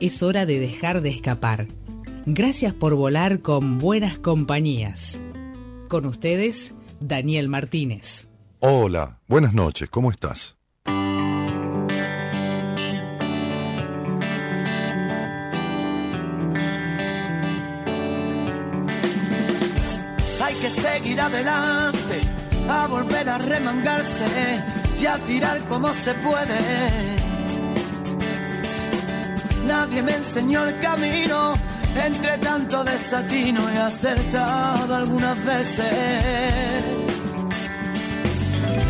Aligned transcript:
es 0.00 0.22
hora 0.22 0.46
de 0.46 0.58
dejar 0.58 1.02
de 1.02 1.10
escapar. 1.10 1.68
Gracias 2.26 2.74
por 2.74 2.94
volar 2.94 3.40
con 3.40 3.78
buenas 3.78 4.18
compañías. 4.18 5.20
Con 5.88 6.06
ustedes, 6.06 6.74
Daniel 7.00 7.48
Martínez. 7.48 8.28
Hola, 8.60 9.20
buenas 9.26 9.52
noches, 9.54 9.88
¿cómo 9.88 10.10
estás? 10.10 10.56
Hay 20.42 20.54
que 20.60 20.68
seguir 20.68 21.20
adelante, 21.20 22.20
a 22.68 22.86
volver 22.86 23.28
a 23.28 23.38
remangarse 23.38 24.62
y 25.00 25.06
a 25.06 25.16
tirar 25.24 25.60
como 25.68 25.92
se 25.94 26.12
puede 26.14 27.29
Nadie 29.70 30.02
me 30.02 30.12
enseñó 30.16 30.64
el 30.64 30.80
camino, 30.80 31.54
entre 31.94 32.38
tanto 32.38 32.82
desatino 32.82 33.70
he 33.70 33.78
acertado 33.78 34.92
algunas 34.96 35.44
veces. 35.44 36.84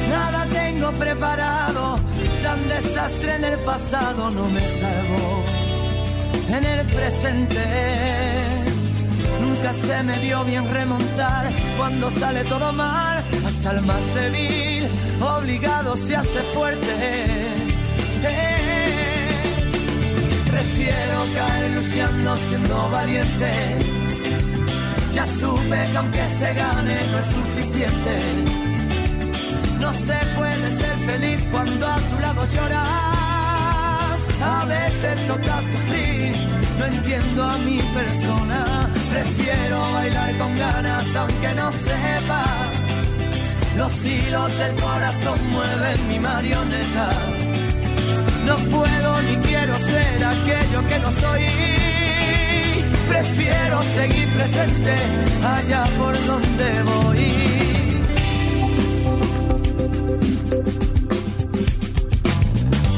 Nada 0.08 0.46
tengo 0.46 0.90
preparado, 0.92 2.00
tan 2.42 2.66
desastre 2.66 3.34
en 3.34 3.44
el 3.44 3.58
pasado 3.58 4.30
no 4.30 4.46
me 4.48 4.62
salvo. 4.80 5.44
En 6.48 6.64
el 6.64 6.86
presente 6.86 7.64
nunca 9.38 9.74
se 9.74 10.02
me 10.02 10.18
dio 10.20 10.42
bien 10.44 10.66
remontar 10.72 11.52
cuando 11.76 12.10
sale 12.10 12.42
todo 12.44 12.72
mal, 12.72 13.22
hasta 13.46 13.72
el 13.72 13.82
más 13.82 14.14
débil 14.14 14.90
obligado 15.20 15.94
se 15.94 16.16
hace 16.16 16.40
fuerte. 16.54 17.70
Prefiero 20.50 21.18
caer 21.32 21.70
luchando 21.70 22.36
siendo 22.48 22.90
valiente. 22.90 23.52
Ya 25.12 25.24
supe 25.24 25.78
que 25.90 25.96
aunque 25.96 26.26
se 26.38 26.54
gane 26.54 27.00
no 27.10 27.18
es 27.18 27.26
suficiente. 27.26 28.14
No 29.78 29.92
se 29.92 30.18
puede 30.36 30.66
ser 30.80 30.96
feliz 31.08 31.48
cuando 31.52 31.86
a 31.86 31.98
tu 31.98 32.20
lado 32.20 32.44
llorar. 32.52 34.16
A 34.42 34.64
veces 34.64 35.26
toca 35.28 35.60
sufrir, 35.70 36.32
no 36.78 36.86
entiendo 36.86 37.44
a 37.44 37.58
mi 37.58 37.80
persona. 37.98 38.90
Prefiero 39.12 39.92
bailar 39.92 40.36
con 40.36 40.58
ganas 40.58 41.06
aunque 41.14 41.54
no 41.54 41.70
sepa. 41.70 42.44
Los 43.76 44.04
hilos 44.04 44.58
del 44.58 44.74
corazón 44.74 45.38
mueven 45.52 46.08
mi 46.08 46.18
marioneta 46.18 47.10
no 48.50 48.56
puedo 48.56 49.22
ni 49.22 49.36
quiero 49.48 49.74
ser 49.76 50.24
aquello 50.34 50.80
que 50.88 50.98
no 51.04 51.10
soy. 51.22 51.44
Prefiero 53.08 53.76
seguir 53.98 54.28
presente 54.36 54.94
allá 55.56 55.84
por 55.98 56.14
donde 56.30 56.68
voy. 56.90 57.22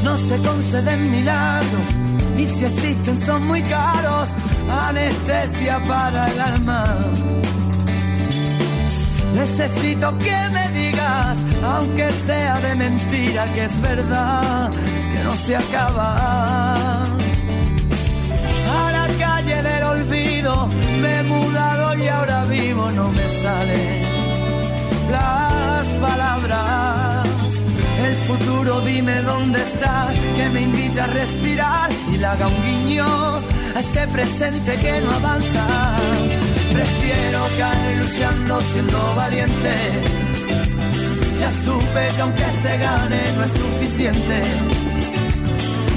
No 0.04 0.16
se 0.28 0.36
conceden 0.48 1.10
milagros 1.10 1.88
y 2.38 2.46
si 2.46 2.64
existen 2.64 3.16
son 3.26 3.46
muy 3.46 3.62
caros. 3.62 4.28
Anestesia 4.88 5.76
para 5.86 6.28
el 6.32 6.40
alma. 6.40 6.84
Necesito 9.34 10.18
que 10.18 10.38
me 10.56 10.64
digas, 10.80 11.36
aunque 11.62 12.10
sea 12.26 12.60
de 12.60 12.74
mentira, 12.74 13.52
que 13.54 13.64
es 13.64 13.80
verdad 13.80 14.70
no 15.22 15.32
se 15.32 15.56
acaba. 15.56 17.04
A 18.78 18.92
la 18.92 19.06
calle 19.18 19.62
del 19.62 19.82
olvido 19.84 20.68
me 21.00 21.18
he 21.18 21.22
mudado 21.22 21.96
y 21.98 22.08
ahora 22.08 22.44
vivo, 22.44 22.90
no 22.92 23.08
me 23.12 23.28
salen 23.28 24.02
las 25.10 25.86
palabras. 26.06 27.26
El 28.04 28.14
futuro 28.14 28.80
dime 28.80 29.22
dónde 29.22 29.60
está, 29.62 30.12
que 30.36 30.48
me 30.50 30.62
invita 30.62 31.04
a 31.04 31.06
respirar 31.06 31.90
y 32.12 32.16
le 32.16 32.26
haga 32.26 32.48
un 32.48 32.62
guiño 32.64 33.06
a 33.76 33.80
este 33.80 34.06
presente 34.08 34.76
que 34.76 35.00
no 35.02 35.10
avanza. 35.12 35.96
Prefiero 36.72 37.40
caer 37.58 37.98
luchando 37.98 38.60
siendo 38.62 39.14
valiente. 39.14 39.74
Ya 41.38 41.50
supe 41.50 42.08
que 42.14 42.22
aunque 42.22 42.44
se 42.62 42.78
gane 42.78 43.22
no 43.36 43.44
es 43.44 43.52
suficiente 43.52 44.91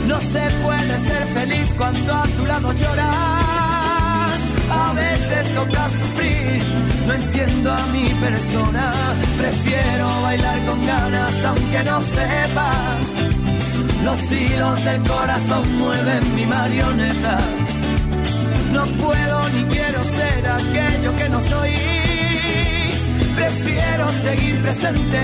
no 0.07 0.21
se 0.21 0.41
puede 0.63 0.95
ser 1.07 1.27
feliz 1.33 1.73
cuando 1.77 2.13
a 2.13 2.23
tu 2.27 2.45
lado 2.45 2.73
llorar. 2.73 4.29
A 4.69 4.93
veces 4.93 5.53
toca 5.55 5.89
sufrir, 5.89 6.63
no 7.07 7.13
entiendo 7.13 7.71
a 7.71 7.85
mi 7.87 8.09
persona. 8.09 8.93
Prefiero 9.37 10.21
bailar 10.21 10.65
con 10.65 10.85
ganas 10.85 11.45
aunque 11.45 11.83
no 11.83 12.01
sepa. 12.01 12.71
Los 14.03 14.31
hilos 14.31 14.85
del 14.85 15.01
corazón 15.03 15.77
mueven 15.77 16.35
mi 16.35 16.45
marioneta. 16.45 17.37
No 18.71 18.83
puedo 18.85 19.49
ni 19.49 19.63
quiero 19.65 20.01
ser 20.01 20.47
aquello 20.47 21.15
que 21.15 21.29
no 21.29 21.39
soy. 21.39 21.71
Prefiero 23.35 24.11
seguir 24.23 24.61
presente 24.61 25.21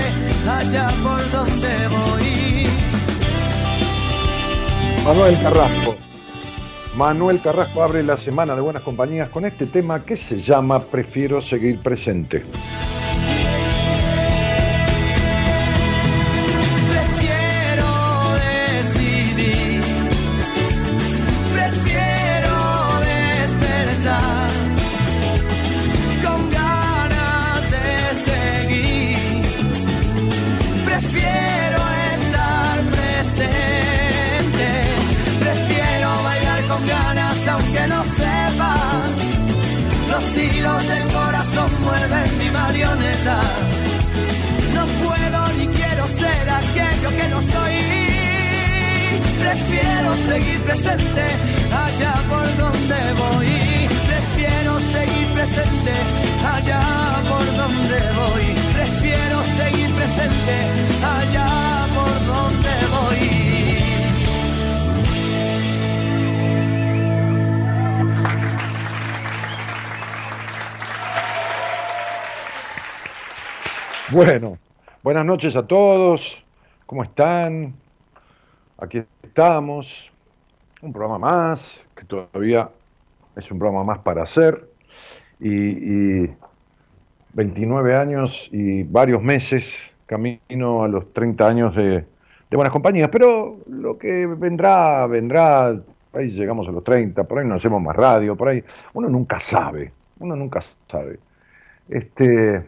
allá 0.48 0.88
por 1.02 1.30
donde 1.30 1.88
voy. 1.88 2.71
Manuel 5.04 5.36
Carrasco. 5.42 5.96
Manuel 6.94 7.40
Carrasco 7.40 7.82
abre 7.82 8.04
la 8.04 8.16
semana 8.16 8.54
de 8.54 8.60
buenas 8.60 8.82
compañías 8.82 9.30
con 9.30 9.44
este 9.44 9.66
tema 9.66 10.04
que 10.04 10.14
se 10.16 10.38
llama 10.38 10.78
Prefiero 10.78 11.40
seguir 11.40 11.80
presente. 11.80 12.44
Prefiero 49.52 50.16
seguir 50.16 50.60
presente 50.62 51.24
allá 51.70 52.14
por 52.30 52.46
donde 52.56 53.00
voy. 53.20 53.86
Prefiero 54.06 54.80
seguir 54.80 55.28
presente 55.34 55.92
allá 56.42 56.80
por 57.28 57.44
donde 57.58 57.98
voy. 58.16 58.54
Prefiero 58.72 59.42
seguir 59.58 59.94
presente 59.94 60.56
allá 61.04 61.50
por 61.94 62.14
donde 62.32 62.74
voy. 62.96 63.28
Bueno, 74.08 74.58
buenas 75.02 75.26
noches 75.26 75.56
a 75.56 75.66
todos. 75.66 76.42
¿Cómo 76.86 77.02
están? 77.02 77.74
Aquí 78.78 79.04
estamos. 79.32 80.12
Un 80.82 80.92
programa 80.92 81.18
más, 81.18 81.88
que 81.96 82.04
todavía 82.04 82.68
es 83.34 83.50
un 83.50 83.58
programa 83.58 83.82
más 83.82 84.00
para 84.00 84.24
hacer. 84.24 84.68
Y, 85.40 86.28
29 87.34 87.96
años 87.96 88.50
y 88.52 88.82
varios 88.82 89.22
meses 89.22 89.90
camino 90.04 90.84
a 90.84 90.88
los 90.88 91.14
30 91.14 91.48
años 91.48 91.74
de, 91.74 92.04
de 92.50 92.56
buenas 92.56 92.72
compañías. 92.72 93.08
Pero 93.10 93.56
lo 93.68 93.96
que 93.96 94.26
vendrá, 94.26 95.06
vendrá 95.06 95.80
ahí 96.12 96.28
llegamos 96.28 96.68
a 96.68 96.72
los 96.72 96.84
30, 96.84 97.24
por 97.24 97.38
ahí 97.38 97.46
no 97.46 97.54
hacemos 97.54 97.80
más 97.80 97.96
radio, 97.96 98.36
por 98.36 98.50
ahí. 98.50 98.62
Uno 98.92 99.08
nunca 99.08 99.40
sabe, 99.40 99.92
uno 100.18 100.36
nunca 100.36 100.60
sabe. 100.60 101.18
Este, 101.88 102.62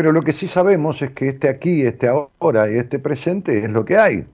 pero 0.00 0.12
lo 0.12 0.22
que 0.22 0.32
sí 0.32 0.46
sabemos 0.46 1.02
es 1.02 1.10
que 1.10 1.28
este 1.28 1.46
aquí, 1.46 1.82
este 1.82 2.08
ahora 2.08 2.70
y 2.72 2.78
este 2.78 2.98
presente 2.98 3.58
es 3.58 3.68
lo 3.68 3.84
que 3.84 3.98
hay, 3.98 4.24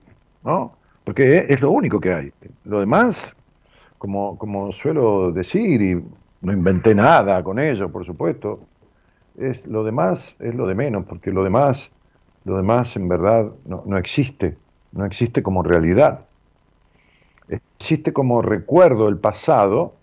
¿no? 0.45 0.71
Porque 1.03 1.45
es 1.49 1.59
lo 1.59 1.71
único 1.71 1.99
que 1.99 2.13
hay. 2.13 2.31
Lo 2.63 2.79
demás, 2.79 3.35
como, 3.97 4.37
como 4.37 4.71
suelo 4.71 5.33
decir, 5.33 5.81
y 5.81 6.01
no 6.39 6.53
inventé 6.53 6.95
nada 6.95 7.43
con 7.43 7.59
ello, 7.59 7.91
por 7.91 8.05
supuesto, 8.05 8.61
es 9.37 9.67
lo 9.67 9.83
demás 9.83 10.37
es 10.39 10.55
lo 10.55 10.67
de 10.67 10.75
menos, 10.75 11.03
porque 11.05 11.33
lo 11.33 11.43
demás, 11.43 11.91
lo 12.45 12.55
demás 12.55 12.95
en 12.95 13.09
verdad 13.09 13.51
no, 13.65 13.83
no 13.85 13.97
existe, 13.97 14.55
no 14.93 15.03
existe 15.03 15.43
como 15.43 15.63
realidad. 15.63 16.21
Existe 17.49 18.13
como 18.13 18.41
recuerdo 18.41 19.07
del 19.07 19.17
pasado, 19.17 19.95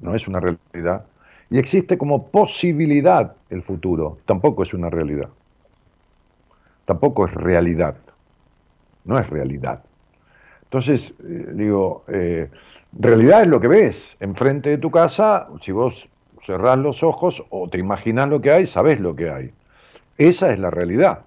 no 0.00 0.14
es 0.14 0.26
una 0.26 0.40
realidad, 0.40 1.04
y 1.52 1.58
existe 1.58 1.98
como 1.98 2.28
posibilidad 2.28 3.36
el 3.50 3.62
futuro, 3.62 4.16
tampoco 4.24 4.62
es 4.62 4.72
una 4.72 4.88
realidad. 4.88 5.28
Tampoco 6.86 7.26
es 7.26 7.34
realidad, 7.34 7.98
no 9.04 9.18
es 9.18 9.28
realidad. 9.28 9.84
Entonces, 10.62 11.12
eh, 11.22 11.50
digo, 11.52 12.04
eh, 12.08 12.48
realidad 12.98 13.42
es 13.42 13.48
lo 13.48 13.60
que 13.60 13.68
ves 13.68 14.16
enfrente 14.18 14.70
de 14.70 14.78
tu 14.78 14.90
casa, 14.90 15.46
si 15.60 15.72
vos 15.72 16.08
cerrás 16.42 16.78
los 16.78 17.02
ojos 17.02 17.44
o 17.50 17.68
te 17.68 17.76
imaginas 17.76 18.30
lo 18.30 18.40
que 18.40 18.50
hay, 18.50 18.64
sabes 18.64 18.98
lo 18.98 19.14
que 19.14 19.28
hay. 19.28 19.52
Esa 20.16 20.54
es 20.54 20.58
la 20.58 20.70
realidad. 20.70 21.20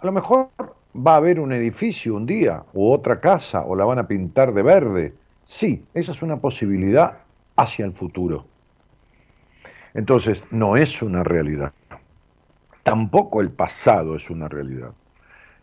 A 0.00 0.04
lo 0.04 0.10
mejor 0.10 0.48
va 0.96 1.12
a 1.12 1.18
haber 1.18 1.38
un 1.38 1.52
edificio 1.52 2.16
un 2.16 2.26
día, 2.26 2.64
o 2.74 2.92
otra 2.92 3.20
casa, 3.20 3.60
o 3.60 3.76
la 3.76 3.84
van 3.84 4.00
a 4.00 4.08
pintar 4.08 4.52
de 4.52 4.62
verde. 4.62 5.14
Sí, 5.44 5.84
esa 5.94 6.10
es 6.10 6.22
una 6.22 6.38
posibilidad 6.38 7.18
hacia 7.54 7.84
el 7.84 7.92
futuro. 7.92 8.50
Entonces, 9.94 10.44
no 10.50 10.76
es 10.76 11.02
una 11.02 11.22
realidad. 11.22 11.72
Tampoco 12.82 13.40
el 13.40 13.50
pasado 13.50 14.16
es 14.16 14.30
una 14.30 14.48
realidad. 14.48 14.90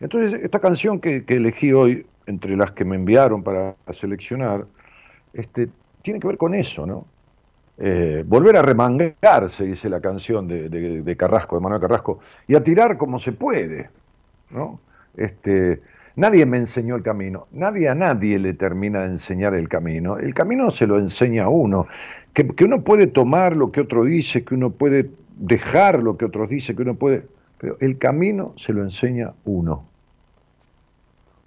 Entonces, 0.00 0.40
esta 0.40 0.60
canción 0.60 1.00
que, 1.00 1.24
elegí 1.28 1.72
hoy, 1.72 2.06
entre 2.26 2.56
las 2.56 2.72
que 2.72 2.84
me 2.84 2.96
enviaron 2.96 3.42
para 3.42 3.74
seleccionar, 3.90 4.66
este, 5.32 5.68
tiene 6.02 6.20
que 6.20 6.28
ver 6.28 6.38
con 6.38 6.54
eso, 6.54 6.86
¿no? 6.86 7.06
Eh, 7.82 8.24
volver 8.26 8.56
a 8.56 8.62
remangarse, 8.62 9.64
dice 9.64 9.88
la 9.88 10.00
canción 10.00 10.46
de, 10.46 11.16
Carrasco, 11.18 11.56
de 11.56 11.62
Manuel 11.62 11.80
Carrasco, 11.80 12.20
y 12.46 12.54
a 12.54 12.62
tirar 12.62 12.98
como 12.98 13.18
se 13.18 13.32
puede. 13.32 13.88
¿no? 14.50 14.80
Este, 15.16 15.80
nadie 16.20 16.44
me 16.44 16.58
enseñó 16.58 16.96
el 16.96 17.02
camino, 17.02 17.48
nadie 17.50 17.88
a 17.88 17.94
nadie 17.94 18.38
le 18.38 18.52
termina 18.52 19.00
de 19.00 19.06
enseñar 19.06 19.54
el 19.54 19.68
camino. 19.68 20.18
El 20.18 20.34
camino 20.34 20.70
se 20.70 20.86
lo 20.86 20.98
enseña 20.98 21.44
a 21.44 21.48
uno, 21.48 21.86
que, 22.34 22.64
uno 22.64 22.82
puede 22.82 23.06
tomar 23.06 23.56
lo 23.56 23.72
que 23.72 23.80
otro 23.80 24.04
dice, 24.04 24.44
que 24.44 24.54
uno 24.54 24.70
puede 24.70 25.10
dejar 25.36 26.02
lo 26.02 26.16
que 26.16 26.26
otros 26.26 26.48
dicen, 26.50 26.76
que 26.76 26.82
uno 26.82 26.94
puede... 26.94 27.26
Pero 27.58 27.76
el 27.80 27.98
camino 27.98 28.52
se 28.56 28.72
lo 28.72 28.82
enseña 28.82 29.32
uno. 29.44 29.84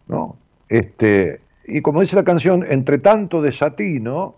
¿no? 0.08 0.38
Este, 0.70 1.42
y 1.66 1.82
como 1.82 2.02
dice 2.02 2.16
la 2.16 2.24
canción, 2.24 2.66
entre 2.68 2.98
tanto 2.98 3.42
desatino, 3.42 4.36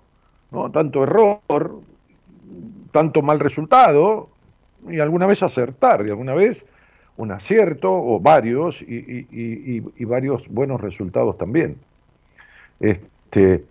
tanto 0.74 1.04
error, 1.04 1.82
tanto 2.92 3.22
mal 3.22 3.40
resultado, 3.40 4.30
y 4.88 5.00
alguna 5.00 5.28
vez 5.28 5.42
acertar, 5.44 6.06
y 6.06 6.10
alguna 6.10 6.34
vez 6.34 6.66
un 7.18 7.32
acierto, 7.32 7.92
o 7.92 8.20
varios, 8.20 8.82
y, 8.82 10.06
varios 10.06 10.48
buenos 10.50 10.82
resultados 10.82 11.38
también. 11.38 11.78
Este, 12.80 13.64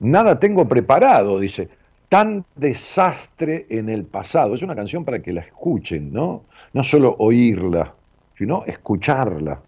nada 0.00 0.38
tengo 0.38 0.68
preparado, 0.68 1.38
dice, 1.38 1.68
tan 2.08 2.44
desastre 2.56 3.66
en 3.70 3.88
el 3.88 4.04
pasado. 4.04 4.54
Es 4.54 4.62
una 4.62 4.76
canción 4.76 5.04
para 5.04 5.20
que 5.20 5.32
la 5.32 5.40
escuchen, 5.40 6.12
¿no? 6.12 6.42
No 6.72 6.84
solo 6.84 7.16
oírla, 7.18 7.94
sino 8.36 8.64
escucharla. 8.66 9.60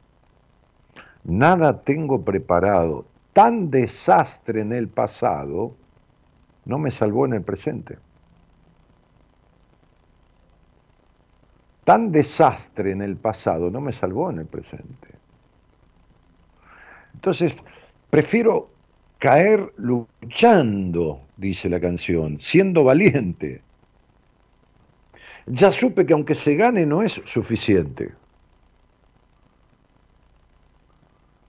Nada 1.24 1.80
tengo 1.82 2.22
preparado, 2.22 3.06
tan 3.32 3.70
desastre 3.70 4.60
en 4.60 4.72
el 4.72 4.88
pasado 4.88 5.74
no 6.66 6.78
me 6.78 6.90
salvó 6.90 7.26
en 7.26 7.32
el 7.32 7.42
presente. 7.42 7.98
Tan 11.86 12.10
desastre 12.10 12.90
en 12.90 13.00
el 13.00 13.14
pasado 13.14 13.70
no 13.70 13.80
me 13.80 13.92
salvó 13.92 14.28
en 14.28 14.40
el 14.40 14.46
presente. 14.46 15.08
Entonces, 17.14 17.56
prefiero 18.10 18.70
caer 19.18 19.72
luchando, 19.76 21.20
dice 21.36 21.68
la 21.68 21.78
canción, 21.78 22.40
siendo 22.40 22.82
valiente. 22.82 23.62
Ya 25.46 25.70
supe 25.70 26.04
que 26.04 26.12
aunque 26.12 26.34
se 26.34 26.56
gane 26.56 26.84
no 26.86 27.04
es 27.04 27.22
suficiente. 27.24 28.12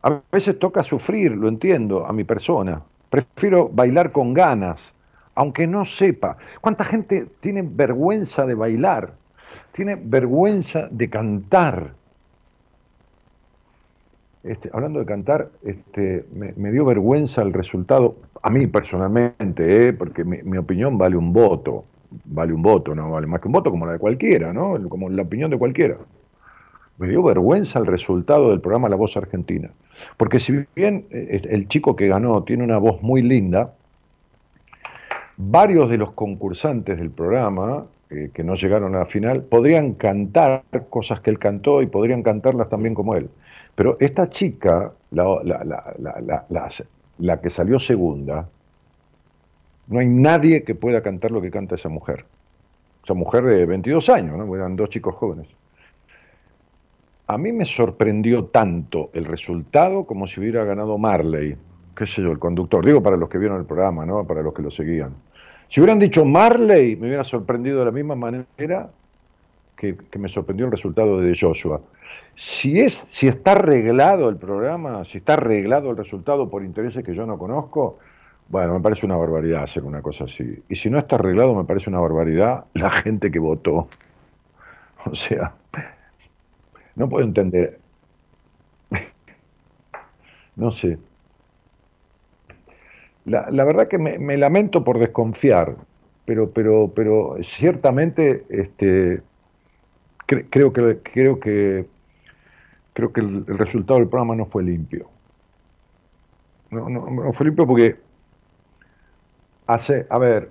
A 0.03 0.21
veces 0.31 0.59
toca 0.59 0.83
sufrir, 0.83 1.31
lo 1.31 1.47
entiendo, 1.47 2.05
a 2.05 2.13
mi 2.13 2.23
persona. 2.23 2.83
Prefiero 3.09 3.69
bailar 3.69 4.11
con 4.11 4.35
ganas, 4.35 4.93
aunque 5.33 5.65
no 5.65 5.83
sepa. 5.83 6.37
¿Cuánta 6.61 6.83
gente 6.83 7.25
tiene 7.39 7.63
vergüenza 7.63 8.45
de 8.45 8.53
bailar? 8.53 9.15
Tiene 9.71 9.95
vergüenza 9.95 10.87
de 10.89 11.09
cantar. 11.09 11.93
Este, 14.43 14.69
hablando 14.71 14.99
de 14.99 15.05
cantar, 15.05 15.49
este, 15.63 16.25
me, 16.33 16.71
dio 16.71 16.85
vergüenza 16.85 17.41
el 17.41 17.53
resultado, 17.53 18.15
a 18.41 18.49
mí 18.49 18.67
personalmente, 18.67 19.87
¿eh? 19.87 19.93
porque 19.93 20.23
mi, 20.23 20.57
opinión 20.57 20.97
vale 20.97 21.17
un 21.17 21.33
voto, 21.33 21.83
vale 22.25 22.53
un 22.53 22.61
voto, 22.61 22.95
no 22.95 23.11
vale 23.11 23.27
más 23.27 23.41
que 23.41 23.47
un 23.47 23.51
voto 23.51 23.71
como 23.71 23.85
la 23.85 23.93
de 23.93 23.99
cualquiera, 23.99 24.53
¿no? 24.53 24.77
como 24.87 25.09
la 25.09 25.23
opinión 25.23 25.51
de 25.51 25.57
cualquiera. 25.57 25.97
Me 26.97 27.09
dio 27.09 27.21
vergüenza 27.23 27.77
el 27.77 27.85
resultado 27.85 28.49
del 28.49 28.61
programa 28.61 28.89
La 28.89 28.95
Voz 28.95 29.17
Argentina, 29.17 29.69
porque 30.15 30.39
si 30.39 30.65
bien 30.75 31.05
eh, 31.11 31.41
el 31.49 31.67
chico 31.67 31.95
que 31.95 32.07
ganó 32.07 32.43
tiene 32.43 32.63
una 32.63 32.77
voz 32.77 33.01
muy 33.01 33.21
linda, 33.21 33.73
varios 35.37 35.89
de 35.89 35.97
los 35.97 36.11
concursantes 36.11 36.97
del 36.97 37.11
programa, 37.11 37.85
eh, 38.09 38.29
que 38.33 38.41
no 38.41 38.55
llegaron 38.55 38.95
a 38.95 38.99
la 38.99 39.05
final, 39.05 39.43
podrían 39.43 39.93
cantar 39.93 40.63
cosas 40.89 41.19
que 41.19 41.29
él 41.29 41.39
cantó 41.39 41.81
y 41.81 41.87
podrían 41.87 42.23
cantarlas 42.23 42.69
también 42.69 42.95
como 42.95 43.15
él. 43.15 43.29
Pero 43.75 43.97
esta 43.99 44.29
chica, 44.29 44.93
la, 45.11 45.27
que 47.41 47.49
salió 47.49 47.79
segunda, 47.79 48.47
no 49.87 49.99
hay 49.99 50.07
nadie 50.07 50.63
que 50.63 50.73
pueda 50.73 51.03
cantar 51.03 51.31
lo 51.31 51.41
que 51.41 51.51
canta 51.51 51.75
esa 51.75 51.89
mujer. 51.89 52.25
Esa 53.03 53.13
mujer 53.13 53.43
de 53.43 53.65
22 53.65 54.09
años, 54.09 54.37
¿no? 54.37 54.55
eran 54.55 54.77
dos 54.77 54.89
chicos 54.89 55.13
jóvenes. 55.15 55.47
A 57.27 57.37
mí 57.37 57.51
me 57.51 57.65
sorprendió 57.65 58.45
tanto 58.45 59.09
el 59.13 59.25
resultado 59.25 60.05
como 60.05 60.27
si 60.27 60.39
hubiera 60.39 60.63
ganado 60.63 60.97
Marley, 60.97 61.57
qué 61.93 62.07
sé 62.07 62.21
yo, 62.21 62.31
el 62.31 62.39
conductor. 62.39 62.85
Digo 62.85 63.03
para 63.03 63.17
los 63.17 63.27
que 63.27 63.37
vieron 63.37 63.59
el 63.59 63.65
programa, 63.65 64.05
¿no? 64.05 64.25
Para 64.25 64.41
los 64.41 64.53
que 64.53 64.61
lo 64.61 64.71
seguían. 64.71 65.13
Si 65.69 65.79
hubieran 65.79 65.99
dicho 65.99 66.23
Marley, 66.23 66.95
me 66.95 67.07
hubiera 67.07 67.23
sorprendido 67.23 67.79
de 67.79 67.85
la 67.85 67.91
misma 67.91 68.15
manera 68.15 68.89
que, 69.75 69.97
me 70.17 70.27
sorprendió 70.27 70.65
el 70.65 70.71
resultado 70.71 71.19
de 71.19 71.37
Joshua. 71.39 71.81
Si, 72.35 72.79
es, 72.79 72.93
si 72.93 73.27
está 73.27 73.53
arreglado 73.53 74.29
el 74.29 74.37
programa, 74.37 75.03
si 75.03 75.19
está 75.19 75.33
arreglado 75.33 75.91
el 75.91 75.97
resultado 75.97 76.49
por 76.49 76.63
intereses 76.63 77.03
que 77.03 77.13
yo 77.13 77.25
no 77.25 77.37
conozco, 77.37 77.99
bueno, 78.49 78.73
me 78.73 78.79
parece 78.79 79.05
una 79.05 79.17
barbaridad 79.17 79.63
hacer 79.63 79.83
una 79.83 80.01
cosa 80.01 80.23
así. 80.23 80.63
Y 80.69 80.75
si 80.75 80.89
no 80.89 80.97
está 80.97 81.15
arreglado, 81.15 81.53
me 81.53 81.65
parece 81.65 81.89
una 81.89 81.99
barbaridad 81.99 82.65
la 82.73 82.89
gente 82.89 83.29
que 83.29 83.39
votó. 83.39 83.87
O 85.05 85.15
sea, 85.15 85.53
no 86.95 87.07
puedo 87.07 87.25
entender. 87.25 87.79
No 90.55 90.71
sé. 90.71 90.97
La, 93.27 93.65
verdad 93.65 93.89
que 93.89 93.97
me, 93.97 94.37
lamento 94.37 94.85
por 94.85 94.99
desconfiar, 94.99 95.75
pero, 96.23 96.49
pero, 96.49 96.93
pero 96.95 97.35
ciertamente 97.41 98.45
este, 98.47 99.21
creo, 100.25 100.71
que, 100.71 100.99
creo, 101.03 101.37
que, 101.37 101.85
creo 102.93 103.11
que 103.11 103.19
el, 103.19 103.45
resultado 103.45 103.99
del 103.99 104.07
programa 104.07 104.33
no 104.33 104.45
fue 104.45 104.63
limpio. 104.63 105.09
No, 106.69 106.87
no, 106.87 107.33
fue 107.33 107.47
limpio 107.47 107.67
porque 107.67 107.97
hace, 109.67 110.07
a 110.09 110.17
ver, 110.19 110.49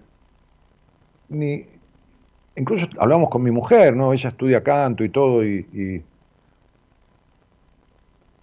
ni, 1.31 1.65
incluso 2.57 2.87
hablamos 2.99 3.31
con 3.31 3.43
mi 3.43 3.51
mujer, 3.51 3.97
¿no? 3.97 4.13
Ella 4.13 4.29
estudia 4.29 4.63
canto 4.63 5.03
y 5.03 5.09
todo, 5.09 5.43
y 5.43 6.05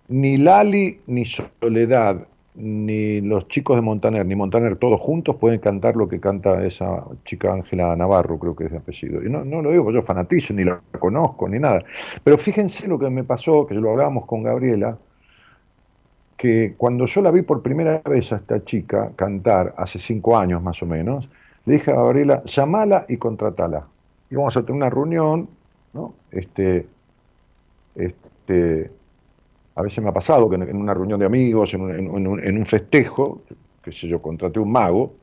ni 0.08 0.38
Lali 0.38 1.02
ni 1.06 1.24
Soledad 1.24 2.28
ni 2.56 3.22
los 3.22 3.48
chicos 3.48 3.76
de 3.76 3.82
Montaner, 3.82 4.26
ni 4.26 4.36
Montaner, 4.36 4.76
todos 4.76 5.00
juntos 5.00 5.38
pueden 5.38 5.60
cantar 5.60 5.96
lo 5.96 6.08
que 6.08 6.20
canta 6.20 6.64
esa 6.66 7.04
chica 7.26 7.52
Ángela 7.52 7.96
Navarro, 7.96 8.38
creo 8.38 8.56
que 8.56 8.66
es 8.66 8.72
de 8.72 8.78
apellido. 8.78 9.24
Y 9.24 9.30
no, 9.30 9.44
no 9.44 9.62
lo 9.62 9.72
digo 9.72 9.92
yo 9.92 10.04
fanatizo, 10.04 10.54
ni 10.54 10.64
la 10.64 10.80
conozco, 11.00 11.50
ni 11.50 11.60
nada. 11.60 11.84
Pero 12.24 12.38
fíjense 12.38 12.88
lo 12.88 13.00
que 13.00 13.10
me 13.10 13.24
pasó, 13.24 13.66
que 13.66 13.74
lo 13.74 13.92
hablábamos 13.92 14.26
con 14.26 14.44
Gabriela, 14.44 14.98
que 16.38 16.76
cuando 16.78 17.06
yo 17.06 17.22
la 17.22 17.32
vi 17.32 17.42
por 17.42 17.62
primera 17.62 18.02
vez 18.06 18.32
a 18.34 18.36
esta 18.38 18.64
chica 18.64 19.12
cantar, 19.16 19.74
hace 19.78 19.98
cinco 19.98 20.38
años 20.38 20.62
más 20.62 20.82
o 20.84 20.86
menos, 20.86 21.28
le 21.66 21.76
dije 21.76 21.92
a 21.92 21.96
Gabriela, 21.96 22.44
llamala 22.44 23.06
y 23.08 23.18
contratala. 23.18 23.88
Y 24.30 24.36
vamos 24.36 24.56
a 24.58 24.62
tener 24.62 24.76
una 24.76 24.90
reunión, 24.90 25.48
¿no? 25.94 26.14
Este, 26.32 26.88
este, 27.96 28.92
a 29.76 29.82
veces 29.82 30.04
me 30.04 30.10
ha 30.10 30.14
pasado 30.14 30.50
que 30.50 30.56
en 30.56 30.76
una 30.76 30.94
reunión 30.94 31.20
de 31.20 31.26
amigos, 31.26 31.74
en 31.74 31.82
un, 31.82 32.66
festejo, 32.66 33.42
qué 33.82 33.92
sé 33.92 34.08
yo, 34.08 34.22
contraté 34.22 34.60
un 34.60 34.72
mago 34.72 35.16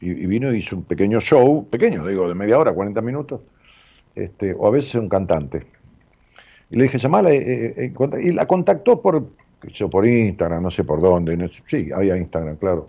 y, 0.00 0.12
vino 0.26 0.52
y 0.52 0.58
hizo 0.58 0.76
un 0.76 0.82
pequeño 0.82 1.20
show, 1.20 1.68
pequeño, 1.68 2.06
digo, 2.06 2.28
de 2.28 2.34
media 2.34 2.58
hora, 2.58 2.72
40 2.72 3.00
minutos, 3.02 3.40
este, 4.14 4.52
o 4.52 4.66
a 4.66 4.70
veces 4.70 4.96
un 4.96 5.08
cantante. 5.08 5.64
Y 6.70 6.76
le 6.76 6.84
dije, 6.84 6.98
llamala, 6.98 7.30
eh, 7.30 7.74
eh, 7.76 7.92
eh, 7.94 8.20
y 8.22 8.32
la 8.32 8.46
contactó 8.46 9.00
por, 9.00 9.28
yo, 9.68 9.88
por 9.88 10.06
Instagram, 10.06 10.62
no 10.62 10.70
sé 10.70 10.82
por 10.82 11.00
dónde, 11.00 11.50
sí, 11.66 11.90
había 11.94 12.16
Instagram, 12.16 12.56
claro. 12.56 12.88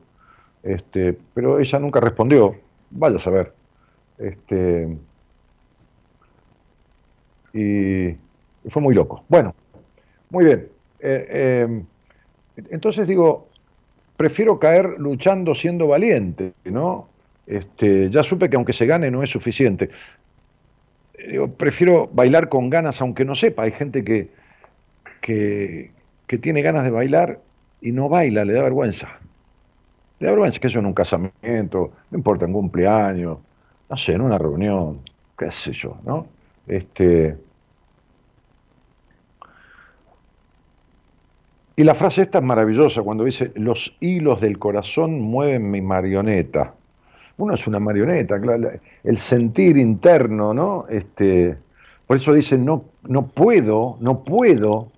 Este, 0.64 1.18
pero 1.34 1.60
ella 1.60 1.80
nunca 1.80 2.00
respondió, 2.00 2.56
vaya 2.90 3.18
a 3.18 3.20
saber. 3.20 3.54
Este, 4.18 4.98
y 7.54 8.16
fue 8.70 8.82
muy 8.82 8.96
loco. 8.96 9.24
Bueno, 9.28 9.54
muy 10.34 10.46
bien. 10.46 10.68
entonces 12.70 13.08
digo, 13.08 13.48
prefiero 14.18 14.60
caer 14.60 14.96
luchando 14.98 15.54
siendo 15.54 15.88
valiente, 15.88 16.54
¿no? 16.66 17.08
Este, 17.46 18.10
ya 18.10 18.24
supe 18.24 18.50
que 18.50 18.56
aunque 18.56 18.74
se 18.74 18.88
gane 18.88 19.12
no 19.12 19.22
es 19.22 19.30
suficiente. 19.30 19.92
prefiero 21.58 22.08
bailar 22.08 22.50
con 22.50 22.70
ganas 22.70 23.00
aunque 23.00 23.26
no 23.26 23.36
sepa. 23.36 23.64
Hay 23.64 23.72
gente 23.72 24.04
que, 24.04 24.32
que, 25.22 25.92
tiene 26.42 26.64
ganas 26.64 26.84
de 26.84 26.90
bailar 26.90 27.40
y 27.80 27.92
no 27.92 28.10
baila, 28.10 28.44
le 28.44 28.54
da 28.54 28.64
vergüenza. 28.64 29.20
Le 30.20 30.26
da 30.26 30.32
vergüenza 30.32 30.60
que 30.60 30.66
eso 30.66 30.80
en 30.80 30.88
un 30.88 30.94
casamiento, 30.94 31.92
no 32.10 32.18
importa, 32.18 32.46
en 32.46 32.56
un 32.56 32.62
cumpleaños, 32.62 33.38
no 33.88 33.98
sé, 33.98 34.14
en 34.14 34.22
una 34.22 34.40
reunión, 34.40 35.02
qué 35.38 35.52
sé 35.52 35.74
yo, 35.74 35.96
¿no? 36.04 36.26
Este, 36.66 37.38
Y 41.76 41.84
la 41.84 41.96
frase 41.96 42.22
esta 42.22 42.38
es 42.38 42.44
maravillosa 42.44 43.02
cuando 43.02 43.24
dice, 43.24 43.52
los 43.56 43.96
hilos 44.00 44.42
del 44.42 44.60
corazón 44.60 45.20
mueven 45.20 45.72
mi 45.72 45.82
marioneta. 45.82 46.76
Uno 47.38 47.56
es 47.56 47.66
una 47.66 47.80
marioneta, 47.80 48.40
el 49.04 49.18
sentir 49.18 49.78
interno, 49.78 50.54
¿no? 50.54 50.86
Este, 50.88 51.58
por 52.06 52.18
eso 52.18 52.32
dice, 52.34 52.60
no, 52.60 52.86
no 53.08 53.26
puedo, 53.26 53.98
no 54.02 54.24
puedo, 54.24 54.92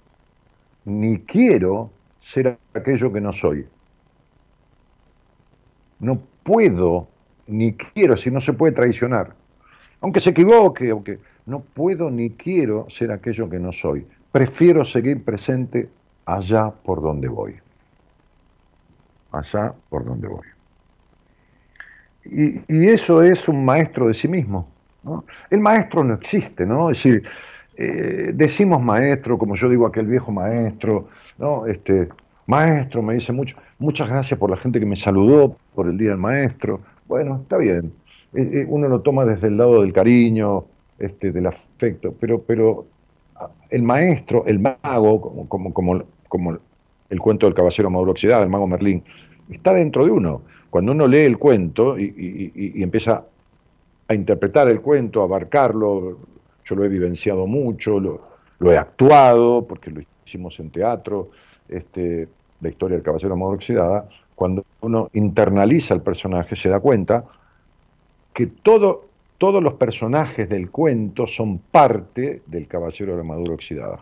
ni 0.83 1.19
quiero 1.19 1.91
ser 2.19 2.57
aquello 2.73 3.13
que 3.13 3.21
no 3.21 3.31
soy. 3.31 3.65
No 5.99 6.19
puedo, 6.43 7.07
ni 7.47 7.73
quiero, 7.73 8.17
si 8.17 8.29
no 8.29 8.41
se 8.41 8.51
puede 8.51 8.73
traicionar. 8.73 9.33
Aunque 10.01 10.19
se 10.19 10.31
equivoque, 10.31 10.89
aunque 10.89 11.19
no 11.45 11.61
puedo 11.61 12.11
ni 12.11 12.31
quiero 12.31 12.85
ser 12.89 13.13
aquello 13.13 13.49
que 13.49 13.59
no 13.59 13.71
soy. 13.71 14.05
Prefiero 14.33 14.83
seguir 14.83 15.23
presente 15.23 15.87
allá 16.25 16.71
por 16.83 17.01
donde 17.01 17.27
voy. 17.27 17.55
Allá 19.31 19.73
por 19.89 20.05
donde 20.05 20.27
voy. 20.27 20.47
Y, 22.25 22.87
eso 22.87 23.21
es 23.21 23.47
un 23.47 23.63
maestro 23.63 24.07
de 24.07 24.13
sí 24.13 24.27
mismo. 24.27 24.67
El 25.51 25.59
maestro 25.59 26.03
no 26.03 26.15
existe, 26.15 26.65
¿no? 26.65 26.89
Es 26.89 26.97
decir, 26.97 27.23
eh, 27.77 28.31
decimos 28.33 28.81
maestro, 28.81 29.37
como 29.37 29.55
yo 29.55 29.69
digo 29.69 29.85
aquel 29.85 30.07
viejo 30.07 30.31
maestro, 30.31 31.09
¿no? 31.37 31.67
Este, 31.67 32.09
maestro, 32.47 33.03
me 33.03 33.13
dice 33.13 33.31
mucho, 33.31 33.55
muchas 33.77 34.09
gracias 34.09 34.39
por 34.39 34.49
la 34.49 34.57
gente 34.57 34.79
que 34.79 34.85
me 34.85 34.95
saludó 34.95 35.55
por 35.75 35.87
el 35.87 35.97
Día 35.97 36.09
del 36.09 36.17
Maestro. 36.17 36.81
Bueno, 37.07 37.41
está 37.43 37.57
bien. 37.57 37.93
Eh, 38.33 38.49
eh, 38.53 38.65
uno 38.67 38.87
lo 38.87 39.01
toma 39.01 39.25
desde 39.25 39.47
el 39.47 39.57
lado 39.57 39.81
del 39.81 39.93
cariño, 39.93 40.65
este, 40.97 41.31
del 41.31 41.47
afecto, 41.47 42.13
pero, 42.19 42.41
pero 42.41 42.85
el 43.69 43.83
maestro, 43.83 44.45
el 44.45 44.59
mago, 44.59 45.21
como, 45.21 45.47
como, 45.47 45.73
como, 45.73 46.03
como 46.27 46.57
el 47.09 47.19
cuento 47.19 47.45
del 47.45 47.55
caballero 47.55 47.89
Maduro 47.89 48.11
Oxidado, 48.11 48.43
el 48.43 48.49
mago 48.49 48.67
Merlín, 48.67 49.03
está 49.49 49.73
dentro 49.73 50.05
de 50.05 50.11
uno. 50.11 50.41
Cuando 50.69 50.91
uno 50.91 51.07
lee 51.07 51.19
el 51.19 51.37
cuento 51.37 51.97
y, 51.97 52.73
empieza 52.81 53.23
a 54.07 54.13
interpretar 54.13 54.67
el 54.67 54.81
cuento, 54.81 55.21
a 55.21 55.25
abarcarlo, 55.25 56.17
yo 56.65 56.75
lo 56.75 56.83
he 56.83 56.89
vivenciado 56.89 57.47
mucho, 57.47 57.99
lo, 57.99 58.71
he 58.71 58.77
actuado, 58.77 59.65
porque 59.65 59.91
lo 59.91 60.01
hicimos 60.25 60.59
en 60.59 60.71
teatro, 60.71 61.29
este, 61.69 62.27
la 62.61 62.69
historia 62.69 62.97
del 62.97 63.05
caballero 63.05 63.37
Maduro 63.37 63.57
Oxidada, 63.57 64.09
cuando 64.33 64.65
uno 64.81 65.09
internaliza 65.13 65.93
el 65.93 66.01
personaje 66.01 66.55
se 66.55 66.69
da 66.69 66.79
cuenta 66.79 67.23
que 68.33 68.47
todo, 68.47 69.05
todos 69.37 69.63
los 69.63 69.75
personajes 69.75 70.49
del 70.49 70.69
cuento 70.69 71.25
son 71.25 71.59
parte 71.59 72.41
del 72.45 72.67
caballero 72.67 73.15
de 73.15 73.23
Maduro 73.23 73.53
Oxidada. 73.53 73.99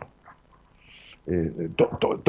Eh, 1.26 1.70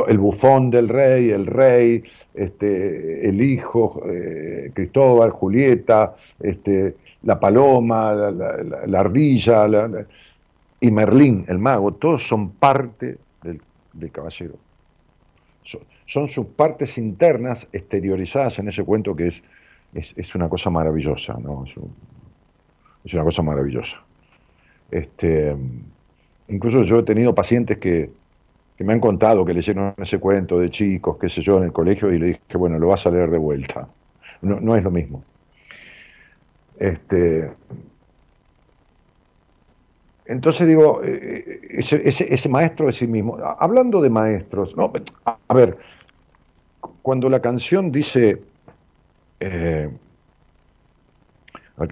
el 0.07 0.17
bufón 0.17 0.69
del 0.69 0.87
rey, 0.87 1.29
el 1.29 1.47
rey, 1.47 2.03
este, 2.33 3.27
el 3.27 3.41
hijo, 3.41 4.01
eh, 4.09 4.71
Cristóbal, 4.73 5.31
Julieta, 5.31 6.15
este, 6.39 6.95
la 7.23 7.37
paloma, 7.37 8.13
la, 8.13 8.99
ardilla, 8.99 9.67
y 10.79 10.91
Merlín, 10.91 11.45
el 11.49 11.59
mago, 11.59 11.93
todos 11.93 12.25
son 12.25 12.51
parte 12.51 13.17
del, 13.43 13.59
caballero. 14.11 14.53
Son, 16.05 16.27
sus 16.27 16.45
partes 16.45 16.97
internas 16.97 17.67
exteriorizadas 17.73 18.59
en 18.59 18.67
ese 18.67 18.83
cuento 18.83 19.15
que 19.15 19.27
es, 19.27 19.43
es, 19.93 20.35
una 20.35 20.47
cosa 20.47 20.69
maravillosa, 20.69 21.33
¿no? 21.33 21.65
Es, 23.03 23.13
una 23.13 23.23
cosa 23.23 23.41
maravillosa. 23.41 23.97
Este, 24.91 25.55
incluso 26.47 26.83
yo 26.83 26.99
he 26.99 27.03
tenido 27.03 27.33
pacientes 27.33 27.79
que, 27.79 28.11
que 28.77 28.83
me 28.83 28.93
han 28.93 28.99
contado 28.99 29.45
que 29.45 29.53
leyeron 29.53 29.93
ese 29.97 30.19
cuento 30.19 30.59
de 30.59 30.69
chicos, 30.69 31.17
qué 31.19 31.29
sé 31.29 31.41
yo, 31.41 31.57
en 31.57 31.65
el 31.65 31.71
colegio 31.71 32.11
y 32.11 32.19
le 32.19 32.25
dije, 32.27 32.57
bueno, 32.57 32.77
lo 32.77 32.87
vas 32.87 33.05
a 33.05 33.11
leer 33.11 33.29
de 33.29 33.37
vuelta. 33.37 33.87
No, 34.41 34.59
no 34.59 34.75
es 34.75 34.83
lo 34.83 34.91
mismo. 34.91 35.23
Este, 36.77 37.49
entonces 40.25 40.67
digo, 40.67 41.01
eh, 41.03 41.61
ese, 41.69 42.01
ese, 42.05 42.49
maestro 42.49 42.87
de 42.87 42.93
sí 42.93 43.07
mismo, 43.07 43.37
hablando 43.59 44.01
de 44.01 44.09
maestros, 44.09 44.75
no, 44.75 44.91
a, 45.25 45.53
ver, 45.53 45.77
cuando 47.01 47.29
la 47.29 47.41
canción 47.41 47.91
dice, 47.91 48.41
eh, 49.39 49.89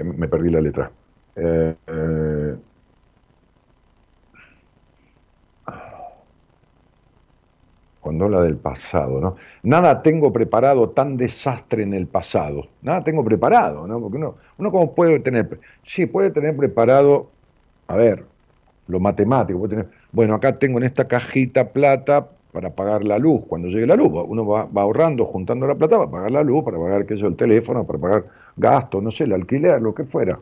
me 0.04 0.28
perdí 0.28 0.50
la 0.50 0.62
letra, 0.62 0.92
eh, 1.36 1.76
eh 1.88 2.33
cuando 8.04 8.26
habla 8.26 8.42
del 8.42 8.58
pasado, 8.58 9.22
¿no? 9.22 9.38
Nada 9.64 10.04
tengo 10.04 10.32
preparado, 10.34 10.90
tan 10.90 11.16
desastre 11.16 11.84
en 11.84 11.94
el 11.94 12.06
pasado. 12.06 12.68
Nada 12.82 13.04
tengo 13.04 13.24
preparado, 13.24 13.88
¿no? 13.88 14.00
Porque 14.02 14.18
uno, 14.18 14.36
uno 14.58 14.72
como 14.72 14.94
puede 14.94 15.20
tener, 15.22 15.60
sí, 15.82 16.06
puede 16.06 16.30
tener 16.30 16.56
preparado, 16.56 17.30
a 17.88 17.96
ver, 17.96 18.26
lo 18.88 19.00
matemático, 19.00 19.58
puede 19.58 19.78
tener, 19.78 19.88
bueno, 20.12 20.36
acá 20.36 20.60
tengo 20.60 20.78
en 20.80 20.84
esta 20.84 21.08
cajita 21.08 21.70
plata 21.70 22.28
para 22.52 22.70
pagar 22.70 23.06
la 23.06 23.18
luz, 23.18 23.46
cuando 23.48 23.70
llegue 23.70 23.88
la 23.88 23.96
luz, 23.96 24.12
uno 24.28 24.46
va, 24.46 24.68
ahorrando, 24.76 25.26
juntando 25.26 25.66
la 25.66 25.76
plata 25.76 25.98
para 25.98 26.12
pagar 26.12 26.32
la 26.32 26.44
luz, 26.44 26.64
para 26.64 26.78
pagar, 26.78 27.06
qué 27.06 27.14
el 27.14 27.36
teléfono, 27.38 27.86
para 27.86 28.00
pagar 28.00 28.26
gastos, 28.58 29.02
no 29.02 29.12
sé, 29.12 29.24
el 29.24 29.34
alquiler, 29.34 29.82
lo 29.82 29.96
que 29.96 30.04
fuera. 30.04 30.40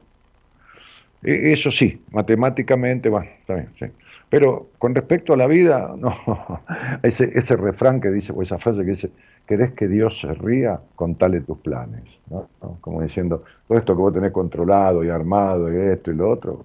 E, 1.24 1.54
eso 1.54 1.70
sí, 1.70 2.02
matemáticamente, 2.12 3.08
bueno, 3.08 3.30
está 3.40 3.54
bien, 3.54 3.70
sí. 3.80 3.86
Pero 4.32 4.70
con 4.80 4.96
respecto 4.96 5.34
a 5.34 5.38
la 5.38 5.46
vida, 5.46 5.94
no, 5.98 6.16
ese, 7.04 7.58
refrán 7.58 8.00
que 8.00 8.10
dice, 8.10 8.32
o 8.34 8.42
esa 8.42 8.58
frase 8.58 8.80
que 8.86 8.92
dice, 8.92 9.12
¿querés 9.46 9.74
que 9.74 9.90
Dios 9.90 10.22
se 10.22 10.34
ría? 10.34 10.80
Contale 10.96 11.42
tus 11.42 11.58
planes, 11.58 12.22
¿no? 12.30 12.48
Como 12.80 13.02
diciendo, 13.02 13.44
todo 13.68 13.78
esto 13.78 13.94
que 13.94 14.02
vos 14.02 14.14
tenés 14.14 14.32
controlado 14.32 15.04
y 15.04 15.10
armado 15.10 15.70
y 15.70 15.76
esto 15.76 16.12
y 16.12 16.16
lo 16.16 16.30
otro. 16.32 16.64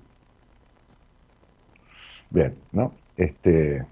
Bien, 2.31 2.55
¿no? 2.71 2.93
Este, 3.17 3.85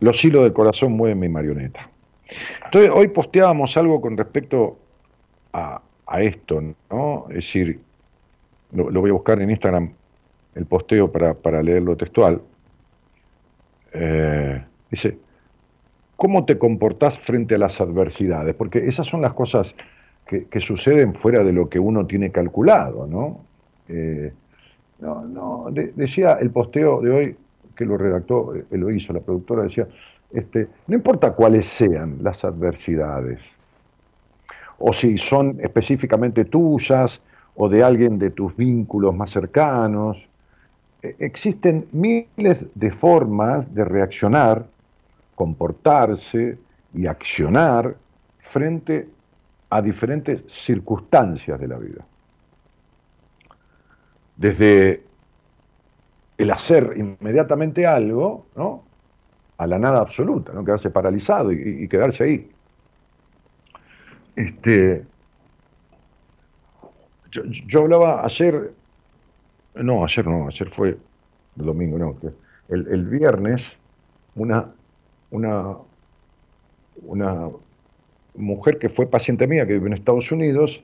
Los 0.00 0.24
hilos 0.24 0.42
del 0.42 0.52
corazón 0.52 0.94
mueven 0.94 1.20
mi 1.20 1.28
marioneta. 1.28 1.88
Entonces, 2.64 2.90
hoy 2.92 3.06
posteábamos 3.06 3.76
algo 3.76 4.00
con 4.00 4.16
respecto 4.16 4.76
a, 5.52 5.82
a 6.10 6.20
esto, 6.22 6.60
¿no? 6.90 7.26
Es 7.28 7.36
decir, 7.36 7.80
lo, 8.72 9.00
voy 9.00 9.10
a 9.10 9.12
buscar 9.14 9.40
en 9.40 9.50
Instagram, 9.50 9.92
el 10.56 10.66
posteo 10.66 11.10
para, 11.10 11.62
leerlo 11.62 11.96
textual. 11.96 12.42
Eh, 13.92 14.62
dice, 14.90 15.18
¿cómo 16.16 16.44
te 16.44 16.58
comportás 16.58 17.18
frente 17.18 17.54
a 17.54 17.58
las 17.58 17.80
adversidades? 17.80 18.54
Porque 18.56 18.86
esas 18.86 19.06
son 19.06 19.22
las 19.22 19.34
cosas 19.34 19.74
que, 20.26 20.60
suceden 20.60 21.14
fuera 21.14 21.44
de 21.44 21.52
lo 21.52 21.68
que 21.68 21.78
uno 21.78 22.06
tiene 22.06 22.30
calculado, 22.30 23.06
¿no? 23.06 23.40
Eh, 23.88 24.32
no, 24.98 25.24
no, 25.24 25.66
decía 25.70 26.34
el 26.40 26.50
posteo 26.50 27.00
de 27.00 27.10
hoy, 27.10 27.36
que 27.76 27.84
lo 27.84 27.96
redactó, 27.96 28.54
eh, 28.54 28.64
lo 28.72 28.90
hizo, 28.90 29.12
la 29.12 29.20
productora 29.20 29.62
decía, 29.62 29.88
este, 30.32 30.68
no 30.88 30.96
importa 30.96 31.32
cuáles 31.32 31.66
sean 31.66 32.18
las 32.20 32.44
adversidades, 32.44 33.59
o 34.80 34.92
si 34.92 35.16
son 35.18 35.58
específicamente 35.60 36.44
tuyas 36.46 37.20
o 37.54 37.68
de 37.68 37.84
alguien 37.84 38.18
de 38.18 38.30
tus 38.30 38.56
vínculos 38.56 39.14
más 39.14 39.30
cercanos, 39.30 40.16
e, 41.02 41.16
existen 41.18 41.86
miles 41.92 42.66
de 42.74 42.90
formas 42.90 43.72
de 43.74 43.84
reaccionar, 43.84 44.66
comportarse 45.34 46.58
y 46.94 47.06
accionar 47.06 47.94
frente 48.38 49.08
a 49.68 49.80
diferentes 49.80 50.42
circunstancias 50.46 51.60
de 51.60 51.68
la 51.68 51.78
vida. 51.78 52.04
Desde 54.36 55.02
el 56.38 56.50
hacer 56.50 56.94
inmediatamente 56.96 57.86
algo, 57.86 58.46
¿no? 58.56 58.82
a 59.58 59.66
la 59.66 59.78
nada 59.78 60.00
absoluta, 60.00 60.54
¿no? 60.54 60.64
quedarse 60.64 60.88
paralizado 60.88 61.52
y, 61.52 61.86
quedarse 61.86 62.24
ahí. 62.24 62.50
Este, 64.36 65.04
yo, 67.30 67.82
hablaba 67.82 68.24
ayer, 68.24 68.72
no, 69.74 70.04
ayer 70.04 70.26
no, 70.26 70.48
ayer 70.48 70.68
fue 70.68 70.98
el 71.58 71.64
domingo, 71.64 71.98
no, 71.98 72.16
el, 72.68 72.88
el 72.88 73.06
viernes, 73.06 73.76
una, 74.34 74.72
una, 75.30 75.76
una 77.02 77.48
mujer 78.34 78.78
que 78.78 78.88
fue 78.88 79.06
paciente 79.06 79.46
mía, 79.46 79.66
que 79.66 79.74
vive 79.74 79.88
en 79.88 79.94
Estados 79.94 80.30
Unidos, 80.32 80.82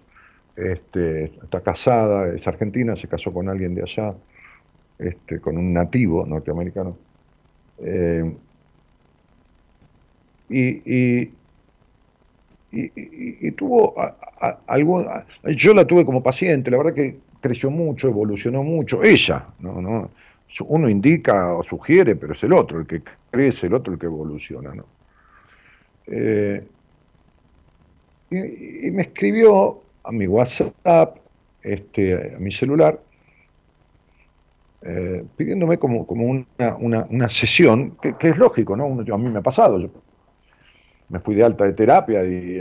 este, 0.57 1.25
está 1.25 1.61
casada, 1.61 2.35
es 2.35 2.47
argentina, 2.47 2.97
se 2.97 3.09
casó 3.09 3.33
con 3.33 3.49
alguien 3.49 3.75
de 3.75 3.83
allá, 3.83 4.15
este, 4.99 5.41
con 5.41 5.59
un 5.59 5.73
nativo 5.73 6.25
norteamericano. 6.27 6.97
Eh, 7.79 8.35
y, 10.49 11.33
y, 12.77 13.51
tuvo 13.53 13.95
algo, 14.67 15.05
yo 15.57 15.75
la 15.75 15.85
tuve 15.87 16.05
como 16.05 16.23
paciente, 16.23 16.71
la 16.71 16.79
verdad 16.79 16.95
que 16.95 17.19
creció 17.41 17.71
mucho, 17.71 18.09
evolucionó 18.09 18.63
mucho, 18.63 19.03
ella, 19.03 19.47
¿no? 19.61 19.81
¿no? 19.81 20.11
uno 20.61 20.89
indica 20.89 21.55
o 21.55 21.63
sugiere, 21.63 22.17
pero 22.17 22.33
es 22.33 22.43
el 22.43 22.53
otro 22.53 22.81
el 22.81 22.87
que 22.87 23.03
crece, 23.31 23.67
el 23.67 23.75
otro 23.75 23.93
el 23.93 23.99
que 23.99 24.07
evoluciona. 24.07 24.75
¿no? 24.75 24.85
Eh, 26.07 26.67
y, 28.31 28.91
me 28.91 29.03
escribió 29.03 29.83
a 30.05 30.13
mi 30.13 30.27
WhatsApp, 30.27 31.19
este, 31.63 32.35
a 32.37 32.39
mi 32.39 32.51
celular, 32.51 33.01
eh, 34.83 35.25
pidiéndome 35.37 35.79
como, 35.79 36.07
como 36.07 36.27
una, 36.27 36.77
una, 37.09 37.29
sesión, 37.29 37.97
que, 38.01 38.15
es 38.21 38.37
lógico, 38.37 38.77
¿no? 38.77 38.85
a 38.87 39.19
mí 39.19 39.29
me 39.29 39.39
ha 39.39 39.43
pasado. 39.43 39.79
Yo 39.79 39.91
me 41.09 41.21
fui 41.21 41.35
de 41.35 41.45
alta 41.45 41.65
de 41.65 41.73
terapia 41.73 42.25
y 42.25 42.61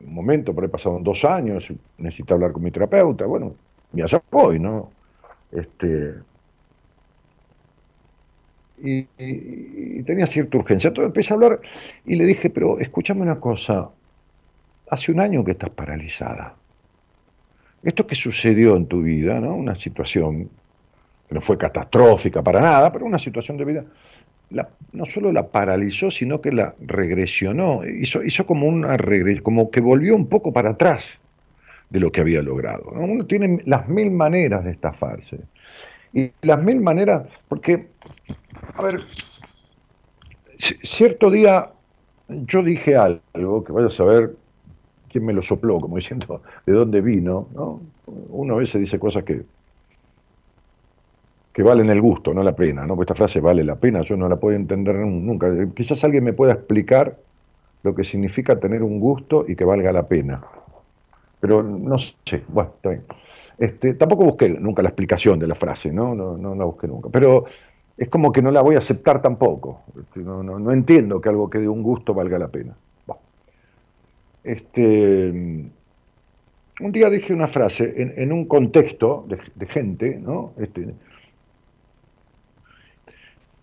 un 0.00 0.14
momento, 0.14 0.54
por 0.54 0.64
ahí 0.64 0.70
pasaron 0.70 1.02
dos 1.02 1.24
años, 1.24 1.72
necesité 1.98 2.34
hablar 2.34 2.52
con 2.52 2.62
mi 2.62 2.70
terapeuta, 2.70 3.24
bueno, 3.26 3.54
y 3.94 4.02
allá 4.02 4.22
voy, 4.30 4.58
¿no? 4.58 4.90
Este, 5.52 6.14
y, 8.78 10.02
tenía 10.02 10.26
cierta 10.26 10.58
urgencia. 10.58 10.88
Entonces 10.88 11.08
empecé 11.08 11.32
a 11.32 11.36
hablar 11.36 11.60
y 12.04 12.16
le 12.16 12.26
dije, 12.26 12.50
pero 12.50 12.78
escúchame 12.78 13.22
una 13.22 13.40
cosa, 13.40 13.90
hace 14.90 15.12
un 15.12 15.20
año 15.20 15.44
que 15.44 15.52
estás 15.52 15.70
paralizada. 15.70 16.54
Esto 17.82 18.06
que 18.06 18.14
sucedió 18.14 18.76
en 18.76 18.86
tu 18.86 19.02
vida, 19.02 19.40
¿no? 19.40 19.54
Una 19.54 19.74
situación 19.74 20.50
que 21.28 21.34
no 21.34 21.40
fue 21.40 21.58
catastrófica 21.58 22.42
para 22.42 22.60
nada, 22.60 22.92
pero 22.92 23.04
una 23.04 23.18
situación 23.18 23.56
de 23.56 23.64
vida, 23.64 23.84
no 24.50 25.06
solo 25.06 25.32
la 25.32 25.48
paralizó, 25.48 26.10
sino 26.10 26.40
que 26.40 26.52
la 26.52 26.74
regresionó, 26.80 27.84
hizo, 27.84 28.22
hizo 28.22 28.46
como 28.46 28.66
una 28.66 28.96
como 29.42 29.70
que 29.70 29.80
volvió 29.80 30.14
un 30.14 30.28
poco 30.28 30.52
para 30.52 30.70
atrás 30.70 31.20
de 31.90 32.00
lo 32.00 32.10
que 32.12 32.20
había 32.20 32.42
logrado. 32.42 32.90
Uno 32.90 33.26
tiene 33.26 33.60
las 33.64 33.88
mil 33.88 34.10
maneras 34.10 34.64
de 34.64 34.70
estafarse. 34.72 35.38
Y 36.12 36.30
las 36.42 36.62
mil 36.62 36.80
maneras, 36.80 37.26
porque, 37.48 37.88
a 38.74 38.82
ver, 38.82 39.00
cierto 40.56 41.30
día 41.30 41.70
yo 42.28 42.62
dije 42.62 42.96
algo, 42.96 43.64
que 43.64 43.72
vaya 43.72 43.88
a 43.88 43.90
saber 43.90 44.34
quién 45.10 45.24
me 45.24 45.32
lo 45.32 45.42
sopló, 45.42 45.80
como 45.80 45.96
diciendo 45.96 46.42
de 46.66 46.72
dónde 46.72 47.00
vino, 47.00 47.48
¿no? 47.54 47.80
Uno 48.06 48.54
a 48.54 48.58
veces 48.58 48.80
dice 48.80 48.98
cosas 48.98 49.24
que, 49.24 49.42
que 51.56 51.62
valen 51.62 51.88
el 51.88 52.02
gusto, 52.02 52.34
no 52.34 52.42
la 52.42 52.54
pena, 52.54 52.84
¿no? 52.84 52.94
Porque 52.94 53.10
esta 53.10 53.14
frase 53.14 53.40
vale 53.40 53.64
la 53.64 53.76
pena, 53.76 54.02
yo 54.02 54.14
no 54.14 54.28
la 54.28 54.36
puedo 54.36 54.54
entender 54.54 54.94
nunca. 54.94 55.50
Quizás 55.74 56.04
alguien 56.04 56.22
me 56.22 56.34
pueda 56.34 56.52
explicar 56.52 57.16
lo 57.82 57.94
que 57.94 58.04
significa 58.04 58.60
tener 58.60 58.82
un 58.82 59.00
gusto 59.00 59.46
y 59.48 59.56
que 59.56 59.64
valga 59.64 59.90
la 59.90 60.06
pena. 60.06 60.42
Pero 61.40 61.62
no 61.62 61.96
sé, 61.96 62.42
bueno, 62.48 62.72
está 62.76 62.90
bien. 62.90 63.04
Este, 63.56 63.94
tampoco 63.94 64.24
busqué 64.24 64.50
nunca 64.50 64.82
la 64.82 64.90
explicación 64.90 65.38
de 65.38 65.46
la 65.46 65.54
frase, 65.54 65.90
¿no? 65.94 66.14
No, 66.14 66.36
no, 66.36 66.54
la 66.54 66.66
busqué 66.66 66.88
nunca. 66.88 67.08
Pero 67.10 67.46
es 67.96 68.10
como 68.10 68.32
que 68.32 68.42
no 68.42 68.50
la 68.50 68.60
voy 68.60 68.74
a 68.74 68.78
aceptar 68.80 69.22
tampoco. 69.22 69.80
Este, 69.98 70.20
no, 70.20 70.42
no, 70.42 70.72
entiendo 70.72 71.22
que 71.22 71.30
algo 71.30 71.48
que 71.48 71.60
dé 71.60 71.70
un 71.70 71.82
gusto 71.82 72.12
valga 72.12 72.38
la 72.38 72.48
pena. 72.48 72.76
Este, 74.44 75.30
un 75.30 76.92
día 76.92 77.08
dije 77.08 77.32
una 77.32 77.48
frase 77.48 78.12
en, 78.14 78.30
un 78.30 78.44
contexto 78.44 79.26
de, 79.26 79.66
gente, 79.66 80.18
¿no? 80.22 80.52
Este, 80.58 80.94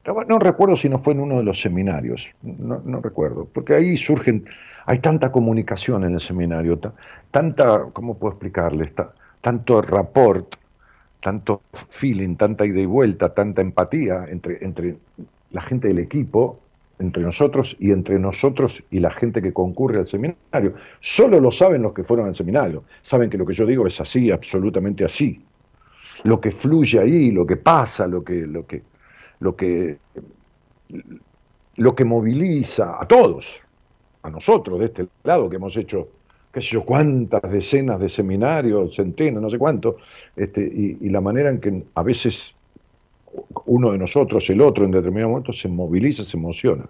no 0.06 0.40
recuerdo 0.40 0.76
si 0.76 0.90
no 0.90 0.98
fue 0.98 1.14
en 1.14 1.22
uno 1.22 1.38
de 1.38 1.44
los 1.44 1.62
seminarios, 1.62 2.30
no, 2.42 3.02
recuerdo, 3.02 3.48
porque 3.52 3.74
ahí 3.74 3.96
surgen, 3.96 4.46
hay 4.86 5.00
tanta 5.00 5.32
comunicación 5.32 6.04
en 6.04 6.16
el 6.16 6.22
seminario, 6.22 6.80
tanta, 7.32 7.86
¿cómo 7.94 8.18
puedo 8.18 8.34
explicarle? 8.34 8.92
tanto 9.42 9.82
rapport, 9.82 10.56
tanto 11.22 11.62
feeling, 11.90 12.36
tanta 12.36 12.66
ida 12.66 12.82
y 12.82 12.86
vuelta, 12.86 13.34
tanta 13.34 13.62
empatía 13.62 14.26
entre, 14.28 14.64
entre 14.64 14.98
la 15.52 15.62
gente 15.62 15.88
del 15.88 16.00
equipo, 16.00 16.60
entre 17.00 17.24
nosotros 17.24 17.76
y 17.80 17.92
entre 17.92 18.20
nosotros 18.20 18.84
y 18.92 19.00
la 19.00 19.12
gente 19.12 19.42
que 19.42 19.54
concurre 19.54 20.00
al 20.00 20.08
seminario. 20.08 20.76
Solo 21.00 21.40
lo 21.40 21.52
saben 21.52 21.82
los 21.82 21.94
que 21.94 22.04
fueron 22.04 22.28
al 22.28 22.36
seminario. 22.36 22.84
Saben 23.02 23.30
que 23.30 23.38
lo 23.38 23.46
que 23.46 23.54
yo 23.54 23.66
digo 23.66 23.88
es 23.88 24.00
así, 24.00 24.32
absolutamente 24.32 25.04
así. 25.04 25.42
Lo 26.24 26.40
que 26.40 26.52
fluye 26.52 27.00
ahí, 27.00 27.32
lo 27.32 27.46
que 27.46 27.58
pasa, 27.58 28.08
lo 28.08 28.24
que, 28.24 28.46
lo 28.48 28.66
que, 28.66 28.82
lo 29.40 29.56
que, 29.56 29.98
lo 31.76 31.96
que 31.96 32.06
moviliza 32.06 33.02
a 33.02 33.08
todos, 33.08 33.64
a 34.22 34.30
nosotros 34.30 34.80
de 34.80 34.86
este 34.86 35.08
lado 35.24 35.50
que 35.50 35.58
hemos 35.58 35.76
hecho 35.76 36.08
qué 36.54 36.62
sé 36.62 36.70
yo, 36.70 36.86
cuántas 36.86 37.42
decenas 37.52 38.00
de 38.00 38.08
seminarios, 38.08 38.96
centenas, 38.96 39.42
no 39.42 39.50
sé 39.50 39.58
cuánto, 39.58 39.98
este, 40.36 40.62
y, 40.62 41.10
la 41.10 41.20
manera 41.20 41.50
en 41.50 41.60
que 41.60 41.84
a 41.96 42.04
veces 42.04 42.56
uno 43.66 43.92
de 43.92 43.98
nosotros, 43.98 44.48
el 44.52 44.62
otro, 44.62 44.86
en 44.86 44.92
determinado 44.92 45.30
momento 45.30 45.52
se 45.52 45.68
moviliza, 45.68 46.24
se 46.24 46.38
emociona. 46.38 46.86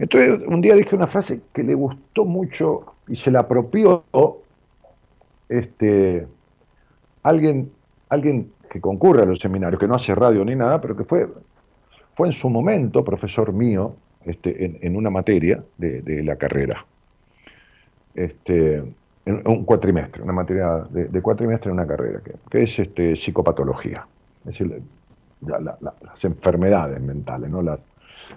Entonces, 0.00 0.40
un 0.48 0.60
día 0.60 0.74
dije 0.74 0.96
una 0.96 1.06
frase 1.06 1.40
que 1.52 1.62
le 1.62 1.74
gustó 1.74 2.24
mucho 2.24 2.86
y 3.06 3.14
se 3.14 3.30
la 3.30 3.40
apropió 3.40 4.02
este, 5.48 6.26
alguien, 7.22 7.70
alguien 8.08 8.50
que 8.70 8.80
concurre 8.80 9.22
a 9.22 9.26
los 9.26 9.38
seminarios, 9.38 9.78
que 9.78 9.88
no 9.88 9.96
hace 9.96 10.14
radio 10.14 10.44
ni 10.44 10.54
nada, 10.54 10.80
pero 10.80 10.96
que 10.96 11.04
fue, 11.04 11.28
fue 12.12 12.28
en 12.28 12.32
su 12.32 12.48
momento 12.48 13.04
profesor 13.04 13.52
mío 13.52 13.96
este, 14.24 14.86
en, 14.86 14.96
una 14.96 15.10
materia 15.10 15.62
de 15.76 16.22
la 16.22 16.36
carrera. 16.36 16.86
Este, 18.14 18.82
un 19.26 19.64
cuatrimestre, 19.64 20.22
una 20.22 20.32
materia 20.32 20.84
de, 20.90 21.22
cuatrimestre 21.22 21.70
en 21.70 21.74
una 21.74 21.86
carrera, 21.86 22.20
que, 22.50 22.62
es 22.62 22.78
este, 22.78 23.14
psicopatología, 23.14 24.06
es 24.40 24.58
decir, 24.58 24.82
las 25.42 26.24
enfermedades 26.24 27.00
mentales, 27.00 27.50
no, 27.50 27.62
las, 27.62 27.84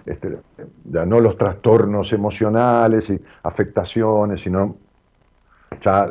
este, 0.06 0.38
ya 0.84 1.04
no 1.04 1.20
los 1.20 1.36
trastornos 1.36 2.12
emocionales 2.12 3.10
y 3.10 3.20
afectaciones, 3.42 4.42
sino 4.42 4.76
ya 5.80 6.10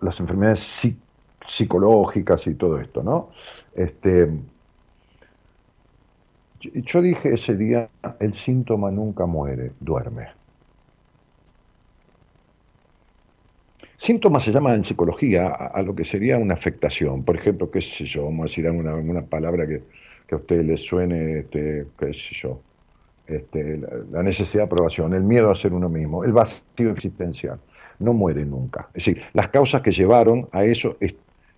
las 0.00 0.20
enfermedades 0.20 0.60
psicológicas 0.60 1.07
y 2.46 2.54
todo 2.54 2.80
esto, 2.80 3.02
¿no? 3.02 3.30
Este, 3.74 4.28
yo 6.60 7.02
dije 7.02 7.34
ese 7.34 7.56
día, 7.56 7.88
el 8.20 8.34
síntoma 8.34 8.90
nunca 8.90 9.26
muere, 9.26 9.72
duerme. 9.80 10.28
Síntomas 13.96 14.44
se 14.44 14.52
llama 14.52 14.74
en 14.74 14.84
psicología 14.84 15.48
a, 15.48 15.82
lo 15.82 15.94
que 15.94 16.04
sería 16.04 16.38
una 16.38 16.54
afectación. 16.54 17.24
Por 17.24 17.36
ejemplo, 17.36 17.70
qué 17.70 17.80
sé 17.80 18.04
yo, 18.04 18.24
vamos 18.24 18.40
a 18.40 18.44
decir 18.44 18.70
una, 18.70 19.22
palabra 19.22 19.66
que, 19.66 19.82
a 20.30 20.36
usted 20.36 20.62
le 20.64 20.76
suene, 20.76 21.40
este, 21.40 21.86
qué 21.98 22.14
sé 22.14 22.34
yo, 22.34 22.60
este, 23.26 23.80
la, 24.10 24.22
necesidad 24.22 24.62
de 24.62 24.66
aprobación, 24.66 25.14
el 25.14 25.24
miedo 25.24 25.50
a 25.50 25.54
ser 25.54 25.72
uno 25.72 25.88
mismo, 25.88 26.24
el 26.24 26.32
vacío 26.32 26.90
existencial. 26.92 27.58
No 27.98 28.12
muere 28.12 28.44
nunca. 28.44 28.88
Es 28.94 29.04
decir, 29.04 29.22
las 29.32 29.48
causas 29.48 29.82
que 29.82 29.90
llevaron 29.90 30.48
a 30.52 30.64
eso 30.64 30.96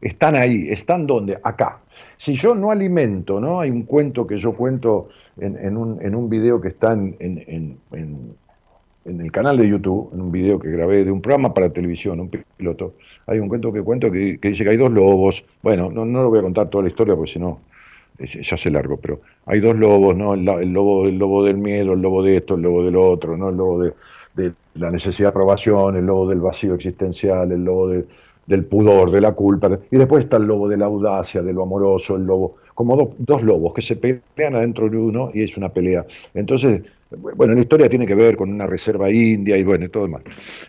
están 0.00 0.34
ahí, 0.34 0.68
están 0.70 1.06
donde, 1.06 1.38
acá. 1.42 1.80
Si 2.16 2.34
yo 2.34 2.54
no 2.54 2.70
alimento, 2.70 3.40
¿no? 3.40 3.60
Hay 3.60 3.70
un 3.70 3.82
cuento 3.82 4.26
que 4.26 4.38
yo 4.38 4.52
cuento 4.52 5.08
en, 5.38 5.76
un, 5.76 6.00
en 6.02 6.14
un, 6.14 6.28
video 6.28 6.60
que 6.60 6.68
está 6.68 6.92
en, 6.92 7.16
en, 7.18 8.36
el 9.04 9.32
canal 9.32 9.56
de 9.56 9.68
YouTube, 9.68 10.10
en 10.12 10.20
un 10.20 10.32
video 10.32 10.58
que 10.58 10.70
grabé 10.70 11.04
de 11.04 11.10
un 11.10 11.20
programa 11.20 11.52
para 11.52 11.70
televisión, 11.70 12.20
un 12.20 12.30
piloto. 12.56 12.94
Hay 13.26 13.38
un 13.38 13.48
cuento 13.48 13.72
que 13.72 13.82
cuento 13.82 14.10
que, 14.10 14.38
dice 14.40 14.64
que 14.64 14.70
hay 14.70 14.76
dos 14.76 14.90
lobos. 14.90 15.44
Bueno, 15.62 15.90
no, 15.90 16.04
no 16.04 16.22
lo 16.22 16.30
voy 16.30 16.38
a 16.38 16.42
contar 16.42 16.68
toda 16.68 16.84
la 16.84 16.90
historia 16.90 17.14
porque 17.14 17.32
si 17.32 17.38
no 17.38 17.60
ya 18.18 18.56
se 18.56 18.70
largo, 18.70 18.98
pero 18.98 19.20
hay 19.46 19.60
dos 19.60 19.76
lobos, 19.76 20.14
¿no? 20.16 20.34
El, 20.34 20.44
lobo, 20.44 21.06
el 21.06 21.18
lobo 21.18 21.44
del 21.44 21.56
miedo, 21.56 21.94
el 21.94 22.02
lobo 22.02 22.22
de 22.22 22.36
esto, 22.36 22.54
el 22.54 22.62
lobo 22.62 22.84
del 22.84 22.96
otro, 22.96 23.36
¿no? 23.36 23.48
El 23.48 23.56
lobo 23.56 23.82
de, 23.82 23.94
de 24.34 24.52
la 24.74 24.90
necesidad 24.90 25.28
de 25.28 25.30
aprobación, 25.30 25.96
el 25.96 26.04
lobo 26.04 26.28
del 26.28 26.40
vacío 26.40 26.74
existencial, 26.74 27.50
el 27.50 27.64
lobo 27.64 27.88
de, 27.88 28.04
del 28.50 28.64
pudor, 28.64 29.12
de 29.12 29.20
la 29.20 29.32
culpa, 29.32 29.78
y 29.92 29.96
después 29.96 30.24
está 30.24 30.36
el 30.36 30.42
lobo 30.42 30.68
de 30.68 30.76
la 30.76 30.86
audacia, 30.86 31.40
de 31.40 31.52
lo 31.52 31.62
amoroso, 31.62 32.16
el 32.16 32.24
lobo, 32.24 32.56
como 32.74 33.14
dos 33.16 33.42
lobos 33.44 33.72
que 33.72 33.80
se 33.80 33.94
pelean 33.94 34.56
adentro 34.56 34.88
de 34.90 34.96
uno 34.96 35.30
y 35.32 35.44
es 35.44 35.56
una 35.56 35.68
pelea. 35.68 36.04
Entonces, 36.34 36.82
bueno, 37.36 37.54
la 37.54 37.60
historia 37.60 37.88
tiene 37.88 38.06
que 38.06 38.16
ver 38.16 38.36
con 38.36 38.50
una 38.50 38.66
reserva 38.66 39.08
india 39.08 39.56
y 39.56 39.62
bueno, 39.62 39.88
todo 39.88 40.02
demás. 40.02 40.22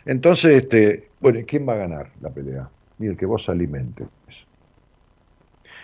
Entonces, 0.06 0.62
este, 0.62 1.10
bueno, 1.20 1.40
¿quién 1.48 1.68
va 1.68 1.74
a 1.74 1.78
ganar 1.78 2.12
la 2.22 2.30
pelea? 2.30 2.70
Y 3.00 3.08
el 3.08 3.18
que 3.18 3.26
vos 3.26 3.50
alimentes. 3.50 4.08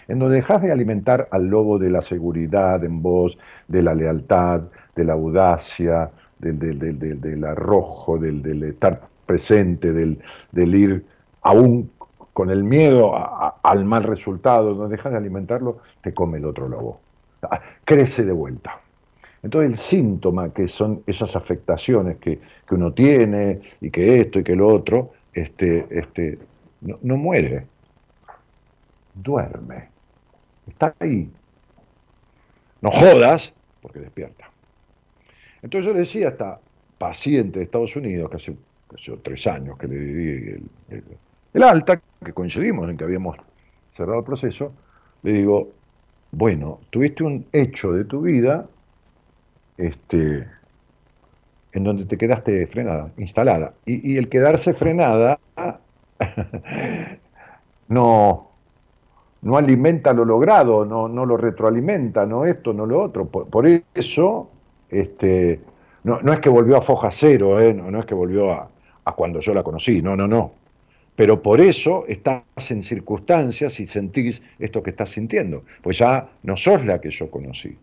En 0.08 0.20
donde 0.20 0.36
dejas 0.36 0.62
de 0.62 0.72
alimentar 0.72 1.28
al 1.32 1.48
lobo 1.48 1.80
de 1.80 1.90
la 1.90 2.04
seguridad 2.04 2.84
en 2.84 3.02
vos, 3.02 3.40
de 3.68 3.82
la 3.82 3.96
lealtad, 3.96 4.62
de 4.96 5.04
la 5.04 5.14
audacia, 5.14 6.12
del 6.38 7.44
arrojo, 7.44 8.20
del, 8.20 8.64
estar 8.64 9.02
presente, 9.26 9.92
del, 9.92 10.20
ir 10.54 11.04
aún 11.48 11.90
con 12.34 12.50
el 12.50 12.64
miedo 12.66 13.14
al 13.64 13.86
mal 13.86 14.04
resultado, 14.04 14.76
no 14.76 14.90
dejas 14.90 15.14
de 15.14 15.18
alimentarlo, 15.18 15.80
te 16.02 16.14
come 16.14 16.40
el 16.40 16.46
otro 16.46 16.68
lobo. 16.68 17.00
Crece 17.86 18.26
de 18.26 18.34
vuelta. 18.34 18.82
Entonces 19.42 19.72
el 19.72 19.78
síntoma, 19.78 20.54
que 20.54 20.68
son 20.68 21.04
esas 21.08 21.36
afectaciones 21.38 22.18
que, 22.18 22.40
uno 22.72 22.92
tiene, 22.94 23.62
y 23.80 23.90
que 23.90 24.20
esto 24.20 24.40
y 24.40 24.44
que 24.44 24.56
lo 24.56 24.68
otro, 24.68 25.14
este, 25.34 25.88
este, 25.90 26.38
no, 26.82 27.18
muere, 27.18 27.66
duerme, 29.16 29.88
está 30.68 30.94
ahí. 31.00 31.32
No 32.82 32.92
jodas, 32.92 33.54
porque 33.82 34.00
despierta. 34.00 34.52
Entonces 35.62 35.92
yo 35.92 35.98
decía 35.98 36.28
a 36.28 36.32
esta 36.32 36.60
paciente 36.98 37.60
de 37.60 37.66
Estados 37.66 37.96
Unidos, 37.96 38.30
que 38.30 38.36
hace, 38.36 38.58
tres 39.24 39.48
años 39.48 39.78
que 39.78 39.88
le 39.88 39.98
di 39.98 40.70
el 40.90 41.04
alta, 41.64 42.02
que 42.24 42.34
coincidimos 42.34 42.90
en 42.90 42.98
que 42.98 43.04
habíamos 43.04 43.38
cerrado 43.94 44.20
el 44.20 44.26
proceso, 44.26 44.74
le 45.24 45.34
digo, 45.34 45.72
bueno, 46.32 46.80
tuviste 46.90 47.24
un 47.24 47.46
hecho 47.52 47.92
de 47.92 48.06
tu 48.06 48.22
vida 48.22 48.68
este, 49.78 50.48
en 51.72 51.84
donde 51.84 52.06
te 52.06 52.18
quedaste 52.18 52.68
frenada, 52.68 53.12
instalada. 53.18 53.74
Y, 53.86 54.18
el 54.18 54.30
quedarse 54.30 54.74
frenada 54.74 55.40
no, 57.88 58.50
no 59.42 59.58
alimenta 59.58 60.14
lo 60.14 60.26
logrado, 60.26 60.86
no, 60.86 61.08
no 61.08 61.26
lo 61.26 61.38
retroalimenta, 61.38 62.26
no 62.26 62.46
esto, 62.46 62.74
no 62.74 62.86
lo 62.86 63.02
otro. 63.02 63.26
Por, 63.26 63.68
eso, 63.94 64.50
este, 64.90 65.62
no, 66.04 66.22
no, 66.22 66.34
es 66.34 66.40
que 66.40 66.50
volvió 66.50 66.78
a 66.78 66.82
foja 66.82 67.12
cero, 67.12 67.60
¿eh? 67.60 67.74
no, 67.74 67.92
no, 67.92 68.00
es 68.00 68.06
que 68.06 68.16
volvió 68.16 68.52
a, 68.52 68.70
a 69.06 69.12
cuando 69.14 69.40
yo 69.40 69.54
la 69.54 69.64
conocí, 69.64 70.02
no, 70.02 70.16
no, 70.16 70.28
no. 70.28 70.52
Pero 71.18 71.42
por 71.42 71.60
eso 71.60 72.06
estás 72.08 72.44
en 72.70 72.84
circunstancias 72.84 73.80
y 73.80 73.88
sentís 73.88 74.40
esto 74.60 74.84
que 74.84 74.92
estás 74.92 75.10
sintiendo. 75.10 75.64
Pues 75.82 75.98
ya 75.98 76.30
no 76.44 76.56
sos 76.56 76.86
la 76.86 77.02
que 77.02 77.10
yo 77.10 77.32
conocí. 77.32 77.76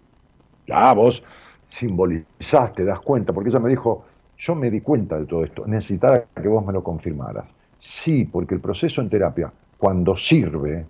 Ya 0.69 0.93
vos 0.93 1.21
simbolizás, 1.67 2.73
te 2.75 2.85
das 2.85 3.01
cuenta, 3.01 3.33
porque 3.33 3.51
ella 3.51 3.59
me 3.59 3.71
dijo, 3.71 4.05
yo 4.39 4.55
me 4.55 4.71
di 4.71 4.81
cuenta 4.81 5.19
de 5.19 5.27
todo 5.27 5.43
esto, 5.43 5.67
necesitaba 5.67 6.23
que 6.41 6.47
vos 6.47 6.65
me 6.65 6.73
lo 6.73 6.85
confirmaras. 6.85 7.53
Sí, 7.77 8.25
porque 8.25 8.55
el 8.55 8.61
proceso 8.61 9.01
en 9.01 9.11
terapia, 9.11 9.53
cuando 9.79 10.15
sirve, 10.15 10.87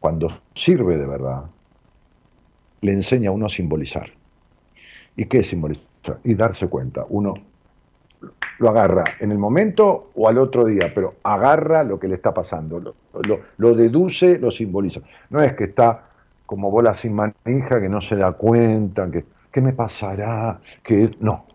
cuando 0.00 0.28
sirve 0.54 0.98
de 0.98 1.06
verdad, 1.06 1.44
le 2.80 2.92
enseña 2.92 3.30
a 3.30 3.32
uno 3.32 3.46
a 3.46 3.48
simbolizar. 3.48 4.10
¿Y 5.14 5.26
qué 5.26 5.38
es 5.38 5.46
simbolizar? 5.46 6.18
Y 6.24 6.34
darse 6.34 6.66
cuenta. 6.66 7.06
Uno 7.08 7.34
lo 8.58 8.68
agarra 8.68 9.04
en 9.20 9.32
el 9.32 9.38
momento 9.38 10.10
o 10.14 10.28
al 10.28 10.38
otro 10.38 10.64
día, 10.64 10.92
pero 10.94 11.16
agarra 11.22 11.84
lo 11.84 11.98
que 11.98 12.08
le 12.08 12.14
está 12.14 12.32
pasando, 12.32 12.94
lo, 13.58 13.74
deduce, 13.74 14.38
lo 14.38 14.50
simboliza. 14.50 15.00
No 15.30 15.42
es 15.42 15.54
que 15.54 15.64
está 15.64 16.04
como 16.46 16.70
bola 16.70 16.94
sin 16.94 17.14
manija, 17.14 17.80
que 17.80 17.88
no 17.88 18.00
se 18.00 18.16
da 18.16 18.32
cuenta, 18.32 19.10
que 19.10 19.24
¿qué 19.56 19.60
me 19.60 19.72
pasará? 19.72 20.60
Que 20.82 21.16
no. 21.20 21.46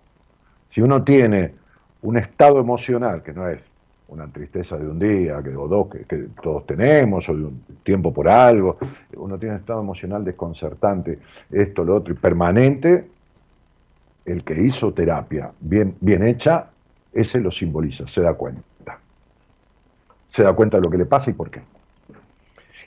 Si 0.70 0.82
uno 0.82 1.04
tiene 1.04 1.54
un 2.02 2.18
estado 2.18 2.60
emocional, 2.60 3.22
que 3.22 3.32
no 3.32 3.48
es 3.48 3.60
una 4.08 4.28
tristeza 4.28 4.76
de 4.78 4.88
un 4.88 4.98
día, 4.98 5.42
que, 5.44 5.56
o 5.56 5.68
dos 5.68 5.88
que, 5.88 6.06
que, 6.06 6.28
todos 6.42 6.66
tenemos, 6.66 7.30
o 7.30 7.36
de 7.36 7.44
un 7.44 7.64
tiempo 7.84 8.12
por 8.12 8.28
algo, 8.28 8.78
uno 9.16 9.38
tiene 9.38 9.56
un 9.56 9.62
estado 9.62 9.82
emocional 9.82 10.26
desconcertante, 10.26 11.20
esto, 11.52 11.84
lo 11.84 11.98
otro, 11.98 12.14
y 12.14 12.18
permanente, 12.18 13.08
el 14.26 14.44
que 14.44 14.62
hizo 14.62 14.94
terapia 14.94 15.52
bien, 15.60 15.96
bien 16.00 16.26
hecha, 16.26 16.70
ese 17.14 17.40
lo 17.40 17.52
simboliza, 17.52 18.08
se 18.08 18.22
da 18.22 18.34
cuenta. 18.34 19.00
Se 20.28 20.44
da 20.44 20.54
cuenta 20.54 20.78
de 20.78 20.84
lo 20.84 20.90
que 20.90 20.98
le 20.98 21.06
pasa 21.06 21.30
y 21.30 21.34
por 21.34 21.50
qué. 21.50 21.62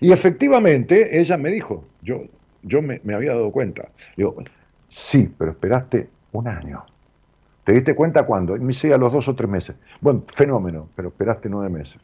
Y 0.00 0.12
efectivamente, 0.12 1.20
ella 1.20 1.36
me 1.36 1.50
dijo, 1.50 1.84
yo, 2.02 2.22
yo 2.62 2.82
me, 2.82 3.00
había 3.14 3.30
dado 3.30 3.50
cuenta. 3.50 3.88
Digo, 4.16 4.36
sí, 4.88 5.32
pero 5.38 5.52
esperaste 5.52 6.08
un 6.32 6.48
año. 6.48 6.84
¿Te 7.64 7.72
diste 7.72 7.94
cuenta 7.94 8.24
cuándo? 8.24 8.54
Me 8.56 8.68
dice 8.68 8.92
a 8.92 8.98
los 8.98 9.12
dos 9.12 9.28
o 9.28 9.34
tres 9.34 9.48
meses. 9.48 9.76
Bueno, 10.00 10.22
fenómeno, 10.34 10.88
pero 10.94 11.08
esperaste 11.08 11.48
nueve 11.48 11.70
meses. 11.70 12.00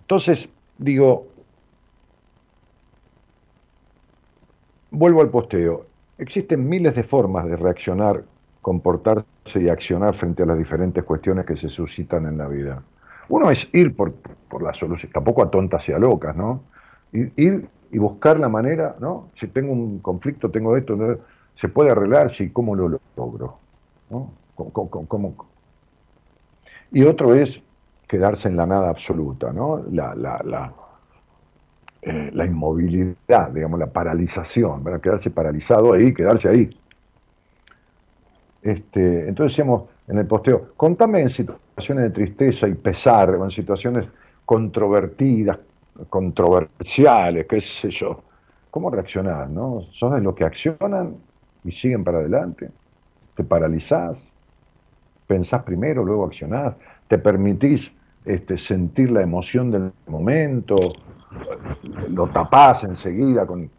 Entonces, 0.00 0.48
digo, 0.78 1.28
vuelvo 4.90 5.20
al 5.20 5.30
posteo. 5.30 5.86
Existen 6.18 6.68
miles 6.68 6.94
de 6.94 7.04
formas 7.04 7.46
de 7.46 7.56
reaccionar, 7.56 8.24
comportarse 8.60 9.24
y 9.60 9.68
accionar 9.68 10.14
frente 10.14 10.42
a 10.42 10.46
las 10.46 10.58
diferentes 10.58 11.02
cuestiones 11.04 11.46
que 11.46 11.56
se 11.56 11.68
suscitan 11.68 12.26
en 12.26 12.38
la 12.38 12.48
vida. 12.48 12.82
Uno 13.28 13.50
es 13.50 13.68
ir 13.72 13.94
por, 13.94 14.14
la 14.60 14.72
solución, 14.74 15.12
tampoco 15.12 15.42
a 15.42 15.50
tontas 15.50 15.88
y 15.88 15.92
a 15.92 15.98
locas, 15.98 16.34
¿no? 16.34 16.62
Ir, 17.12 17.68
y 17.90 17.98
buscar 17.98 18.38
la 18.38 18.48
manera, 18.48 18.96
¿no? 19.00 19.30
Si 19.38 19.46
tengo 19.48 19.72
un 19.72 20.00
conflicto, 20.00 20.50
tengo 20.50 20.76
esto, 20.76 20.96
se 21.54 21.68
puede 21.68 21.90
arreglar, 21.90 22.30
sí, 22.30 22.50
¿cómo 22.50 22.74
lo 22.74 23.00
logro? 23.16 23.58
¿no? 24.10 24.30
Y 26.90 27.04
otro 27.04 27.34
es 27.34 27.62
quedarse 28.06 28.48
en 28.48 28.56
la 28.56 28.66
nada 28.66 28.88
absoluta, 28.88 29.52
¿no? 29.52 29.84
La, 29.90 30.14
la, 30.14 30.42
la, 30.44 30.72
eh, 32.02 32.30
la 32.32 32.46
inmovilidad, 32.46 33.50
digamos, 33.52 33.78
la 33.80 33.92
paralización, 33.92 34.84
para 34.84 35.00
quedarse 35.00 35.30
paralizado 35.30 35.92
ahí, 35.92 36.14
quedarse 36.14 36.48
ahí. 36.48 36.70
Este, 38.62 39.28
entonces 39.28 39.56
decíamos 39.56 39.82
en 40.06 40.18
el 40.18 40.26
posteo, 40.26 40.72
contame 40.76 41.20
en 41.20 41.28
situaciones 41.30 42.04
de 42.04 42.10
tristeza 42.10 42.68
y 42.68 42.74
pesar, 42.74 43.30
en 43.34 43.50
situaciones 43.50 44.12
controvertidas, 44.44 45.58
controversiales, 46.08 47.46
qué 47.46 47.60
sé 47.60 47.90
yo, 47.90 48.22
¿cómo 48.70 48.90
reaccionás? 48.90 49.50
No? 49.50 49.82
¿Sos 49.92 50.14
de 50.14 50.20
los 50.20 50.34
que 50.34 50.44
accionan 50.44 51.16
y 51.64 51.70
siguen 51.72 52.04
para 52.04 52.18
adelante? 52.18 52.70
¿Te 53.34 53.44
paralizás? 53.44 54.32
¿Pensás 55.26 55.62
primero, 55.64 56.04
luego 56.04 56.24
accionás? 56.24 56.74
¿Te 57.08 57.18
permitís 57.18 57.92
este, 58.24 58.56
sentir 58.56 59.10
la 59.10 59.22
emoción 59.22 59.70
del 59.70 59.92
momento? 60.06 60.76
Lo 62.08 62.26
tapás 62.28 62.84
enseguida 62.84 63.46
con... 63.46 63.70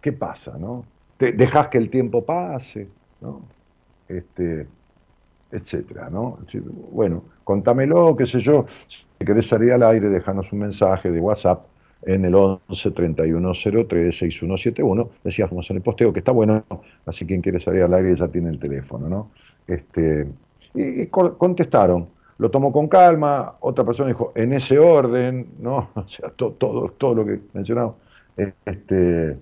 ¿Qué 0.00 0.12
pasa, 0.12 0.56
no? 0.58 0.84
Te 1.16 1.32
dejás 1.32 1.68
que 1.68 1.78
el 1.78 1.90
tiempo 1.90 2.24
pase, 2.24 2.88
¿no? 3.20 3.42
Este, 4.08 4.66
etcétera, 5.52 6.08
¿no? 6.10 6.38
Bueno, 6.90 7.22
contámelo, 7.44 8.16
qué 8.16 8.26
sé 8.26 8.40
yo, 8.40 8.66
si 8.88 9.04
querés 9.24 9.46
salir 9.46 9.72
al 9.72 9.82
aire, 9.82 10.08
déjanos 10.08 10.52
un 10.52 10.60
mensaje 10.60 11.10
de 11.10 11.20
WhatsApp 11.20 11.66
en 12.04 12.24
el 12.24 12.34
11 12.34 12.90
3103 12.90 14.18
6171, 14.18 15.10
decíamos 15.22 15.70
en 15.70 15.76
el 15.76 15.82
posteo 15.82 16.12
que 16.12 16.18
está 16.18 16.32
bueno, 16.32 16.64
así 17.06 17.26
quien 17.26 17.42
quiere 17.42 17.60
salir 17.60 17.82
al 17.82 17.94
aire 17.94 18.16
ya 18.16 18.26
tiene 18.28 18.50
el 18.50 18.58
teléfono, 18.58 19.08
¿no? 19.08 19.30
Este, 19.68 20.26
y 20.74 21.06
contestaron, 21.06 22.08
lo 22.42 22.50
tomó 22.50 22.72
con 22.72 22.88
calma, 22.88 23.54
otra 23.60 23.84
persona 23.84 24.08
dijo, 24.08 24.32
en 24.34 24.52
ese 24.52 24.76
orden, 24.76 25.46
¿no? 25.60 25.90
O 25.94 26.08
sea, 26.08 26.28
todo, 26.30 26.88
todo 26.98 27.14
lo 27.14 27.24
que 27.24 27.40
mencionamos. 27.52 27.94
Este, 28.36 29.38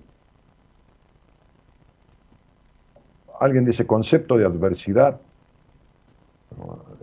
alguien 3.39 3.65
dice 3.65 3.87
concepto 3.87 4.37
de 4.37 4.45
adversidad. 4.45 5.19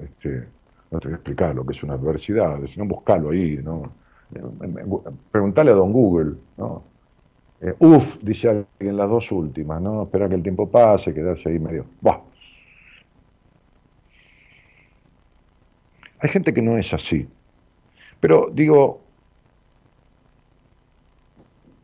Este, 0.01 0.47
no 0.93 1.01
te 1.01 1.09
voy 1.09 1.15
a 1.15 1.17
explicar 1.17 1.57
lo 1.57 1.67
que 1.67 1.73
es 1.73 1.83
una 1.83 1.95
adversidad, 1.95 2.65
si 2.67 2.79
no 2.79 2.87
buscalo 2.87 3.31
ahí, 3.31 3.57
¿no? 3.57 3.91
Preguntale 5.33 5.73
a 5.73 5.75
don 5.75 5.93
Google, 5.93 6.35
¿no? 6.59 6.85
Eh, 7.61 7.75
uf, 7.81 8.19
dice 8.23 8.51
alguien 8.51 8.97
las 8.97 9.11
dos 9.11 9.33
últimas, 9.33 9.83
¿no? 9.83 10.05
Esperar 10.05 10.29
que 10.29 10.37
el 10.37 10.45
tiempo 10.45 10.71
pase, 10.71 11.13
quedarse 11.13 11.49
ahí 11.49 11.59
medio. 11.59 11.87
Buah. 12.01 12.28
Hay 16.21 16.29
gente 16.31 16.53
que 16.53 16.63
no 16.63 16.77
es 16.77 16.93
así. 16.93 17.29
Pero 18.21 18.51
digo, 18.53 19.01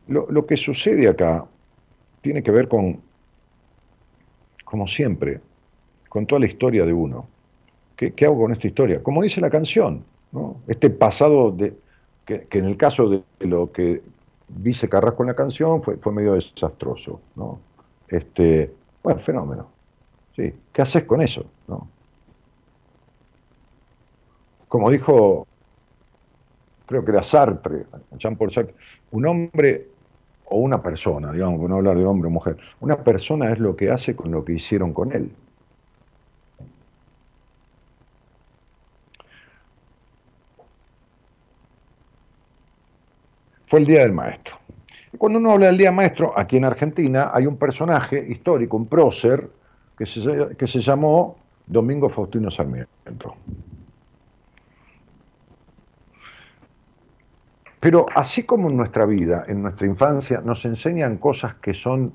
lo, 0.09 0.47
que 0.47 0.57
sucede 0.57 1.09
acá 1.09 1.47
tiene 2.21 2.43
que 2.43 2.51
ver 2.51 2.69
con, 2.69 3.01
como 4.65 4.87
siempre, 4.89 5.41
con 6.09 6.27
toda 6.27 6.41
la 6.41 6.47
historia 6.47 6.85
de 6.85 6.93
uno. 6.93 7.29
¿Qué, 7.97 8.13
hago 8.25 8.39
con 8.39 8.53
esta 8.53 8.67
historia? 8.67 9.03
Como 9.03 9.23
dice 9.23 9.41
la 9.41 9.51
canción, 9.51 10.05
¿no? 10.33 10.57
este 10.67 10.91
pasado 10.91 11.53
de, 11.53 11.75
que, 12.27 12.47
en 12.51 12.65
el 12.65 12.77
caso 12.77 13.09
de 13.09 13.23
lo 13.41 13.71
que 13.71 14.03
dice 14.49 14.89
Carrasco 14.89 15.23
en 15.23 15.29
la 15.29 15.35
canción 15.35 15.83
fue, 15.83 15.97
fue 15.97 16.13
medio 16.13 16.35
desastroso. 16.35 17.21
¿no? 17.37 17.61
Este, 18.09 18.73
bueno, 19.03 19.21
fenómeno. 19.21 19.69
¿sí? 20.35 20.53
¿Qué 20.73 20.83
haces 20.83 21.05
con 21.05 21.21
eso? 21.21 21.47
¿no? 21.69 21.89
Como 24.75 24.91
dijo, 24.91 25.47
creo 26.87 27.05
que 27.05 27.13
era 27.13 27.23
Sartre, 27.23 27.87
Sartre, 28.19 28.75
un 29.13 29.25
hombre 29.25 29.87
o 30.47 30.59
una 30.59 30.83
persona, 30.83 31.31
digamos, 31.31 31.61
por 31.61 31.71
no 31.71 31.77
hablar 31.77 31.97
de 31.97 32.05
hombre 32.05 32.27
o 32.27 32.33
mujer, 32.33 32.57
una 32.81 32.97
persona 32.97 33.53
es 33.53 33.61
lo 33.61 33.77
que 33.77 33.93
hace 33.93 34.17
con 34.17 34.33
lo 34.33 34.45
que 34.45 34.55
hicieron 34.55 34.93
con 34.93 35.13
él. 35.13 35.31
Fue 43.67 43.79
el 43.79 43.87
Día 43.87 44.01
del 44.01 44.13
Maestro. 44.13 44.57
Cuando 45.19 45.39
uno 45.39 45.53
habla 45.53 45.67
del 45.67 45.79
Día 45.79 45.93
Maestro, 45.93 46.37
aquí 46.37 46.57
en 46.57 46.65
Argentina 46.65 47.31
hay 47.33 47.47
un 47.47 47.59
personaje 47.59 48.27
histórico, 48.29 48.77
un 48.77 48.89
prócer, 48.89 49.49
que 49.97 50.05
se, 50.05 50.57
que 50.59 50.67
se 50.67 50.81
llamó 50.81 51.37
Domingo 51.69 52.09
Faustino 52.09 52.51
Sarmiento. 52.51 53.37
Pero 57.85 58.07
así 58.15 58.45
como 58.45 58.71
en 58.71 58.79
nuestra 58.79 59.05
vida, 59.05 59.45
en 59.47 59.61
nuestra 59.61 59.87
infancia, 59.87 60.41
nos 60.43 60.65
enseñan 60.65 61.19
cosas 61.19 61.57
que 61.57 61.75
son 61.75 62.15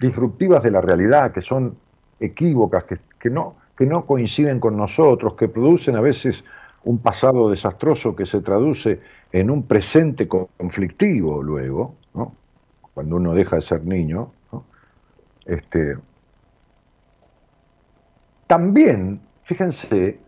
disruptivas 0.00 0.62
de 0.62 0.70
la 0.70 0.80
realidad, 0.80 1.32
que 1.32 1.42
son 1.42 1.76
equívocas, 2.18 2.84
que, 2.84 3.28
no, 3.28 3.56
que 3.76 3.84
no 3.84 4.06
coinciden 4.06 4.58
con 4.58 4.78
nosotros, 4.78 5.34
que 5.34 5.48
producen 5.48 5.96
a 5.96 6.00
veces 6.00 6.42
un 6.84 7.00
pasado 7.00 7.50
desastroso 7.50 8.16
que 8.16 8.24
se 8.24 8.40
traduce 8.40 9.00
en 9.32 9.50
un 9.50 9.64
presente 9.64 10.26
conflictivo 10.26 11.42
luego, 11.42 11.96
cuando 12.94 13.16
uno 13.16 13.34
deja 13.34 13.56
de 13.56 13.60
ser 13.60 13.84
niño. 13.84 14.32
Este, 15.44 15.98
también, 18.46 19.20
fíjense, 19.42 20.18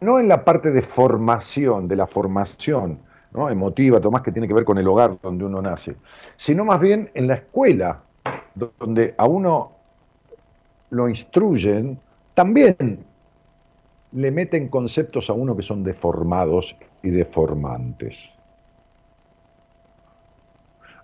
no 0.00 0.18
en 0.18 0.28
la 0.28 0.44
parte 0.44 0.70
de 0.70 0.82
formación, 0.82 1.88
de 1.88 1.96
la 1.96 2.06
formación 2.06 2.98
¿no? 3.32 3.48
emotiva, 3.48 4.00
Tomás, 4.00 4.22
que 4.22 4.32
tiene 4.32 4.48
que 4.48 4.54
ver 4.54 4.64
con 4.64 4.78
el 4.78 4.86
hogar 4.86 5.16
donde 5.22 5.44
uno 5.44 5.62
nace, 5.62 5.96
sino 6.36 6.64
más 6.64 6.80
bien 6.80 7.10
en 7.14 7.28
la 7.28 7.34
escuela, 7.34 8.00
donde 8.78 9.14
a 9.16 9.26
uno 9.26 9.72
lo 10.90 11.08
instruyen, 11.08 11.98
también 12.34 13.04
le 14.12 14.30
meten 14.30 14.68
conceptos 14.68 15.30
a 15.30 15.32
uno 15.32 15.56
que 15.56 15.62
son 15.62 15.82
deformados 15.82 16.76
y 17.02 17.10
deformantes. 17.10 18.38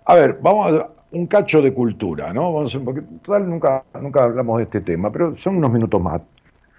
A 0.05 0.15
ver, 0.15 0.39
vamos 0.41 0.71
a 0.71 0.89
un 1.11 1.27
cacho 1.27 1.61
de 1.61 1.73
cultura, 1.73 2.33
¿no? 2.33 2.53
Vamos 2.53 2.75
a, 2.75 2.79
porque 2.79 3.01
total 3.23 3.49
nunca, 3.49 3.83
nunca 3.99 4.23
hablamos 4.23 4.57
de 4.57 4.63
este 4.63 4.81
tema, 4.81 5.11
pero 5.11 5.35
son 5.37 5.57
unos 5.57 5.71
minutos 5.71 6.01
más. 6.01 6.21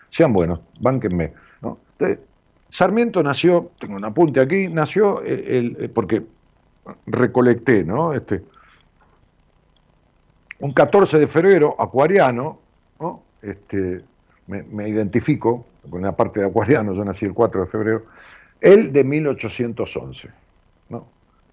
Sean 0.08 0.32
buenos, 0.32 0.60
bánquenme. 0.80 1.32
Sarmiento 2.70 3.22
nació, 3.22 3.70
tengo 3.78 3.96
un 3.96 4.04
apunte 4.04 4.40
aquí, 4.40 4.68
nació 4.68 5.22
eh, 5.24 5.74
eh, 5.78 5.88
porque 5.88 6.22
recolecté, 7.06 7.84
¿no? 7.84 8.12
Este, 8.12 8.42
un 10.60 10.72
14 10.72 11.18
de 11.18 11.26
febrero, 11.26 11.74
acuariano, 11.78 12.58
¿no? 13.00 13.22
Este, 13.42 14.02
me, 14.46 14.88
identifico 14.88 15.66
con 15.88 16.00
una 16.00 16.14
parte 16.14 16.40
de 16.40 16.46
acuariano, 16.46 16.94
yo 16.94 17.04
nací 17.04 17.24
el 17.26 17.34
4 17.34 17.62
de 17.62 17.66
febrero, 17.66 18.04
él 18.60 18.92
de 18.92 19.04
1811, 19.04 20.28
¿no? 20.90 21.06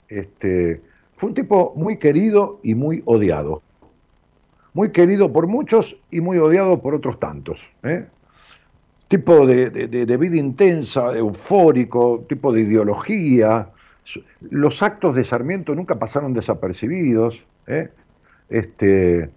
Este, 0.07 0.81
fue 1.15 1.29
un 1.29 1.35
tipo 1.35 1.73
muy 1.75 1.97
querido 1.97 2.59
y 2.63 2.75
muy 2.75 3.01
odiado. 3.05 3.61
Muy 4.73 4.91
querido 4.91 5.33
por 5.33 5.47
muchos 5.47 5.97
y 6.11 6.21
muy 6.21 6.37
odiado 6.37 6.79
por 6.81 6.93
otros 6.93 7.19
tantos. 7.19 7.59
¿eh? 7.83 8.05
Tipo 9.07 9.45
de, 9.45 10.17
vida 10.17 10.37
intensa, 10.37 11.15
eufórico, 11.17 12.25
tipo 12.27 12.51
de 12.51 12.61
ideología. 12.61 13.69
Los 14.49 14.83
actos 14.83 15.15
de 15.15 15.23
Sarmiento 15.23 15.75
nunca 15.75 15.97
pasaron 15.97 16.33
desapercibidos. 16.33 17.43
¿eh? 17.67 17.89
Este, 18.49 19.29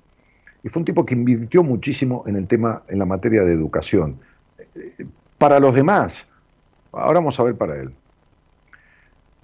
y 0.63 0.69
fue 0.69 0.81
un 0.81 0.85
tipo 0.85 1.07
que 1.07 1.15
invirtió 1.15 1.63
muchísimo 1.63 2.25
en 2.27 2.37
el 2.37 2.47
tema, 2.47 2.83
en 2.89 2.99
la 2.99 3.07
materia 3.07 3.43
de 3.43 3.53
educación. 3.53 4.19
Para 5.39 5.59
los 5.61 5.75
demás, 5.75 6.27
ahora 6.93 7.21
vamos 7.21 7.39
a 7.41 7.45
ver 7.45 7.57
para 7.57 7.77
él. 7.77 7.91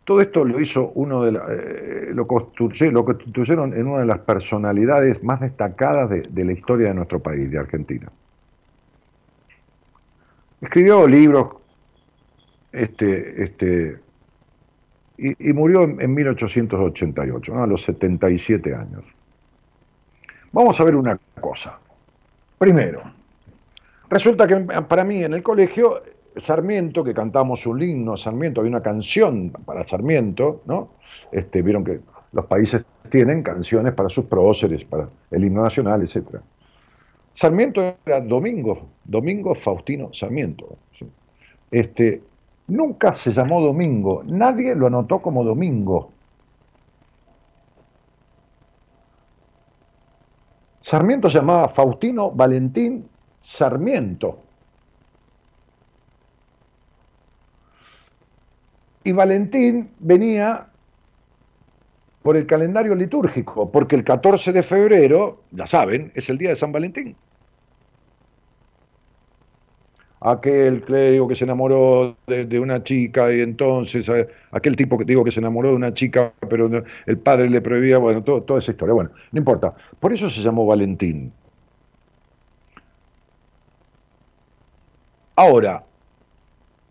Todo 0.05 0.21
esto 0.21 0.45
lo 0.45 0.61
hizo 0.61 0.93
uno 0.95 1.25
de 1.25 1.31
eh, 1.31 2.11
lo, 2.15 2.29
constituyeron, 2.29 2.95
lo, 2.95 3.05
constituyeron, 3.05 3.75
en 3.75 3.89
una 3.89 4.01
de 4.01 4.07
las 4.07 4.21
personalidades 4.21 5.23
más 5.25 5.41
destacadas 5.41 6.11
de 6.11 6.45
la 6.45 6.53
historia 6.53 6.89
de 6.89 6.95
nuestro 6.95 7.19
país, 7.19 7.51
de 7.51 7.59
Argentina. 7.59 8.09
Escribió 10.61 11.07
libros 11.07 11.49
este, 12.73 13.43
este, 13.43 13.99
y, 15.19 15.53
murió 15.53 15.85
en, 15.85 16.15
1888, 16.15 17.63
a 17.63 17.67
los 17.67 17.83
77 17.83 18.75
años. 18.75 19.05
Vamos 20.53 20.79
a 20.79 20.85
ver 20.85 20.97
una 20.97 21.19
cosa. 21.41 21.79
Primero, 22.59 23.03
resulta 24.09 24.47
que 24.47 24.57
para 24.57 25.05
mí 25.05 25.25
en 25.25 25.35
el 25.35 25.43
colegio, 25.43 26.03
Sarmiento, 26.37 27.03
que 27.03 27.15
cantamos 27.15 27.67
un 27.67 27.83
himno 27.83 28.15
a 28.15 28.17
Sarmiento, 28.17 28.61
había 28.61 28.71
una 28.71 28.83
canción 28.83 29.51
para 29.51 29.85
Sarmiento, 29.85 30.63
¿no? 30.67 30.95
Este, 31.33 31.63
vieron 31.63 31.85
que 31.85 32.01
los 32.33 32.47
países 32.47 32.85
tienen 33.11 33.43
canciones 33.43 33.95
para 33.95 34.09
sus 34.09 34.27
próceres, 34.27 34.85
para 34.85 35.09
el 35.31 35.45
himno 35.45 35.63
nacional, 35.63 36.03
etcétera. 36.03 36.43
Sarmiento 37.37 37.99
era 38.07 38.23
Domingo, 38.23 38.89
Domingo 39.05 39.55
Faustino 39.55 40.11
Sarmiento. 40.11 40.79
Este, 41.71 42.23
nunca 42.67 43.13
se 43.13 43.31
llamó 43.31 43.61
Domingo, 43.61 44.23
nadie 44.25 44.75
lo 44.75 44.87
anotó 44.87 45.21
como 45.21 45.45
Domingo. 45.45 46.13
Sarmiento 50.81 51.29
se 51.29 51.41
llamaba 51.41 51.69
Faustino 51.69 52.31
Valentín 52.31 53.07
Sarmiento. 53.43 54.39
Y 59.05 59.13
Valentín 59.13 59.91
venía 59.99 60.69
por 62.23 62.39
el 62.39 62.47
calendario 62.47 62.95
litúrgico, 62.95 63.71
porque 63.71 63.95
el 63.95 64.05
14 64.05 64.55
de 64.55 64.63
febrero, 64.63 65.43
ya 65.51 65.67
saben, 65.67 66.11
es 66.15 66.31
el 66.31 66.39
día 66.39 66.49
de 66.49 66.57
San 66.57 66.73
Valentín 66.73 67.15
aquel 70.27 70.83
clérigo 70.83 71.29
que 71.29 71.37
se 71.37 71.45
enamoró 71.45 72.17
de, 72.27 72.59
una 72.59 72.83
chica 72.83 73.33
y 73.33 73.41
entonces 73.41 74.11
aquel 74.51 74.75
tipo 74.75 74.99
que 74.99 75.05
digo 75.05 75.23
que 75.23 75.31
se 75.31 75.39
enamoró 75.39 75.71
de 75.71 75.77
una 75.77 75.95
chica 75.95 76.33
pero 76.49 76.69
el 77.07 77.19
padre 77.19 77.49
le 77.49 77.61
prohibía, 77.61 77.99
bueno, 77.99 78.25
toda 78.25 78.59
esa 78.59 78.73
historia. 78.73 78.93
Bueno, 78.93 79.11
no 79.31 79.39
importa. 79.39 79.73
Por 80.01 80.13
eso 80.13 80.29
se 80.29 80.43
llamó 80.43 80.67
Valentín. 80.67 81.33
Ahora, 85.37 85.85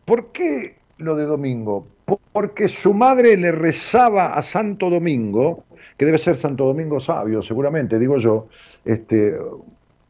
¿por 0.06 0.32
qué 0.32 0.78
lo 0.98 1.15
de 1.15 1.26
Domingo? 1.26 1.88
Porque 2.32 2.67
su 2.69 2.93
madre 2.93 3.36
le 3.36 3.52
rezaba 3.52 4.34
a 4.34 4.41
Santo 4.41 4.89
Domingo, 4.89 5.65
que 5.98 6.06
debe 6.06 6.19
ser 6.19 6.38
Santo 6.38 6.65
Domingo 6.65 7.00
sabio, 7.00 7.41
seguramente, 7.41 7.98
digo 7.98 8.17
yo, 8.17 8.48
este, 8.86 9.36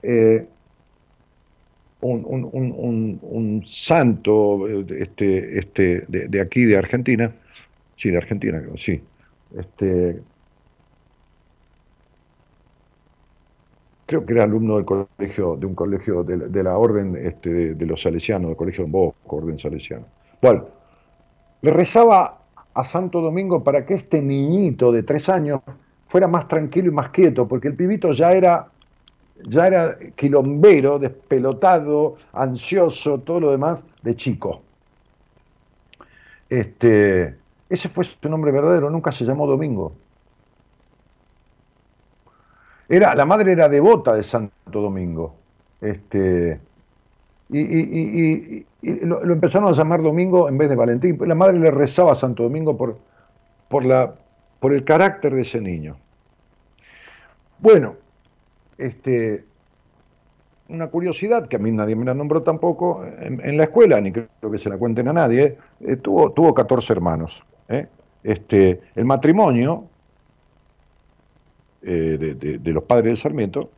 eh, 0.04 0.48
un, 2.06 3.64
santo 3.66 4.68
este, 4.68 5.60
este, 5.60 6.06
de, 6.08 6.42
aquí, 6.42 6.66
de 6.66 6.78
Argentina, 6.78 7.34
sí, 7.96 8.12
de 8.12 8.18
Argentina, 8.18 8.62
sí, 8.76 9.02
este, 9.58 10.22
creo 14.06 14.26
que 14.26 14.34
era 14.34 14.44
alumno 14.44 14.76
del 14.76 14.86
colegio, 14.86 15.56
de 15.58 15.66
un 15.66 15.76
colegio 15.76 16.24
de, 16.24 16.64
la 16.64 16.78
orden 16.78 17.16
este, 17.16 17.76
de, 17.76 17.86
los 17.86 18.02
salesianos, 18.02 18.50
del 18.50 18.58
colegio 18.58 18.86
de 18.86 18.92
Bosco, 18.92 19.38
orden 19.38 19.60
salesiano. 19.60 20.06
Bueno, 20.42 20.66
le 21.62 21.72
rezaba 21.72 22.42
a 22.74 22.84
Santo 22.84 23.22
Domingo 23.22 23.64
para 23.64 23.86
que 23.86 23.96
este 23.96 24.22
niñito 24.22 24.92
de 24.92 25.04
tres 25.04 25.30
años 25.30 25.62
fuera 26.06 26.28
más 26.28 26.48
tranquilo 26.48 26.90
y 26.90 26.92
más 26.92 27.10
quieto, 27.10 27.48
porque 27.48 27.68
el 27.70 27.76
pibito 27.76 28.12
ya 28.12 28.34
era, 28.34 28.68
ya 29.44 29.68
era 29.68 29.98
quilombero, 30.16 31.00
despelotado, 31.00 32.16
ansioso, 32.34 33.20
todo 33.20 33.40
lo 33.40 33.52
demás 33.52 33.84
de 34.02 34.16
chico. 34.16 34.62
Este, 36.50 37.36
ese 37.70 37.90
fue 37.90 38.06
su 38.06 38.30
nombre 38.30 38.52
verdadero, 38.52 38.90
nunca 38.90 39.12
se 39.12 39.26
llamó 39.26 39.48
Domingo. 39.48 39.94
Era, 42.88 43.16
la 43.16 43.26
madre 43.26 43.52
era 43.52 43.68
devota 43.68 44.14
de 44.14 44.24
Santo 44.24 44.82
Domingo. 44.82 45.36
Este, 45.82 46.60
y, 47.50 48.66
lo, 49.06 49.22
empezaron 49.24 49.70
a 49.70 49.72
llamar 49.72 50.02
Domingo 50.02 50.48
en 50.48 50.58
vez 50.58 50.70
de 50.70 50.76
Valentín. 50.76 51.18
La 51.26 51.36
madre 51.36 51.60
le 51.60 51.72
rezaba 51.72 52.12
a 52.12 52.16
Santo 52.16 52.44
Domingo 52.44 52.78
por, 52.78 52.98
por, 53.68 53.86
la, 53.86 54.16
por 54.60 54.74
el 54.74 54.84
carácter 54.84 55.34
de 55.34 55.42
ese 55.42 55.60
niño. 55.62 55.98
Bueno, 57.60 57.96
este, 58.78 59.46
una 60.68 60.88
curiosidad 60.88 61.48
que 61.48 61.58
a 61.58 61.60
mí 61.60 61.72
nadie 61.72 61.96
me 61.96 62.06
la 62.06 62.14
nombró 62.14 62.42
tampoco 62.42 63.06
en, 63.06 63.58
la 63.58 63.64
escuela, 63.64 64.02
ni 64.02 64.12
creo 64.12 64.52
que 64.52 64.58
se 64.58 64.70
la 64.70 64.78
cuenten 64.78 65.08
a 65.08 65.14
nadie, 65.14 65.58
eh, 65.82 65.96
tuvo, 65.98 66.32
tuvo 66.32 66.54
14 66.54 66.94
hermanos. 66.94 67.44
¿eh? 67.70 67.88
Este, 68.24 68.82
el 68.96 69.06
matrimonio 69.06 69.86
eh, 71.84 72.36
de, 72.62 72.74
los 72.74 72.84
padres 72.84 73.12
de 73.12 73.16
Sarmiento, 73.18 73.70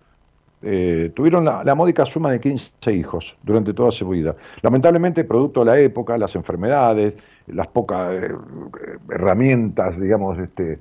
tuvieron 1.13 1.45
la, 1.45 1.75
módica 1.75 2.05
suma 2.05 2.31
de 2.31 2.39
15 2.39 2.93
hijos 2.93 3.37
durante 3.43 3.73
toda 3.73 3.91
su 3.91 4.07
vida. 4.09 4.35
Lamentablemente, 4.61 5.23
producto 5.23 5.59
de 5.59 5.65
la 5.67 5.79
época, 5.79 6.17
las 6.17 6.35
enfermedades, 6.35 7.15
las 7.47 7.67
pocas 7.67 8.13
herramientas, 9.09 9.99
digamos, 9.99 10.39
este, 10.39 10.79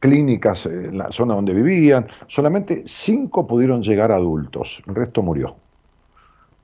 clínicas 0.00 0.66
en 0.66 0.98
la 0.98 1.10
zona 1.10 1.34
donde 1.34 1.54
vivían, 1.54 2.06
solamente 2.26 2.82
cinco 2.86 3.46
pudieron 3.46 3.82
llegar 3.82 4.12
adultos, 4.12 4.82
el 4.86 4.94
resto 4.94 5.22
murió. 5.22 5.56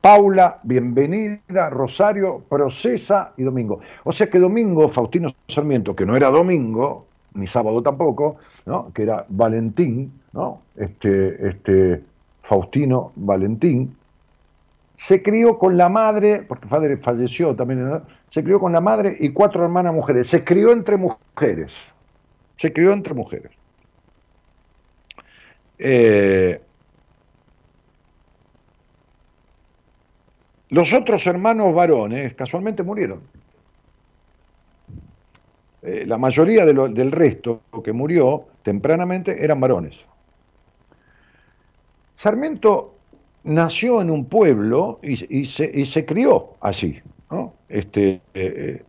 Paula, 0.01 0.61
bienvenida, 0.63 1.71
Rosario, 1.71 2.43
Procesa 2.47 3.33
y 3.39 3.43
Domingo. 3.43 3.81
O 4.05 4.13
sea 4.13 4.29
que 4.29 4.39
Domingo, 4.39 4.91
Faustino 4.91 5.31
Sarmiento, 5.49 5.97
que 5.97 6.05
no 6.05 6.15
era 6.15 6.29
Domingo, 6.31 7.07
ni 7.33 7.47
sábado 7.47 7.83
tampoco, 7.83 8.37
¿no? 8.67 8.93
que 8.93 9.05
era 9.05 9.25
Valentín, 9.31 10.13
¿no? 10.35 10.61
este, 10.77 11.49
este 11.49 12.05
Faustino 12.43 13.13
Valentín, 13.17 13.97
se 14.95 15.23
crió 15.23 15.59
con 15.59 15.79
la 15.79 15.89
madre, 15.89 16.45
porque 16.47 16.69
padre 16.69 16.99
falleció 16.99 17.57
también, 17.57 18.03
se 18.29 18.45
crió 18.45 18.61
con 18.61 18.73
la 18.73 18.83
madre 18.83 19.17
y 19.19 19.31
cuatro 19.31 19.65
hermanas 19.65 19.95
mujeres, 19.95 20.27
se 20.27 20.45
crió 20.45 20.71
entre 20.71 20.99
mujeres, 20.99 21.94
se 22.57 22.73
crió 22.73 22.93
entre 22.93 23.15
mujeres. 23.15 23.53
Eh, 25.79 26.61
los 30.69 30.93
otros 30.93 31.27
hermanos 31.27 31.75
varones 31.75 32.35
casualmente 32.35 32.83
murieron. 32.83 33.21
Eh, 35.83 36.07
la 36.07 36.17
mayoría 36.17 36.65
del 36.65 37.13
resto 37.13 37.63
que 37.85 37.93
murió 37.93 38.47
tempranamente 38.63 39.45
eran 39.45 39.61
varones. 39.61 40.03
Sarmiento 42.15 42.95
nació 43.43 44.01
en 44.01 44.11
un 44.11 44.25
pueblo 44.25 44.99
y, 45.03 45.45
se, 45.45 46.07
crió 46.07 46.55
así, 46.61 47.03
¿no? 47.31 47.53
Este, 47.69 48.23
eh, 48.33 48.83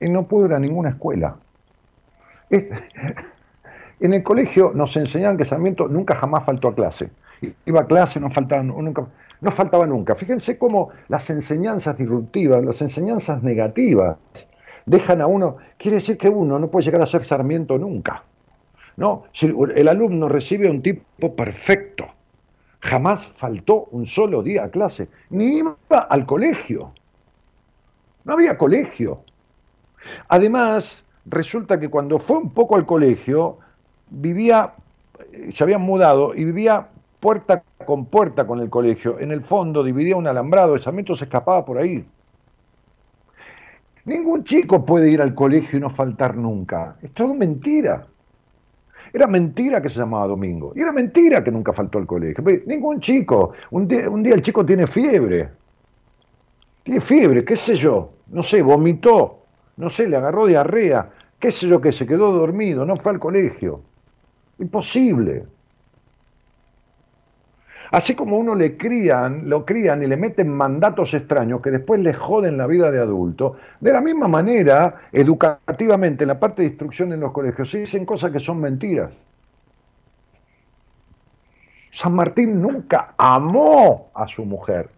y 0.00 0.08
no 0.10 0.28
pudo 0.28 0.46
ir 0.46 0.52
a 0.52 0.58
ninguna 0.58 0.90
escuela. 0.90 1.38
En 2.50 4.12
el 4.12 4.22
colegio 4.22 4.72
nos 4.74 4.96
enseñaban 4.96 5.36
que 5.36 5.44
Sarmiento 5.44 5.88
nunca 5.88 6.14
jamás 6.16 6.44
faltó 6.44 6.68
a 6.68 6.74
clase. 6.74 7.10
Iba 7.66 7.82
a 7.82 7.86
clase, 7.86 8.20
no 8.20 8.30
faltaba 8.30 8.62
nunca. 8.62 9.06
No 9.40 9.50
faltaba 9.50 9.86
nunca. 9.86 10.14
Fíjense 10.14 10.58
cómo 10.58 10.90
las 11.08 11.28
enseñanzas 11.30 11.98
disruptivas, 11.98 12.64
las 12.64 12.80
enseñanzas 12.80 13.42
negativas, 13.42 14.16
dejan 14.86 15.20
a 15.20 15.26
uno, 15.26 15.56
quiere 15.78 15.96
decir 15.96 16.16
que 16.16 16.28
uno 16.28 16.58
no 16.58 16.70
puede 16.70 16.86
llegar 16.86 17.02
a 17.02 17.06
ser 17.06 17.24
Sarmiento 17.24 17.78
nunca. 17.78 18.22
No, 18.96 19.24
si 19.32 19.52
el 19.74 19.88
alumno 19.88 20.28
recibe 20.28 20.70
un 20.70 20.80
tipo 20.80 21.34
perfecto, 21.34 22.06
jamás 22.80 23.26
faltó 23.26 23.88
un 23.90 24.06
solo 24.06 24.42
día 24.42 24.64
a 24.64 24.70
clase, 24.70 25.08
ni 25.30 25.58
iba 25.58 25.76
al 26.08 26.26
colegio. 26.26 26.92
No 28.24 28.34
había 28.34 28.56
colegio. 28.56 29.22
Además, 30.28 31.03
resulta 31.26 31.78
que 31.78 31.88
cuando 31.88 32.18
fue 32.18 32.38
un 32.38 32.50
poco 32.50 32.76
al 32.76 32.86
colegio, 32.86 33.58
vivía, 34.10 34.74
se 35.50 35.64
habían 35.64 35.82
mudado 35.82 36.34
y 36.34 36.44
vivía 36.44 36.88
puerta 37.20 37.62
con 37.86 38.06
puerta 38.06 38.46
con 38.46 38.60
el 38.60 38.70
colegio. 38.70 39.18
En 39.18 39.32
el 39.32 39.40
fondo 39.40 39.82
dividía 39.82 40.16
un 40.16 40.26
alambrado, 40.26 40.74
el 40.74 40.82
Sarmiento 40.82 41.14
se 41.14 41.24
escapaba 41.24 41.64
por 41.64 41.78
ahí. 41.78 42.04
Ningún 44.04 44.44
chico 44.44 44.84
puede 44.84 45.10
ir 45.10 45.22
al 45.22 45.34
colegio 45.34 45.78
y 45.78 45.80
no 45.80 45.88
faltar 45.88 46.36
nunca. 46.36 46.96
Es 47.02 47.12
todo 47.12 47.32
mentira. 47.32 48.06
Era 49.14 49.26
mentira 49.26 49.80
que 49.80 49.88
se 49.88 50.00
llamaba 50.00 50.26
domingo. 50.26 50.72
Y 50.74 50.82
era 50.82 50.92
mentira 50.92 51.42
que 51.42 51.50
nunca 51.50 51.72
faltó 51.72 51.98
al 51.98 52.06
colegio. 52.06 52.44
ningún 52.66 53.00
chico. 53.00 53.52
Un 53.70 53.88
día, 53.88 54.10
un 54.10 54.22
día 54.22 54.34
el 54.34 54.42
chico 54.42 54.66
tiene 54.66 54.86
fiebre. 54.86 55.48
Tiene 56.82 57.00
fiebre, 57.00 57.44
qué 57.44 57.56
sé 57.56 57.76
yo. 57.76 58.10
No 58.26 58.42
sé, 58.42 58.60
vomitó. 58.60 59.43
No 59.76 59.90
sé, 59.90 60.08
le 60.08 60.16
agarró 60.16 60.46
diarrea. 60.46 61.10
Qué 61.38 61.50
sé 61.50 61.68
yo, 61.68 61.80
que 61.80 61.92
se 61.92 62.06
quedó 62.06 62.32
dormido. 62.32 62.86
No 62.86 62.96
fue 62.96 63.12
al 63.12 63.18
colegio. 63.18 63.82
Imposible. 64.58 65.44
Así 67.90 68.14
como 68.14 68.38
uno 68.38 68.54
le 68.54 68.76
crían, 68.76 69.48
lo 69.48 69.64
crían 69.64 70.02
y 70.02 70.08
le 70.08 70.16
meten 70.16 70.48
mandatos 70.50 71.14
extraños 71.14 71.60
que 71.60 71.70
después 71.70 72.00
le 72.00 72.12
joden 72.12 72.56
la 72.56 72.66
vida 72.66 72.90
de 72.90 72.98
adulto, 72.98 73.56
de 73.78 73.92
la 73.92 74.00
misma 74.00 74.26
manera, 74.26 75.02
educativamente, 75.12 76.24
en 76.24 76.28
la 76.28 76.40
parte 76.40 76.62
de 76.62 76.68
instrucción 76.68 77.12
en 77.12 77.20
los 77.20 77.30
colegios, 77.30 77.70
se 77.70 77.78
dicen 77.78 78.04
cosas 78.04 78.32
que 78.32 78.40
son 78.40 78.60
mentiras. 78.60 79.24
San 81.92 82.14
Martín 82.14 82.60
nunca 82.60 83.14
amó 83.16 84.10
a 84.12 84.26
su 84.26 84.44
mujer. 84.44 84.90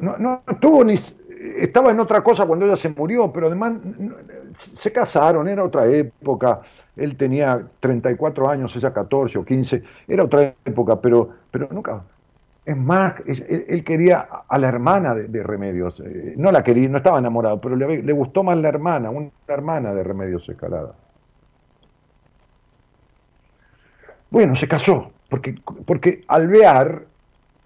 No, 0.00 0.42
tuvo 0.60 0.84
ni, 0.84 0.98
estaba 1.58 1.90
en 1.90 2.00
otra 2.00 2.22
cosa 2.22 2.46
cuando 2.46 2.66
ella 2.66 2.76
se 2.76 2.90
murió, 2.90 3.32
pero 3.32 3.46
además 3.46 3.74
se 4.58 4.92
casaron, 4.92 5.48
era 5.48 5.64
otra 5.64 5.86
época, 5.86 6.60
él 6.96 7.16
tenía 7.16 7.66
34 7.80 8.48
años, 8.48 8.74
ella 8.76 8.92
14 8.92 9.38
o 9.38 9.44
15, 9.44 9.82
era 10.06 10.24
otra 10.24 10.54
época, 10.64 11.00
pero, 11.00 11.30
pero 11.50 11.68
nunca. 11.70 12.02
Es 12.64 12.76
más, 12.76 13.14
él, 13.26 13.82
quería 13.84 14.28
a 14.46 14.58
la 14.58 14.68
hermana 14.68 15.14
de, 15.14 15.42
Remedios, 15.42 16.00
eh, 16.00 16.34
no 16.36 16.52
la 16.52 16.62
quería, 16.62 16.88
no 16.88 16.98
estaba 16.98 17.18
enamorado, 17.18 17.60
pero 17.60 17.74
le, 17.74 18.12
gustó 18.12 18.44
más 18.44 18.58
la 18.58 18.68
hermana, 18.68 19.10
una 19.10 19.30
hermana 19.48 19.94
de 19.94 20.04
Remedios 20.04 20.48
Escalada. 20.48 20.94
Bueno, 24.30 24.54
se 24.54 24.68
casó, 24.68 25.10
porque, 25.28 25.56
porque 25.86 26.22
Alvear, 26.28 27.06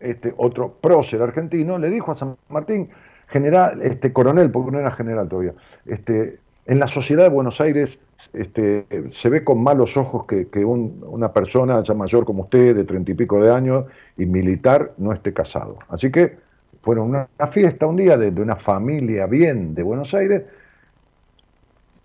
este, 0.04 0.34
otro 0.36 0.74
prócer 0.80 1.22
argentino, 1.22 1.78
le 1.78 1.90
dijo 1.90 2.12
a 2.12 2.14
San 2.14 2.36
Martín, 2.48 2.90
general, 3.26 3.80
este, 3.82 4.12
coronel, 4.12 4.50
porque 4.50 4.70
no 4.70 4.78
era 4.78 4.90
general 4.90 5.28
todavía, 5.28 5.54
este, 5.86 6.38
en 6.66 6.78
la 6.78 6.86
sociedad 6.86 7.24
de 7.24 7.28
Buenos 7.28 7.60
Aires 7.60 7.98
este, 8.32 8.86
se 9.06 9.28
ve 9.28 9.44
con 9.44 9.62
malos 9.62 9.96
ojos 9.96 10.24
que, 10.26 10.64
una 10.64 11.32
persona 11.32 11.82
ya 11.82 11.94
mayor 11.94 12.24
como 12.24 12.44
usted, 12.44 12.74
de 12.74 12.84
treinta 12.84 13.12
y 13.12 13.14
pico 13.14 13.42
de 13.42 13.52
años, 13.52 13.84
y 14.16 14.24
militar, 14.24 14.92
no 14.96 15.12
esté 15.12 15.32
casado. 15.32 15.78
Así 15.88 16.10
que 16.10 16.36
fueron 16.82 17.10
una 17.10 17.28
fiesta 17.50 17.86
un 17.86 17.96
día 17.96 18.16
de, 18.16 18.28
una 18.40 18.56
familia 18.56 19.26
bien 19.26 19.74
de 19.74 19.82
Buenos 19.82 20.14
Aires, 20.14 20.42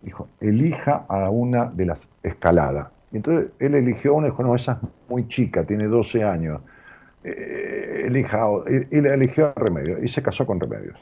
dijo, 0.01 0.27
elija 0.41 1.05
a 1.07 1.29
una 1.29 1.65
de 1.65 1.85
las 1.85 2.07
escaladas. 2.23 2.87
Y 3.11 3.17
entonces 3.17 3.51
él 3.59 3.75
eligió 3.75 4.13
una 4.13 4.27
y 4.27 4.31
dijo, 4.31 4.43
no, 4.43 4.55
esa 4.55 4.73
es 4.73 4.89
muy 5.09 5.27
chica, 5.27 5.63
tiene 5.63 5.85
12 5.85 6.23
años. 6.23 6.61
Eh, 7.23 8.05
y, 8.07 9.01
le 9.01 9.13
eligió 9.13 9.47
a 9.47 9.53
Remedios, 9.55 9.99
y 10.01 10.07
se 10.07 10.21
casó 10.21 10.45
con 10.45 10.59
Remedios 10.59 10.97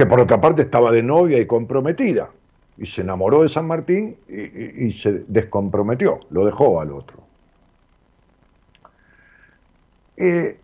que 0.00 0.06
por 0.06 0.18
otra 0.18 0.40
parte 0.40 0.62
estaba 0.62 0.90
de 0.90 1.02
novia 1.02 1.38
y 1.38 1.46
comprometida, 1.46 2.30
y 2.78 2.86
se 2.86 3.02
enamoró 3.02 3.42
de 3.42 3.50
San 3.50 3.66
Martín 3.66 4.16
y, 4.28 4.90
se 4.92 5.24
descomprometió, 5.28 6.20
lo 6.30 6.46
dejó 6.46 6.80
al 6.80 6.92
otro. 6.92 7.18
Eh, 10.16 10.58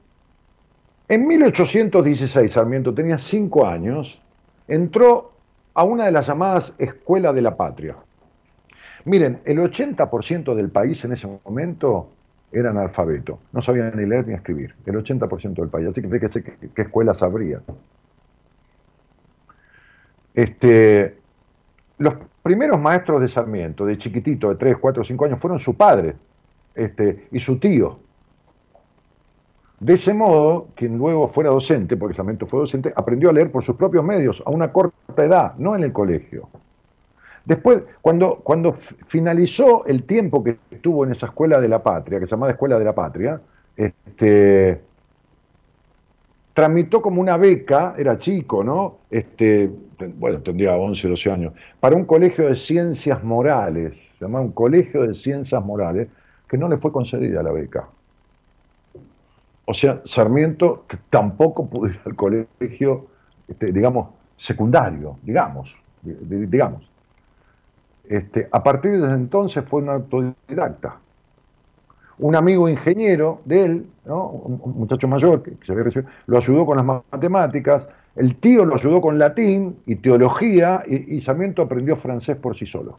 en 1.09 1.27
1816, 1.27 2.51
Sarmiento 2.51 2.95
tenía 2.95 3.19
cinco 3.19 3.67
años, 3.67 4.23
entró 4.69 5.33
a 5.75 5.85
una 5.85 6.07
de 6.07 6.13
las 6.13 6.27
llamadas 6.27 6.73
Escuela 6.79 7.35
de 7.35 7.43
la 7.43 7.59
Patria. 7.59 7.95
Miren, 9.05 9.41
el 9.45 9.59
80% 9.59 10.55
del 10.55 10.71
país 10.71 11.05
en 11.05 11.13
ese 11.13 11.29
momento 11.45 12.09
era 12.53 12.71
analfabeto, 12.71 13.39
no 13.53 13.61
sabían 13.61 13.93
ni 13.97 14.07
leer 14.07 14.27
ni 14.27 14.35
escribir, 14.35 14.75
el 14.87 14.95
80% 14.95 15.55
del 15.55 15.69
país, 15.69 15.89
así 15.89 16.01
que 16.01 16.09
fíjese 16.09 16.43
qué, 16.43 16.57
qué 16.75 16.83
escuelas 16.83 17.23
habría. 17.23 17.61
Este, 20.35 21.17
los 21.99 22.15
primeros 22.43 22.81
maestros 22.81 23.21
de 23.21 23.29
Sarmiento, 23.29 23.87
de 23.87 23.99
chiquitito, 23.99 24.51
de 24.51 24.57
3, 24.57 24.77
4, 24.79 25.03
5 25.03 25.25
años, 25.25 25.39
fueron 25.39 25.59
su 25.59 25.75
padre 25.75 26.15
este, 26.75 27.27
y 27.33 27.39
su 27.39 27.59
tío. 27.59 27.99
De 29.81 29.95
ese 29.95 30.15
modo, 30.15 30.69
quien 30.75 30.97
luego 30.97 31.27
fuera 31.27 31.51
docente, 31.51 31.97
porque 31.97 32.15
Sarmiento 32.15 32.47
fue 32.47 32.61
docente, 32.61 32.93
aprendió 32.95 33.31
a 33.31 33.33
leer 33.33 33.51
por 33.51 33.65
sus 33.65 33.77
propios 33.77 34.05
medios 34.05 34.43
a 34.47 34.51
una 34.51 34.73
corta 34.73 35.25
edad, 35.25 35.55
no 35.57 35.75
en 35.75 35.85
el 35.85 35.93
colegio. 35.93 36.49
Después, 37.47 37.85
cuando, 38.03 38.41
cuando 38.43 38.73
finalizó 38.73 39.87
el 39.87 40.03
tiempo 40.03 40.43
que 40.43 40.59
estuvo 40.71 41.05
en 41.05 41.13
esa 41.13 41.27
escuela 41.27 41.61
de 41.61 41.69
la 41.69 41.83
patria, 41.83 42.19
que 42.19 42.27
se 42.27 42.33
llamaba 42.33 42.51
Escuela 42.51 42.77
de 42.77 42.85
la 42.85 42.95
Patria, 42.95 43.41
este, 43.77 44.81
tramitó 46.53 47.01
como 47.01 47.21
una 47.21 47.37
beca, 47.37 47.95
era 47.97 48.19
chico, 48.19 48.65
¿no? 48.65 48.97
Este, 49.11 49.71
bueno, 50.19 50.41
tendría 50.41 50.77
11, 50.77 51.07
12 51.09 51.31
años, 51.31 51.53
para 51.79 51.95
un 51.95 52.05
colegio 52.05 52.49
de 52.49 52.57
ciencias 52.57 53.23
morales, 53.23 53.97
se 54.19 54.25
llamaba 54.25 54.45
un 54.45 54.53
colegio 54.53 55.03
de 55.03 55.15
ciencias 55.15 55.65
morales, 55.65 56.09
que 56.49 56.59
no 56.59 56.69
le 56.69 56.79
fue 56.79 56.91
concedida 56.91 57.45
la 57.45 57.53
beca. 57.53 57.89
O 59.67 59.75
sea, 59.75 60.01
Sarmiento 60.05 60.85
tampoco 61.11 61.67
pudo 61.67 61.91
ir 61.91 62.01
al 62.05 62.17
colegio, 62.17 63.07
este, 63.47 63.71
digamos, 63.71 64.09
secundario, 64.37 65.17
digamos, 65.23 65.77
digamos. 66.03 66.96
Este, 68.09 68.49
a 68.53 68.63
partir 68.63 69.01
de 69.01 69.13
entonces 69.13 69.65
fue 69.65 69.83
un 69.83 69.89
autodidacta. 69.91 71.01
Un 72.19 72.35
amigo 72.35 72.69
ingeniero 72.69 73.43
de 73.45 73.63
él, 73.63 73.87
un, 74.07 74.61
muchacho 74.77 75.07
mayor 75.09 75.43
que, 75.43 75.57
se 75.65 75.73
había 75.73 75.85
recibido, 75.85 76.11
lo 76.27 76.39
ayudó 76.39 76.65
con 76.65 76.77
las 76.77 76.87
matemáticas, 76.87 77.89
el 78.15 78.37
tío 78.37 78.65
lo 78.65 78.77
ayudó 78.77 79.01
con 79.03 79.19
latín 79.19 79.79
y 79.85 79.97
teología, 79.97 80.83
y, 80.87 81.21
Sarmiento 81.21 81.63
aprendió 81.63 81.97
francés 81.97 82.37
por 82.37 82.57
sí 82.57 82.65
solo. 82.65 82.99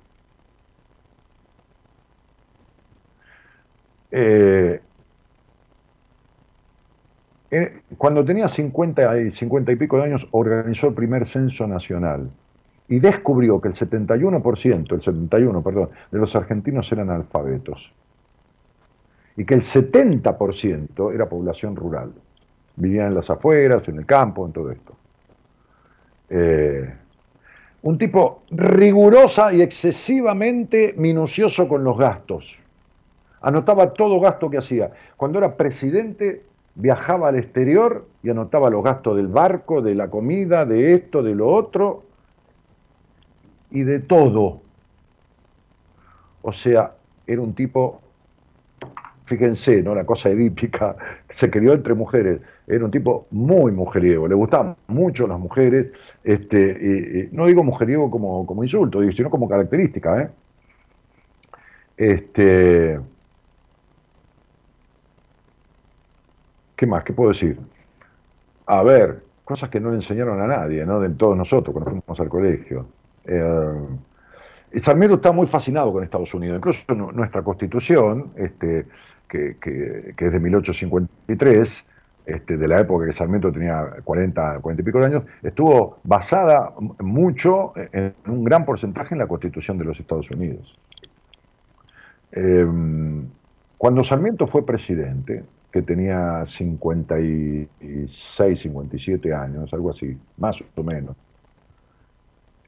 Eh, 4.11 4.81
cuando 7.97 8.23
tenía 8.23 8.47
50 8.47 9.19
y, 9.21 9.31
50 9.31 9.71
y 9.71 9.75
pico 9.77 9.97
de 9.97 10.03
años, 10.03 10.27
organizó 10.31 10.89
el 10.89 10.93
primer 10.93 11.25
censo 11.25 11.65
nacional 11.65 12.29
y 12.89 12.99
descubrió 12.99 13.59
que 13.59 13.67
el 13.67 13.73
71%, 13.73 14.93
el 14.93 15.01
71, 15.01 15.61
perdón, 15.61 15.89
de 16.11 16.19
los 16.19 16.35
argentinos 16.35 16.91
eran 16.91 17.09
alfabetos 17.09 17.91
y 19.35 19.45
que 19.45 19.53
el 19.53 19.61
70% 19.61 21.13
era 21.13 21.29
población 21.29 21.75
rural. 21.75 22.11
Vivían 22.75 23.07
en 23.07 23.15
las 23.15 23.29
afueras, 23.29 23.87
en 23.87 23.97
el 23.97 24.05
campo, 24.05 24.45
en 24.45 24.51
todo 24.51 24.71
esto. 24.71 24.93
Eh, 26.29 26.93
un 27.83 27.97
tipo 27.97 28.43
rigurosa 28.49 29.53
y 29.53 29.61
excesivamente 29.61 30.93
minucioso 30.97 31.67
con 31.67 31.83
los 31.83 31.97
gastos. 31.97 32.57
Anotaba 33.41 33.93
todo 33.93 34.19
gasto 34.19 34.49
que 34.49 34.57
hacía. 34.57 34.91
Cuando 35.15 35.37
era 35.37 35.55
presidente 35.55 36.43
viajaba 36.73 37.29
al 37.29 37.35
exterior 37.35 38.07
y 38.23 38.29
anotaba 38.29 38.69
los 38.69 38.83
gastos 38.83 39.15
del 39.17 39.27
barco, 39.27 39.81
de 39.81 39.93
la 39.93 40.09
comida, 40.09 40.65
de 40.65 40.93
esto, 40.93 41.21
de 41.21 41.35
lo 41.35 41.47
otro 41.47 42.06
y 43.71 43.83
de 43.83 43.99
todo. 43.99 44.61
O 46.41 46.51
sea, 46.51 46.93
era 47.25 47.41
un 47.41 47.53
tipo 47.53 48.01
fíjense, 49.27 49.83
¿no? 49.83 49.93
La 49.93 50.05
cosa 50.05 50.29
edípica, 50.29 50.95
se 51.29 51.51
crió 51.51 51.73
entre 51.73 51.93
mujeres, 51.93 52.39
era 52.65 52.85
un 52.85 52.91
tipo 52.91 53.27
muy 53.31 53.73
mujeriego, 53.73 54.25
le 54.27 54.35
gustaban 54.35 54.77
mucho 54.87 55.27
las 55.27 55.37
mujeres, 55.37 55.91
este, 56.23 57.29
no 57.33 57.45
digo 57.45 57.63
mujeriego 57.63 58.09
como, 58.09 58.45
como 58.45 58.63
insulto, 58.63 59.03
sino 59.11 59.29
como 59.29 59.49
característica, 59.49 60.21
¿eh? 60.21 60.29
Este, 61.97 62.99
¿Qué 66.77 66.85
más? 66.85 67.03
¿Qué 67.03 67.11
puedo 67.11 67.29
decir? 67.31 67.59
A 68.67 68.83
ver, 68.83 69.23
cosas 69.43 69.69
que 69.69 69.79
no 69.79 69.89
le 69.89 69.95
enseñaron 69.95 70.39
a 70.39 70.47
nadie, 70.47 70.85
¿no? 70.85 70.99
De 70.99 71.09
todos 71.09 71.35
nosotros 71.35 71.73
cuando 71.73 71.89
fuimos 71.91 72.19
al 72.19 72.29
colegio. 72.29 72.87
Eh, 73.27 73.87
Sarmiento 74.81 75.15
está 75.15 75.31
muy 75.31 75.47
fascinado 75.47 75.93
con 75.93 76.03
Estados 76.03 76.33
Unidos. 76.33 76.57
Incluso 76.57 76.83
nuestra 76.95 77.43
constitución, 77.43 78.31
este, 78.35 78.85
que, 79.27 79.55
es 80.17 80.31
de 80.31 80.39
1853, 80.39 81.85
este, 82.25 82.57
de 82.57 82.67
la 82.67 82.81
época 82.81 83.05
que 83.05 83.13
Sarmiento 83.13 83.51
tenía 83.51 83.85
40, 84.03 84.59
40 84.59 84.81
y 84.81 84.85
pico 84.85 84.99
de 84.99 85.05
años, 85.05 85.23
estuvo 85.43 85.99
basada 86.03 86.73
mucho 86.99 87.73
en 87.75 88.13
un 88.27 88.43
gran 88.43 88.65
porcentaje 88.65 89.15
en 89.15 89.19
la 89.19 89.27
Constitución 89.27 89.77
de 89.77 89.85
los 89.85 89.97
Estados 89.99 90.29
Unidos. 90.31 90.77
Em, 92.31 93.27
cuando 93.77 94.03
Sarmiento 94.03 94.47
fue 94.47 94.65
presidente, 94.65 95.43
que 95.71 95.81
tenía 95.81 96.43
56, 96.45 98.59
57 98.59 99.33
años, 99.33 99.73
algo 99.73 99.91
así, 99.91 100.17
más 100.37 100.61
o 100.75 100.83
menos, 100.83 101.15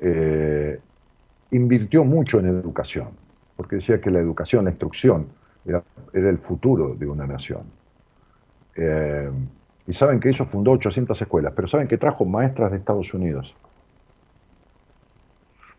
eh, 0.01 0.79
invirtió 1.51 2.03
mucho 2.03 2.39
en 2.39 2.47
educación, 2.47 3.09
porque 3.55 3.77
decía 3.77 3.99
que 3.99 4.11
la 4.11 4.19
educación, 4.19 4.65
la 4.65 4.71
instrucción, 4.71 5.27
era, 5.65 5.83
el 6.13 6.37
futuro 6.37 6.95
de 6.95 7.07
una 7.07 7.27
nación. 7.27 7.63
Eh, 8.75 9.29
y 9.87 9.93
saben 9.93 10.19
que 10.19 10.29
eso 10.29 10.45
fundó 10.45 10.71
800 10.71 11.21
escuelas, 11.21 11.53
pero 11.55 11.67
saben 11.67 11.87
que 11.87 11.97
trajo 11.97 12.25
maestras 12.25 12.71
de 12.71 12.77
Estados 12.77 13.13
Unidos. 13.13 13.55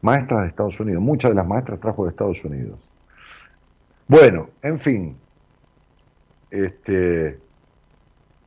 Maestras 0.02 0.42
de 0.42 0.48
Estados 0.48 0.80
Unidos, 0.80 1.02
muchas 1.02 1.30
de 1.30 1.34
las 1.34 1.46
maestras 1.46 1.78
trajo 1.80 2.04
de 2.04 2.10
Estados 2.10 2.44
Unidos. 2.44 2.78
Bueno, 4.08 4.50
en 4.62 4.78
fin, 4.80 5.16
este, 6.50 7.38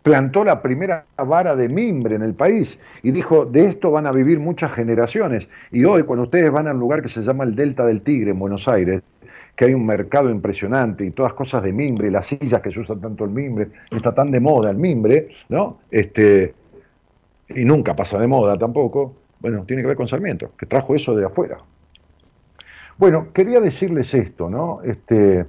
plantó 0.04 0.44
la 0.44 0.62
primera 0.62 1.06
vara 1.18 1.56
de 1.56 1.70
mimbre 1.70 2.16
en 2.16 2.22
el 2.22 2.34
país 2.34 2.78
y 3.02 3.12
dijo, 3.12 3.46
de 3.46 3.68
esto 3.68 3.90
van 3.90 4.06
a 4.06 4.12
vivir 4.12 4.40
muchas 4.40 4.74
generaciones. 4.74 5.48
Y 5.72 5.86
hoy, 5.86 6.04
cuando 6.04 6.24
ustedes 6.24 6.52
van 6.52 6.68
al 6.68 6.78
lugar 6.78 7.02
que 7.02 7.10
se 7.10 7.22
llama 7.22 7.46
el 7.46 7.56
Delta 7.56 7.86
del 7.86 8.02
Tigre 8.02 8.32
en 8.32 8.40
Buenos 8.40 8.68
Aires, 8.68 9.02
que 9.56 9.66
hay 9.66 9.74
un 9.74 9.86
mercado 9.86 10.30
impresionante 10.30 11.06
y 11.06 11.12
todas 11.12 11.34
cosas 11.34 11.64
de 11.64 11.72
mimbre, 11.72 12.12
las 12.12 12.28
sillas 12.28 12.62
que 12.62 12.72
se 12.72 12.82
usan 12.82 13.00
tanto 13.00 13.24
el 13.24 13.32
mimbre, 13.32 13.70
está 13.92 14.14
tan 14.14 14.30
de 14.30 14.42
moda 14.42 14.72
el 14.72 14.78
mimbre, 14.78 15.30
¿no? 15.48 15.80
Este, 15.90 16.54
y 17.50 17.64
nunca 17.64 17.96
pasa 17.96 18.20
de 18.20 18.28
moda 18.28 18.58
tampoco, 18.58 19.16
bueno, 19.40 19.64
tiene 19.66 19.84
que 19.84 19.88
ver 19.88 19.98
con 19.98 20.08
Sarmiento, 20.08 20.52
que 20.58 20.66
trajo 20.66 20.96
eso 20.96 21.16
de 21.16 21.26
afuera. 21.26 21.60
Bueno, 22.98 23.32
quería 23.32 23.60
decirles 23.60 24.14
esto, 24.14 24.50
¿no? 24.50 24.82
Este, 24.84 25.46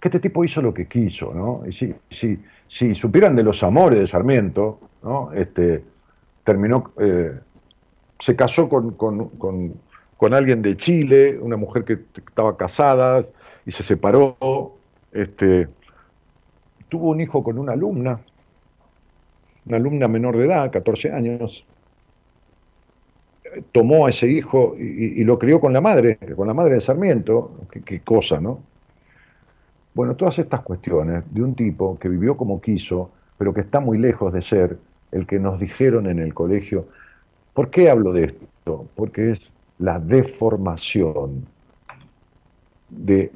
que 0.00 0.08
este 0.08 0.20
tipo 0.20 0.44
hizo 0.44 0.62
lo 0.62 0.72
que 0.72 0.86
quiso, 0.86 1.32
¿no? 1.34 1.62
Y 1.66 1.72
si, 1.72 1.94
si, 2.10 2.38
si 2.68 2.94
supieran 2.94 3.36
de 3.36 3.42
los 3.42 3.62
amores 3.62 3.98
de 3.98 4.06
Sarmiento, 4.06 4.80
¿no? 5.02 5.32
Este, 5.32 5.84
terminó, 6.44 6.92
eh, 6.98 7.38
se 8.18 8.36
casó 8.36 8.68
con, 8.68 8.92
con, 8.92 9.30
con 10.16 10.34
alguien 10.34 10.62
de 10.62 10.76
Chile, 10.76 11.38
una 11.38 11.56
mujer 11.56 11.84
que 11.84 11.98
estaba 12.16 12.56
casada 12.56 13.24
y 13.64 13.70
se 13.70 13.82
separó, 13.82 14.36
este, 15.12 15.68
tuvo 16.88 17.10
un 17.10 17.20
hijo 17.20 17.42
con 17.42 17.58
una 17.58 17.72
alumna, 17.72 18.20
una 19.66 19.76
alumna 19.76 20.08
menor 20.08 20.36
de 20.36 20.46
edad, 20.46 20.70
14 20.70 21.12
años, 21.12 21.64
tomó 23.72 24.06
a 24.06 24.10
ese 24.10 24.28
hijo 24.28 24.74
y, 24.78 25.22
lo 25.24 25.38
crió 25.38 25.60
con 25.60 25.72
la 25.72 25.80
madre, 25.80 26.18
con 26.36 26.46
la 26.46 26.54
madre 26.54 26.74
de 26.74 26.80
Sarmiento, 26.80 27.52
qué, 27.84 28.00
cosa, 28.00 28.40
¿no? 28.40 28.60
Bueno, 29.96 30.14
todas 30.14 30.38
estas 30.38 30.60
cuestiones 30.60 31.24
de 31.32 31.42
un 31.42 31.54
tipo 31.54 31.98
que 31.98 32.10
vivió 32.10 32.36
como 32.36 32.60
quiso, 32.60 33.12
pero 33.38 33.54
que 33.54 33.62
está 33.62 33.80
muy 33.80 33.96
lejos 33.96 34.30
de 34.30 34.42
ser 34.42 34.78
el 35.10 35.26
que 35.26 35.38
nos 35.38 35.58
dijeron 35.58 36.06
en 36.06 36.18
el 36.18 36.34
colegio. 36.34 36.86
¿Por 37.54 37.70
qué 37.70 37.88
hablo 37.88 38.12
de 38.12 38.24
esto? 38.24 38.86
Porque 38.94 39.30
es 39.30 39.54
la 39.78 39.98
deformación 39.98 41.46
de, 42.90 43.32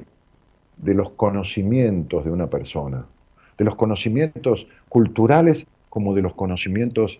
los 0.83 1.09
conocimientos 1.09 2.25
de 2.25 2.31
una 2.31 2.45
persona, 2.45 3.07
de 3.57 3.65
los 3.65 3.73
conocimientos 3.73 4.67
culturales 4.87 5.65
como 5.89 6.13
de 6.13 6.21
los 6.21 6.35
conocimientos 6.35 7.19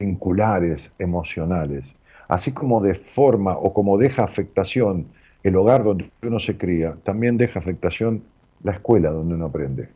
vinculares, 0.00 0.90
emocionales. 0.98 1.94
Así 2.26 2.50
como 2.50 2.82
deforma 2.82 3.56
o 3.56 3.72
como 3.72 3.98
deja 3.98 4.24
afectación 4.24 5.06
el 5.44 5.54
hogar 5.54 5.84
donde 5.84 6.10
uno 6.24 6.40
se 6.40 6.58
cría, 6.58 6.96
también 7.04 7.36
deja 7.36 7.60
afectación 7.60 8.24
la 8.62 8.72
escuela 8.72 9.10
donde 9.10 9.34
uno 9.34 9.46
aprende. 9.46 9.88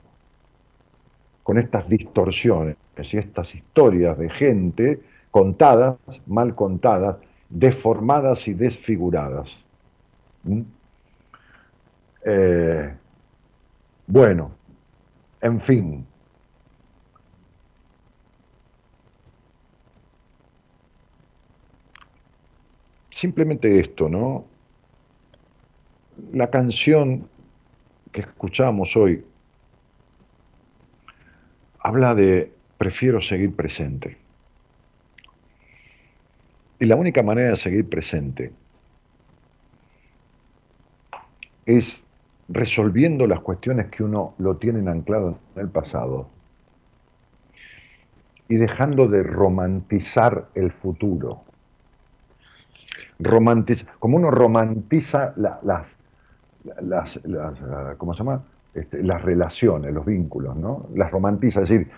Con 1.43 1.59
estas 1.59 1.89
distorsiones 1.89 2.77
y 2.97 3.19
estas 3.19 3.55
historias 3.55 4.19
de 4.19 4.31
gente 4.31 5.01
contadas, 5.31 5.97
mal 6.27 6.55
contadas, 6.55 7.17
deformadas 7.49 8.49
y 8.49 8.55
desfiguradas. 8.55 9.67
¿Mm? 10.45 10.63
Eh, 12.25 12.95
bueno, 14.07 14.53
en 15.41 15.61
fin. 15.61 16.07
Simplemente 23.11 23.81
esto, 23.81 24.09
¿no? 24.09 24.45
La 26.33 26.51
canción 26.51 27.29
que 28.15 28.21
escuchamos 28.21 28.97
hoy 28.97 29.25
habla 31.81 32.15
de 32.15 32.53
prefiero 32.79 33.21
seguir 33.21 33.55
presente. 33.57 34.17
Y 36.79 36.87
la 36.87 36.95
única 36.95 37.25
manera 37.25 37.51
de 37.51 37.57
seguir 37.57 37.89
presente 37.89 38.53
es 41.67 42.05
resolviendo 42.49 43.27
las 43.27 43.41
cuestiones 43.41 43.89
que 43.89 44.05
uno 44.05 44.35
lo 44.39 44.59
tiene 44.59 44.89
anclado 44.89 45.41
en 45.57 45.63
el 45.63 45.69
pasado 45.69 46.29
y 48.49 48.57
dejando 48.57 49.09
de 49.09 49.25
romantizar 49.25 50.49
el 50.55 50.71
futuro. 50.71 51.43
como 53.99 54.19
uno 54.19 54.31
romantiza 54.31 55.33
las, 55.37 55.97
las, 56.81 57.21
¿cómo 57.99 58.15
se 58.15 58.19
llama? 58.19 58.43
Este, 58.75 59.03
las 59.03 59.23
relaciones, 59.23 59.93
los 59.93 60.05
vínculos, 60.05 60.57
¿no? 60.57 60.89
Las 60.95 61.11
romantiza, 61.11 61.63
es 61.63 61.69
decir, 61.69 61.89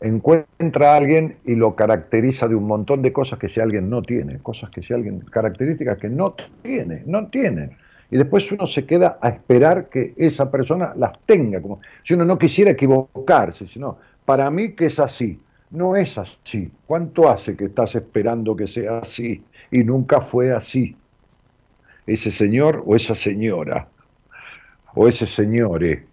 encuentra 0.00 0.92
a 0.92 0.96
alguien 0.96 1.36
y 1.44 1.54
lo 1.54 1.76
caracteriza 1.76 2.48
de 2.48 2.54
un 2.54 2.66
montón 2.66 3.02
de 3.02 3.12
cosas 3.12 3.38
que 3.38 3.48
si 3.48 3.60
alguien 3.60 3.88
no 3.88 4.02
tiene, 4.02 4.38
cosas 4.38 4.70
que 4.70 4.82
si 4.82 4.92
alguien, 4.92 5.20
características 5.20 5.98
que 5.98 6.08
no 6.08 6.34
tiene, 6.62 7.02
no 7.06 7.28
tiene 7.28 7.76
y 8.14 8.16
después 8.16 8.50
uno 8.52 8.66
se 8.66 8.86
queda 8.86 9.18
a 9.20 9.28
esperar 9.28 9.88
que 9.88 10.14
esa 10.16 10.50
persona 10.50 10.92
las 10.96 11.18
tenga, 11.26 11.60
como 11.60 11.80
si 12.02 12.14
uno 12.14 12.24
no 12.24 12.38
quisiera 12.38 12.70
equivocarse, 12.70 13.66
sino, 13.66 13.98
para 14.24 14.48
mí 14.50 14.72
que 14.72 14.86
es 14.86 15.00
así, 15.00 15.40
no 15.70 15.96
es 15.96 16.16
así. 16.16 16.70
¿Cuánto 16.86 17.28
hace 17.28 17.56
que 17.56 17.64
estás 17.64 17.94
esperando 17.96 18.54
que 18.54 18.66
sea 18.66 18.98
así 18.98 19.42
y 19.70 19.82
nunca 19.82 20.20
fue 20.20 20.52
así? 20.52 20.96
Ese 22.06 22.30
señor 22.30 22.84
o 22.86 22.94
esa 22.94 23.16
señora, 23.16 23.88
o 24.94 25.08
ese 25.08 25.26
señore, 25.26 26.06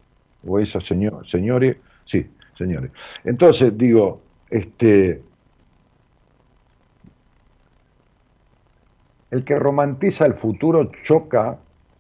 o 0.46 0.60
esa 0.60 0.80
señor, 0.82 1.28
señores, 1.28 1.78
sí, 2.06 2.30
señores. 2.58 2.92
Entonces 3.24 3.78
digo, 3.78 4.22
este, 4.50 5.22
el 9.32 9.44
que 9.44 9.58
romantiza 9.58 10.26
el 10.26 10.34
futuro 10.34 10.92
choca 11.04 11.58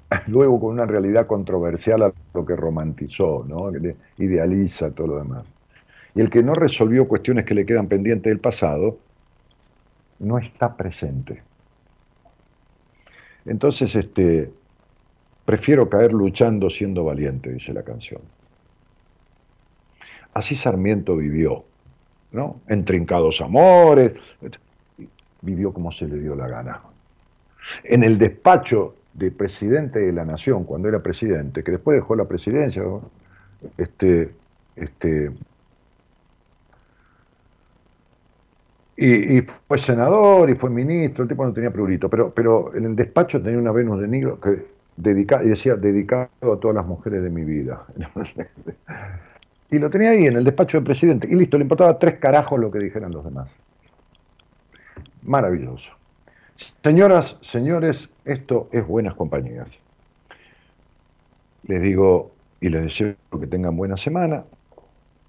luego 0.27 0.59
con 0.59 0.73
una 0.73 0.85
realidad 0.85 1.27
controversial 1.27 2.03
a 2.03 2.13
lo 2.33 2.45
que 2.45 2.55
romantizó, 2.55 3.45
¿no? 3.47 3.71
idealiza 4.17 4.91
todo 4.91 5.07
lo 5.07 5.17
demás. 5.17 5.45
Y 6.13 6.21
el 6.21 6.29
que 6.29 6.43
no 6.43 6.53
resolvió 6.53 7.07
cuestiones 7.07 7.45
que 7.45 7.55
le 7.55 7.65
quedan 7.65 7.87
pendientes 7.87 8.29
del 8.29 8.39
pasado, 8.39 8.97
no 10.19 10.37
está 10.37 10.75
presente. 10.75 11.41
Entonces, 13.45 13.95
este, 13.95 14.51
prefiero 15.45 15.89
caer 15.89 16.13
luchando 16.13 16.69
siendo 16.69 17.03
valiente, 17.03 17.51
dice 17.51 17.73
la 17.73 17.83
canción. 17.83 18.21
Así 20.33 20.55
Sarmiento 20.55 21.17
vivió, 21.17 21.65
¿no? 22.31 22.61
Entrincados 22.67 23.41
amores, 23.41 24.13
vivió 25.41 25.73
como 25.73 25.91
se 25.91 26.07
le 26.07 26.19
dio 26.19 26.35
la 26.35 26.47
gana. 26.47 26.81
En 27.83 28.03
el 28.03 28.17
despacho 28.17 28.95
de 29.13 29.31
presidente 29.31 29.99
de 29.99 30.13
la 30.13 30.23
nación 30.23 30.63
cuando 30.63 30.87
era 30.87 31.03
presidente, 31.03 31.63
que 31.63 31.71
después 31.71 31.95
dejó 31.95 32.15
la 32.15 32.25
presidencia, 32.25 32.83
este, 33.77 34.31
este, 34.75 35.31
y, 38.95 39.41
fue 39.41 39.77
senador 39.77 40.49
y 40.49 40.55
fue 40.55 40.69
ministro, 40.69 41.23
el 41.23 41.29
tipo 41.29 41.45
no 41.45 41.53
tenía 41.53 41.71
prurito, 41.71 42.09
pero, 42.09 42.31
pero 42.33 42.73
en 42.75 42.85
el 42.85 42.95
despacho 42.95 43.41
tenía 43.41 43.59
una 43.59 43.71
Venus 43.71 43.99
de 43.99 44.07
Nilo 44.07 44.39
que 44.39 44.65
dedica, 45.01 45.43
y 45.43 45.49
decía, 45.49 45.75
dedicado 45.75 46.29
a 46.41 46.59
todas 46.59 46.75
las 46.75 46.85
mujeres 46.85 47.23
de 47.23 47.29
mi 47.29 47.43
vida. 47.43 47.85
y 49.71 49.79
lo 49.79 49.89
tenía 49.89 50.11
ahí 50.11 50.25
en 50.25 50.35
el 50.37 50.43
despacho 50.43 50.77
del 50.77 50.85
presidente, 50.85 51.27
y 51.29 51.35
listo, 51.35 51.57
le 51.57 51.63
importaba 51.63 51.97
tres 51.97 52.19
carajos 52.19 52.59
lo 52.59 52.71
que 52.71 52.79
dijeran 52.79 53.11
los 53.11 53.23
demás. 53.23 53.57
Maravilloso. 55.23 55.91
Señoras, 56.83 57.37
señores, 57.41 58.09
esto 58.25 58.69
es 58.71 58.85
Buenas 58.85 59.15
Compañías. 59.15 59.79
Les 61.63 61.81
digo 61.81 62.31
y 62.59 62.69
les 62.69 62.83
deseo 62.83 63.15
que 63.39 63.47
tengan 63.47 63.75
buena 63.77 63.97
semana, 63.97 64.43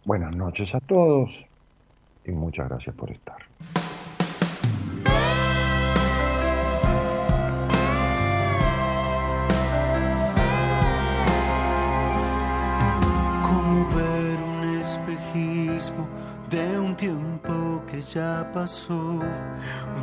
buenas 0.05 0.35
noches 0.35 0.75
a 0.75 0.81
todos 0.81 1.47
y 2.25 2.33
muchas 2.33 2.69
gracias 2.69 2.95
por 2.95 3.11
estar. 3.11 3.39
Ya 18.15 18.51
pasó. 18.53 19.21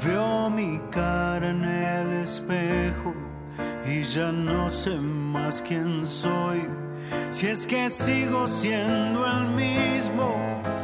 Veo 0.03 0.49
mi 0.49 0.79
cara 0.91 1.49
en 1.49 1.63
el 1.63 2.23
espejo 2.23 3.13
y 3.85 4.01
ya 4.03 4.31
no 4.31 4.69
sé 4.69 4.95
más 4.99 5.61
quién 5.61 6.05
soy. 6.07 6.67
Si 7.29 7.47
es 7.47 7.67
que 7.67 7.89
sigo 7.89 8.47
siendo 8.47 9.25
el 9.25 9.47
mismo 9.49 10.35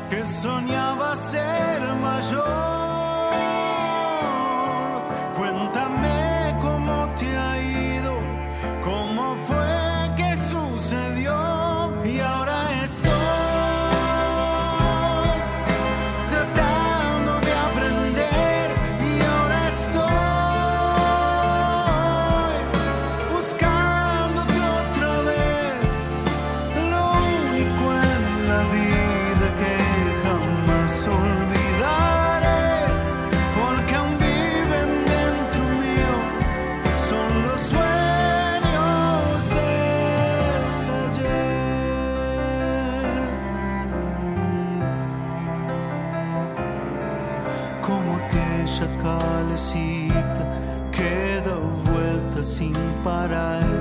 que 0.10 0.24
soñaba 0.26 1.16
ser 1.16 1.82
mayor. 2.02 2.95
parar. 53.06 53.75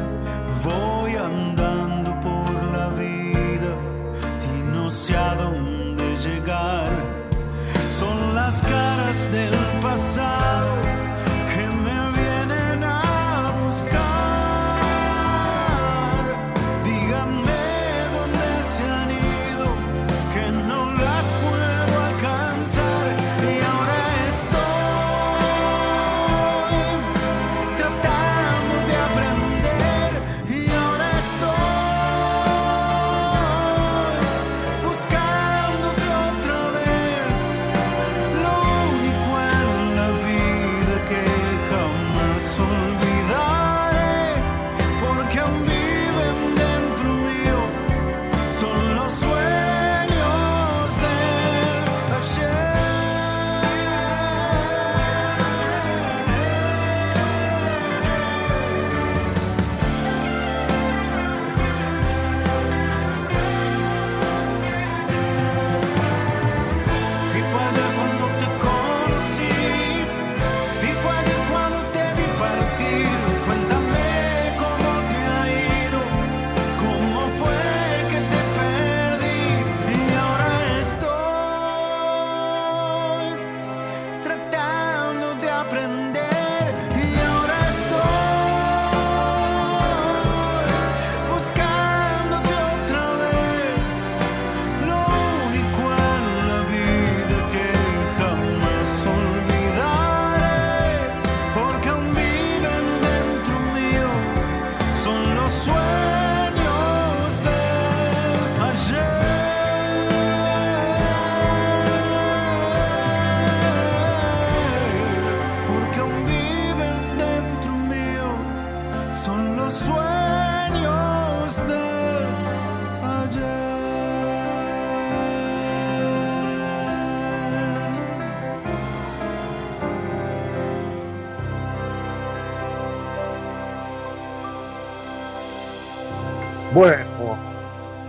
Bueno, 136.74 137.36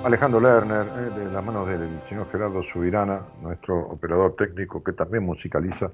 Alejandro 0.03 0.39
Lerner, 0.39 0.87
eh, 0.87 1.19
de 1.19 1.31
las 1.31 1.45
manos 1.45 1.67
del 1.67 1.87
señor 2.09 2.27
Gerardo 2.31 2.63
Subirana, 2.63 3.21
nuestro 3.43 3.77
operador 3.77 4.35
técnico 4.35 4.83
que 4.83 4.91
también 4.91 5.23
musicaliza 5.23 5.91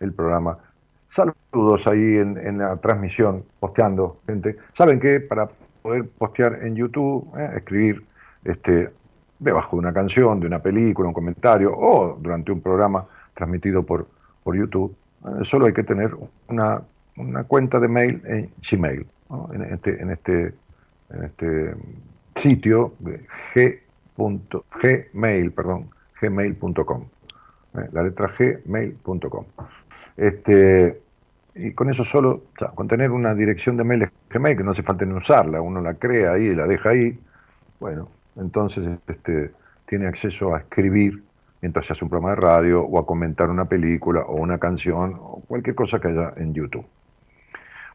el 0.00 0.12
programa. 0.12 0.58
Saludos 1.06 1.86
ahí 1.86 2.16
en, 2.16 2.58
la 2.58 2.76
transmisión, 2.78 3.44
posteando, 3.60 4.18
gente. 4.26 4.56
¿Saben 4.72 4.98
qué? 4.98 5.20
Para 5.20 5.50
poder 5.82 6.08
postear 6.18 6.64
en 6.64 6.74
YouTube, 6.74 7.32
eh, 7.38 7.52
escribir 7.58 8.04
este, 8.42 8.90
debajo 9.38 9.76
de 9.76 9.78
una 9.78 9.92
canción, 9.92 10.40
de 10.40 10.48
una 10.48 10.58
película, 10.58 11.06
un 11.06 11.14
comentario, 11.14 11.72
o 11.72 12.18
durante 12.20 12.50
un 12.50 12.60
programa 12.60 13.06
transmitido 13.34 13.84
por, 13.84 14.08
por 14.42 14.56
YouTube, 14.56 14.96
eh, 15.26 15.44
solo 15.44 15.66
hay 15.66 15.72
que 15.72 15.84
tener 15.84 16.16
una, 16.48 16.82
cuenta 17.46 17.78
de 17.78 17.86
mail 17.86 18.20
en 18.24 18.50
Gmail, 18.68 19.06
en, 19.52 19.62
este, 19.62 20.02
en 20.02 20.10
este 20.10 20.54
en 21.10 21.24
este 21.24 21.74
sitio 22.34 22.94
g. 23.54 23.80
gmail, 25.12 25.52
perdón, 25.52 25.90
gmail.com. 26.20 27.04
Eh, 27.74 27.88
la 27.92 28.02
letra 28.02 28.32
gmail.com. 28.36 29.44
Este, 30.16 31.00
y 31.54 31.72
con 31.72 31.90
eso 31.90 32.04
solo, 32.04 32.44
con 32.74 32.88
tener 32.88 33.10
una 33.10 33.34
dirección 33.34 33.76
de 33.76 33.84
mail 33.84 34.10
Gmail, 34.30 34.56
que 34.56 34.64
no 34.64 34.70
hace 34.70 34.82
falta 34.82 35.04
ni 35.04 35.14
usarla, 35.14 35.60
uno 35.60 35.80
la 35.80 35.94
crea 35.94 36.32
ahí 36.32 36.44
y 36.44 36.54
la 36.54 36.66
deja 36.66 36.90
ahí, 36.90 37.18
bueno, 37.80 38.08
entonces 38.36 38.98
este, 39.06 39.50
tiene 39.86 40.06
acceso 40.06 40.54
a 40.54 40.58
escribir 40.58 41.22
mientras 41.60 41.86
se 41.86 41.92
hace 41.92 42.04
un 42.04 42.10
programa 42.10 42.34
de 42.34 42.40
radio 42.40 42.82
o 42.82 42.98
a 42.98 43.06
comentar 43.06 43.50
una 43.50 43.64
película 43.66 44.20
o 44.20 44.36
una 44.36 44.58
canción 44.58 45.14
o 45.18 45.42
cualquier 45.46 45.74
cosa 45.74 46.00
que 46.00 46.08
haya 46.08 46.32
en 46.36 46.54
YouTube. 46.54 46.86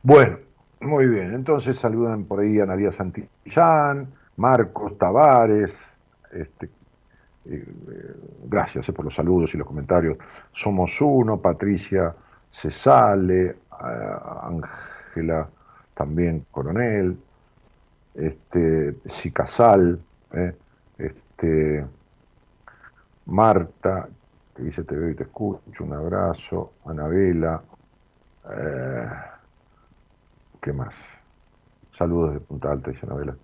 Bueno, 0.03 0.37
muy 0.81 1.07
bien, 1.07 1.33
entonces 1.33 1.77
saludan 1.77 2.25
por 2.25 2.39
ahí 2.39 2.59
a 2.59 2.65
Nadia 2.65 2.91
Santillán, 2.91 4.07
Marcos 4.37 4.97
Tavares, 4.97 5.97
este, 6.31 6.69
eh, 7.45 7.65
gracias 8.45 8.89
eh, 8.89 8.93
por 8.93 9.05
los 9.05 9.15
saludos 9.15 9.53
y 9.53 9.57
los 9.57 9.67
comentarios. 9.67 10.17
Somos 10.51 10.99
uno, 11.01 11.39
Patricia 11.39 12.15
Cesale, 12.49 13.57
Ángela 13.71 15.47
también 15.93 16.45
Coronel, 16.51 17.17
este, 18.13 18.95
Sicasal, 19.05 19.99
eh, 20.33 20.55
este, 20.97 21.85
Marta, 23.25 24.07
que 24.55 24.63
dice 24.63 24.83
te 24.83 24.95
veo 24.95 25.09
y 25.09 25.15
te 25.15 25.23
escucho, 25.23 25.83
un 25.83 25.93
abrazo, 25.93 26.73
Anabela, 26.85 27.61
¿Qué 30.65 30.73
más? 30.73 30.99
Saludos 31.91 32.33
de 32.33 32.39
Punta 32.39 32.71
Alta, 32.71 32.89
dice 32.89 33.05
Anabela. 33.05 33.37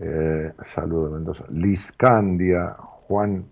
Eh, 0.00 0.52
saludos 0.64 1.10
de 1.10 1.14
Mendoza. 1.14 1.44
Liz 1.48 1.92
Candia, 1.92 2.74
Juan 3.06 3.44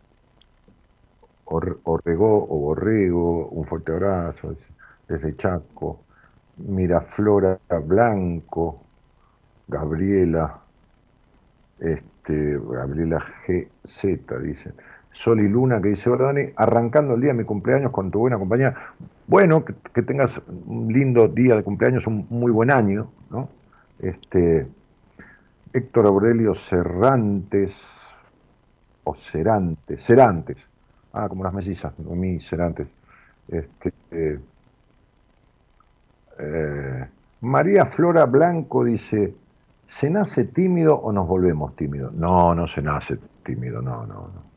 Orregó 1.44 2.42
o 2.42 2.58
Borrego, 2.58 3.46
un 3.50 3.64
fuerte 3.66 3.92
abrazo 3.92 4.56
desde 5.06 5.36
Chaco. 5.36 6.00
Miraflora 6.56 7.60
Blanco, 7.86 8.82
Gabriela, 9.68 10.58
este, 11.78 12.58
Gabriela 12.58 13.24
GZ, 13.46 14.42
dice. 14.42 14.72
Sol 15.12 15.40
y 15.40 15.48
Luna, 15.48 15.80
que 15.80 15.90
dice, 15.90 16.10
hola 16.10 16.26
Dani, 16.26 16.50
arrancando 16.56 17.14
el 17.14 17.20
día 17.20 17.32
de 17.32 17.38
mi 17.38 17.44
cumpleaños 17.44 17.90
con 17.90 18.10
tu 18.10 18.20
buena 18.20 18.38
compañía. 18.38 18.74
Bueno, 19.26 19.64
que, 19.64 20.02
tengas 20.02 20.40
un 20.66 20.92
lindo 20.92 21.28
día 21.28 21.54
de 21.54 21.62
cumpleaños, 21.62 22.06
un 22.06 22.26
muy 22.30 22.50
buen 22.50 22.70
año, 22.70 23.10
¿no? 23.30 23.48
Este, 23.98 24.66
Héctor 25.72 26.06
Aurelio 26.06 26.54
Cerrantes, 26.54 28.14
o 29.04 29.14
Cerantes, 29.14 30.04
Cerantes, 30.04 30.68
ah, 31.12 31.28
como 31.28 31.44
las 31.44 31.52
mesizas, 31.52 31.92
mí 31.98 32.38
Cerantes. 32.40 32.88
Este, 33.48 33.92
eh, 36.38 37.06
María 37.42 37.86
Flora 37.86 38.24
Blanco 38.26 38.84
dice, 38.84 39.34
¿se 39.84 40.10
nace 40.10 40.44
tímido 40.44 40.96
o 40.96 41.12
nos 41.12 41.26
volvemos 41.26 41.74
tímidos? 41.76 42.12
No, 42.14 42.54
no 42.54 42.66
se 42.66 42.82
nace 42.82 43.18
tímido, 43.44 43.82
no, 43.82 44.06
no, 44.06 44.14
no. 44.14 44.51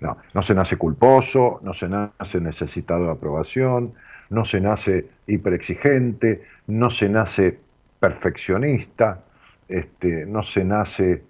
No, 0.00 0.16
no 0.32 0.42
se 0.42 0.54
nace 0.54 0.76
culposo, 0.76 1.60
no 1.62 1.72
se 1.72 1.88
nace 1.88 2.40
necesitado 2.40 3.06
de 3.06 3.12
aprobación, 3.12 3.94
no 4.30 4.44
se 4.44 4.60
nace 4.60 5.08
hiperexigente, 5.26 6.44
no 6.68 6.90
se 6.90 7.08
nace 7.08 7.58
perfeccionista, 7.98 9.24
este, 9.68 10.24
no 10.24 10.42
se 10.42 10.64
nace 10.64 11.22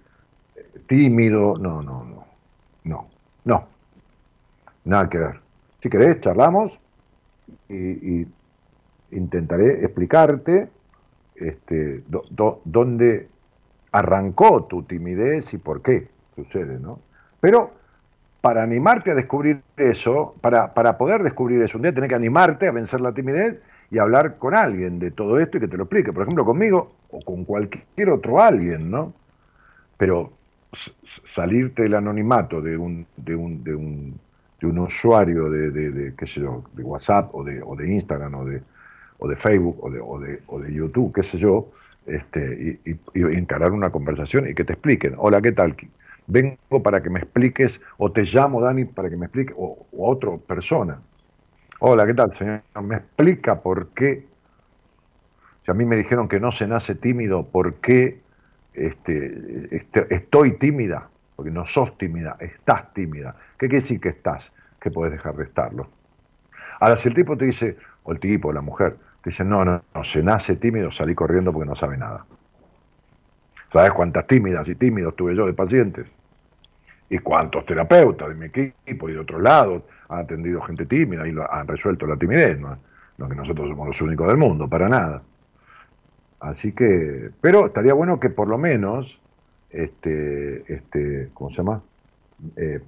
tímido, 0.87 1.57
no, 1.59 1.83
no, 1.83 2.05
no, 2.05 2.27
no, 2.85 3.09
no, 3.45 3.69
nada 4.85 5.09
que 5.09 5.19
ver. 5.19 5.41
Si 5.81 5.89
querés, 5.89 6.21
charlamos 6.21 6.79
y, 7.69 8.27
intentaré 9.11 9.85
explicarte 9.85 10.69
este, 11.35 12.03
dónde 12.65 13.29
arrancó 13.93 14.65
tu 14.65 14.83
timidez 14.83 15.55
y 15.55 15.59
por 15.59 15.81
qué 15.81 16.09
sucede, 16.37 16.79
¿no? 16.79 17.01
Pero 17.41 17.78
para 18.41 18.63
animarte 18.63 19.11
a 19.11 19.15
descubrir 19.15 19.63
eso, 19.77 20.35
para, 20.41 20.75
para 20.75 20.97
poder 20.97 21.23
descubrir 21.23 21.61
eso, 21.63 21.79
un 21.79 21.83
día 21.83 21.93
tenés 21.93 22.09
que 22.09 22.15
animarte 22.15 22.69
a 22.69 22.73
vencer 22.73 23.01
la 23.01 23.13
timidez 23.13 23.59
y 23.91 23.99
hablar 23.99 24.37
con 24.37 24.55
alguien 24.55 24.99
de 24.99 25.11
todo 25.11 25.41
esto 25.41 25.57
y 25.57 25.61
que 25.61 25.69
te 25.69 25.77
lo 25.77 25.85
explique. 25.85 26.13
Por 26.13 26.23
ejemplo, 26.23 26.45
conmigo 26.45 26.93
o 27.11 27.21
con 27.21 27.45
cualquier 27.45 28.11
otro 28.11 28.41
alguien, 28.41 28.91
¿no? 28.91 29.13
Pero 29.97 30.33
salirte 30.73 31.83
del 31.83 31.95
anonimato 31.95 32.61
de 32.61 32.77
un, 32.77 33.07
de 33.17 33.35
un, 33.35 33.65
de 33.65 33.75
un, 33.75 34.21
de 34.61 34.67
un 34.67 34.79
usuario 34.79 35.49
de, 35.49 35.71
de, 35.71 36.15
qué 36.15 36.27
sé 36.27 36.43
yo, 36.43 36.65
de 36.75 36.83
WhatsApp 36.83 37.35
o 37.35 37.43
de, 37.43 37.63
o 37.63 37.75
de 37.75 37.91
Instagram 37.93 38.35
o 38.35 38.45
de, 38.45 38.63
o 39.19 39.29
de 39.29 39.37
Facebook 39.37 39.79
o 39.83 39.91
de, 39.91 40.01
o 40.01 40.21
de, 40.21 40.43
o 40.47 40.61
de 40.61 40.73
YouTube, 40.73 41.13
qué 41.15 41.23
sé 41.23 41.39
yo, 41.39 41.71
este, 42.07 42.79
y, 42.85 42.91
y, 42.91 43.23
encarar 43.37 43.73
una 43.73 43.91
conversación 43.91 44.49
y 44.49 44.55
que 44.55 44.65
te 44.65 44.75
expliquen, 44.75 45.15
hola, 45.17 45.41
¿qué 45.41 45.53
tal? 45.53 45.75
Vengo 46.29 46.83
para 46.83 47.03
que 47.03 47.11
me 47.11 47.19
expliques, 47.19 47.81
o 47.97 48.13
te 48.13 48.23
llamo, 48.23 48.61
Dani, 48.61 48.85
para 48.85 49.11
que 49.11 49.17
me 49.17 49.27
explique, 49.27 49.53
o, 49.57 49.87
otra 49.97 50.37
persona. 50.37 51.01
Hola, 51.81 52.07
¿qué 52.07 52.15
tal, 52.15 52.37
señor? 52.37 52.63
¿Me 52.83 52.97
explica 52.97 53.61
por 53.61 53.89
qué? 53.89 54.27
Si 55.65 55.71
a 55.71 55.75
mí 55.75 55.85
me 55.85 55.97
dijeron 55.97 56.29
que 56.29 56.39
no 56.39 56.53
se 56.53 56.67
nace 56.67 56.95
tímido, 56.95 57.47
¿por 57.47 57.75
qué 57.77 58.21
este, 58.75 59.75
este, 59.75 60.15
estoy 60.15 60.53
tímida? 60.53 61.09
Porque 61.35 61.51
no 61.51 61.67
sos 61.67 61.97
tímida, 61.99 62.37
estás 62.41 62.93
tímida. 62.95 63.35
¿Qué 63.59 63.69
quiere 63.69 63.83
decir 63.83 64.01
que 64.01 64.11
estás? 64.11 64.53
Que 64.81 64.91
puedes 64.91 65.13
dejar 65.13 65.37
de 65.37 65.45
estarlo. 65.45 65.89
Ahora, 66.81 66.97
si 66.97 67.09
el 67.09 67.15
tipo 67.15 67.37
te 67.37 67.47
dice, 67.47 67.77
o 68.05 68.13
el 68.13 68.21
tipo, 68.21 68.49
o 68.49 68.53
la 68.53 68.61
mujer, 68.61 68.97
te 69.23 69.31
dice, 69.31 69.45
no, 69.45 69.65
no, 69.65 69.83
no, 69.95 70.05
se 70.05 70.23
nace 70.23 70.57
tímido, 70.57 70.91
salí 70.91 71.15
corriendo 71.15 71.53
porque 71.53 71.69
no 71.69 71.75
sabe 71.75 71.97
nada. 71.97 72.25
¿Sabes 73.73 73.93
cuántas 73.93 74.27
tímidas 74.27 74.69
y 74.69 74.75
tímidos 74.75 75.15
tuve 75.17 75.35
yo 75.35 75.47
de 75.47 75.53
pacientes? 75.53 76.07
¿Y 77.11 77.19
cuántos 77.19 77.65
terapeutas 77.67 78.29
de 78.29 78.35
mi 78.35 78.47
equipo 78.47 79.09
y 79.09 79.13
de 79.13 79.19
otro 79.19 79.41
lado 79.41 79.83
han 80.09 80.21
atendido 80.21 80.61
gente 80.63 80.87
tímida 80.87 81.27
y 81.27 81.35
han 81.51 81.67
resuelto 81.67 82.07
la 82.07 82.17
timidez? 82.17 82.59
¿no? 82.59 83.29
que 83.29 83.35
nosotros 83.35 83.69
somos 83.69 83.87
los 83.87 84.01
únicos 84.01 84.29
del 84.29 84.37
mundo, 84.37 84.69
para 84.69 84.89
nada. 84.89 85.23
Así 86.41 86.73
que, 86.73 87.31
pero 87.41 87.67
estaría 87.67 87.95
bueno 87.95 88.21
que 88.21 88.31
por 88.31 88.47
lo 88.47 88.59
menos, 88.59 89.21
este, 89.71 90.73
este, 90.73 91.31
¿cómo 91.35 91.51
se 91.51 91.57
llama? 91.57 91.83
Eh, 92.57 92.81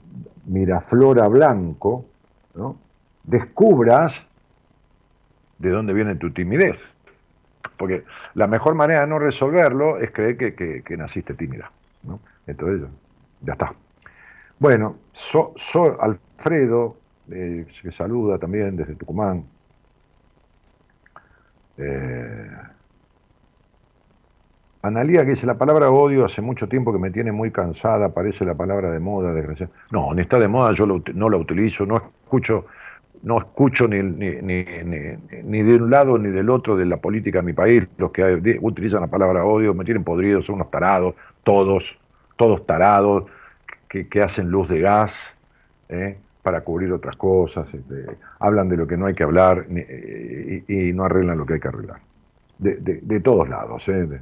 Miraflora 0.47 1.27
Blanco, 1.27 2.05
¿no? 2.55 2.77
descubras 3.25 4.25
de 5.59 5.71
dónde 5.71 5.93
viene 5.93 6.15
tu 6.15 6.31
timidez. 6.31 6.79
Porque 7.81 8.05
la 8.35 8.47
mejor 8.47 8.75
manera 8.75 9.01
de 9.01 9.07
no 9.07 9.19
resolverlo 9.19 9.97
es 9.97 10.11
creer 10.11 10.37
que, 10.37 10.97
naciste 10.99 11.33
tímida. 11.33 11.73
¿no? 12.03 12.21
Entonces, 12.47 12.87
ya 13.41 13.55
está. 13.55 13.73
Bueno, 14.59 14.99
soy 15.13 15.93
Alfredo, 15.99 16.99
eh, 17.31 17.65
que 17.81 17.91
saluda 17.91 18.37
también 18.37 18.77
desde 18.77 18.97
Tucumán. 18.97 19.45
Eh, 21.79 22.51
Analía 24.83 25.25
que 25.25 25.31
dice, 25.31 25.47
la 25.47 25.57
palabra 25.57 25.91
odio 25.91 26.27
hace 26.27 26.43
mucho 26.43 26.69
tiempo 26.69 26.93
que 26.93 26.99
me 26.99 27.11
tiene 27.11 27.33
muy 27.33 27.51
cansada, 27.51 28.11
parece 28.11 28.45
la 28.45 28.55
palabra 28.55 28.91
de 28.91 29.01
moda, 29.01 29.33
desgraciadamente. 29.33 29.83
No, 29.91 30.13
ni 30.13 30.21
está 30.21 30.39
de 30.39 30.49
moda, 30.49 30.73
yo 30.73 30.87
no 30.87 31.31
la 31.31 31.37
utilizo, 31.39 31.87
no 31.87 31.97
escucho 31.97 32.67
no 33.23 33.39
escucho 33.39 33.87
ni, 33.87 34.03
ni, 34.03 34.37
ni, 34.43 34.65
ni, 35.43 35.63
de 35.63 35.77
un 35.77 35.91
lado 35.91 36.19
ni 36.19 36.31
del 36.31 36.49
otro 36.51 36.77
de 36.77 36.87
la 36.87 36.97
política 36.97 37.41
de 37.41 37.47
mi 37.47 37.53
país. 37.53 37.87
Los 37.99 38.11
que 38.13 38.59
utilizan 38.61 39.03
la 39.03 39.07
palabra 39.07 39.45
odio 39.45 39.75
me 39.75 39.85
tienen 39.85 40.05
podridos, 40.05 40.47
son 40.47 40.57
unos 40.57 40.71
tarados, 40.71 41.15
todos, 41.43 41.99
todos 42.37 42.67
tarados, 42.67 43.25
que, 43.89 44.23
hacen 44.23 44.51
luz 44.51 44.69
de 44.69 44.81
gas 44.81 45.15
¿eh? 45.89 46.17
para 46.43 46.63
cubrir 46.63 46.93
otras 46.93 47.17
cosas. 47.17 47.73
Este, 47.75 48.07
hablan 48.39 48.69
de 48.69 48.77
lo 48.77 48.87
que 48.87 48.97
no 48.97 49.07
hay 49.07 49.15
que 49.15 49.25
hablar 49.25 49.67
y, 49.69 50.93
no 50.93 51.05
arreglan 51.05 51.39
lo 51.39 51.47
que 51.47 51.55
hay 51.55 51.61
que 51.61 51.69
arreglar. 51.69 52.01
De, 52.59 52.77
de, 52.77 53.21
todos 53.21 53.49
lados, 53.49 53.89
¿eh? 53.89 54.21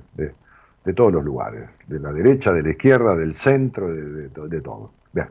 de 0.89 0.95
todos 0.95 1.13
los 1.13 1.23
lugares, 1.23 1.69
de 1.87 2.01
la 2.01 2.13
derecha, 2.15 2.51
de 2.51 2.63
la 2.63 2.71
izquierda, 2.71 3.15
del 3.15 3.35
centro, 3.35 3.93
de, 3.93 4.61
todo. 4.63 4.91
Bien. 5.13 5.29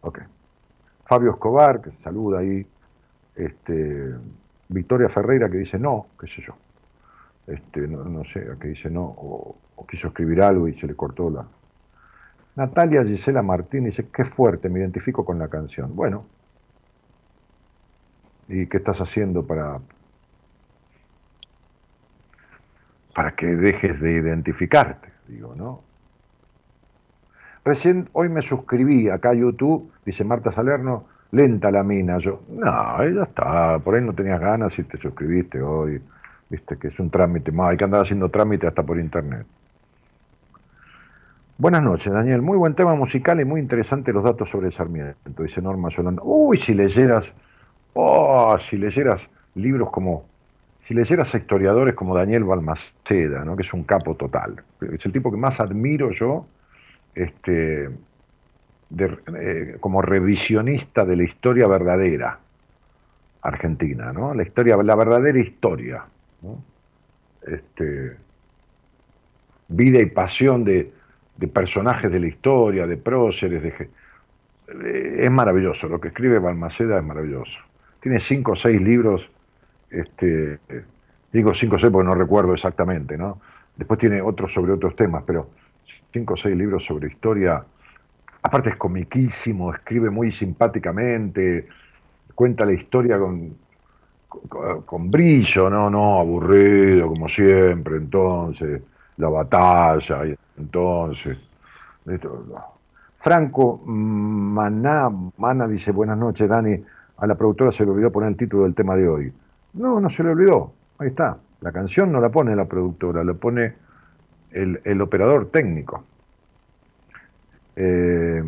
Ok. 0.00 0.20
Fabio 1.10 1.32
Escobar, 1.32 1.80
que 1.82 1.90
saluda 1.90 2.38
ahí, 2.38 2.64
este, 3.34 4.14
Victoria 4.68 5.08
Ferreira 5.08 5.50
que 5.50 5.56
dice 5.56 5.76
no, 5.76 6.06
qué 6.20 6.28
sé 6.28 6.40
yo. 6.40 6.54
Este, 7.48 7.88
no, 7.88 8.22
sé, 8.22 8.46
que 8.60 8.68
dice 8.68 8.88
no, 8.90 9.02
o, 9.02 9.56
quiso 9.88 10.06
escribir 10.06 10.40
algo 10.40 10.68
y 10.68 10.78
se 10.78 10.86
le 10.86 10.94
cortó 10.94 11.28
la. 11.28 11.44
Natalia 12.54 13.04
Gisela 13.04 13.42
Martín 13.42 13.86
dice, 13.86 14.06
qué 14.14 14.24
fuerte, 14.24 14.68
me 14.68 14.78
identifico 14.78 15.24
con 15.24 15.40
la 15.40 15.48
canción. 15.48 15.96
Bueno, 15.96 16.26
¿y 18.46 18.68
qué 18.68 18.76
estás 18.76 19.00
haciendo 19.00 19.44
para, 19.44 19.80
para 23.16 23.34
que 23.34 23.46
dejes 23.46 24.00
de 24.00 24.12
identificarte? 24.12 25.08
Digo, 25.26 25.56
¿no? 25.56 25.89
Recién 27.70 28.08
hoy 28.14 28.28
me 28.28 28.42
suscribí 28.42 29.08
acá 29.08 29.30
a 29.30 29.34
YouTube, 29.34 29.92
dice 30.04 30.24
Marta 30.24 30.50
Salerno, 30.50 31.04
lenta 31.30 31.70
la 31.70 31.84
mina. 31.84 32.18
Yo, 32.18 32.40
no, 32.48 33.08
ya 33.08 33.22
está, 33.22 33.78
por 33.78 33.94
ahí 33.94 34.02
no 34.02 34.12
tenías 34.12 34.40
ganas 34.40 34.76
y 34.80 34.82
te 34.82 34.98
suscribiste 34.98 35.62
hoy. 35.62 36.02
Viste 36.48 36.76
que 36.76 36.88
es 36.88 36.98
un 36.98 37.10
trámite 37.10 37.52
más, 37.52 37.70
hay 37.70 37.76
que 37.76 37.84
andar 37.84 38.02
haciendo 38.02 38.28
trámite 38.28 38.66
hasta 38.66 38.82
por 38.82 38.98
internet. 38.98 39.46
Buenas 41.58 41.84
noches, 41.84 42.12
Daniel. 42.12 42.42
Muy 42.42 42.58
buen 42.58 42.74
tema 42.74 42.96
musical 42.96 43.40
y 43.40 43.44
muy 43.44 43.60
interesante 43.60 44.12
los 44.12 44.24
datos 44.24 44.50
sobre 44.50 44.72
Sarmiento, 44.72 45.40
dice 45.40 45.62
Norma 45.62 45.90
Solano. 45.90 46.22
Uy, 46.24 46.56
si 46.56 46.74
leyeras, 46.74 47.32
oh, 47.94 48.58
si 48.58 48.78
leyeras 48.78 49.28
libros 49.54 49.90
como, 49.90 50.24
si 50.82 50.92
leyeras 50.92 51.32
historiadores 51.32 51.94
como 51.94 52.16
Daniel 52.16 52.42
Balmaceda, 52.42 53.44
¿no? 53.44 53.54
que 53.54 53.62
es 53.62 53.72
un 53.72 53.84
capo 53.84 54.16
total. 54.16 54.60
Es 54.92 55.06
el 55.06 55.12
tipo 55.12 55.30
que 55.30 55.36
más 55.36 55.60
admiro 55.60 56.10
yo, 56.10 56.46
este, 57.14 57.90
eh, 58.98 59.76
como 59.80 60.02
revisionista 60.02 61.04
de 61.04 61.16
la 61.16 61.22
historia 61.24 61.66
verdadera 61.66 62.38
argentina, 63.42 64.12
¿no? 64.12 64.34
La 64.34 64.42
historia, 64.42 64.76
la 64.76 64.94
verdadera 64.94 65.38
historia, 65.38 66.04
Este, 67.42 68.16
vida 69.68 70.00
y 70.00 70.06
pasión 70.06 70.64
de, 70.64 70.92
personajes 71.52 72.10
de 72.12 72.20
la 72.20 72.26
historia, 72.26 72.86
de 72.86 72.96
próceres, 72.96 73.62
eh, 73.64 73.88
es 75.20 75.30
maravilloso, 75.30 75.88
lo 75.88 76.00
que 76.00 76.08
escribe 76.08 76.38
Balmaceda 76.38 76.98
es 76.98 77.04
maravilloso. 77.04 77.58
Tiene 78.00 78.20
cinco 78.20 78.52
o 78.52 78.56
seis 78.56 78.80
libros, 78.80 79.28
este, 79.90 80.58
digo 81.32 81.54
cinco 81.54 81.76
o 81.76 81.78
seis 81.78 81.92
porque 81.92 82.08
no 82.08 82.14
recuerdo 82.14 82.52
exactamente, 82.52 83.16
¿no? 83.16 83.40
Después 83.76 83.98
tiene 83.98 84.20
otros 84.20 84.52
sobre 84.52 84.72
otros 84.72 84.94
temas, 84.96 85.22
pero 85.26 85.48
cinco 86.12 86.34
o 86.34 86.36
seis 86.36 86.56
libros 86.56 86.84
sobre 86.84 87.08
historia 87.08 87.64
Aparte 88.42 88.70
es 88.70 88.76
comiquísimo, 88.76 89.72
escribe 89.74 90.08
muy 90.08 90.32
simpáticamente, 90.32 91.68
cuenta 92.34 92.64
la 92.64 92.72
historia 92.72 93.18
con, 93.18 93.54
con, 94.86 95.10
brillo, 95.10 95.68
no, 95.68 95.90
no, 95.90 96.20
aburrido 96.20 97.08
como 97.08 97.28
siempre, 97.28 97.96
entonces, 97.96 98.80
la 99.18 99.28
batalla, 99.28 100.22
entonces. 100.56 101.38
Franco 103.16 103.82
Maná, 103.84 105.10
Mana 105.36 105.68
dice, 105.68 105.92
buenas 105.92 106.16
noches, 106.16 106.48
Dani, 106.48 106.82
a 107.18 107.26
la 107.26 107.34
productora 107.34 107.70
se 107.70 107.84
le 107.84 107.90
olvidó 107.90 108.10
poner 108.10 108.30
el 108.30 108.36
título 108.36 108.62
del 108.62 108.74
tema 108.74 108.96
de 108.96 109.06
hoy. 109.06 109.32
No, 109.74 110.00
no 110.00 110.08
se 110.08 110.24
le 110.24 110.30
olvidó, 110.30 110.72
ahí 110.98 111.08
está. 111.08 111.36
La 111.60 111.72
canción 111.72 112.10
no 112.10 112.22
la 112.22 112.30
pone 112.30 112.56
la 112.56 112.64
productora, 112.64 113.22
la 113.22 113.34
pone 113.34 113.74
el, 114.52 114.80
el 114.84 115.00
operador 115.00 115.50
técnico. 115.50 116.04
Eh, 117.76 118.42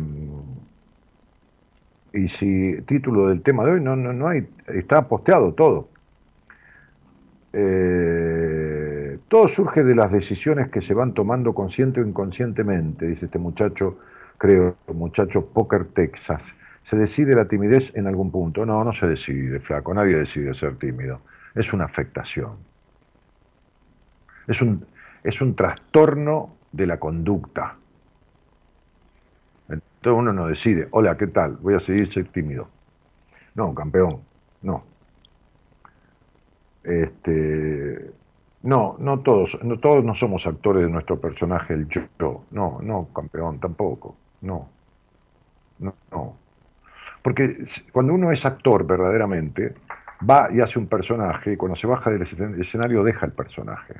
y 2.13 2.27
si 2.27 2.81
título 2.83 3.29
del 3.29 3.41
tema 3.41 3.65
de 3.65 3.71
hoy, 3.71 3.81
no, 3.81 3.95
no, 3.95 4.13
no 4.13 4.27
hay, 4.27 4.47
está 4.67 5.07
posteado 5.07 5.53
todo. 5.53 5.89
Eh, 7.53 9.17
todo 9.27 9.47
surge 9.47 9.83
de 9.83 9.95
las 9.95 10.11
decisiones 10.11 10.69
que 10.69 10.81
se 10.81 10.93
van 10.93 11.13
tomando 11.13 11.53
consciente 11.53 12.01
o 12.01 12.05
inconscientemente, 12.05 13.07
dice 13.07 13.25
este 13.25 13.39
muchacho, 13.39 13.97
creo, 14.37 14.75
muchacho 14.93 15.45
Poker 15.47 15.85
Texas. 15.85 16.55
¿Se 16.83 16.97
decide 16.97 17.35
la 17.35 17.47
timidez 17.47 17.91
en 17.95 18.07
algún 18.07 18.29
punto? 18.29 18.65
No, 18.65 18.83
no 18.83 18.91
se 18.91 19.07
decide, 19.07 19.59
flaco, 19.59 19.93
nadie 19.93 20.17
decide 20.17 20.53
ser 20.53 20.75
tímido. 20.75 21.21
Es 21.55 21.73
una 21.73 21.85
afectación. 21.85 22.51
Es 24.47 24.61
un, 24.61 24.85
es 25.23 25.41
un 25.41 25.55
trastorno 25.55 26.55
de 26.71 26.87
la 26.87 26.99
conducta. 26.99 27.75
Entonces 29.69 30.19
uno 30.19 30.33
no 30.33 30.47
decide, 30.47 30.87
hola, 30.91 31.17
¿qué 31.17 31.27
tal? 31.27 31.57
Voy 31.57 31.75
a 31.75 31.79
seguir 31.79 32.11
ser 32.11 32.27
tímido. 32.27 32.67
No, 33.55 33.73
campeón, 33.73 34.19
no. 34.61 34.83
Este, 36.83 38.11
no, 38.63 38.97
no 38.99 39.19
todos, 39.21 39.57
no 39.63 39.79
todos 39.79 40.03
no 40.03 40.13
somos 40.13 40.45
actores 40.47 40.85
de 40.85 40.91
nuestro 40.91 41.19
personaje, 41.19 41.73
el 41.73 41.87
yo. 41.87 42.01
No, 42.51 42.79
no, 42.81 43.07
campeón, 43.13 43.59
tampoco. 43.59 44.15
No. 44.41 44.69
No, 45.79 45.95
no. 46.11 46.37
Porque 47.21 47.65
cuando 47.91 48.13
uno 48.13 48.31
es 48.31 48.45
actor 48.45 48.85
verdaderamente, 48.85 49.73
va 50.29 50.49
y 50.51 50.61
hace 50.61 50.79
un 50.79 50.87
personaje 50.87 51.53
y 51.53 51.57
cuando 51.57 51.75
se 51.75 51.87
baja 51.87 52.09
del 52.09 52.21
escenario 52.59 53.03
deja 53.03 53.25
el 53.25 53.31
personaje. 53.31 53.95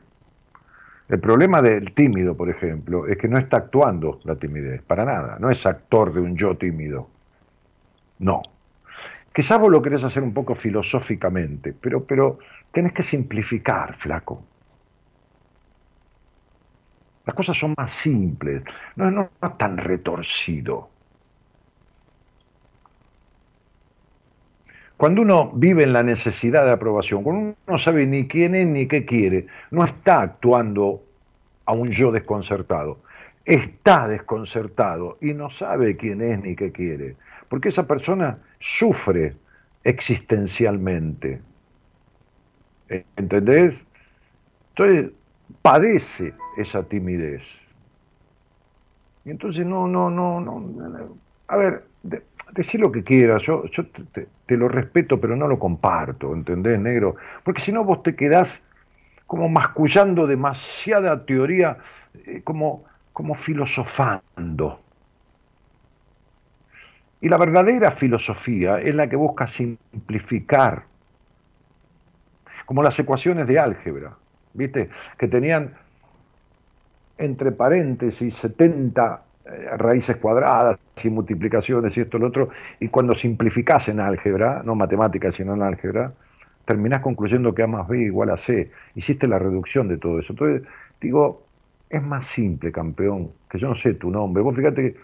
El 1.09 1.19
problema 1.19 1.61
del 1.61 1.93
tímido, 1.93 2.35
por 2.35 2.49
ejemplo, 2.49 3.07
es 3.07 3.17
que 3.17 3.27
no 3.27 3.37
está 3.37 3.57
actuando 3.57 4.19
la 4.23 4.35
timidez, 4.35 4.81
para 4.81 5.05
nada. 5.05 5.37
No 5.39 5.49
es 5.49 5.65
actor 5.65 6.13
de 6.13 6.21
un 6.21 6.37
yo 6.37 6.55
tímido. 6.55 7.09
No. 8.19 8.41
Quizás 9.33 9.59
vos 9.59 9.71
lo 9.71 9.81
querés 9.81 10.03
hacer 10.03 10.23
un 10.23 10.33
poco 10.33 10.55
filosóficamente, 10.55 11.73
pero, 11.73 12.05
pero 12.05 12.39
tenés 12.71 12.93
que 12.93 13.03
simplificar, 13.03 13.97
flaco. 13.97 14.43
Las 17.25 17.35
cosas 17.35 17.57
son 17.57 17.73
más 17.77 17.91
simples, 17.91 18.63
no, 18.95 19.09
no, 19.09 19.29
no 19.41 19.51
tan 19.53 19.77
retorcido. 19.77 20.89
Cuando 24.97 25.21
uno 25.21 25.51
vive 25.53 25.83
en 25.83 25.93
la 25.93 26.03
necesidad 26.03 26.65
de 26.65 26.71
aprobación, 26.71 27.23
cuando 27.23 27.41
uno 27.41 27.55
no 27.67 27.77
sabe 27.77 28.05
ni 28.05 28.27
quién 28.27 28.55
es 28.55 28.67
ni 28.67 28.87
qué 28.87 29.05
quiere, 29.05 29.47
no 29.71 29.83
está 29.83 30.21
actuando 30.21 31.03
a 31.65 31.73
un 31.73 31.89
yo 31.89 32.11
desconcertado, 32.11 32.99
está 33.45 34.07
desconcertado 34.07 35.17
y 35.21 35.33
no 35.33 35.49
sabe 35.49 35.97
quién 35.97 36.21
es 36.21 36.41
ni 36.41 36.55
qué 36.55 36.71
quiere, 36.71 37.15
porque 37.49 37.69
esa 37.69 37.87
persona 37.87 38.37
sufre 38.59 39.35
existencialmente. 39.83 41.41
¿Entendés? 43.15 43.83
Entonces 44.69 45.11
padece 45.61 46.33
esa 46.57 46.83
timidez. 46.83 47.61
Y 49.25 49.31
entonces 49.31 49.65
no, 49.65 49.87
no, 49.87 50.09
no, 50.09 50.39
no. 50.39 51.17
A 51.47 51.57
ver, 51.57 51.83
decir 52.53 52.79
lo 52.79 52.91
que 52.91 53.03
quieras, 53.03 53.43
yo, 53.43 53.65
yo 53.65 53.85
te, 53.87 54.27
lo 54.57 54.67
respeto, 54.67 55.19
pero 55.19 55.35
no 55.35 55.47
lo 55.47 55.59
comparto, 55.59 56.33
¿entendés, 56.33 56.79
negro? 56.79 57.15
Porque 57.43 57.61
si 57.61 57.71
no 57.71 57.83
vos 57.83 58.03
te 58.03 58.15
quedás 58.15 58.61
como 59.27 59.49
mascullando 59.49 60.27
demasiada 60.27 61.25
teoría, 61.25 61.77
eh, 62.25 62.41
como, 62.43 62.83
como 63.13 63.33
filosofando. 63.35 64.79
Y 67.21 67.29
la 67.29 67.37
verdadera 67.37 67.91
filosofía 67.91 68.79
es 68.79 68.93
la 68.93 69.07
que 69.07 69.15
busca 69.15 69.47
simplificar, 69.47 70.83
como 72.65 72.83
las 72.83 72.99
ecuaciones 72.99 73.47
de 73.47 73.59
álgebra, 73.59 74.15
¿viste? 74.53 74.89
Que 75.17 75.27
tenían 75.27 75.73
entre 77.17 77.51
paréntesis 77.51 78.33
70 78.35 79.15
eh, 79.15 79.32
raíces 79.45 80.17
cuadradas 80.17 80.79
y 81.03 81.09
multiplicaciones 81.09 81.95
y 81.97 82.01
esto 82.01 82.17
y 82.17 82.19
lo 82.21 82.27
otro, 82.27 82.49
y 82.79 82.87
cuando 82.87 83.13
simplificás 83.13 83.89
en 83.89 83.99
álgebra, 83.99 84.61
no 84.63 84.75
matemáticas 84.75 85.35
sino 85.35 85.53
en 85.53 85.63
álgebra, 85.63 86.13
terminás 86.65 87.01
concluyendo 87.01 87.53
que 87.53 87.63
A 87.63 87.67
más 87.67 87.87
B 87.87 88.03
igual 88.03 88.29
a 88.29 88.37
C. 88.37 88.71
Hiciste 88.95 89.27
la 89.27 89.39
reducción 89.39 89.87
de 89.87 89.97
todo 89.97 90.19
eso. 90.19 90.33
Entonces, 90.33 90.67
digo, 91.01 91.43
es 91.89 92.01
más 92.01 92.25
simple, 92.25 92.71
campeón, 92.71 93.31
que 93.49 93.59
yo 93.59 93.67
no 93.67 93.75
sé 93.75 93.95
tu 93.95 94.09
nombre. 94.09 94.41
Vos 94.41 94.55
fíjate 94.55 94.95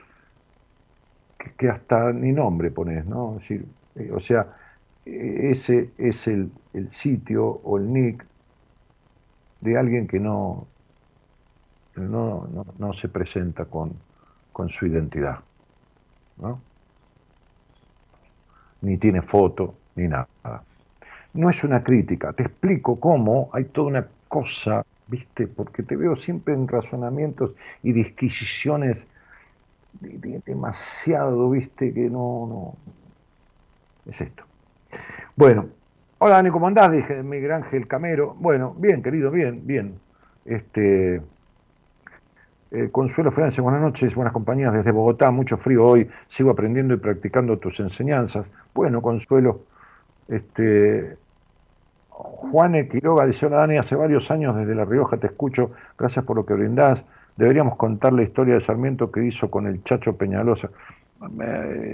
que, 1.58 1.70
hasta 1.70 2.14
ni 2.14 2.32
nombre 2.32 2.72
pones, 2.72 3.06
¿no? 3.06 3.40
Eh, 3.50 4.12
o 4.14 4.20
sea, 4.20 4.48
ese 5.06 5.90
es 5.98 6.28
el, 6.28 6.52
el 6.74 6.90
sitio 6.90 7.46
o 7.46 7.78
el 7.78 7.92
nick 7.92 8.26
de 9.62 9.78
alguien 9.78 10.08
que 10.08 10.20
no, 10.20 10.68
no, 11.96 12.48
no, 12.54 12.66
no 12.78 12.94
se 12.94 13.10
presenta 13.10 13.66
con, 13.66 13.94
con 14.60 14.68
su 14.68 14.88
identidad. 14.88 15.40
¿no? 16.42 16.60
Ni 18.82 18.98
tiene 18.98 19.22
foto, 19.22 19.76
ni 19.96 20.10
nada. 20.10 20.28
No 21.34 21.50
es 21.50 21.64
una 21.64 21.82
crítica, 21.82 22.34
te 22.34 22.44
explico 22.44 23.00
cómo 23.00 23.50
hay 23.54 23.64
toda 23.64 23.88
una 23.88 24.08
cosa 24.28 24.84
¿viste? 25.08 25.48
Porque 25.48 25.82
te 25.82 25.96
veo 25.96 26.18
siempre 26.18 26.54
en 26.54 26.68
razonamientos 26.68 27.56
y 27.84 27.94
disquisiciones 27.94 29.08
demasiado, 30.46 31.50
¿viste? 31.52 31.94
Que 31.94 32.10
no, 32.10 32.46
no. 32.50 32.74
Es 34.12 34.20
esto. 34.20 34.44
Bueno, 35.38 35.68
hola 36.18 36.36
Dani, 36.36 36.50
¿cómo 36.50 36.68
andás? 36.68 36.92
Dije 36.92 37.24
Miguel 37.24 37.54
Ángel 37.54 37.88
Camero. 37.88 38.36
Bueno, 38.38 38.76
bien, 38.78 39.02
querido, 39.02 39.32
bien, 39.32 39.66
bien. 39.66 39.94
Este. 40.44 41.22
Eh, 42.72 42.90
Consuelo 42.92 43.32
Francia, 43.32 43.64
buenas 43.64 43.82
noches, 43.82 44.14
buenas 44.14 44.32
compañías 44.32 44.72
desde 44.72 44.92
Bogotá, 44.92 45.32
mucho 45.32 45.58
frío 45.58 45.84
hoy, 45.86 46.08
sigo 46.28 46.52
aprendiendo 46.52 46.94
y 46.94 46.98
practicando 46.98 47.58
tus 47.58 47.80
enseñanzas. 47.80 48.46
Bueno, 48.76 49.02
Consuelo, 49.02 49.62
este, 50.28 51.18
Juan 52.10 52.88
Quiroga 52.88 53.26
dice, 53.26 53.50
Dani, 53.50 53.78
hace 53.78 53.96
varios 53.96 54.30
años 54.30 54.56
desde 54.56 54.76
La 54.76 54.86
Rioja 54.86 55.18
te 55.18 55.28
escucho, 55.28 55.72
gracias 55.98 56.24
por 56.26 56.36
lo 56.36 56.46
que 56.46 56.54
brindás. 56.54 57.04
Deberíamos 57.38 57.76
contar 57.76 58.14
la 58.14 58.22
historia 58.22 58.54
de 58.54 58.60
Sarmiento 58.60 59.12
que 59.12 59.26
hizo 59.26 59.50
con 59.50 59.66
el 59.66 59.84
Chacho 59.84 60.16
Peñalosa. 60.16 60.70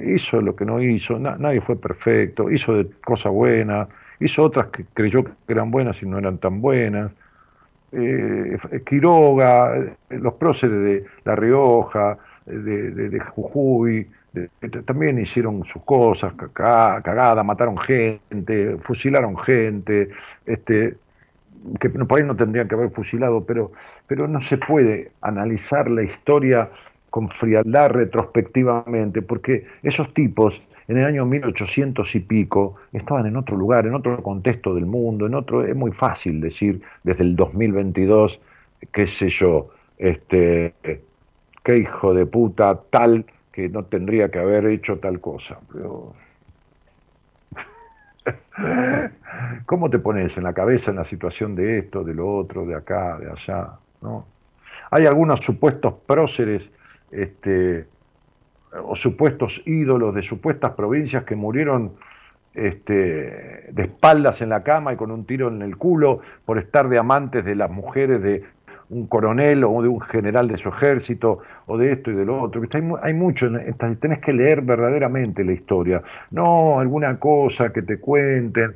hizo 0.07 0.41
lo 0.41 0.57
que 0.57 0.65
no 0.65 0.81
hizo, 0.81 1.17
nadie 1.19 1.61
fue 1.61 1.77
perfecto, 1.77 2.51
hizo 2.51 2.73
de 2.73 2.89
cosas 3.05 3.31
buenas, 3.31 3.87
hizo 4.19 4.43
otras 4.43 4.67
que 4.67 4.83
creyó 4.93 5.23
que 5.23 5.31
eran 5.47 5.71
buenas 5.71 6.01
y 6.01 6.05
no 6.05 6.17
eran 6.17 6.37
tan 6.37 6.59
buenas. 6.59 7.11
Eh, 7.95 8.57
Quiroga, 8.85 9.77
eh, 9.77 9.95
los 10.09 10.33
próceres 10.33 10.83
de 10.83 11.05
La 11.23 11.35
Rioja, 11.35 12.17
de, 12.45 12.91
de 12.91 13.19
Jujuy, 13.19 14.07
también 14.85 15.19
hicieron 15.19 15.63
sus 15.65 15.81
cosas, 15.83 16.33
cagada, 16.53 17.43
mataron 17.43 17.77
gente, 17.77 18.77
fusilaron 18.83 19.37
gente, 19.37 20.09
este, 20.45 20.95
que 21.79 21.89
por 21.89 22.19
ahí 22.19 22.25
no 22.25 22.35
tendrían 22.35 22.67
que 22.67 22.75
haber 22.75 22.91
fusilado, 22.91 23.43
pero, 23.45 23.71
pero 24.07 24.27
no 24.27 24.41
se 24.41 24.57
puede 24.57 25.11
analizar 25.21 25.89
la 25.89 26.03
historia 26.03 26.69
con 27.09 27.29
frialdad 27.29 27.91
retrospectivamente, 27.91 29.21
porque 29.21 29.65
esos 29.83 30.13
tipos 30.13 30.61
en 30.87 30.97
el 30.97 31.05
año 31.05 31.25
1800 31.25 32.15
y 32.15 32.19
pico 32.19 32.75
estaban 32.93 33.25
en 33.25 33.37
otro 33.37 33.57
lugar, 33.57 33.87
en 33.87 33.95
otro 33.95 34.21
contexto 34.21 34.75
del 34.75 34.85
mundo, 34.85 35.25
en 35.25 35.33
otro, 35.33 35.65
es 35.65 35.75
muy 35.75 35.91
fácil 35.91 36.39
decir 36.39 36.81
desde 37.03 37.23
el 37.23 37.35
2022, 37.35 38.39
qué 38.91 39.07
sé 39.07 39.29
yo, 39.29 39.69
este, 39.97 40.75
qué 41.63 41.77
hijo 41.77 42.13
de 42.13 42.25
puta 42.25 42.79
tal 42.89 43.25
que 43.51 43.69
no 43.69 43.85
tendría 43.85 44.29
que 44.29 44.39
haber 44.39 44.67
hecho 44.67 44.99
tal 44.99 45.19
cosa. 45.19 45.57
¿Cómo 49.65 49.89
te 49.89 49.99
pones 49.99 50.37
en 50.37 50.43
la 50.43 50.53
cabeza 50.53 50.91
en 50.91 50.97
la 50.97 51.05
situación 51.05 51.55
de 51.55 51.79
esto, 51.79 52.03
de 52.03 52.13
lo 52.13 52.35
otro, 52.35 52.65
de 52.65 52.75
acá, 52.75 53.17
de 53.17 53.31
allá? 53.31 53.69
¿no? 54.01 54.25
Hay 54.91 55.05
algunos 55.05 55.39
supuestos 55.39 55.93
próceres 56.05 56.63
este, 57.11 57.85
o 58.83 58.95
supuestos 58.95 59.61
ídolos 59.65 60.13
de 60.15 60.21
supuestas 60.21 60.71
provincias 60.71 61.23
que 61.23 61.35
murieron 61.35 61.93
este, 62.53 63.67
de 63.71 63.83
espaldas 63.83 64.41
en 64.41 64.49
la 64.49 64.63
cama 64.63 64.93
y 64.93 64.95
con 64.95 65.11
un 65.11 65.25
tiro 65.25 65.49
en 65.49 65.61
el 65.61 65.77
culo 65.77 66.21
por 66.45 66.57
estar 66.57 66.87
de 66.89 66.97
amantes 66.97 67.43
de 67.43 67.55
las 67.55 67.69
mujeres 67.69 68.21
de 68.21 68.43
un 68.89 69.07
coronel 69.07 69.63
o 69.63 69.81
de 69.81 69.87
un 69.87 69.99
general 69.99 70.47
de 70.47 70.57
su 70.57 70.69
ejército 70.69 71.39
o 71.65 71.77
de 71.77 71.91
esto 71.91 72.11
y 72.11 72.15
de 72.15 72.25
lo 72.25 72.41
otro. 72.41 72.61
Hay, 72.61 72.83
hay 73.01 73.13
mucho, 73.13 73.49
tenés 73.99 74.19
que 74.19 74.33
leer 74.33 74.61
verdaderamente 74.61 75.43
la 75.43 75.53
historia, 75.53 76.01
no 76.31 76.79
alguna 76.79 77.19
cosa 77.19 77.73
que 77.73 77.81
te 77.81 77.99
cuenten. 77.99 78.75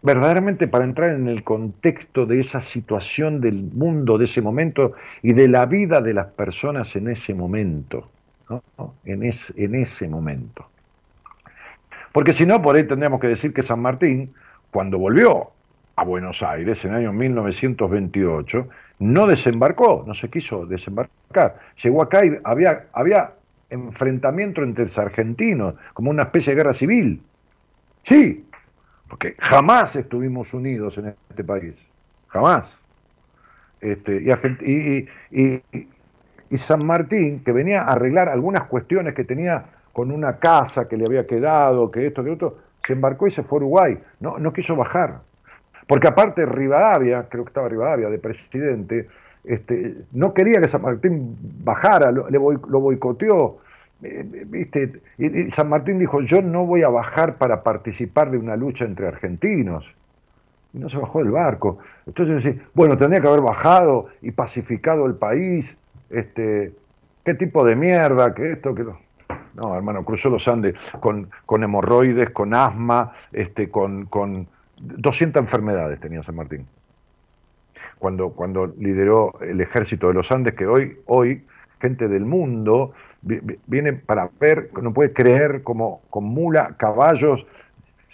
Verdaderamente 0.00 0.68
para 0.68 0.84
entrar 0.84 1.10
en 1.10 1.26
el 1.26 1.42
contexto 1.42 2.24
de 2.24 2.38
esa 2.38 2.60
situación 2.60 3.40
del 3.40 3.64
mundo 3.72 4.16
de 4.16 4.26
ese 4.26 4.40
momento 4.40 4.92
y 5.22 5.32
de 5.32 5.48
la 5.48 5.66
vida 5.66 6.00
de 6.00 6.14
las 6.14 6.26
personas 6.28 6.94
en 6.94 7.08
ese 7.08 7.34
momento, 7.34 8.08
en, 9.04 9.30
en 9.56 9.74
ese 9.74 10.08
momento. 10.08 10.66
Porque 12.12 12.32
si 12.32 12.46
no, 12.46 12.60
por 12.60 12.76
ahí 12.76 12.84
tendríamos 12.84 13.20
que 13.20 13.28
decir 13.28 13.52
que 13.52 13.62
San 13.62 13.80
Martín, 13.80 14.32
cuando 14.70 14.98
volvió 14.98 15.50
a 15.96 16.04
Buenos 16.04 16.42
Aires 16.42 16.84
en 16.84 16.92
el 16.92 16.96
año 16.98 17.12
1928, 17.12 18.68
no 19.00 19.26
desembarcó, 19.26 20.04
no 20.06 20.14
se 20.14 20.28
quiso 20.28 20.66
desembarcar. 20.66 21.58
Llegó 21.82 22.02
acá 22.02 22.24
y 22.24 22.36
había, 22.44 22.86
había 22.92 23.32
enfrentamiento 23.70 24.62
entre 24.62 24.84
los 24.84 24.98
argentinos, 24.98 25.74
como 25.94 26.10
una 26.10 26.24
especie 26.24 26.52
de 26.52 26.56
guerra 26.56 26.72
civil. 26.72 27.22
Sí, 28.02 28.44
porque 29.08 29.34
jamás 29.38 29.96
estuvimos 29.96 30.54
unidos 30.54 30.98
en 30.98 31.14
este 31.30 31.44
país, 31.44 31.88
jamás. 32.28 32.82
Este, 33.80 34.22
y, 34.22 35.08
y, 35.30 35.62
y, 35.72 35.88
San 36.56 36.86
Martín, 36.86 37.42
que 37.44 37.52
venía 37.52 37.82
a 37.82 37.92
arreglar 37.92 38.28
algunas 38.28 38.64
cuestiones 38.64 39.14
que 39.14 39.24
tenía 39.24 39.66
con 39.92 40.10
una 40.10 40.38
casa 40.38 40.88
que 40.88 40.96
le 40.96 41.04
había 41.04 41.26
quedado, 41.26 41.90
que 41.90 42.06
esto, 42.06 42.24
que 42.24 42.30
otro, 42.30 42.56
se 42.86 42.94
embarcó 42.94 43.26
y 43.26 43.30
se 43.30 43.42
fue 43.42 43.56
a 43.56 43.60
Uruguay. 43.60 43.98
No, 44.20 44.38
no 44.38 44.52
quiso 44.52 44.76
bajar. 44.76 45.20
Porque 45.86 46.08
aparte 46.08 46.46
Rivadavia, 46.46 47.26
creo 47.28 47.44
que 47.44 47.50
estaba 47.50 47.68
Rivadavia 47.68 48.08
de 48.08 48.18
presidente, 48.18 49.08
este, 49.44 49.96
no 50.12 50.34
quería 50.34 50.60
que 50.60 50.68
San 50.68 50.82
Martín 50.82 51.36
bajara, 51.64 52.10
lo, 52.10 52.28
lo 52.28 52.80
boicoteó. 52.80 53.58
Eh, 54.02 54.44
¿viste? 54.46 55.00
Y, 55.18 55.50
San 55.50 55.68
Martín 55.68 55.98
dijo, 55.98 56.20
yo 56.20 56.42
no 56.42 56.66
voy 56.66 56.82
a 56.82 56.88
bajar 56.88 57.36
para 57.36 57.62
participar 57.62 58.30
de 58.30 58.38
una 58.38 58.56
lucha 58.56 58.84
entre 58.84 59.08
argentinos. 59.08 59.84
Y 60.72 60.78
no 60.78 60.88
se 60.88 60.98
bajó 60.98 61.20
del 61.20 61.30
barco. 61.30 61.78
Entonces, 62.06 62.56
bueno, 62.74 62.96
tendría 62.96 63.20
que 63.20 63.28
haber 63.28 63.40
bajado 63.40 64.06
y 64.22 64.30
pacificado 64.30 65.06
el 65.06 65.14
país. 65.14 65.76
Este, 66.10 66.72
¿Qué 67.24 67.34
tipo 67.34 67.64
de 67.64 67.76
mierda? 67.76 68.34
que 68.34 68.52
esto? 68.52 68.74
que 68.74 68.84
No, 69.54 69.76
hermano, 69.76 70.04
cruzó 70.04 70.30
los 70.30 70.48
Andes 70.48 70.74
con, 71.00 71.30
con 71.44 71.62
hemorroides, 71.62 72.30
con 72.30 72.54
asma, 72.54 73.12
este, 73.32 73.70
con, 73.70 74.06
con 74.06 74.48
200 74.80 75.42
enfermedades 75.42 76.00
tenía 76.00 76.22
San 76.22 76.36
Martín. 76.36 76.66
Cuando, 77.98 78.30
cuando 78.30 78.72
lideró 78.78 79.38
el 79.40 79.60
ejército 79.60 80.08
de 80.08 80.14
los 80.14 80.30
Andes, 80.30 80.54
que 80.54 80.66
hoy, 80.66 80.98
hoy 81.06 81.44
gente 81.80 82.08
del 82.08 82.24
mundo 82.24 82.92
viene 83.22 83.92
para 83.92 84.30
ver, 84.40 84.70
no 84.80 84.92
puede 84.92 85.12
creer 85.12 85.62
como 85.62 86.00
con 86.10 86.24
mula, 86.24 86.76
caballos, 86.78 87.44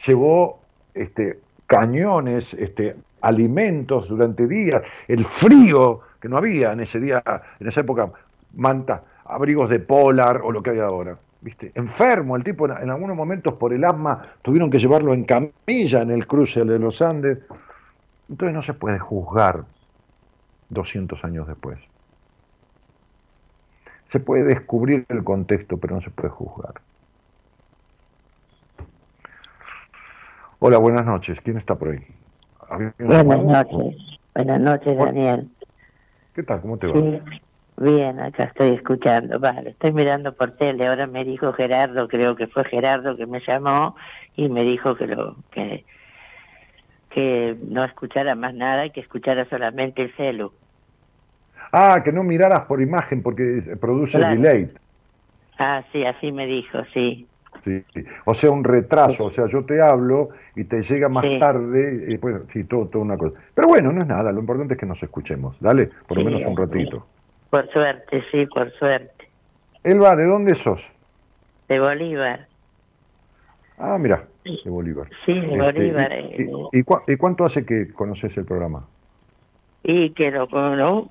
llevó 0.07 0.61
este, 0.95 1.39
cañones, 1.67 2.55
este, 2.55 2.97
alimentos 3.21 4.09
durante 4.09 4.47
días, 4.47 4.83
el 5.09 5.25
frío 5.25 6.01
que 6.25 6.29
no 6.31 6.39
había 6.39 6.73
en 6.73 6.81
ese 6.81 6.99
día, 7.01 7.23
en 7.61 7.69
esa 7.69 7.81
época, 7.81 8.11
manta, 8.55 9.03
abrigos 9.27 9.69
de 9.69 9.79
polar 9.79 10.41
o 10.43 10.53
lo 10.53 10.63
que 10.63 10.71
hay 10.71 10.79
ahora. 10.79 11.19
¿viste? 11.43 11.71
enfermo, 11.75 12.35
el 12.35 12.43
tipo 12.43 12.65
en, 12.65 12.89
algunos 12.89 13.15
momentos 13.15 13.53
por 13.53 13.75
el 13.75 13.85
asma 13.85 14.27
tuvieron 14.41 14.71
que 14.71 14.79
llevarlo 14.79 15.13
en 15.13 15.25
camilla 15.25 16.01
en 16.01 16.11
el 16.11 16.27
cruce 16.27 16.65
de 16.65 16.79
los 16.79 17.03
Andes. 17.03 17.41
Entonces 18.31 18.55
no 18.55 18.63
se 18.63 18.73
puede 18.73 18.99
juzgar 18.99 19.65
200 20.71 21.23
años 21.27 21.47
después. 21.47 21.79
Se 24.07 24.19
puede 24.19 24.45
descubrir 24.45 25.05
el 25.11 25.23
contexto, 25.25 25.77
pero 25.77 25.97
no 25.97 26.01
se 26.01 26.09
puede 26.09 26.31
juzgar. 26.31 26.73
Hola, 30.59 30.79
buenas 30.79 31.05
noches. 31.05 31.39
¿Quién 31.43 31.59
está 31.59 31.75
por 31.75 31.91
ahí? 31.91 32.01
Buenas 32.99 33.45
noches. 33.45 33.95
Buenas 34.35 34.61
noches, 34.63 34.97
Daniel. 34.97 35.51
¿Qué 36.35 36.43
tal? 36.43 36.61
¿Cómo 36.61 36.79
te 36.79 36.87
va? 36.87 36.95
Bien, 37.77 38.21
acá 38.21 38.45
estoy 38.45 38.71
escuchando. 38.71 39.39
Vale, 39.41 39.71
estoy 39.71 39.93
mirando 39.93 40.35
por 40.35 40.57
tele. 40.57 40.87
Ahora 40.87 41.07
me 41.07 41.25
dijo 41.25 41.53
Gerardo, 41.53 42.09
creo 42.09 42.37
que 42.37 42.47
fue 42.49 42.65
Gerardo 42.65 43.17
que 43.17 43.27
me 43.27 43.41
llamó 43.47 43.97
y 44.37 44.49
me 44.49 44.63
dijo 44.63 44.97
que 44.97 45.07
lo 45.07 45.37
que 45.51 45.87
que 47.11 47.57
no 47.69 47.85
escuchara 47.85 48.35
más 48.35 48.55
nada 48.55 48.87
y 48.87 48.91
que 48.91 49.01
escuchara 49.01 49.49
solamente 49.49 50.03
el 50.03 50.17
celu. 50.17 50.53
Ah, 51.73 52.03
que 52.05 52.13
no 52.13 52.23
miraras 52.25 52.67
por 52.67 52.81
imagen 52.83 53.23
porque 53.23 53.77
produce 53.81 54.19
delay. 54.19 54.73
Ah, 55.59 55.85
sí, 55.93 56.05
así 56.05 56.33
me 56.33 56.47
dijo, 56.47 56.79
sí. 56.93 57.29
Sí, 57.61 57.83
o 58.27 58.35
sea, 58.35 58.51
un 58.51 58.63
retraso, 58.63 59.27
o 59.27 59.31
sea, 59.31 59.47
yo 59.47 59.65
te 59.65 59.81
hablo 59.81 60.31
y 60.55 60.65
te 60.65 60.83
llega 60.83 61.09
más 61.09 61.25
tarde, 61.39 62.07
y 62.09 62.19
pues, 62.19 62.43
sí, 62.53 62.65
todo, 62.65 62.87
todo 62.89 63.03
una 63.03 63.17
cosa. 63.17 63.39
Pero 63.55 63.69
bueno, 63.69 63.93
no 63.93 64.03
es 64.03 64.09
nada, 64.09 64.33
lo 64.33 64.41
importante 64.41 64.75
es 64.75 64.81
que 64.81 64.87
nos 64.87 65.03
escuchemos, 65.03 65.57
dale, 65.61 65.91
por 66.07 66.19
lo 66.19 66.25
menos 66.25 66.45
un 66.45 66.57
ratito. 66.57 67.07
Por 67.51 67.71
suerte, 67.71 68.23
sí, 68.31 68.47
por 68.47 68.71
suerte. 68.73 69.29
Elba, 69.83 70.17
¿de 70.17 70.27
dónde 70.27 70.55
sos? 70.55 70.91
De 71.69 71.79
Bolívar. 71.79 72.47
Ah, 73.79 73.97
mira, 73.99 74.25
de 74.45 74.71
Bolívar. 74.71 75.09
Sí, 75.25 75.33
de 75.33 75.47
este, 75.47 75.59
Bolívar. 75.59 76.13
Y, 76.73 77.13
y, 77.13 77.17
cuánto 77.17 77.45
hace 77.45 77.65
que 77.65 77.93
conoces 77.93 78.37
el 78.37 78.45
programa? 78.45 78.87
Y 79.83 80.11
que 80.11 80.31
lo, 80.31 80.49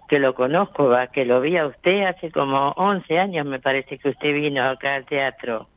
que 0.08 0.20
lo 0.20 0.34
conozco, 0.34 0.90
que 1.12 1.26
lo 1.26 1.42
vi 1.42 1.58
a 1.58 1.68
usted 1.68 2.06
hace 2.06 2.32
como 2.32 2.72
11 2.72 3.20
años, 3.20 3.46
me 3.46 3.60
parece 3.60 4.00
que 4.00 4.10
usted 4.10 4.34
vino 4.34 4.64
acá 4.64 4.96
al 4.96 5.06
teatro. 5.06 5.68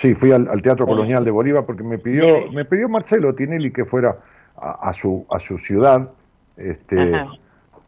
Sí, 0.00 0.14
fui 0.14 0.32
al, 0.32 0.62
Teatro 0.62 0.86
Colonial 0.86 1.26
de 1.26 1.30
Bolívar 1.30 1.66
porque 1.66 1.82
me 1.82 1.98
pidió, 1.98 2.50
me 2.52 2.64
pidió 2.64 2.88
Marcelo 2.88 3.34
Tinelli 3.34 3.70
que 3.70 3.84
fuera 3.84 4.16
a, 4.56 4.94
su, 4.94 5.26
a 5.30 5.38
su 5.38 5.58
ciudad 5.58 6.08
este, 6.56 7.12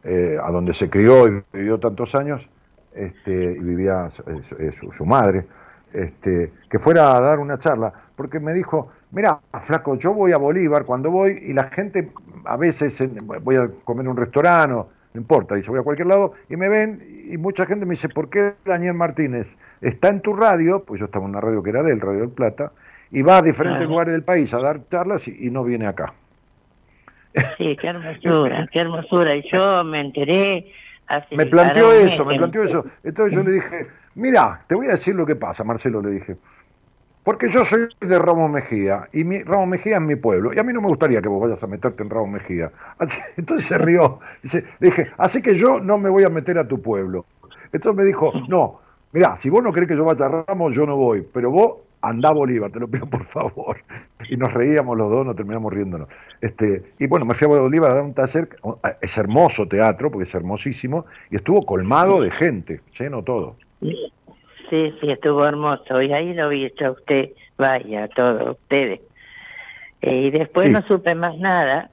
eh, 0.03 0.37
a 0.39 0.51
donde 0.51 0.75
se 0.75 0.91
crió 0.91 1.27
y 1.27 1.43
vivió 1.51 1.79
tantos 1.79 2.13
años, 2.13 2.47
este, 2.93 3.53
y 3.53 3.57
vivía 3.57 4.09
su, 4.11 5.05
madre, 5.07 5.47
este, 5.91 6.53
que 6.69 6.77
fuera 6.77 7.17
a 7.17 7.19
dar 7.19 7.39
una 7.39 7.57
charla, 7.57 7.91
porque 8.15 8.39
me 8.39 8.53
dijo, 8.53 8.89
mira, 9.09 9.39
flaco, 9.63 9.95
yo 9.95 10.13
voy 10.13 10.33
a 10.33 10.37
Bolívar 10.37 10.85
cuando 10.85 11.09
voy 11.09 11.39
y 11.41 11.53
la 11.53 11.63
gente 11.71 12.11
a 12.45 12.57
veces 12.57 13.03
voy 13.41 13.55
a 13.55 13.71
comer 13.83 14.05
en 14.05 14.11
un 14.11 14.17
restaurante, 14.17 14.87
no 15.13 15.21
importa, 15.21 15.55
dice, 15.55 15.69
voy 15.69 15.79
a 15.79 15.83
cualquier 15.83 16.07
lado 16.07 16.33
y 16.49 16.55
me 16.55 16.69
ven 16.69 17.25
y 17.29 17.37
mucha 17.37 17.65
gente 17.65 17.85
me 17.85 17.91
dice, 17.91 18.09
¿por 18.09 18.29
qué 18.29 18.53
Daniel 18.65 18.95
Martínez 18.95 19.57
está 19.81 20.09
en 20.09 20.21
tu 20.21 20.33
radio? 20.33 20.83
Pues 20.83 20.99
yo 20.99 21.05
estaba 21.05 21.25
en 21.25 21.31
una 21.31 21.41
radio 21.41 21.61
que 21.61 21.69
era 21.69 21.83
de 21.83 21.93
él, 21.93 22.01
Radio 22.01 22.21
del 22.21 22.29
Plata, 22.29 22.71
y 23.11 23.21
va 23.21 23.37
a 23.37 23.41
diferentes 23.41 23.87
lugares 23.87 24.11
del 24.11 24.23
país 24.23 24.53
a 24.53 24.59
dar 24.59 24.81
charlas 24.89 25.27
y, 25.27 25.49
no 25.51 25.63
viene 25.63 25.85
acá. 25.85 26.13
Sí, 27.57 27.77
qué 27.79 27.87
hermosura, 27.87 28.67
qué 28.71 28.79
hermosura. 28.79 29.35
Y 29.35 29.43
yo 29.51 29.83
me 29.83 30.01
enteré 30.01 30.71
hace... 31.07 31.35
Me 31.35 31.45
planteó 31.45 31.91
eso, 31.91 32.25
me 32.25 32.35
planteó 32.35 32.63
eso. 32.63 32.85
Entonces 33.03 33.35
yo 33.35 33.43
le 33.43 33.51
dije, 33.53 33.87
mira, 34.15 34.61
te 34.67 34.75
voy 34.75 34.87
a 34.87 34.91
decir 34.91 35.15
lo 35.15 35.25
que 35.25 35.35
pasa, 35.35 35.63
Marcelo, 35.63 36.01
le 36.01 36.11
dije. 36.11 36.37
Porque 37.23 37.49
yo 37.49 37.63
soy 37.63 37.87
de 38.01 38.19
Ramos 38.19 38.51
Mejía 38.51 39.07
y 39.13 39.23
mi, 39.23 39.43
Ramos 39.43 39.67
Mejía 39.67 39.95
es 39.95 40.01
mi 40.01 40.15
pueblo. 40.15 40.53
Y 40.53 40.59
a 40.59 40.63
mí 40.63 40.73
no 40.73 40.81
me 40.81 40.87
gustaría 40.87 41.21
que 41.21 41.29
vos 41.29 41.41
vayas 41.41 41.63
a 41.63 41.67
meterte 41.67 42.03
en 42.03 42.09
Ramos 42.09 42.29
Mejía. 42.29 42.71
entonces 43.37 43.65
se 43.65 43.77
rió. 43.77 44.19
Le 44.51 44.63
dije, 44.79 45.11
así 45.17 45.41
que 45.41 45.55
yo 45.55 45.79
no 45.79 45.97
me 45.97 46.09
voy 46.09 46.23
a 46.23 46.29
meter 46.29 46.57
a 46.57 46.67
tu 46.67 46.81
pueblo. 46.81 47.25
Entonces 47.71 47.97
me 47.97 48.05
dijo, 48.05 48.33
no, 48.49 48.79
mira, 49.13 49.37
si 49.37 49.49
vos 49.49 49.63
no 49.63 49.71
querés 49.71 49.89
que 49.89 49.95
yo 49.95 50.03
vaya 50.03 50.25
a 50.25 50.43
Ramos, 50.47 50.75
yo 50.75 50.85
no 50.85 50.97
voy. 50.97 51.25
Pero 51.33 51.49
vos 51.49 51.73
anda 52.03 52.29
a 52.29 52.33
Bolívar, 52.33 52.69
te 52.71 52.79
lo 52.79 52.87
pido 52.87 53.07
por 53.07 53.25
favor. 53.25 53.77
Y 54.29 54.37
nos 54.37 54.53
reíamos 54.53 54.97
los 54.97 55.11
dos, 55.11 55.25
nos 55.25 55.35
terminamos 55.35 55.73
riéndonos. 55.73 56.07
Este, 56.39 56.81
y 56.97 57.07
bueno, 57.07 57.25
me 57.25 57.33
fui 57.33 57.43
a 57.45 57.59
Bolívar 57.59 57.91
a 57.91 57.95
dar 57.95 58.03
un 58.03 58.13
taller, 58.13 58.47
es 59.01 59.17
hermoso 59.17 59.67
teatro, 59.67 60.09
porque 60.09 60.23
es 60.23 60.33
hermosísimo, 60.33 61.05
y 61.29 61.35
estuvo 61.35 61.65
colmado 61.65 62.21
de 62.21 62.31
gente, 62.31 62.79
lleno 62.97 63.21
todo. 63.21 63.57
Sí, 64.73 64.95
sí, 64.99 65.11
estuvo 65.11 65.45
hermoso. 65.45 66.01
Y 66.01 66.11
ahí 66.13 66.33
lo 66.33 66.49
vi 66.49 66.71
a 66.83 66.89
usted, 66.91 67.29
vaya, 67.57 68.07
todos 68.07 68.57
ustedes. 68.57 69.01
Eh, 70.01 70.15
y 70.15 70.31
después 70.31 70.71
no 70.71 70.81
supe 70.87 71.13
más 71.13 71.37
nada. 71.37 71.91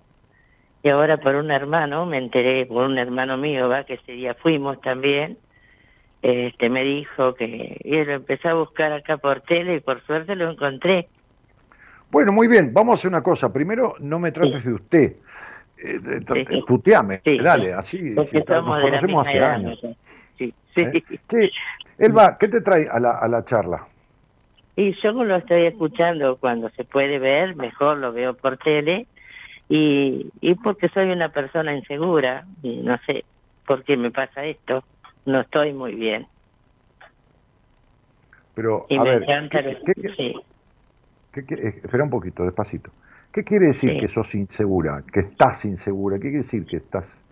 Y 0.83 0.89
ahora 0.89 1.19
por 1.19 1.35
un 1.35 1.51
hermano, 1.51 2.07
me 2.07 2.17
enteré 2.17 2.65
por 2.65 2.85
un 2.85 2.97
hermano 2.97 3.37
mío, 3.37 3.69
va, 3.69 3.85
que 3.85 3.95
ese 3.95 4.13
día 4.13 4.35
fuimos 4.35 4.81
también 4.81 5.37
este 6.23 6.69
me 6.69 6.83
dijo 6.85 7.35
que 7.35 7.81
y 7.83 8.05
lo 8.05 8.13
empecé 8.13 8.49
a 8.49 8.55
buscar 8.55 8.93
acá 8.93 9.17
por 9.17 9.41
tele 9.41 9.77
y 9.77 9.81
por 9.81 10.05
suerte 10.05 10.37
lo 10.37 10.51
encontré. 10.51 11.09
Bueno, 12.11 12.33
muy 12.33 12.49
bien, 12.49 12.75
vamos 12.75 12.93
a 12.93 12.95
hacer 12.99 13.09
una 13.09 13.23
cosa. 13.23 13.53
Primero, 13.53 13.95
no 14.01 14.19
me 14.19 14.33
trates 14.33 14.65
de 14.65 14.73
usted. 14.73 15.17
Eh, 15.79 16.21
tuteame, 16.67 17.23
dale, 17.43 17.73
así. 17.73 18.11
Porque 18.15 18.45
nos 18.47 18.83
conocemos 18.83 19.27
hace 19.27 19.41
años. 19.41 19.81
Sí, 20.41 20.55
sí. 20.75 20.81
¿Eh? 21.37 21.51
Elba, 21.99 22.39
¿qué 22.39 22.49
te 22.49 22.61
trae 22.61 22.89
a 22.89 22.99
la, 22.99 23.19
a 23.19 23.29
la 23.29 23.45
charla? 23.45 23.87
Y 24.77 24.95
yo 25.03 25.13
lo 25.13 25.37
estoy 25.37 25.67
escuchando 25.67 26.37
cuando 26.37 26.71
se 26.71 26.85
puede 26.85 27.19
ver, 27.19 27.57
mejor 27.57 27.99
lo 27.99 28.13
veo 28.13 28.35
por 28.35 28.57
tele, 28.57 29.07
y, 29.69 30.31
y 30.41 30.55
porque 30.55 30.89
soy 30.89 31.11
una 31.11 31.29
persona 31.29 31.75
insegura, 31.75 32.47
y 32.63 32.79
no 32.79 32.97
sé 33.07 33.25
por 33.67 33.85
qué 33.85 33.97
me 33.97 34.11
pasa 34.11 34.45
esto 34.45 34.83
no 35.27 35.41
estoy 35.41 35.73
muy 35.73 35.95
bien. 35.95 36.27
Pero, 38.55 38.87
a 38.91 39.03
ver, 39.03 39.25
espera 41.33 42.05
un 42.05 42.11
poquito, 42.11 42.45
despacito. 42.45 42.91
¿Qué 43.33 43.45
quiere 43.45 43.69
decir 43.69 43.99
que 44.01 44.09
sos 44.09 44.35
insegura, 44.35 45.05
que 45.13 45.21
estás 45.21 45.65
insegura? 45.65 46.17
¿Qué 46.17 46.23
quiere 46.23 46.39
decir 46.39 46.67
que 46.67 46.79
estás...? 46.79 47.23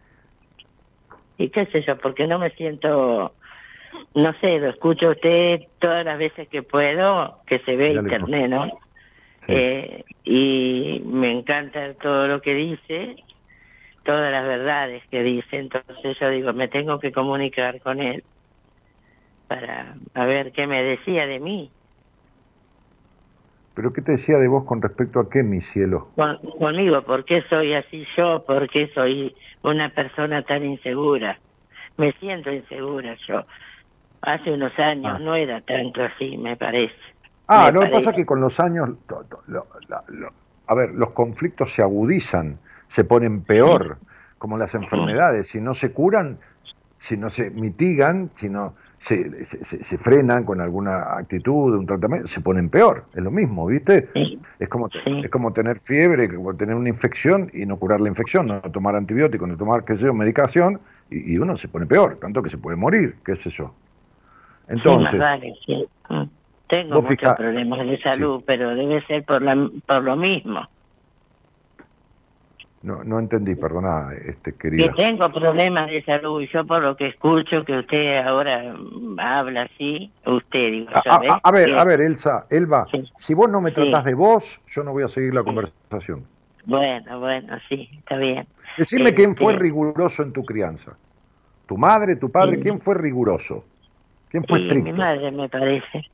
Y 1.39 1.51
qué 1.51 1.67
sé 1.67 1.83
yo, 1.83 1.97
porque 1.97 2.27
no 2.27 2.39
me 2.39 2.51
siento, 2.51 3.35
no 4.15 4.33
sé, 4.41 4.59
lo 4.59 4.71
escucho 4.71 5.07
a 5.07 5.13
usted 5.13 5.61
todas 5.79 6.05
las 6.05 6.19
veces 6.19 6.49
que 6.49 6.63
puedo, 6.63 7.39
que 7.47 7.61
se 7.61 7.77
ve 7.77 7.95
internet, 7.95 8.51
¿no? 8.51 8.69
Eh, 9.47 10.05
y 10.25 11.01
me 11.07 11.29
encanta 11.29 11.95
todo 11.95 12.27
lo 12.27 12.43
que 12.43 12.55
dice 12.55 13.17
todas 14.09 14.33
las 14.33 14.47
verdades 14.47 15.03
que 15.11 15.23
dice, 15.23 15.59
entonces 15.59 16.17
yo 16.19 16.31
digo, 16.31 16.55
me 16.55 16.67
tengo 16.69 16.99
que 16.99 17.13
comunicar 17.13 17.79
con 17.83 18.01
él 18.01 18.25
para 19.47 19.97
a 20.15 20.25
ver 20.25 20.51
qué 20.53 20.67
me 20.67 20.83
decía 20.83 21.27
de 21.27 21.39
mí. 21.39 21.71
¿Pero 23.75 23.93
qué 23.93 24.01
te 24.01 24.13
decía 24.13 24.39
de 24.39 24.49
vos 24.49 24.65
con 24.65 24.81
respecto 24.81 25.21
a 25.21 25.29
qué, 25.29 25.43
mi 25.43 25.61
cielo? 25.61 26.09
conmigo, 26.59 27.03
¿por 27.03 27.27
qué 27.27 27.43
soy 27.51 27.75
así 27.75 28.07
yo? 28.17 28.43
¿Por 28.47 28.67
qué 28.71 28.91
soy 28.95 29.37
una 29.63 29.89
persona 29.91 30.43
tan 30.43 30.65
insegura? 30.65 31.39
Me 31.97 32.13
siento 32.13 32.51
insegura 32.53 33.17
yo. 33.27 33.45
Hace 34.23 34.53
unos 34.53 34.77
años 34.79 35.15
ah. 35.17 35.19
no 35.19 35.35
era 35.35 35.61
tanto 35.61 36.03
así, 36.03 36.37
me 36.37 36.57
parece. 36.57 36.95
Ah, 37.47 37.71
lo 37.73 37.81
que 37.81 37.89
pasa 37.89 38.11
es 38.11 38.17
que 38.17 38.27
con 38.27 38.41
los 38.41 38.61
años, 38.61 38.91
a 40.67 40.75
ver, 40.75 40.91
los 40.91 41.11
conflictos 41.11 41.73
se 41.73 41.83
agudizan 41.83 42.59
se 42.89 43.05
ponen 43.05 43.43
peor, 43.43 43.99
como 44.39 44.59
las 44.59 44.75
enfermedades. 44.75 45.49
Si 45.49 45.61
no 45.61 45.75
se 45.75 45.93
curan, 45.93 46.39
si 46.99 47.17
no 47.17 47.29
se 47.29 47.51
mitigan, 47.51 48.31
si 48.35 48.49
no 48.49 48.75
se, 49.01 49.45
se, 49.45 49.99
frenan 49.99 50.45
con 50.45 50.61
alguna 50.61 51.17
actitud, 51.17 51.75
un 51.75 51.87
tratamiento, 51.87 52.29
se 52.29 52.41
ponen 52.41 52.69
peor. 52.69 53.05
Es 53.15 53.23
lo 53.23 53.31
mismo, 53.31 53.67
¿viste? 53.67 54.09
Es, 54.59 54.69
como, 54.69 54.89
es 55.05 55.31
como 55.31 55.53
tener 55.53 55.81
fiebre, 55.81 56.35
como 56.35 56.55
tener 56.55 56.75
una 56.75 56.89
infección 56.89 57.51
y 57.55 57.65
no 57.65 57.77
curar 57.77 58.01
la 58.01 58.09
infección, 58.09 58.47
no 58.47 58.61
tomar 58.61 58.97
antibióticos, 58.97 59.49
no 59.49 59.57
tomar, 59.57 59.85
qué 59.85 59.97
sé 59.97 60.05
yo, 60.05 60.15
medicación, 60.15 60.81
y, 61.11 61.39
uno 61.39 61.57
se 61.57 61.69
pone 61.69 61.87
peor, 61.87 62.19
tanto 62.21 62.43
que 62.43 62.51
se 62.51 62.59
puede 62.59 62.77
morir, 62.77 63.17
qué 63.25 63.35
sé 63.35 63.51
yo. 63.51 63.73
Entonces... 64.69 65.21
Mm. 66.09 66.23
Tengo 66.69 67.01
muchos 67.01 67.33
problemas 67.33 67.87
de 67.87 67.99
salud, 68.03 68.43
pero 68.47 68.75
debe 68.75 69.01
ser 69.07 69.25
por, 69.25 69.41
la, 69.41 69.71
por 69.87 70.03
lo 70.03 70.17
mismo. 70.17 70.69
No, 72.83 73.03
no 73.03 73.19
entendí, 73.19 73.57
perdona, 73.57 74.13
este, 74.25 74.55
querida. 74.55 74.87
Que 74.89 75.03
tengo 75.03 75.29
problemas 75.33 75.89
de 75.89 76.03
salud 76.05 76.41
y 76.43 76.49
yo 76.49 76.65
por 76.65 76.81
lo 76.81 76.97
que 76.97 77.09
escucho 77.09 77.65
que 77.65 77.79
usted 77.79 78.23
ahora 78.25 78.77
habla 79.19 79.63
así, 79.63 80.13
usted, 80.25 80.71
digo, 80.71 80.91
a, 80.95 81.51
ver, 81.51 81.77
a 81.77 81.85
ver, 81.85 82.01
Elsa, 82.01 82.47
Elba, 82.51 82.87
si 83.19 83.35
vos 83.35 83.51
no 83.51 83.61
me 83.61 83.73
tratás 83.73 84.05
de 84.05 84.15
vos, 84.15 84.61
yo 84.69 84.85
no 84.85 84.93
voy 84.93 85.03
a 85.03 85.09
seguir 85.09 85.35
la 85.35 85.43
conversación. 85.43 86.25
Bueno, 86.67 87.19
bueno, 87.19 87.59
sí, 87.69 87.89
está 87.99 88.17
bien. 88.17 88.47
Decime 88.77 89.13
quién 89.13 89.35
fue 89.35 89.55
este 89.55 89.65
riguroso 89.65 90.23
en 90.23 90.33
tu 90.33 90.45
crianza. 90.45 90.97
¿Tu 91.67 91.77
madre, 91.77 92.15
tu 92.17 92.31
padre? 92.31 92.61
¿Quién 92.61 92.81
fue 92.81 92.95
riguroso? 92.95 93.65
¿Quién 94.29 94.45
fue 94.45 94.61
estricto? 94.61 94.93
mi 94.93 94.97
madre, 94.97 95.33
me 95.33 95.49
parece. 95.49 96.05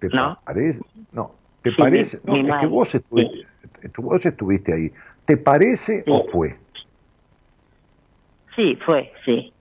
¿Te 0.00 0.08
¿No? 0.08 0.38
parece? 0.44 0.80
No, 1.12 1.34
¿te 1.62 1.72
parece? 1.72 2.20
No, 2.24 2.34
es 2.34 2.60
que 2.60 2.66
vos 2.66 2.94
estuviste, 2.94 3.46
vos 3.98 4.26
estuviste 4.26 4.72
ahí. 4.72 4.92
¿Te 5.26 5.36
parece 5.36 6.04
o 6.06 6.24
fue? 6.28 6.56
Sí, 8.54 8.78
fue, 8.86 9.12
sí. 9.24 9.52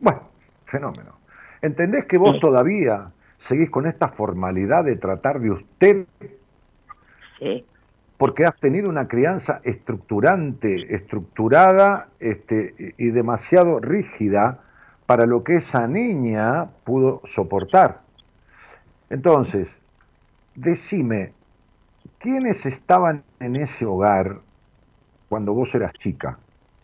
Bueno, 0.00 0.22
fenómeno. 0.64 1.16
¿Entendés 1.62 2.06
que 2.06 2.18
vos 2.18 2.40
todavía 2.40 3.12
seguís 3.38 3.70
con 3.70 3.86
esta 3.86 4.08
formalidad 4.08 4.84
de 4.84 4.96
tratar 4.96 5.40
de 5.40 5.50
usted? 5.50 6.06
Sí. 7.38 7.64
Porque 8.16 8.46
has 8.46 8.56
tenido 8.56 8.88
una 8.88 9.08
crianza 9.08 9.60
estructurante, 9.62 10.94
estructurada 10.94 12.08
este, 12.18 12.94
y 12.96 13.10
demasiado 13.10 13.78
rígida 13.78 14.62
para 15.04 15.26
lo 15.26 15.44
que 15.44 15.56
esa 15.56 15.86
niña 15.86 16.66
pudo 16.84 17.20
soportar. 17.24 18.00
Entonces, 19.10 19.78
decime, 20.54 21.32
¿quiénes 22.18 22.64
estaban 22.64 23.22
en 23.38 23.56
ese 23.56 23.84
hogar 23.84 24.40
cuando 25.28 25.52
vos 25.52 25.74
eras 25.74 25.92
chica, 25.94 26.38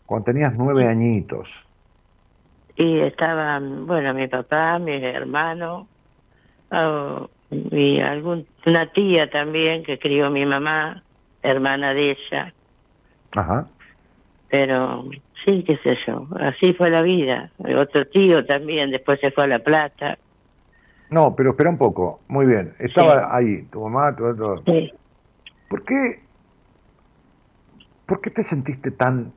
cuando 0.05 0.25
tenías 0.25 0.57
nueve 0.57 0.87
añitos? 0.87 1.67
Y 2.75 2.99
estaban, 3.01 3.85
bueno, 3.85 4.13
mi 4.13 4.27
papá, 4.27 4.79
mi 4.79 5.03
hermano, 5.03 5.87
oh, 6.71 7.29
y 7.49 8.01
algún, 8.01 8.47
una 8.65 8.91
tía 8.91 9.29
también 9.29 9.83
que 9.83 9.99
crió 9.99 10.29
mi 10.31 10.45
mamá, 10.45 11.03
hermana 11.43 11.93
de 11.93 12.11
ella. 12.11 12.53
Ajá. 13.35 13.67
Pero 14.49 15.09
sí, 15.45 15.63
qué 15.63 15.77
sé 15.83 15.97
yo, 16.07 16.27
así 16.39 16.73
fue 16.73 16.89
la 16.89 17.01
vida. 17.01 17.51
Otro 17.57 18.05
tío 18.07 18.45
también, 18.45 18.91
después 18.91 19.19
se 19.19 19.31
fue 19.31 19.43
a 19.43 19.47
La 19.47 19.59
Plata. 19.59 20.17
No, 21.09 21.35
pero 21.35 21.51
espera 21.51 21.69
un 21.69 21.77
poco. 21.77 22.21
Muy 22.27 22.47
bien. 22.47 22.73
Estaba 22.79 23.35
ahí, 23.35 23.61
tu 23.63 23.81
mamá, 23.81 24.15
todo, 24.15 24.35
todo. 24.35 24.63
Sí. 24.65 24.91
¿Por 25.67 25.83
qué 25.85 26.22
¿Por 28.05 28.21
qué 28.21 28.29
te 28.29 28.43
sentiste 28.43 28.91
tan, 28.91 29.31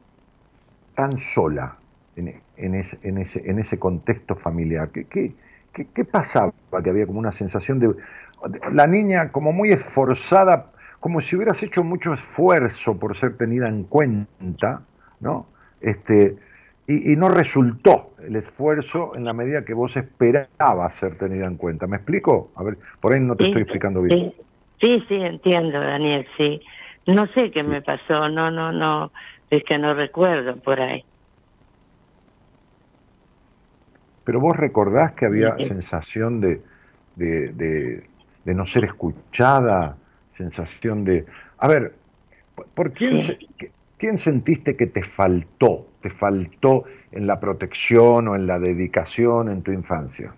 tan 0.95 1.17
sola 1.19 1.77
en, 2.17 2.41
en, 2.57 2.75
ese, 2.75 2.99
en, 3.03 3.19
ese, 3.19 3.49
en 3.49 3.59
ese 3.59 3.79
contexto 3.79 4.37
familiar? 4.37 4.91
¿Qué, 4.91 5.07
qué, 5.07 5.35
qué, 5.73 6.05
pasaba? 6.05 6.53
Que 6.83 6.91
había 6.91 7.07
como 7.07 7.19
una 7.19 7.33
sensación 7.33 7.79
de... 7.79 7.95
La 8.73 8.87
niña 8.87 9.33
como 9.33 9.53
muy 9.53 9.71
esforzada, 9.73 10.73
como 11.01 11.21
si 11.21 11.37
hubieras 11.37 11.63
hecho 11.63 11.83
mucho 11.83 12.15
esfuerzo 12.15 12.99
por 12.99 13.17
ser 13.17 13.37
tenida 13.37 13.69
en 13.69 13.85
cuenta, 13.85 14.83
¿no? 15.21 15.47
Este, 15.81 16.37
y, 16.89 17.17
no 17.17 17.29
resultó 17.29 18.13
el 18.25 18.37
esfuerzo 18.37 19.17
en 19.17 19.25
la 19.25 19.33
medida 19.33 19.65
que 19.65 19.75
vos 19.75 19.97
esperabas 19.97 20.95
ser 20.95 21.19
tenida 21.19 21.47
en 21.47 21.57
cuenta. 21.57 21.87
¿Me 21.87 21.97
explico? 21.97 22.53
A 22.55 22.63
ver, 22.63 22.79
por 23.01 23.13
ahí 23.13 23.21
no 23.21 23.35
te 23.35 23.45
estoy 23.45 23.63
explicando 23.63 24.03
bien. 24.03 24.33
Sí, 24.81 25.03
sí, 25.09 25.15
entiendo, 25.15 25.81
Daniel, 25.81 26.27
sí. 26.37 26.61
No 27.07 27.27
sé 27.29 27.51
qué 27.51 27.63
me 27.63 27.83
pasó, 27.83 28.29
no, 28.29 28.51
no, 28.51 28.73
no, 28.73 29.13
es 29.49 29.63
que 29.65 29.79
no 29.79 29.95
recuerdo 29.95 30.57
por 30.57 30.81
ahí. 30.81 31.05
Pero 34.25 34.41
vos 34.41 34.57
recordás 34.57 35.13
que 35.13 35.27
había 35.27 35.57
sensación 35.59 36.41
de, 36.41 36.61
de, 37.15 38.03
de, 38.45 38.55
no 38.55 38.67
ser 38.67 38.85
escuchada, 38.85 39.97
sensación 40.37 41.05
de... 41.05 41.25
A 41.59 41.69
ver, 41.69 41.95
¿por 42.75 42.93
quién, 42.93 43.19
quién 43.99 44.19
sentiste 44.19 44.77
que 44.77 44.89
te 44.89 45.05
faltó? 45.05 45.87
¿Te 46.03 46.11
faltó 46.11 46.85
en 47.13 47.29
la 47.29 47.39
protección 47.39 48.27
o 48.27 48.35
en 48.35 48.49
la 48.49 48.59
dedicación 48.59 49.49
en 49.49 49.63
tu 49.63 49.71
infancia? 49.71 50.35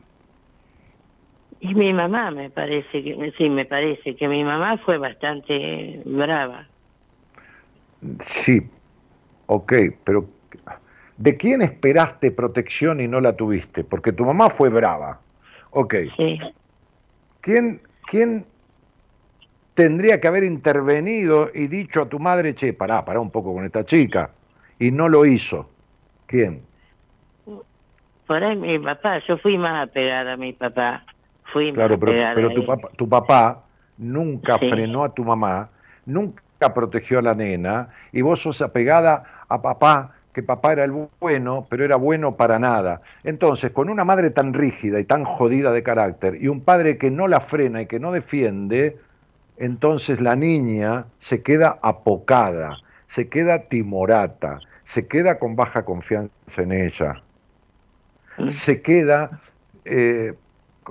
Y 1.60 1.74
mi 1.74 1.92
mamá 1.92 2.30
me 2.30 2.50
parece 2.50 3.02
que, 3.02 3.32
sí, 3.36 3.50
me 3.50 3.64
parece 3.64 4.14
que 4.14 4.28
mi 4.28 4.44
mamá 4.44 4.78
fue 4.78 4.98
bastante 4.98 6.02
brava. 6.04 6.66
Sí, 8.26 8.62
ok, 9.46 9.72
pero 10.04 10.28
¿De 11.18 11.36
quién 11.36 11.62
esperaste 11.62 12.30
protección 12.30 13.00
y 13.00 13.08
no 13.08 13.20
la 13.20 13.36
tuviste? 13.36 13.82
Porque 13.82 14.12
tu 14.12 14.24
mamá 14.24 14.50
fue 14.50 14.68
brava. 14.68 15.20
Ok. 15.70 15.94
Sí. 16.16 16.38
¿Quién, 17.40 17.80
¿Quién 18.06 18.46
tendría 19.74 20.20
que 20.20 20.28
haber 20.28 20.44
intervenido 20.44 21.50
y 21.52 21.66
dicho 21.66 22.02
a 22.02 22.08
tu 22.08 22.20
madre, 22.20 22.54
che, 22.54 22.72
pará, 22.72 23.04
pará 23.04 23.18
un 23.18 23.32
poco 23.32 23.52
con 23.52 23.64
esta 23.64 23.84
chica? 23.84 24.30
Y 24.78 24.92
no 24.92 25.08
lo 25.08 25.26
hizo. 25.26 25.68
¿Quién? 26.26 26.62
Por 28.26 28.44
ahí 28.44 28.54
mi 28.54 28.78
papá, 28.78 29.20
yo 29.26 29.38
fui 29.38 29.58
más 29.58 29.88
apegada 29.88 30.34
a 30.34 30.36
mi 30.36 30.52
papá. 30.52 31.04
Claro, 31.52 31.98
pero, 31.98 32.12
pero 32.34 32.50
tu, 32.50 32.66
papá, 32.66 32.88
tu 32.96 33.08
papá 33.08 33.64
nunca 33.96 34.58
frenó 34.58 35.04
a 35.04 35.14
tu 35.14 35.24
mamá, 35.24 35.68
nunca 36.06 36.74
protegió 36.74 37.18
a 37.18 37.22
la 37.22 37.34
nena, 37.34 37.88
y 38.12 38.20
vos 38.20 38.42
sos 38.42 38.62
apegada 38.62 39.24
a 39.48 39.62
papá 39.62 40.14
que 40.38 40.42
papá 40.44 40.72
era 40.72 40.84
el 40.84 40.92
bueno, 41.18 41.66
pero 41.68 41.84
era 41.84 41.96
bueno 41.96 42.36
para 42.36 42.60
nada. 42.60 43.00
Entonces, 43.24 43.72
con 43.72 43.90
una 43.90 44.04
madre 44.04 44.30
tan 44.30 44.54
rígida 44.54 45.00
y 45.00 45.04
tan 45.04 45.24
jodida 45.24 45.72
de 45.72 45.82
carácter 45.82 46.38
y 46.40 46.46
un 46.46 46.60
padre 46.60 46.96
que 46.96 47.10
no 47.10 47.26
la 47.26 47.40
frena 47.40 47.82
y 47.82 47.86
que 47.86 47.98
no 47.98 48.12
defiende, 48.12 48.98
entonces 49.56 50.20
la 50.20 50.36
niña 50.36 51.06
se 51.18 51.42
queda 51.42 51.80
apocada, 51.82 52.76
se 53.08 53.28
queda 53.28 53.64
timorata, 53.64 54.60
se 54.84 55.08
queda 55.08 55.40
con 55.40 55.56
baja 55.56 55.84
confianza 55.84 56.30
en 56.62 56.70
ella, 56.70 57.22
mm. 58.36 58.46
se 58.46 58.80
queda, 58.80 59.40
eh, 59.84 60.34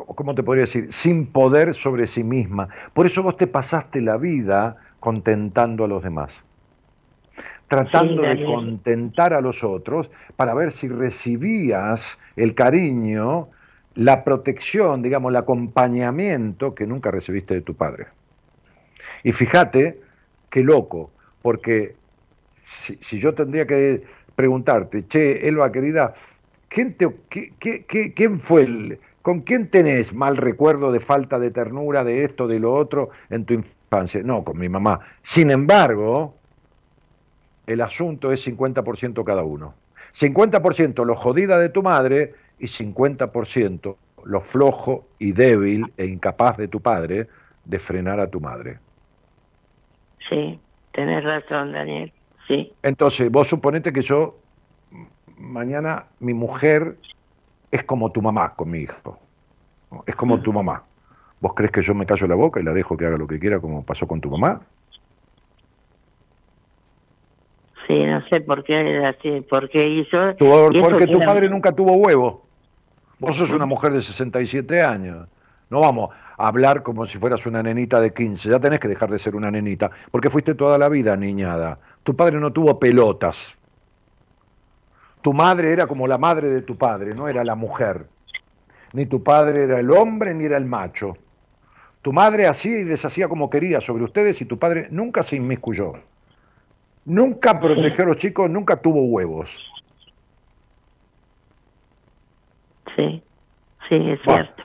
¿cómo 0.05 0.35
te 0.35 0.43
podría 0.43 0.65
decir?, 0.65 0.91
sin 0.91 1.27
poder 1.27 1.73
sobre 1.73 2.07
sí 2.07 2.23
misma. 2.23 2.69
Por 2.93 3.05
eso 3.05 3.23
vos 3.23 3.37
te 3.37 3.47
pasaste 3.47 4.01
la 4.01 4.17
vida 4.17 4.77
contentando 4.99 5.85
a 5.85 5.87
los 5.87 6.03
demás 6.03 6.43
tratando 7.67 8.21
de 8.21 8.45
contentar 8.45 9.33
a 9.33 9.41
los 9.41 9.63
otros 9.63 10.09
para 10.35 10.53
ver 10.53 10.71
si 10.71 10.87
recibías 10.87 12.17
el 12.35 12.55
cariño, 12.55 13.49
la 13.95 14.23
protección, 14.23 15.01
digamos, 15.01 15.31
el 15.31 15.35
acompañamiento 15.37 16.73
que 16.73 16.87
nunca 16.87 17.11
recibiste 17.11 17.55
de 17.55 17.61
tu 17.61 17.75
padre. 17.75 18.07
Y 19.23 19.31
fíjate 19.33 19.99
qué 20.49 20.63
loco, 20.63 21.11
porque 21.41 21.95
si, 22.63 23.19
yo 23.19 23.33
tendría 23.33 23.65
que 23.65 24.03
preguntarte, 24.35 25.05
che, 25.07 25.47
Elba 25.47 25.71
querida, 25.71 26.13
¿quién, 26.69 26.93
te, 26.93 27.09
quién 28.13 28.39
fue 28.39 28.61
el, 28.61 28.99
¿Con 29.27 29.41
quién 29.41 29.69
tenés 29.69 30.13
mal 30.13 30.37
recuerdo 30.37 30.89
de 30.89 31.01
falta 31.01 31.37
de 31.37 31.51
ternura, 31.51 32.05
de 32.05 32.23
esto, 32.23 32.47
de 32.47 32.59
lo 32.59 32.73
otro 32.73 33.09
en 33.29 33.43
tu 33.43 33.55
infancia? 33.55 34.21
No, 34.23 34.41
con 34.45 34.57
mi 34.57 34.69
mamá. 34.69 35.01
Sin 35.21 35.51
embargo, 35.51 36.33
el 37.65 37.81
asunto 37.81 38.31
es 38.31 38.47
50% 38.47 39.25
cada 39.25 39.43
uno. 39.43 39.73
50% 40.13 41.03
lo 41.03 41.13
jodida 41.17 41.59
de 41.59 41.67
tu 41.67 41.83
madre 41.83 42.35
y 42.57 42.67
50% 42.67 43.97
lo 44.23 44.39
flojo 44.39 45.09
y 45.19 45.33
débil 45.33 45.91
e 45.97 46.05
incapaz 46.05 46.55
de 46.55 46.69
tu 46.69 46.79
padre 46.79 47.27
de 47.65 47.79
frenar 47.79 48.21
a 48.21 48.29
tu 48.29 48.39
madre. 48.39 48.79
Sí, 50.29 50.57
tenés 50.93 51.25
razón, 51.25 51.73
Daniel. 51.73 52.13
Sí. 52.47 52.71
Entonces, 52.81 53.29
vos 53.29 53.49
suponete 53.49 53.91
que 53.91 54.03
yo, 54.03 54.37
mañana 55.37 56.05
mi 56.21 56.33
mujer 56.33 56.95
es 57.71 57.83
como 57.83 58.11
tu 58.11 58.21
mamá 58.21 58.53
con 58.55 58.69
mi 58.69 58.79
hijo. 58.79 59.19
Es 60.05 60.15
como 60.15 60.39
tu 60.41 60.51
mamá. 60.53 60.83
¿Vos 61.39 61.53
crees 61.53 61.71
que 61.71 61.81
yo 61.81 61.93
me 61.93 62.05
callo 62.05 62.27
la 62.27 62.35
boca 62.35 62.59
y 62.59 62.63
la 62.63 62.73
dejo 62.73 62.97
que 62.97 63.05
haga 63.05 63.17
lo 63.17 63.27
que 63.27 63.39
quiera 63.39 63.59
como 63.59 63.83
pasó 63.83 64.07
con 64.07 64.19
tu 64.19 64.29
mamá? 64.29 64.61
Sí, 67.87 68.03
no 68.03 68.21
sé 68.27 68.41
por 68.41 68.63
qué 68.63 69.05
así, 69.05 69.41
por 69.41 69.69
qué 69.69 69.87
hizo. 69.87 70.35
porque 70.81 71.07
tu 71.07 71.19
padre 71.19 71.49
nunca 71.49 71.71
tuvo 71.71 71.93
huevo. 71.93 72.45
Vos 73.19 73.35
sos 73.37 73.51
una 73.51 73.65
mujer 73.65 73.93
de 73.93 74.01
67 74.01 74.81
años. 74.81 75.27
No 75.69 75.81
vamos 75.81 76.09
a 76.37 76.47
hablar 76.47 76.83
como 76.83 77.05
si 77.05 77.17
fueras 77.17 77.45
una 77.45 77.63
nenita 77.63 77.99
de 78.01 78.13
15. 78.13 78.49
Ya 78.49 78.59
tenés 78.59 78.79
que 78.79 78.87
dejar 78.87 79.09
de 79.09 79.19
ser 79.19 79.35
una 79.35 79.49
nenita, 79.49 79.89
porque 80.11 80.29
fuiste 80.29 80.53
toda 80.53 80.77
la 80.77 80.89
vida 80.89 81.15
niñada. 81.15 81.79
Tu 82.03 82.15
padre 82.15 82.39
no 82.39 82.51
tuvo 82.51 82.77
pelotas. 82.79 83.57
Tu 85.27 85.33
madre 85.33 85.73
era 85.73 85.87
como 85.87 86.07
la 86.07 86.17
madre 86.17 86.47
de 86.47 86.61
tu 86.61 86.77
padre, 86.77 87.13
no 87.13 87.27
era 87.27 87.43
la 87.43 87.53
mujer. 87.53 88.05
Ni 88.93 89.07
tu 89.07 89.23
padre 89.23 89.65
era 89.65 89.77
el 89.77 89.91
hombre 89.91 90.33
ni 90.33 90.45
era 90.45 90.55
el 90.55 90.63
macho. 90.63 91.17
Tu 92.01 92.13
madre 92.13 92.47
hacía 92.47 92.79
y 92.79 92.85
deshacía 92.85 93.27
como 93.27 93.49
quería 93.49 93.81
sobre 93.81 94.05
ustedes 94.05 94.41
y 94.41 94.45
tu 94.45 94.57
padre 94.57 94.87
nunca 94.89 95.23
se 95.23 95.35
inmiscuyó. 95.35 95.95
Nunca 97.03 97.59
protegió 97.59 98.05
a 98.05 98.07
los 98.07 98.15
chicos, 98.15 98.49
nunca 98.49 98.77
tuvo 98.77 99.03
huevos. 99.03 99.69
Sí, 102.95 103.21
sí, 103.89 103.95
es 103.95 104.21
cierto. 104.23 104.63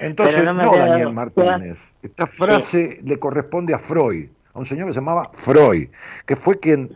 Entonces, 0.00 0.44
no, 0.44 0.76
Daniel 0.76 1.12
Martínez. 1.12 1.94
Esta 2.02 2.26
frase 2.26 2.98
le 3.04 3.16
corresponde 3.20 3.74
a 3.74 3.78
Freud, 3.78 4.28
a 4.54 4.58
un 4.58 4.66
señor 4.66 4.88
que 4.88 4.94
se 4.94 4.98
llamaba 4.98 5.30
Freud, 5.32 5.88
que 6.26 6.34
fue 6.34 6.58
quien 6.58 6.90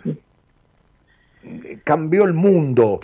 cambió 1.84 2.24
el 2.24 2.34
mundo. 2.34 3.00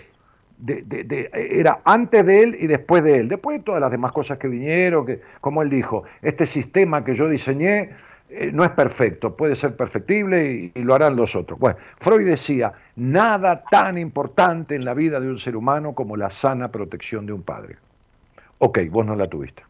era 1.32 1.80
antes 1.84 2.24
de 2.26 2.42
él 2.42 2.56
y 2.58 2.66
después 2.66 3.02
de 3.02 3.18
él. 3.18 3.28
Después 3.28 3.58
de 3.58 3.64
todas 3.64 3.80
las 3.80 3.90
demás 3.90 4.12
cosas 4.12 4.38
que 4.38 4.48
vinieron, 4.48 5.06
que, 5.06 5.20
como 5.40 5.62
él 5.62 5.70
dijo, 5.70 6.04
este 6.22 6.46
sistema 6.46 7.04
que 7.04 7.14
yo 7.14 7.28
diseñé 7.28 7.90
eh, 8.30 8.52
no 8.52 8.62
es 8.62 8.70
perfecto, 8.70 9.36
puede 9.36 9.56
ser 9.56 9.74
perfectible 9.74 10.70
y, 10.72 10.82
lo 10.82 10.94
harán 10.94 11.16
los 11.16 11.34
otros. 11.34 11.58
Bueno, 11.58 11.78
Freud 11.98 12.24
decía, 12.24 12.72
nada 12.94 13.64
tan 13.70 13.98
importante 13.98 14.76
en 14.76 14.84
la 14.84 14.94
vida 14.94 15.18
de 15.18 15.28
un 15.28 15.38
ser 15.38 15.56
humano 15.56 15.94
como 15.94 16.16
la 16.16 16.30
sana 16.30 16.70
protección 16.70 17.26
de 17.26 17.32
un 17.32 17.42
padre. 17.42 17.76
Ok, 18.58 18.78
vos 18.88 19.04
no 19.04 19.16
la 19.16 19.26
tuviste. 19.26 19.64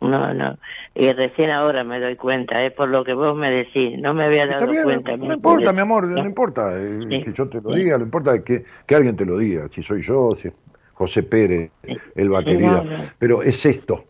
No, 0.00 0.32
no. 0.32 0.56
Y 0.94 1.12
recién 1.12 1.50
ahora 1.50 1.82
me 1.84 2.00
doy 2.00 2.16
cuenta, 2.16 2.62
es 2.62 2.72
por 2.72 2.88
lo 2.88 3.04
que 3.04 3.14
vos 3.14 3.36
me 3.36 3.50
decís. 3.50 3.98
No 3.98 4.14
me 4.14 4.24
había 4.24 4.46
dado 4.46 4.66
cuenta. 4.82 5.16
No, 5.16 5.34
importa, 5.34 5.72
mi 5.72 5.80
amor, 5.80 6.06
no, 6.06 6.24
importa 6.24 6.70
eh, 6.74 7.22
que 7.24 7.32
yo 7.32 7.48
te 7.48 7.60
lo 7.60 7.70
diga, 7.70 7.98
lo 7.98 8.04
importa 8.04 8.42
que, 8.42 8.64
que 8.86 8.94
alguien 8.94 9.16
te 9.16 9.24
lo 9.24 9.38
diga. 9.38 9.68
Si 9.72 9.82
soy 9.82 10.00
yo, 10.02 10.30
si 10.36 10.48
es 10.48 10.54
José 10.94 11.22
Pérez, 11.22 11.70
el 12.14 12.44
querida. 12.44 12.84
Pero 13.18 13.42
es 13.42 13.64
esto. 13.66 14.04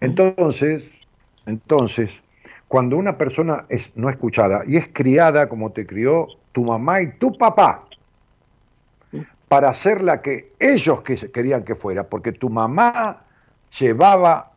Entonces, 0.00 0.90
entonces, 1.46 2.22
cuando 2.68 2.96
una 2.96 3.16
persona 3.16 3.64
es 3.68 3.90
no 3.96 4.10
escuchada 4.10 4.62
y 4.66 4.76
es 4.76 4.88
criada 4.88 5.48
como 5.48 5.72
te 5.72 5.86
crió 5.86 6.28
tu 6.52 6.64
mamá 6.64 7.00
y 7.00 7.18
tu 7.18 7.36
papá, 7.36 7.84
para 9.48 9.72
ser 9.72 10.02
la 10.02 10.20
que 10.20 10.52
ellos 10.60 11.00
querían 11.00 11.64
que 11.64 11.74
fuera, 11.74 12.04
porque 12.04 12.32
tu 12.32 12.50
mamá 12.50 13.22
llevaba 13.78 14.52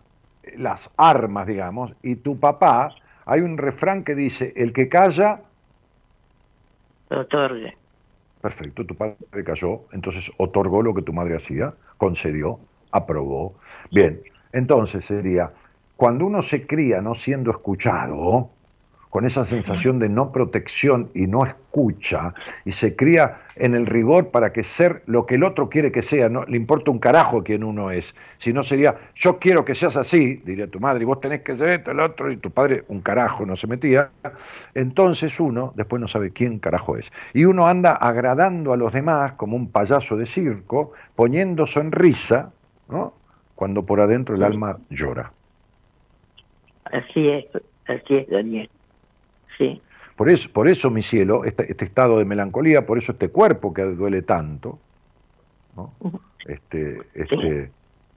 las 0.55 0.89
armas, 0.97 1.47
digamos, 1.47 1.93
y 2.01 2.15
tu 2.15 2.39
papá, 2.39 2.95
hay 3.25 3.41
un 3.41 3.57
refrán 3.57 4.03
que 4.03 4.15
dice, 4.15 4.53
el 4.55 4.73
que 4.73 4.89
calla... 4.89 5.41
Otorgue. 7.09 7.77
Perfecto, 8.41 8.85
tu 8.85 8.95
padre 8.95 9.43
cayó, 9.45 9.81
entonces 9.91 10.31
otorgó 10.37 10.81
lo 10.81 10.95
que 10.95 11.03
tu 11.03 11.13
madre 11.13 11.35
hacía, 11.35 11.73
concedió, 11.97 12.59
aprobó. 12.91 13.55
Bien, 13.91 14.21
entonces 14.51 15.05
sería, 15.05 15.51
cuando 15.95 16.25
uno 16.25 16.41
se 16.41 16.65
cría 16.65 17.01
no 17.01 17.13
siendo 17.13 17.51
escuchado, 17.51 18.49
con 19.11 19.25
esa 19.25 19.43
sensación 19.43 19.99
de 19.99 20.07
no 20.07 20.31
protección 20.31 21.09
y 21.13 21.27
no 21.27 21.45
escucha, 21.45 22.33
y 22.63 22.71
se 22.71 22.95
cría 22.95 23.41
en 23.57 23.75
el 23.75 23.85
rigor 23.85 24.29
para 24.29 24.53
que 24.53 24.63
ser 24.63 25.03
lo 25.05 25.25
que 25.25 25.35
el 25.35 25.43
otro 25.43 25.67
quiere 25.67 25.91
que 25.91 26.01
sea, 26.01 26.29
no 26.29 26.45
le 26.45 26.55
importa 26.55 26.91
un 26.91 26.99
carajo 26.99 27.43
quién 27.43 27.65
uno 27.65 27.91
es. 27.91 28.15
Si 28.37 28.53
no 28.53 28.63
sería, 28.63 28.95
yo 29.13 29.37
quiero 29.37 29.65
que 29.65 29.75
seas 29.75 29.97
así, 29.97 30.41
diría 30.45 30.67
tu 30.67 30.79
madre, 30.79 31.03
y 31.03 31.05
vos 31.05 31.19
tenés 31.19 31.41
que 31.41 31.53
ser 31.55 31.69
esto, 31.69 31.91
el 31.91 31.99
otro, 31.99 32.31
y 32.31 32.37
tu 32.37 32.51
padre 32.51 32.85
un 32.87 33.01
carajo 33.01 33.45
no 33.45 33.57
se 33.57 33.67
metía. 33.67 34.09
Entonces 34.75 35.37
uno 35.41 35.73
después 35.75 35.99
no 35.99 36.07
sabe 36.07 36.31
quién 36.31 36.59
carajo 36.59 36.95
es. 36.95 37.11
Y 37.33 37.43
uno 37.43 37.67
anda 37.67 37.91
agradando 37.91 38.71
a 38.71 38.77
los 38.77 38.93
demás 38.93 39.33
como 39.33 39.57
un 39.57 39.69
payaso 39.69 40.15
de 40.15 40.25
circo, 40.25 40.93
poniendo 41.17 41.67
sonrisa, 41.67 42.53
¿no? 42.87 43.13
Cuando 43.55 43.85
por 43.85 43.99
adentro 43.99 44.35
el 44.35 44.43
alma 44.43 44.77
llora. 44.89 45.33
Así 46.85 47.27
es, 47.27 47.45
así 47.87 48.15
es, 48.15 48.29
Daniel. 48.29 48.69
Sí. 49.61 49.81
Por 50.15 50.29
eso, 50.29 50.49
por 50.51 50.67
eso 50.67 50.89
mi 50.89 51.03
cielo, 51.03 51.45
este, 51.45 51.69
este 51.69 51.85
estado 51.85 52.17
de 52.17 52.25
melancolía, 52.25 52.85
por 52.85 52.97
eso 52.97 53.11
este 53.11 53.29
cuerpo 53.29 53.73
que 53.73 53.83
duele 53.83 54.23
tanto, 54.23 54.79
¿no? 55.75 55.93
este, 56.45 57.01
este, 57.13 57.61
eh, 57.63 57.69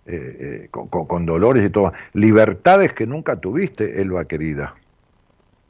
eh, 0.07 0.69
con, 0.71 0.89
con, 0.89 1.27
dolores 1.27 1.67
y 1.67 1.71
todo. 1.71 1.93
Libertades 2.15 2.95
que 2.95 3.07
nunca 3.07 3.37
tuviste, 3.37 4.01
Elba 4.01 4.25
querida. 4.25 4.75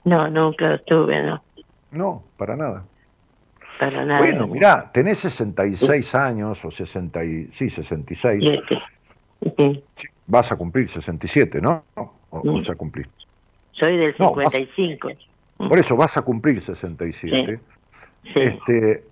No, 0.04 0.28
nunca 0.28 0.78
tuve, 0.86 1.22
no. 1.22 1.42
No, 1.90 2.22
para 2.36 2.56
nada. 2.56 2.84
Para 3.80 4.04
nada. 4.04 4.20
Bueno, 4.20 4.46
mirá, 4.46 4.90
tenés 4.92 5.18
66 5.18 6.14
años, 6.14 6.64
o 6.64 6.70
60 6.70 7.24
y, 7.24 7.48
sí, 7.52 7.68
66. 7.68 8.60
Sí. 9.56 9.84
Vas 10.26 10.52
a 10.52 10.56
cumplir 10.56 10.88
67, 10.88 11.60
¿no? 11.60 11.82
¿O 11.94 12.12
vas 12.30 12.70
a 12.70 12.74
cumplir? 12.76 13.08
Soy 13.72 13.96
del 13.96 14.16
55. 14.16 15.08
No, 15.08 15.14
por 15.56 15.78
eso 15.78 15.96
vas 15.96 16.16
a 16.16 16.22
cumplir 16.22 16.60
67. 16.60 17.60
Sí. 18.22 18.30
Este, 18.34 19.04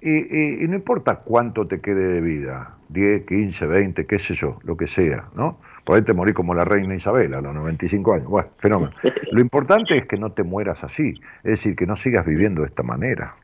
y, 0.00 0.64
y, 0.64 0.68
no 0.68 0.76
importa 0.76 1.16
cuánto 1.16 1.66
te 1.66 1.80
quede 1.80 2.14
de 2.14 2.20
vida, 2.20 2.74
10, 2.90 3.26
15, 3.26 3.66
20, 3.66 4.06
qué 4.06 4.18
sé 4.18 4.34
yo, 4.34 4.58
lo 4.62 4.76
que 4.76 4.86
sea, 4.86 5.24
¿no? 5.34 5.58
Podés 5.84 6.14
morir 6.14 6.34
como 6.34 6.54
la 6.54 6.64
reina 6.64 6.94
Isabel 6.94 7.34
a 7.34 7.40
los 7.40 7.54
95 7.54 8.14
años. 8.14 8.28
Bueno, 8.28 8.48
fenómeno. 8.58 8.92
Lo 9.32 9.40
importante 9.40 9.96
es 9.96 10.06
que 10.06 10.16
no 10.16 10.32
te 10.32 10.42
mueras 10.42 10.84
así, 10.84 11.20
es 11.38 11.50
decir, 11.50 11.76
que 11.76 11.86
no 11.86 11.96
sigas 11.96 12.24
viviendo 12.24 12.62
de 12.62 12.68
esta 12.68 12.82
manera. 12.82 13.34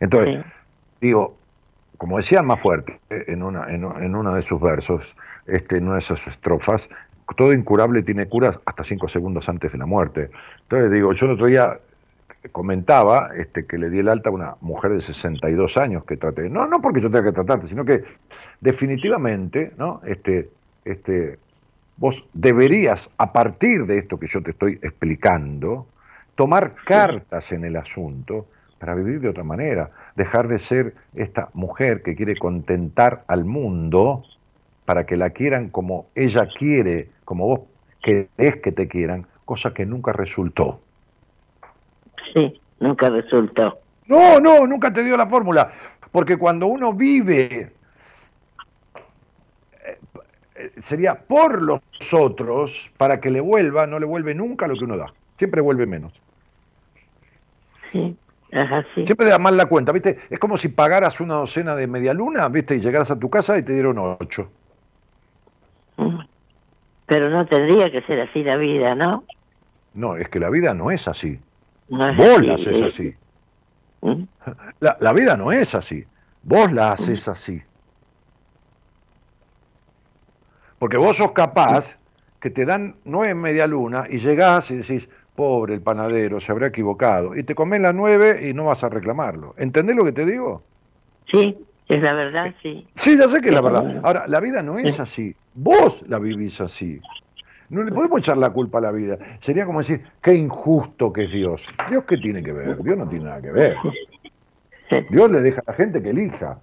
Entonces, 0.00 0.44
sí. 0.44 0.50
digo, 1.00 1.36
como 1.98 2.16
decía 2.16 2.42
más 2.42 2.60
fuerte 2.60 3.00
en 3.10 3.42
una, 3.42 3.72
en, 3.72 3.84
en 3.84 4.14
uno 4.14 4.34
de 4.34 4.42
sus 4.42 4.60
versos, 4.60 5.02
este, 5.46 5.78
en 5.78 5.84
una 5.84 5.94
de 5.94 6.00
esas 6.00 6.26
estrofas, 6.26 6.88
todo 7.36 7.52
incurable 7.52 8.02
tiene 8.02 8.26
curas 8.26 8.58
hasta 8.64 8.84
cinco 8.84 9.08
segundos 9.08 9.48
antes 9.48 9.72
de 9.72 9.78
la 9.78 9.86
muerte. 9.86 10.30
Entonces 10.62 10.90
digo, 10.92 11.12
yo 11.12 11.26
el 11.26 11.32
otro 11.32 11.46
día 11.46 11.78
comentaba 12.52 13.30
este, 13.36 13.66
que 13.66 13.78
le 13.78 13.88
di 13.88 14.00
el 14.00 14.08
alta 14.08 14.28
a 14.28 14.32
una 14.32 14.56
mujer 14.60 14.92
de 14.92 15.00
62 15.00 15.76
años 15.76 16.04
que 16.04 16.16
traté, 16.16 16.50
no, 16.50 16.66
no 16.66 16.80
porque 16.80 17.00
yo 17.00 17.10
tenga 17.10 17.24
que 17.24 17.32
tratarte, 17.32 17.68
sino 17.68 17.84
que 17.84 18.04
definitivamente, 18.60 19.72
¿no? 19.78 20.00
Este, 20.04 20.50
este, 20.84 21.38
vos 21.96 22.24
deberías, 22.32 23.08
a 23.16 23.32
partir 23.32 23.86
de 23.86 23.98
esto 23.98 24.18
que 24.18 24.26
yo 24.26 24.42
te 24.42 24.50
estoy 24.50 24.78
explicando, 24.82 25.86
tomar 26.34 26.74
cartas 26.84 27.52
en 27.52 27.64
el 27.64 27.76
asunto 27.76 28.46
para 28.78 28.94
vivir 28.94 29.20
de 29.20 29.28
otra 29.28 29.44
manera, 29.44 29.90
dejar 30.16 30.48
de 30.48 30.58
ser 30.58 30.94
esta 31.14 31.48
mujer 31.54 32.02
que 32.02 32.14
quiere 32.14 32.36
contentar 32.36 33.24
al 33.28 33.44
mundo 33.44 34.24
para 34.84 35.06
que 35.06 35.16
la 35.16 35.30
quieran 35.30 35.68
como 35.70 36.06
ella 36.14 36.46
quiere, 36.58 37.08
como 37.24 37.46
vos 37.46 37.60
querés 38.02 38.56
que 38.62 38.72
te 38.72 38.88
quieran, 38.88 39.26
cosa 39.44 39.72
que 39.72 39.86
nunca 39.86 40.12
resultó. 40.12 40.80
Sí, 42.32 42.60
nunca 42.80 43.08
resultó. 43.10 43.78
No, 44.06 44.40
no, 44.40 44.66
nunca 44.66 44.92
te 44.92 45.02
dio 45.02 45.16
la 45.16 45.26
fórmula, 45.26 45.72
porque 46.12 46.36
cuando 46.36 46.66
uno 46.66 46.92
vive 46.92 47.72
sería 50.82 51.14
por 51.14 51.62
los 51.62 51.80
otros, 52.12 52.90
para 52.96 53.20
que 53.20 53.30
le 53.30 53.40
vuelva, 53.40 53.86
no 53.86 53.98
le 53.98 54.06
vuelve 54.06 54.34
nunca 54.34 54.66
lo 54.66 54.74
que 54.74 54.84
uno 54.84 54.96
da, 54.96 55.12
siempre 55.38 55.60
vuelve 55.60 55.86
menos. 55.86 56.12
Sí. 57.92 58.16
Ajá, 58.52 58.84
sí. 58.94 59.04
Siempre 59.04 59.26
da 59.26 59.38
mal 59.38 59.56
la 59.56 59.66
cuenta, 59.66 59.90
¿viste? 59.90 60.20
Es 60.30 60.38
como 60.38 60.56
si 60.56 60.68
pagaras 60.68 61.20
una 61.20 61.34
docena 61.34 61.74
de 61.74 61.86
media 61.86 62.14
luna, 62.14 62.48
¿viste? 62.48 62.76
Y 62.76 62.80
llegaras 62.80 63.10
a 63.10 63.18
tu 63.18 63.28
casa 63.28 63.58
y 63.58 63.62
te 63.62 63.72
dieron 63.72 63.98
ocho. 63.98 64.48
Pero 67.06 67.30
no 67.30 67.46
tendría 67.46 67.90
que 67.90 68.02
ser 68.02 68.20
así 68.20 68.42
la 68.42 68.56
vida, 68.56 68.94
¿no? 68.94 69.24
No, 69.94 70.16
es 70.16 70.28
que 70.28 70.40
la 70.40 70.50
vida 70.50 70.74
no 70.74 70.90
es 70.90 71.06
así. 71.06 71.38
No 71.88 72.08
es 72.08 72.16
Vos 72.16 72.28
así, 72.28 72.46
la 72.46 72.54
haces 72.54 72.82
así. 72.82 73.14
¿Mm? 74.00 74.22
La, 74.80 74.96
la, 75.00 75.12
vida 75.12 75.36
no 75.36 75.52
es 75.52 75.74
así. 75.74 76.04
Vos 76.42 76.72
la 76.72 76.92
haces 76.92 77.28
así. 77.28 77.62
Porque 80.78 80.96
vos 80.96 81.16
sos 81.16 81.32
capaz 81.32 81.96
que 82.40 82.50
te 82.50 82.64
dan 82.64 82.96
nueve 83.04 83.34
media 83.34 83.66
luna 83.66 84.06
y 84.10 84.18
llegás 84.18 84.70
y 84.70 84.76
decís, 84.76 85.08
pobre 85.34 85.74
el 85.74 85.80
panadero, 85.80 86.40
se 86.40 86.52
habrá 86.52 86.66
equivocado. 86.66 87.36
Y 87.36 87.42
te 87.42 87.54
comes 87.54 87.80
las 87.80 87.94
nueve 87.94 88.48
y 88.48 88.54
no 88.54 88.64
vas 88.64 88.84
a 88.84 88.88
reclamarlo. 88.88 89.54
¿Entendés 89.56 89.96
lo 89.96 90.04
que 90.04 90.12
te 90.12 90.26
digo? 90.26 90.62
Sí, 91.30 91.56
es 91.88 92.02
la 92.02 92.12
verdad, 92.12 92.54
sí. 92.62 92.86
Sí, 92.96 93.16
ya 93.16 93.28
sé 93.28 93.40
que 93.40 93.48
es 93.48 93.54
la 93.54 93.62
verdad. 93.62 94.00
Ahora, 94.02 94.26
la 94.26 94.40
vida 94.40 94.62
no 94.62 94.78
es 94.78 95.00
así. 95.00 95.34
Vos 95.54 96.02
la 96.08 96.18
vivís 96.18 96.60
así. 96.60 97.00
No 97.70 97.82
le 97.82 97.92
podemos 97.92 98.18
echar 98.18 98.36
la 98.36 98.50
culpa 98.50 98.78
a 98.78 98.82
la 98.82 98.90
vida. 98.90 99.18
Sería 99.40 99.64
como 99.66 99.78
decir, 99.78 100.04
qué 100.20 100.34
injusto 100.34 101.12
que 101.12 101.24
es 101.24 101.32
Dios. 101.32 101.62
¿Dios 101.88 102.04
qué 102.04 102.18
tiene 102.18 102.42
que 102.42 102.52
ver? 102.52 102.82
Dios 102.82 102.98
no 102.98 103.08
tiene 103.08 103.24
nada 103.24 103.40
que 103.40 103.50
ver. 103.50 103.76
Dios 105.10 105.30
le 105.30 105.40
deja 105.40 105.60
a 105.66 105.70
la 105.70 105.72
gente 105.72 106.02
que 106.02 106.10
elija. 106.10 106.58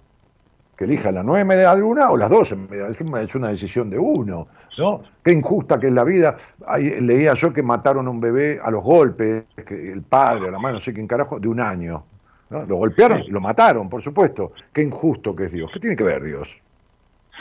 Que 0.76 0.84
elija 0.84 1.10
la 1.10 1.22
nueve 1.22 1.44
media 1.44 1.74
luna 1.74 2.10
o 2.10 2.16
las 2.16 2.30
doce 2.30 2.54
media. 2.54 2.88
Es 2.88 3.00
una, 3.00 3.22
es 3.22 3.34
una 3.34 3.48
decisión 3.48 3.90
de 3.90 3.98
uno. 3.98 4.46
¿no? 4.78 5.02
Qué 5.24 5.32
injusta 5.32 5.78
que 5.80 5.88
es 5.88 5.92
la 5.92 6.04
vida. 6.04 6.36
Ahí 6.66 7.00
leía 7.00 7.34
yo 7.34 7.52
que 7.52 7.62
mataron 7.62 8.06
a 8.06 8.10
un 8.10 8.20
bebé 8.20 8.60
a 8.62 8.70
los 8.70 8.82
golpes, 8.82 9.44
que 9.66 9.92
el 9.92 10.02
padre, 10.02 10.50
la 10.50 10.58
madre, 10.58 10.74
no 10.74 10.80
sé 10.80 10.94
quién 10.94 11.06
carajo, 11.06 11.40
de 11.40 11.48
un 11.48 11.60
año. 11.60 12.04
¿no? 12.50 12.64
Lo 12.64 12.76
golpearon 12.76 13.22
y 13.22 13.28
lo 13.28 13.40
mataron, 13.40 13.88
por 13.88 14.02
supuesto. 14.02 14.52
Qué 14.72 14.82
injusto 14.82 15.34
que 15.34 15.46
es 15.46 15.52
Dios. 15.52 15.70
¿Qué 15.72 15.80
tiene 15.80 15.96
que 15.96 16.04
ver 16.04 16.22
Dios? 16.22 16.48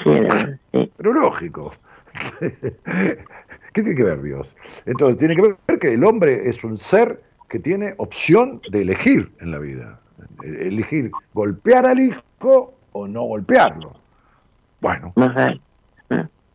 Pero 0.03 1.13
lógico. 1.13 1.71
¿Qué 2.39 3.81
tiene 3.81 3.95
que 3.95 4.03
ver 4.03 4.21
Dios? 4.21 4.55
Entonces, 4.85 5.17
tiene 5.17 5.35
que 5.35 5.41
ver 5.41 5.79
que 5.79 5.93
el 5.93 6.03
hombre 6.03 6.49
es 6.49 6.63
un 6.63 6.77
ser 6.77 7.21
que 7.49 7.59
tiene 7.59 7.93
opción 7.97 8.61
de 8.69 8.81
elegir 8.81 9.31
en 9.39 9.51
la 9.51 9.59
vida. 9.59 9.99
Elegir 10.43 11.11
golpear 11.33 11.85
al 11.85 11.99
hijo 11.99 12.73
o 12.91 13.07
no 13.07 13.23
golpearlo. 13.23 13.93
Bueno, 14.81 15.13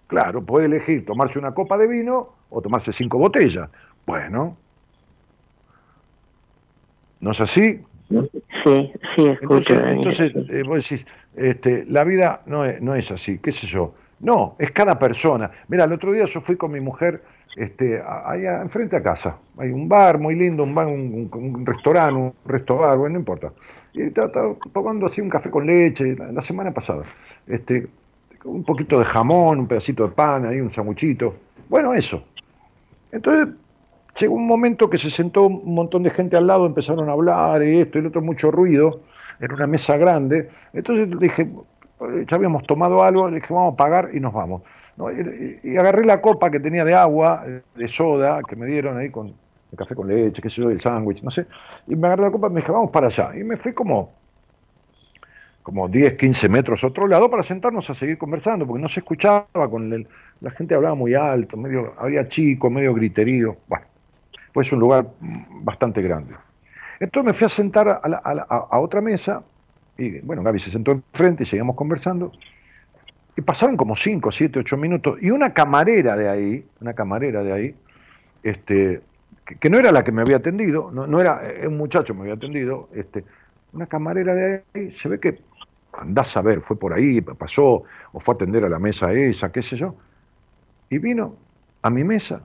claro, 0.08 0.44
puede 0.44 0.66
elegir 0.66 1.04
tomarse 1.06 1.38
una 1.38 1.54
copa 1.54 1.78
de 1.78 1.86
vino 1.86 2.30
o 2.50 2.60
tomarse 2.60 2.92
cinco 2.92 3.18
botellas. 3.18 3.70
Bueno, 4.04 4.56
¿no 7.20 7.30
es 7.30 7.40
así? 7.40 7.80
Sí, 8.08 8.92
sí, 9.14 9.26
escucho. 9.26 9.74
Entonces, 9.74 10.32
entonces 10.34 10.50
eh, 10.50 10.62
vos 10.62 10.88
decís, 10.88 11.06
este, 11.36 11.84
la 11.86 12.04
vida 12.04 12.42
no 12.46 12.64
es, 12.64 12.80
no 12.80 12.94
es 12.94 13.10
así, 13.10 13.38
qué 13.38 13.52
sé 13.52 13.66
yo. 13.66 13.94
No, 14.18 14.56
es 14.58 14.70
cada 14.70 14.98
persona. 14.98 15.50
Mira, 15.68 15.84
el 15.84 15.92
otro 15.92 16.12
día 16.12 16.24
yo 16.24 16.40
fui 16.40 16.56
con 16.56 16.72
mi 16.72 16.80
mujer 16.80 17.22
este, 17.56 18.02
allá 18.02 18.62
enfrente 18.62 18.96
a 18.96 19.02
casa. 19.02 19.36
Hay 19.58 19.70
un 19.70 19.88
bar 19.88 20.18
muy 20.18 20.34
lindo, 20.34 20.64
un, 20.64 20.74
bar, 20.74 20.86
un, 20.86 21.64
restaurante, 21.66 22.14
un 22.14 22.34
resto 22.46 22.78
bar, 22.78 22.96
bueno, 22.96 23.14
no 23.14 23.18
importa. 23.18 23.52
Y 23.92 24.02
estaba 24.02 24.54
tomando 24.72 25.06
así 25.06 25.20
un 25.20 25.28
café 25.28 25.50
con 25.50 25.66
leche 25.66 26.16
la, 26.16 26.32
la, 26.32 26.40
semana 26.40 26.72
pasada. 26.72 27.04
Este, 27.46 27.86
un 28.44 28.64
poquito 28.64 28.98
de 28.98 29.04
jamón, 29.04 29.60
un 29.60 29.66
pedacito 29.66 30.08
de 30.08 30.14
pan, 30.14 30.46
ahí 30.46 30.60
un 30.60 30.70
sanguchito. 30.70 31.34
Bueno, 31.68 31.92
eso. 31.92 32.24
Entonces 33.12 33.54
llegó 34.18 34.34
un 34.34 34.46
momento 34.46 34.90
que 34.90 34.98
se 34.98 35.10
sentó 35.10 35.46
un 35.46 35.74
montón 35.74 36.02
de 36.02 36.10
gente 36.10 36.36
al 36.36 36.46
lado, 36.46 36.66
empezaron 36.66 37.08
a 37.08 37.12
hablar 37.12 37.62
y 37.62 37.80
esto 37.80 37.98
y 37.98 38.02
lo 38.02 38.08
otro, 38.08 38.22
mucho 38.22 38.50
ruido, 38.50 39.00
en 39.40 39.52
una 39.52 39.66
mesa 39.66 39.96
grande. 39.96 40.50
Entonces 40.72 41.08
dije, 41.18 41.48
ya 42.28 42.36
habíamos 42.36 42.64
tomado 42.64 43.02
algo, 43.02 43.28
le 43.28 43.36
dije, 43.36 43.52
vamos 43.52 43.74
a 43.74 43.76
pagar 43.76 44.10
y 44.12 44.20
nos 44.20 44.32
vamos. 44.32 44.62
Y, 45.62 45.76
agarré 45.76 46.04
la 46.04 46.20
copa 46.20 46.50
que 46.50 46.60
tenía 46.60 46.84
de 46.84 46.94
agua, 46.94 47.44
de 47.74 47.88
soda, 47.88 48.40
que 48.48 48.56
me 48.56 48.66
dieron 48.66 48.96
ahí 48.96 49.10
con 49.10 49.28
el 49.28 49.78
café 49.78 49.94
con 49.94 50.08
leche, 50.08 50.40
qué 50.40 50.48
sé 50.48 50.62
yo, 50.62 50.70
el 50.70 50.80
sándwich, 50.80 51.22
no 51.22 51.30
sé. 51.30 51.46
Y 51.86 51.96
me 51.96 52.06
agarré 52.06 52.22
la 52.22 52.30
copa 52.30 52.48
y 52.48 52.50
me 52.50 52.60
dije, 52.60 52.72
vamos 52.72 52.90
para 52.90 53.06
allá. 53.06 53.32
Y 53.34 53.44
me 53.44 53.56
fui 53.56 53.72
como, 53.72 54.12
como 55.62 55.88
10, 55.88 56.14
15 56.14 56.48
metros 56.48 56.84
a 56.84 56.86
otro 56.86 57.06
lado 57.06 57.30
para 57.30 57.42
sentarnos 57.42 57.90
a 57.90 57.94
seguir 57.94 58.18
conversando, 58.18 58.66
porque 58.66 58.80
no 58.80 58.88
se 58.88 59.00
escuchaba, 59.00 59.46
con 59.70 59.92
el, 59.92 60.06
la 60.40 60.50
gente 60.50 60.74
hablaba 60.74 60.94
muy 60.94 61.14
alto, 61.14 61.56
medio, 61.56 61.94
había 61.98 62.28
chicos, 62.28 62.70
medio 62.70 62.94
griterío. 62.94 63.56
Bueno, 63.66 63.86
pues 64.56 64.68
es 64.68 64.72
un 64.72 64.80
lugar 64.80 65.06
bastante 65.64 66.00
grande. 66.00 66.34
Entonces 66.98 67.26
me 67.26 67.34
fui 67.34 67.44
a 67.44 67.48
sentar 67.50 68.00
a, 68.02 68.78
otra 68.78 69.02
mesa 69.02 69.42
y 69.98 70.20
bueno, 70.20 70.42
Gaby 70.42 70.58
se 70.58 70.70
sentó 70.70 70.92
enfrente 70.92 71.42
y 71.42 71.46
seguíamos 71.46 71.76
conversando. 71.76 72.32
Y 73.36 73.42
pasaron 73.42 73.76
como 73.76 73.94
5, 73.96 74.32
7, 74.32 74.60
8 74.60 74.76
minutos. 74.78 75.18
Y 75.20 75.30
una 75.30 75.52
camarera 75.52 76.16
de 76.16 76.30
ahí, 76.30 76.66
una 76.80 76.94
camarera 76.94 77.42
de 77.42 77.52
ahí, 77.52 77.74
este, 78.42 79.02
que, 79.60 79.68
no 79.68 79.78
era 79.78 79.92
la 79.92 80.02
que 80.02 80.10
me 80.10 80.22
había 80.22 80.36
atendido, 80.36 80.90
no, 80.90 81.06
no 81.06 81.20
era 81.20 81.46
eh, 81.46 81.68
un 81.68 81.76
muchacho 81.76 82.14
me 82.14 82.22
había 82.22 82.32
atendido, 82.32 82.88
este, 82.94 83.26
una 83.74 83.84
camarera 83.84 84.34
de 84.34 84.64
ahí, 84.72 84.90
se 84.90 85.10
ve 85.10 85.20
que 85.20 85.38
andás 85.92 86.34
a 86.34 86.40
ver, 86.40 86.62
fue 86.62 86.78
por 86.78 86.94
ahí, 86.94 87.20
pasó, 87.20 87.82
o 88.10 88.20
fue 88.20 88.32
a 88.32 88.36
atender 88.36 88.64
a 88.64 88.70
la 88.70 88.78
mesa 88.78 89.12
esa, 89.12 89.52
qué 89.52 89.60
sé 89.60 89.76
yo, 89.76 89.96
y 90.88 90.96
vino 90.96 91.36
a 91.82 91.90
mi 91.90 92.04
mesa, 92.04 92.40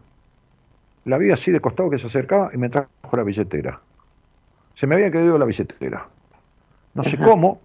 la 1.05 1.17
vi 1.17 1.31
así 1.31 1.51
de 1.51 1.59
costado 1.59 1.89
que 1.89 1.97
se 1.97 2.07
acercaba 2.07 2.51
y 2.53 2.57
me 2.57 2.69
trajo 2.69 2.89
la 3.17 3.23
billetera. 3.23 3.79
Se 4.75 4.87
me 4.87 4.95
había 4.95 5.11
caído 5.11 5.37
la 5.37 5.45
billetera. 5.45 6.07
No 6.93 7.03
sé 7.03 7.17
cómo, 7.17 7.61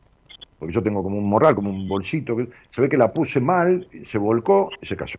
porque 0.58 0.74
yo 0.74 0.82
tengo 0.82 1.02
como 1.02 1.18
un 1.18 1.28
morral, 1.28 1.54
como 1.54 1.70
un 1.70 1.88
bolsito, 1.88 2.36
se 2.70 2.80
ve 2.80 2.88
que 2.88 2.96
la 2.96 3.12
puse 3.12 3.40
mal, 3.40 3.88
se 4.02 4.18
volcó 4.18 4.70
y 4.80 4.86
se 4.86 4.96
cayó. 4.96 5.18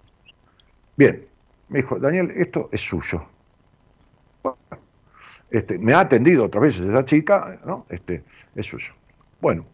Bien, 0.95 1.26
me 1.69 1.80
dijo, 1.80 1.99
Daniel, 1.99 2.31
esto 2.35 2.69
es 2.72 2.81
suyo. 2.81 3.23
Este, 5.49 5.77
me 5.77 5.94
ha 5.94 6.02
atendido 6.02 6.45
otras 6.45 6.64
veces 6.64 6.88
esa 6.88 7.06
chica, 7.06 7.60
¿no? 7.65 7.85
Este, 7.89 8.23
es 8.56 8.65
suyo. 8.65 8.94
Bueno, 9.39 9.65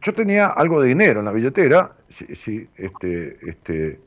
yo 0.00 0.14
tenía 0.14 0.46
algo 0.46 0.80
de 0.80 0.88
dinero 0.88 1.20
en 1.20 1.26
la 1.26 1.32
billetera, 1.32 1.96
si, 2.08 2.68
este, 2.76 3.38
este, 3.48 4.00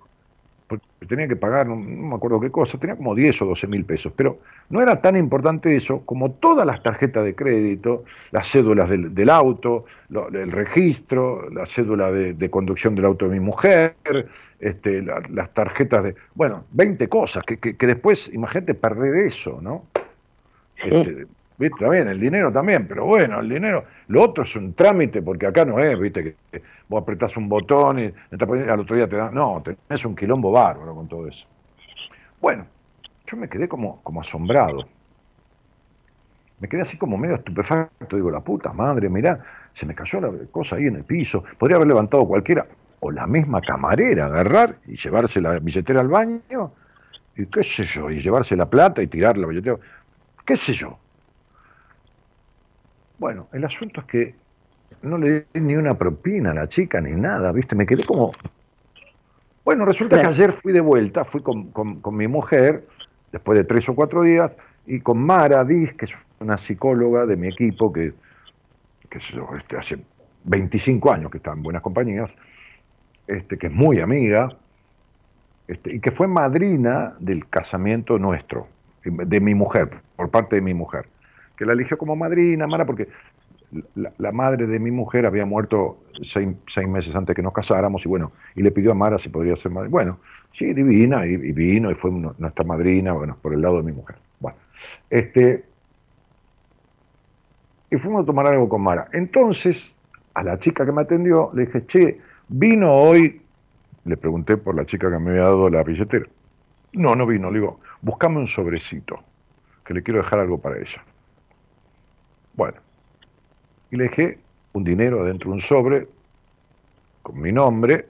porque 0.70 0.86
tenía 1.08 1.28
que 1.28 1.36
pagar, 1.36 1.68
no, 1.68 1.76
me 1.76 2.16
acuerdo 2.16 2.40
qué 2.40 2.52
cosa, 2.52 2.78
tenía 2.78 2.96
como 2.96 3.16
10 3.16 3.42
o 3.42 3.46
12 3.48 3.68
mil 3.68 3.84
pesos, 3.84 4.14
pero 4.16 4.40
no 4.70 4.82
era 4.82 5.02
tan 5.02 5.18
importante 5.18 5.76
eso 5.76 6.02
como 6.06 6.32
todas 6.32 6.66
las 6.66 6.84
tarjetas 6.84 7.26
de 7.26 7.36
crédito, 7.36 8.04
las 8.32 8.48
cédulas 8.48 8.88
del, 8.88 9.30
auto, 9.30 9.86
el 10.32 10.52
registro, 10.52 11.50
la 11.50 11.66
cédula 11.66 12.12
de, 12.12 12.50
conducción 12.52 12.94
del 12.94 13.06
auto 13.06 13.28
de 13.28 13.40
mi 13.40 13.44
mujer, 13.44 13.96
este, 14.60 15.02
las 15.02 15.54
tarjetas 15.56 16.04
de, 16.04 16.16
bueno, 16.36 16.66
20 16.72 17.10
cosas, 17.10 17.44
que, 17.44 17.58
que, 17.58 17.88
después, 17.88 18.30
imagínate 18.32 18.76
perder 18.76 19.16
eso, 19.16 19.60
¿no? 19.62 19.86
Este, 20.78 21.26
¿Viste? 21.60 21.90
bien, 21.90 22.08
el 22.08 22.18
dinero 22.18 22.54
también, 22.54 22.88
pero 22.88 23.04
bueno, 23.04 23.42
el 23.42 23.50
dinero, 23.50 23.84
lo 24.08 24.24
otro 24.24 24.46
es 24.46 24.56
un 24.56 24.74
trámite, 24.74 25.22
porque 25.22 25.46
acá 25.46 25.66
no 25.66 25.78
es, 25.78 26.00
viste, 26.00 26.24
que 26.24 26.62
vos 26.88 27.02
apretás 27.02 27.36
un 27.36 27.50
botón 27.50 28.00
y 28.00 28.14
al 28.32 28.80
otro 28.80 28.96
día 28.96 29.10
te 29.10 29.18
dan, 29.18 29.36
no, 29.36 29.62
tenés 29.62 30.06
un 30.06 30.16
quilombo 30.16 30.54
bárbaro 30.54 30.96
con 30.96 31.10
todo 31.10 31.28
eso. 31.28 31.46
Bueno, 32.40 32.66
yo 33.28 33.36
me 33.36 33.50
quedé 33.50 33.68
como, 33.68 34.02
como 34.04 34.22
asombrado. 34.22 34.88
Me 36.62 36.70
quedé 36.70 36.84
así 36.84 36.98
como 36.98 37.18
medio 37.18 37.36
estupefacto, 37.36 38.16
digo, 38.16 38.32
la 38.32 38.40
puta 38.40 38.72
madre, 38.72 39.10
mirá, 39.10 39.44
se 39.74 39.86
me 39.86 39.94
cayó 39.94 40.22
la 40.22 40.32
cosa 40.52 40.78
ahí 40.78 40.86
en 40.86 40.96
el 40.96 41.04
piso, 41.04 41.44
podría 41.58 41.76
haber 41.76 41.90
levantado 41.90 42.26
cualquiera, 42.26 42.68
o 43.02 43.12
la 43.12 43.28
misma 43.28 43.60
camarera, 43.60 44.28
agarrar 44.28 44.78
y 44.88 44.96
llevarse 44.96 45.42
la 45.42 45.60
billetera 45.60 46.00
al 46.00 46.08
baño, 46.08 46.72
y 47.36 47.46
qué 47.48 47.64
sé 47.64 47.84
yo, 47.84 48.10
y 48.10 48.22
llevarse 48.22 48.56
la 48.56 48.70
plata 48.70 49.02
y 49.02 49.08
tirar 49.08 49.38
la 49.38 49.46
billetera, 49.46 49.76
qué 50.46 50.56
sé 50.56 50.74
yo 50.74 50.98
bueno, 53.20 53.48
el 53.52 53.66
asunto 53.66 54.02
es 54.02 54.08
que 54.08 54.36
no 55.02 55.18
le 55.18 55.46
di 55.54 55.62
ni 55.62 55.76
una 55.76 55.98
propina 55.98 56.52
a 56.52 56.54
la 56.54 56.68
chica 56.68 57.02
ni 57.02 57.12
nada, 57.12 57.52
¿viste? 57.52 57.76
Me 57.76 57.86
quedé 57.86 58.04
como... 58.06 58.32
Bueno, 59.64 59.86
resulta 59.86 60.20
que 60.22 60.28
ayer 60.28 60.52
fui 60.52 60.74
de 60.74 60.80
vuelta, 60.80 61.26
fui 61.26 61.44
con, 61.44 61.72
mi 62.12 62.28
mujer, 62.28 62.88
después 63.32 63.58
de 63.58 63.66
tres 63.66 63.88
o 63.90 63.94
cuatro 63.94 64.24
días, 64.24 64.56
y 64.88 65.00
con 65.02 65.20
Mara 65.20 65.64
Diz, 65.64 65.94
que 65.94 66.06
es 66.06 66.14
una 66.40 66.58
psicóloga 66.58 67.26
de 67.26 67.36
mi 67.36 67.50
equipo, 67.50 67.94
que, 67.94 68.14
que 69.10 69.20
este, 69.20 69.78
hace 69.78 70.00
25 70.46 71.12
años 71.12 71.30
que 71.30 71.38
está 71.38 71.52
en 71.52 71.62
buenas 71.62 71.84
compañías, 71.84 72.36
este, 73.28 73.58
que 73.58 73.68
es 73.68 73.74
muy 73.74 74.00
amiga, 74.00 74.50
este, 75.68 75.96
y 75.96 76.00
que 76.00 76.12
fue 76.12 76.28
madrina 76.28 77.14
del 77.20 77.48
casamiento 77.48 78.18
nuestro, 78.18 78.68
de 79.04 79.40
mi 79.40 79.54
mujer, 79.54 80.02
por 80.16 80.32
parte 80.32 80.56
de 80.56 80.62
mi 80.62 80.74
mujer 80.74 81.06
que 81.60 81.66
la 81.66 81.74
eligió 81.74 81.98
como 81.98 82.16
madrina, 82.16 82.68
Mara, 82.68 82.86
porque 82.86 83.10
la, 83.96 84.32
madre 84.32 84.66
de 84.66 84.80
mi 84.80 84.92
mujer 84.92 85.26
había 85.26 85.46
muerto 85.46 85.98
seis, 86.24 86.48
meses 86.88 87.14
antes 87.14 87.36
que 87.36 87.42
nos 87.42 87.52
casáramos 87.52 88.06
y 88.06 88.08
bueno, 88.08 88.32
y 88.56 88.64
le 88.64 88.72
pidió 88.72 88.92
a 88.92 88.94
Mara 88.94 89.20
si 89.20 89.28
podría 89.28 89.58
ser 89.58 89.70
madrina. 89.70 89.92
Bueno, 89.92 90.20
sí, 90.54 90.74
divina, 90.74 91.26
y, 91.26 91.36
vino 91.36 91.92
y 91.92 91.96
fue 91.96 92.12
nuestra 92.12 92.64
madrina, 92.64 93.12
bueno, 93.12 93.36
por 93.42 93.54
el 93.54 93.62
lado 93.62 93.76
de 93.76 93.84
mi 93.84 93.92
mujer. 93.92 94.16
Bueno, 94.40 94.58
este, 95.10 95.66
y 97.92 97.98
fuimos 97.98 98.24
a 98.24 98.26
tomar 98.26 98.48
algo 98.48 98.70
con 98.70 98.82
Mara. 98.82 99.10
Entonces, 99.12 99.94
a 100.36 100.44
la 100.44 100.58
chica 100.60 100.86
que 100.86 100.94
me 100.94 101.02
atendió, 101.02 101.52
le 101.54 101.66
dije, 101.66 101.86
che, 101.88 102.20
vino 102.48 102.90
hoy, 102.90 103.42
le 104.06 104.16
pregunté 104.16 104.56
por 104.56 104.76
la 104.76 104.86
chica 104.86 105.12
que 105.12 105.20
me 105.20 105.32
había 105.32 105.44
dado 105.44 105.70
la 105.70 105.84
billetera. 105.84 106.26
No, 106.94 107.18
no 107.18 107.28
vino, 107.28 107.52
le 107.52 107.60
digo, 107.60 107.82
buscame 108.02 108.38
un 108.38 108.48
sobrecito, 108.48 109.20
que 109.84 109.94
le 109.94 110.02
quiero 110.02 110.22
dejar 110.22 110.40
algo 110.40 110.58
para 110.58 110.78
ella. 110.78 111.04
Bueno, 112.60 112.78
y 113.90 113.96
le 113.96 114.04
dejé 114.04 114.38
un 114.74 114.84
dinero 114.84 115.24
dentro 115.24 115.50
de 115.50 115.54
un 115.54 115.62
sobre 115.62 116.10
con 117.22 117.40
mi 117.40 117.54
nombre. 117.54 118.10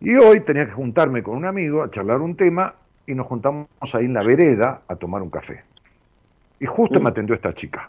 Y 0.00 0.16
hoy 0.16 0.40
tenía 0.40 0.66
que 0.66 0.72
juntarme 0.72 1.22
con 1.22 1.36
un 1.36 1.44
amigo 1.44 1.84
a 1.84 1.92
charlar 1.92 2.20
un 2.20 2.34
tema 2.34 2.74
y 3.06 3.14
nos 3.14 3.28
juntamos 3.28 3.68
ahí 3.92 4.06
en 4.06 4.14
la 4.14 4.24
vereda 4.24 4.82
a 4.88 4.96
tomar 4.96 5.22
un 5.22 5.30
café. 5.30 5.62
Y 6.58 6.66
justo 6.66 7.00
me 7.00 7.10
atendió 7.10 7.36
esta 7.36 7.54
chica. 7.54 7.88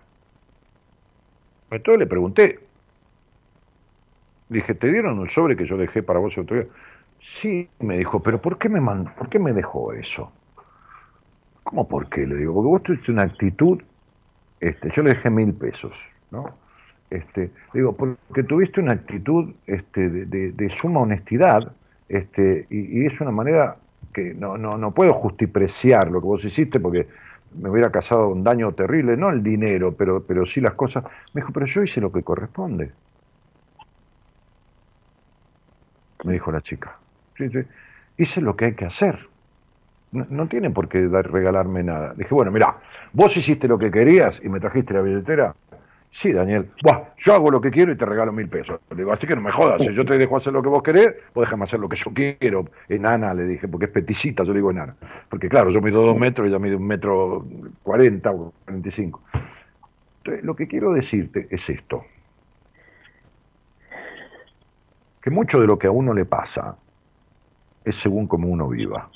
Entonces 1.72 1.98
le 1.98 2.06
pregunté. 2.06 2.60
dije, 4.48 4.76
¿te 4.76 4.92
dieron 4.92 5.20
el 5.22 5.30
sobre 5.32 5.58
que 5.58 5.66
yo 5.66 5.76
dejé 5.76 6.04
para 6.04 6.20
vos 6.20 6.38
el 6.38 6.44
otro 6.44 6.56
día? 6.56 6.68
Sí, 7.20 7.68
me 7.80 7.98
dijo, 7.98 8.22
pero 8.22 8.40
¿por 8.40 8.60
qué 8.60 8.70
me, 8.70 8.80
mandó, 8.80 9.10
¿por 9.16 9.28
qué 9.28 9.40
me 9.40 9.54
dejó 9.54 9.92
eso? 9.94 10.32
¿Cómo 11.64 11.88
por 11.88 12.08
qué? 12.10 12.28
Le 12.28 12.36
digo, 12.36 12.54
porque 12.54 12.68
vos 12.68 12.84
tuviste 12.84 13.12
una 13.12 13.24
actitud 13.24 13.82
este, 14.60 14.90
yo 14.92 15.04
le 15.04 15.12
dejé 15.12 15.30
mil 15.30 15.54
pesos, 15.54 15.96
¿no? 16.32 16.56
Este, 17.10 17.52
digo, 17.74 17.94
porque 17.96 18.44
tuviste 18.44 18.82
una 18.82 18.94
actitud 18.94 19.54
este, 19.66 20.10
de, 20.10 20.70
suma 20.70 21.02
honestidad, 21.02 21.72
este, 22.10 22.68
y, 22.70 23.06
es 23.06 23.20
una 23.22 23.32
manera 23.32 23.78
que 24.14 24.34
no, 24.34 24.58
no, 24.58 24.78
no 24.78 24.92
puedo 24.92 25.14
justipreciar 25.14 26.12
lo 26.12 26.20
que 26.20 26.28
vos 26.28 26.44
hiciste 26.44 26.80
porque 26.80 27.08
me 27.56 27.70
hubiera 27.70 27.92
causado 27.92 28.30
un 28.30 28.44
daño 28.44 28.74
terrible, 28.74 29.18
no 29.18 29.30
el 29.30 29.42
dinero, 29.42 29.94
pero, 29.94 30.24
pero 30.24 30.46
sí 30.46 30.62
las 30.62 30.74
cosas. 30.74 31.04
Me 31.34 31.42
dijo, 31.42 31.54
pero 31.54 31.66
yo 31.66 31.84
hice 31.84 32.02
lo 32.02 32.12
que 32.12 32.24
corresponde. 32.24 32.92
Me 36.24 36.34
dijo 36.34 36.52
la 36.52 36.62
chica. 36.62 36.98
Sí, 37.38 37.50
sí. 37.50 37.60
Hice 38.18 38.42
lo 38.42 38.56
que 38.56 38.66
hay 38.66 38.74
que 38.74 38.86
hacer. 38.86 39.28
No, 40.12 40.48
tiene 40.48 40.70
por 40.70 40.88
qué 40.88 41.08
dar, 41.08 41.30
regalarme 41.30 41.84
nada. 41.84 42.14
Dije, 42.16 42.34
bueno, 42.34 42.52
mira, 42.52 42.78
vos 43.14 43.36
hiciste 43.36 43.68
lo 43.68 43.78
que 43.78 43.92
querías 43.92 44.40
y 44.44 44.50
me 44.50 44.60
trajiste 44.60 44.94
la 44.94 45.02
billetera. 45.02 45.56
Sí, 46.10 46.32
Daniel. 46.32 46.70
Buah, 46.82 47.10
yo 47.18 47.34
hago 47.34 47.52
lo 47.52 47.60
que 47.60 47.70
quiero 47.70 47.92
y 47.92 47.98
te 47.98 48.06
regalo 48.06 48.32
mil 48.32 48.48
pesos. 48.48 48.80
Le 48.90 48.98
digo, 48.98 49.12
así 49.12 49.28
que 49.28 49.36
no 49.36 49.42
me 49.42 49.52
jodas. 49.52 49.84
Yo 49.84 50.06
te 50.06 50.18
dejo 50.18 50.38
hacer 50.38 50.54
lo 50.54 50.64
que 50.64 50.70
vos 50.70 50.82
querés, 50.82 51.14
vos 51.36 51.46
déjame 51.46 51.66
hacer 51.66 51.80
lo 51.82 51.90
que 51.90 51.98
yo 51.98 52.12
quiero. 52.14 52.66
Enana, 52.88 53.34
le 53.34 53.44
dije, 53.44 53.68
porque 53.68 53.86
es 53.86 53.92
peticita, 53.92 54.44
yo 54.44 54.54
le 54.54 54.60
digo 54.60 54.72
enana. 54.72 54.96
Porque 55.30 55.50
claro, 55.50 55.70
yo 55.70 55.82
mido 55.82 56.02
dos 56.02 56.18
metros 56.18 56.48
y 56.48 56.50
ella 56.50 56.60
mide 56.60 56.78
un 56.78 56.88
metro 56.88 57.46
cuarenta 57.84 58.32
o 58.32 58.54
cuarenta 58.64 58.88
y 58.88 58.92
cinco. 58.92 59.22
Lo 60.42 60.56
que 60.56 60.68
quiero 60.68 60.94
decirte 60.94 61.48
es 61.52 61.70
esto. 61.70 62.06
Que 65.22 65.30
mucho 65.30 65.60
de 65.60 65.68
lo 65.68 65.78
que 65.78 65.88
a 65.88 65.92
uno 65.92 66.14
le 66.14 66.24
pasa 66.24 66.78
es 67.84 67.96
según 67.96 68.28
cómo 68.28 68.48
uno 68.48 68.70
viva. 68.70 69.10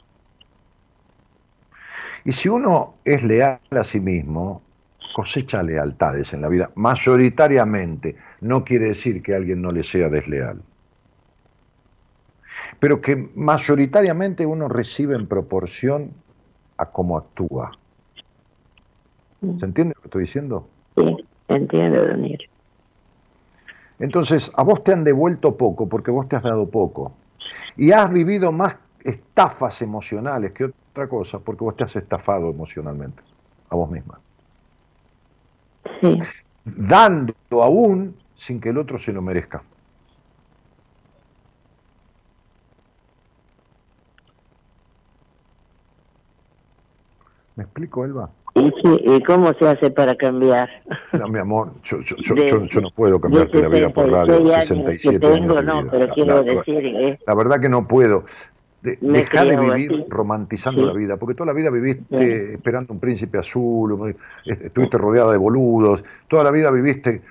Y 2.25 2.33
si 2.33 2.49
uno 2.49 2.95
es 3.03 3.23
leal 3.23 3.59
a 3.71 3.83
sí 3.83 3.99
mismo, 3.99 4.61
cosecha 5.13 5.63
lealtades 5.63 6.33
en 6.33 6.41
la 6.41 6.47
vida, 6.47 6.69
mayoritariamente. 6.75 8.15
No 8.41 8.63
quiere 8.63 8.87
decir 8.87 9.21
que 9.21 9.35
alguien 9.35 9.61
no 9.61 9.71
le 9.71 9.83
sea 9.83 10.09
desleal. 10.09 10.61
Pero 12.79 13.01
que 13.01 13.15
mayoritariamente 13.35 14.45
uno 14.45 14.67
recibe 14.67 15.15
en 15.15 15.27
proporción 15.27 16.11
a 16.77 16.85
cómo 16.87 17.17
actúa. 17.17 17.71
¿Se 19.57 19.65
entiende 19.65 19.93
lo 19.95 20.01
que 20.01 20.07
estoy 20.07 20.21
diciendo? 20.21 20.67
Sí, 20.95 21.17
entiendo, 21.47 22.05
Daniel. 22.05 22.41
Entonces, 23.99 24.51
a 24.55 24.63
vos 24.63 24.83
te 24.83 24.93
han 24.93 25.03
devuelto 25.03 25.57
poco 25.57 25.87
porque 25.87 26.09
vos 26.09 26.27
te 26.27 26.35
has 26.35 26.43
dado 26.43 26.69
poco. 26.69 27.13
Y 27.77 27.91
has 27.91 28.11
vivido 28.11 28.51
más 28.51 28.75
estafas 29.03 29.81
emocionales 29.81 30.51
que 30.53 30.65
otra 30.65 31.07
cosa, 31.07 31.39
porque 31.39 31.63
vos 31.63 31.75
te 31.75 31.83
has 31.83 31.95
estafado 31.95 32.49
emocionalmente 32.49 33.21
a 33.69 33.75
vos 33.75 33.89
misma. 33.89 34.19
Sí. 35.99 36.19
Dando 36.65 37.33
aún 37.51 38.15
sin 38.35 38.59
que 38.59 38.69
el 38.69 38.77
otro 38.77 38.99
se 38.99 39.11
lo 39.11 39.21
merezca. 39.21 39.63
¿Me 47.55 47.63
explico, 47.63 48.05
Elba? 48.05 48.29
¿Y, 48.55 49.23
cómo 49.23 49.53
se 49.53 49.67
hace 49.67 49.91
para 49.91 50.15
cambiar? 50.15 50.69
No, 51.13 51.27
mi 51.27 51.39
amor, 51.39 51.73
yo, 51.83 51.99
no 52.81 52.89
puedo 52.91 53.19
cambiarte 53.19 53.61
la 53.61 53.67
vida 53.69 53.89
por 53.89 54.09
radio. 54.09 54.45
67 54.45 55.19
tengo, 55.19 55.61
no, 55.61 55.87
pero 55.89 56.09
quiero 56.09 56.43
decir... 56.43 57.19
La 57.25 57.35
verdad 57.35 57.61
que 57.61 57.69
no 57.69 57.87
puedo. 57.87 58.25
Deja 58.81 59.45
de 59.45 59.57
vivir 59.57 60.05
romantizando 60.09 60.85
la 60.85 60.93
vida, 60.93 61.17
porque 61.17 61.35
toda 61.35 61.47
la 61.47 61.53
vida 61.53 61.69
viviste 61.69 62.53
esperando 62.53 62.93
un 62.93 62.99
príncipe 62.99 63.37
azul, 63.37 64.15
estuviste 64.45 64.97
rodeada 64.97 65.31
de 65.31 65.37
boludos, 65.37 66.03
toda 66.27 66.43
la 66.43 66.51
vida 66.51 66.71
viviste 66.71 67.21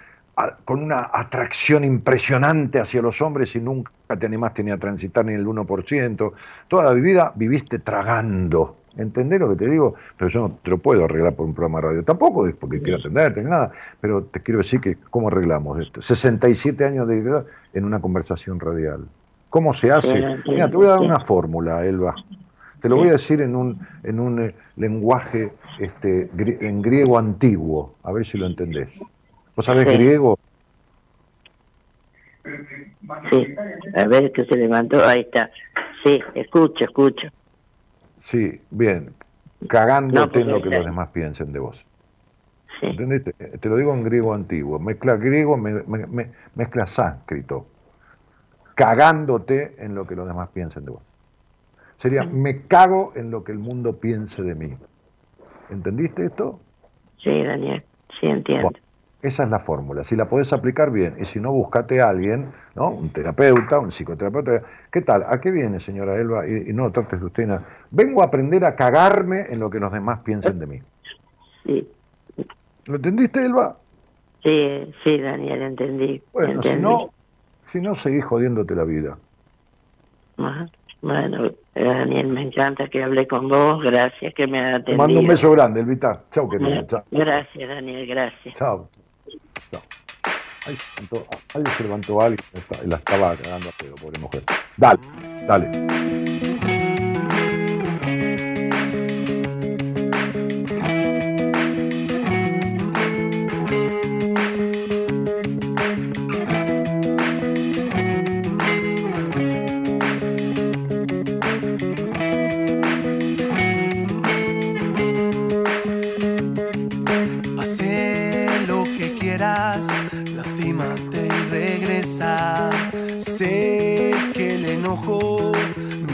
con 0.64 0.82
una 0.82 1.10
atracción 1.12 1.85
impresionante 1.85 2.81
hacia 2.81 3.02
los 3.02 3.20
hombres 3.20 3.55
y 3.56 3.60
nunca 3.60 3.90
te 4.18 4.27
animaste 4.27 4.64
ni 4.64 4.70
a 4.70 4.78
transitar 4.78 5.24
ni 5.24 5.35
el 5.35 5.47
1%. 5.47 6.32
Toda 6.68 6.85
la 6.85 6.93
vida 6.94 7.32
viviste 7.35 7.78
tragando. 7.81 8.77
¿Entendés 8.97 9.40
lo 9.40 9.51
que 9.51 9.56
te 9.56 9.70
digo? 9.70 9.94
Pero 10.16 10.31
yo 10.31 10.40
no 10.40 10.59
te 10.62 10.70
lo 10.70 10.78
puedo 10.78 11.05
arreglar 11.05 11.35
por 11.35 11.47
un 11.47 11.55
programa 11.55 11.81
de 11.81 11.86
radio. 11.89 12.05
Tampoco 12.05 12.47
es 12.47 12.55
porque 12.55 12.81
quiero 12.81 12.98
atenderte 12.98 13.43
ni 13.43 13.51
nada, 13.51 13.70
pero 14.01 14.24
te 14.24 14.40
quiero 14.40 14.59
decir 14.59 14.81
que 14.81 14.97
cómo 15.10 15.28
arreglamos 15.28 15.81
esto. 15.81 16.02
67 16.02 16.85
años 16.85 17.06
de 17.06 17.18
edad 17.18 17.47
en 17.72 17.85
una 17.85 18.01
conversación 18.01 18.59
radial. 18.59 19.06
¿Cómo 19.51 19.74
se 19.74 19.90
hace? 19.90 20.14
Mira, 20.47 20.70
te 20.70 20.77
voy 20.77 20.86
a 20.86 20.90
dar 20.90 21.01
una 21.01 21.20
fórmula, 21.20 21.85
Elba. 21.85 22.14
Te 22.81 22.89
lo 22.89 22.97
voy 22.97 23.09
a 23.09 23.12
decir 23.12 23.43
en 23.43 23.56
un, 23.56 23.86
en 24.05 24.20
un 24.20 24.40
eh, 24.40 24.55
lenguaje 24.77 25.52
este, 25.78 26.31
en 26.39 26.81
griego 26.81 27.18
antiguo, 27.18 27.97
a 28.05 28.12
ver 28.12 28.24
si 28.24 28.39
lo 28.39 28.47
entendés. 28.47 28.89
¿Vos 29.55 29.66
sabés 29.66 29.85
griego? 29.85 30.39
Sí, 33.31 33.55
a 33.94 34.05
ver 34.06 34.32
que 34.32 34.44
se 34.47 34.56
levantó, 34.56 35.05
ahí 35.05 35.20
está. 35.20 35.51
Sí, 36.02 36.20
escucho, 36.35 36.85
escucho. 36.85 37.28
Sí, 38.18 38.60
bien. 38.70 39.12
Cagándote 39.68 40.40
en 40.40 40.48
lo 40.48 40.62
que 40.62 40.70
los 40.70 40.85
demás 40.85 41.09
piensen 41.09 41.52
de 41.52 41.59
vos. 41.59 41.85
Sí. 42.81 42.86
¿Entendés? 42.86 43.24
Te 43.24 43.68
lo 43.68 43.77
digo 43.77 43.93
en 43.93 44.05
griego 44.05 44.32
antiguo. 44.32 44.78
Mezcla 44.78 45.16
griego, 45.16 45.59
mezcla 45.59 46.86
sánscrito. 46.86 47.66
Cagándote 48.81 49.74
en 49.77 49.94
lo 49.94 50.07
que 50.07 50.16
los 50.16 50.27
demás 50.27 50.48
piensen 50.55 50.86
de 50.86 50.93
vos. 50.93 51.02
Sería, 51.98 52.24
me 52.24 52.62
cago 52.62 53.12
en 53.15 53.31
lo 53.31 53.44
que 53.44 53.52
el 53.52 53.59
mundo 53.59 54.01
piense 54.01 54.43
de 54.43 54.55
mí. 54.55 54.74
¿Entendiste 55.69 56.24
esto? 56.24 56.59
Sí, 57.19 57.44
Daniel, 57.44 57.85
sí 58.19 58.28
entiendo. 58.28 58.70
Esa 59.20 59.43
es 59.43 59.51
la 59.51 59.59
fórmula. 59.59 60.02
Si 60.02 60.16
la 60.16 60.31
podés 60.31 60.55
aplicar 60.55 60.90
bien, 60.90 61.16
y 61.20 61.27
si 61.27 61.40
no, 61.40 61.52
búscate 61.52 62.01
a 62.01 62.09
alguien, 62.09 62.52
¿no? 62.74 62.89
Un 62.89 63.11
terapeuta, 63.11 63.78
un 63.78 63.93
psicoterapeuta. 63.93 64.62
¿Qué 64.90 65.02
tal? 65.02 65.27
¿A 65.28 65.39
qué 65.43 65.51
viene, 65.51 65.78
señora 65.81 66.16
Elba? 66.16 66.48
Y, 66.48 66.73
no 66.73 66.90
trates 66.90 67.20
de 67.20 67.27
usted 67.27 67.47
nada. 67.48 67.66
Vengo 67.90 68.23
a 68.23 68.28
aprender 68.28 68.65
a 68.65 68.77
cagarme 68.77 69.44
en 69.51 69.61
lo 69.61 69.69
que 69.69 69.78
los 69.78 69.93
demás 69.93 70.20
piensen 70.20 70.59
de 70.59 70.66
mí. 70.66 70.81
Sí. 71.66 71.86
¿Lo 72.86 72.97
entendiste, 72.97 73.44
Elba? 73.44 73.77
Sí, 74.43 74.90
sí, 75.05 75.20
Daniel, 75.20 75.61
entendí. 75.61 76.23
Bueno, 76.32 76.62
si 76.62 76.77
no, 76.77 77.11
si 77.72 77.80
no, 77.80 77.94
seguís 77.94 78.24
jodiéndote 78.24 78.74
la 78.74 78.84
vida. 78.84 79.16
Bueno, 81.02 81.51
Daniel, 81.74 82.28
me 82.28 82.42
encanta 82.42 82.88
que 82.88 83.02
hablé 83.02 83.26
con 83.26 83.48
vos. 83.48 83.82
Gracias 83.82 84.34
que 84.34 84.47
me 84.47 84.59
atendido. 84.59 84.98
Mando 84.98 85.20
un 85.20 85.26
beso 85.26 85.51
grande, 85.52 85.80
Elvita. 85.80 86.24
Chau, 86.30 86.48
querido. 86.48 86.86
Chao. 86.86 87.05
Gracias, 87.10 87.68
Daniel, 87.68 88.06
gracias. 88.06 88.55
Chao. 88.55 88.88
Ahí 90.66 90.76
se 90.76 91.82
levantó, 91.84 92.20
alguien 92.20 92.44
y 92.84 92.86
la 92.86 92.97
estaba 92.97 93.34
cagando 93.34 93.70
a 93.70 93.72
pedo, 93.72 93.94
pobre 93.94 94.18
mujer. 94.20 94.42
Dale, 94.76 95.01
dale. 95.47 96.39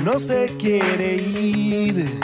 No 0.05 0.19
se 0.19 0.55
quiere 0.59 1.15
ir. 1.17 2.21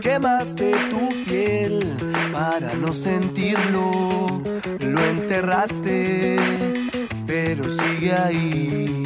Quemaste 0.00 0.72
tu 0.90 1.08
piel 1.24 1.84
para 2.32 2.74
no 2.74 2.92
sentirlo. 2.92 4.42
Lo 4.80 5.04
enterraste, 5.04 6.38
pero 7.26 7.70
sigue 7.70 8.12
ahí. 8.12 9.04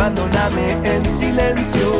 Abandóname 0.00 0.78
en 0.82 1.04
silencio. 1.04 1.90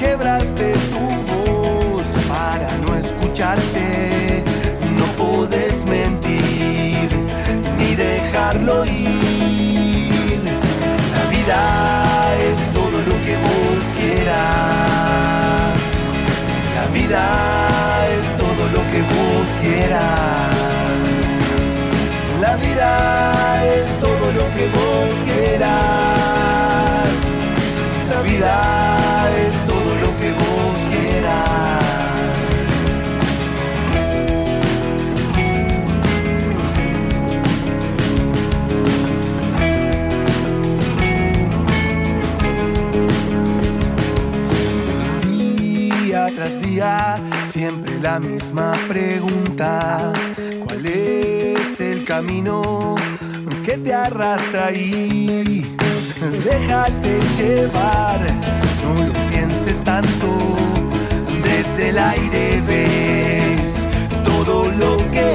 Quebraste 0.00 0.72
tu 0.92 1.04
voz 1.30 2.08
para 2.28 2.76
no 2.78 2.96
escucharte, 2.96 4.42
no 4.98 5.06
puedes 5.22 5.84
mentir 5.84 7.08
ni 7.78 7.94
dejarlo 7.94 8.84
ir. 8.84 10.40
La 11.14 11.24
vida 11.36 11.60
es 12.50 12.58
todo 12.72 12.98
lo 13.08 13.16
que 13.24 13.36
vos 13.46 13.80
quieras. 13.96 15.78
La 16.78 16.86
vida 16.98 17.22
es 18.16 18.24
todo 18.42 18.62
lo 18.74 18.82
que 18.90 19.02
vos 19.02 19.48
quieras. 19.60 20.48
La 22.40 22.56
vida 22.56 23.64
es 23.76 23.97
lo 24.32 24.50
que 24.54 24.68
vos 24.68 25.10
quieras. 25.24 27.08
La 28.10 28.20
vida 28.22 29.30
es 29.44 29.52
todo 29.66 29.94
lo 29.96 30.16
que 30.18 30.32
vos 30.32 30.76
quieras. 30.88 31.48
Día 46.02 46.30
tras 46.34 46.60
día, 46.60 47.20
siempre 47.44 47.98
la 48.00 48.20
misma 48.20 48.72
pregunta. 48.88 50.12
¿Cuál 50.64 50.86
es 50.86 51.80
el 51.80 52.04
camino 52.04 52.96
que 53.68 53.76
te 53.76 53.92
arrastra 53.92 54.68
ahí? 54.68 55.76
Déjate 56.42 57.20
llevar, 57.36 58.18
no 58.82 59.04
lo 59.04 59.12
pienses 59.30 59.84
tanto. 59.84 60.28
Desde 61.42 61.90
el 61.90 61.98
aire 61.98 62.62
ves 62.66 63.86
todo 64.24 64.70
lo 64.70 64.96
que 65.10 65.28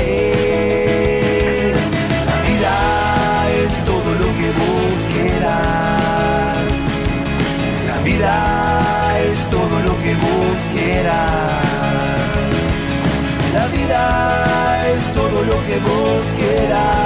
es. 1.73 1.83
La 2.31 2.37
vida 2.49 2.75
es 3.61 3.71
todo 3.85 4.09
lo 4.21 4.29
que 4.39 4.49
vos 4.61 4.95
quieras. 5.13 6.57
La 7.87 7.97
vida 8.03 8.35
es 9.27 9.37
todo 9.51 9.79
lo 9.87 9.93
que 9.99 10.15
vos 10.15 10.59
quieras. 10.71 11.65
La 13.53 13.67
vida 13.67 14.01
es 14.91 15.01
todo 15.13 15.43
lo 15.43 15.57
que 15.67 15.77
vos 15.81 16.23
quieras. 16.35 17.03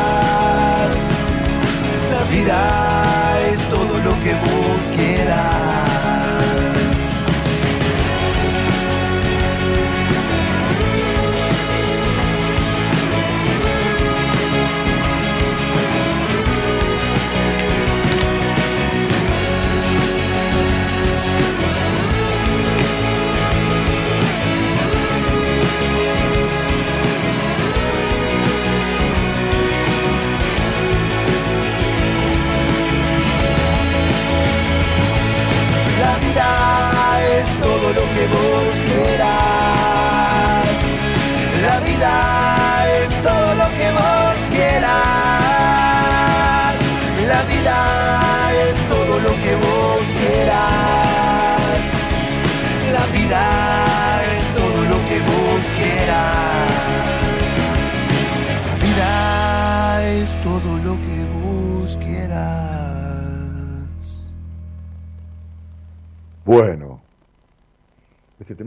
Es 2.49 3.59
todo 3.69 3.97
lo 4.05 4.17
que 4.21 4.33
vos 4.35 4.91
quieras. 4.95 5.86
vos 38.33 38.71
quieras. 38.87 40.67
La 41.67 41.79
vida 41.79 42.13
es 43.01 43.09
todo 43.21 43.55
lo 43.55 43.67
que 43.77 43.87
vos 43.99 44.37
quieras. 44.51 44.93
La 47.27 47.41
vida 47.43 48.06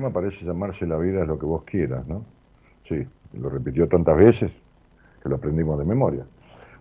tema 0.01 0.13
parece 0.15 0.47
llamarse 0.47 0.87
La 0.87 0.97
vida 0.97 1.21
es 1.21 1.29
lo 1.29 1.39
que 1.39 1.45
vos 1.45 1.65
quieras, 1.65 2.07
¿no? 2.07 2.25
Sí, 2.89 3.07
lo 3.35 3.51
repitió 3.51 3.87
tantas 3.87 4.17
veces 4.17 4.59
que 5.23 5.29
lo 5.29 5.37
aprendimos 5.37 5.79
de 5.79 5.85
memoria. 5.85 6.25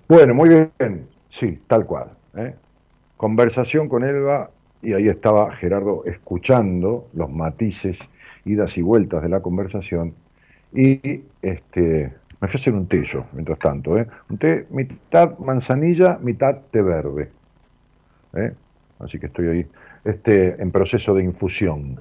Bueno, 0.08 0.34
muy 0.34 0.50
bien, 0.50 1.08
sí, 1.28 1.62
tal 1.68 1.86
cual. 1.86 2.12
¿eh? 2.38 2.56
Conversación 3.18 3.90
con 3.90 4.06
Elba 4.06 4.52
y 4.82 4.94
ahí 4.94 5.10
estaba 5.10 5.54
Gerardo 5.54 6.06
escuchando 6.06 7.10
los 7.14 7.30
matices, 7.30 8.10
idas 8.46 8.78
y 8.78 8.82
vueltas 8.82 9.22
de 9.22 9.28
la 9.28 9.42
conversación 9.42 10.14
y 10.74 11.24
este, 11.42 12.14
me 12.40 12.48
fui 12.48 12.58
a 12.58 12.60
hacer 12.62 12.74
un 12.74 12.88
té 12.88 13.04
yo, 13.04 13.26
mientras 13.34 13.60
tanto, 13.60 13.98
¿eh? 13.98 14.08
un 14.30 14.38
té 14.38 14.66
mitad 14.70 15.38
manzanilla, 15.40 16.18
mitad 16.22 16.56
té 16.72 16.82
verde. 16.82 17.30
¿eh? 18.34 18.54
Así 19.00 19.20
que 19.20 19.26
estoy 19.26 19.48
ahí 19.48 19.68
este, 20.06 20.62
en 20.62 20.72
proceso 20.72 21.14
de 21.14 21.26
infusión. 21.26 22.00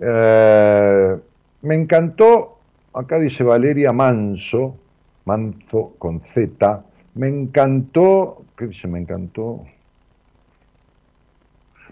Eh, 0.00 1.16
me 1.62 1.74
encantó, 1.74 2.58
acá 2.92 3.18
dice 3.18 3.44
Valeria 3.44 3.92
Manso, 3.92 4.76
Manzo 5.24 5.94
con 5.98 6.20
Z, 6.20 6.84
me 7.14 7.28
encantó, 7.28 8.42
¿qué 8.56 8.66
dice? 8.66 8.88
Me 8.88 9.00
encantó. 9.00 9.64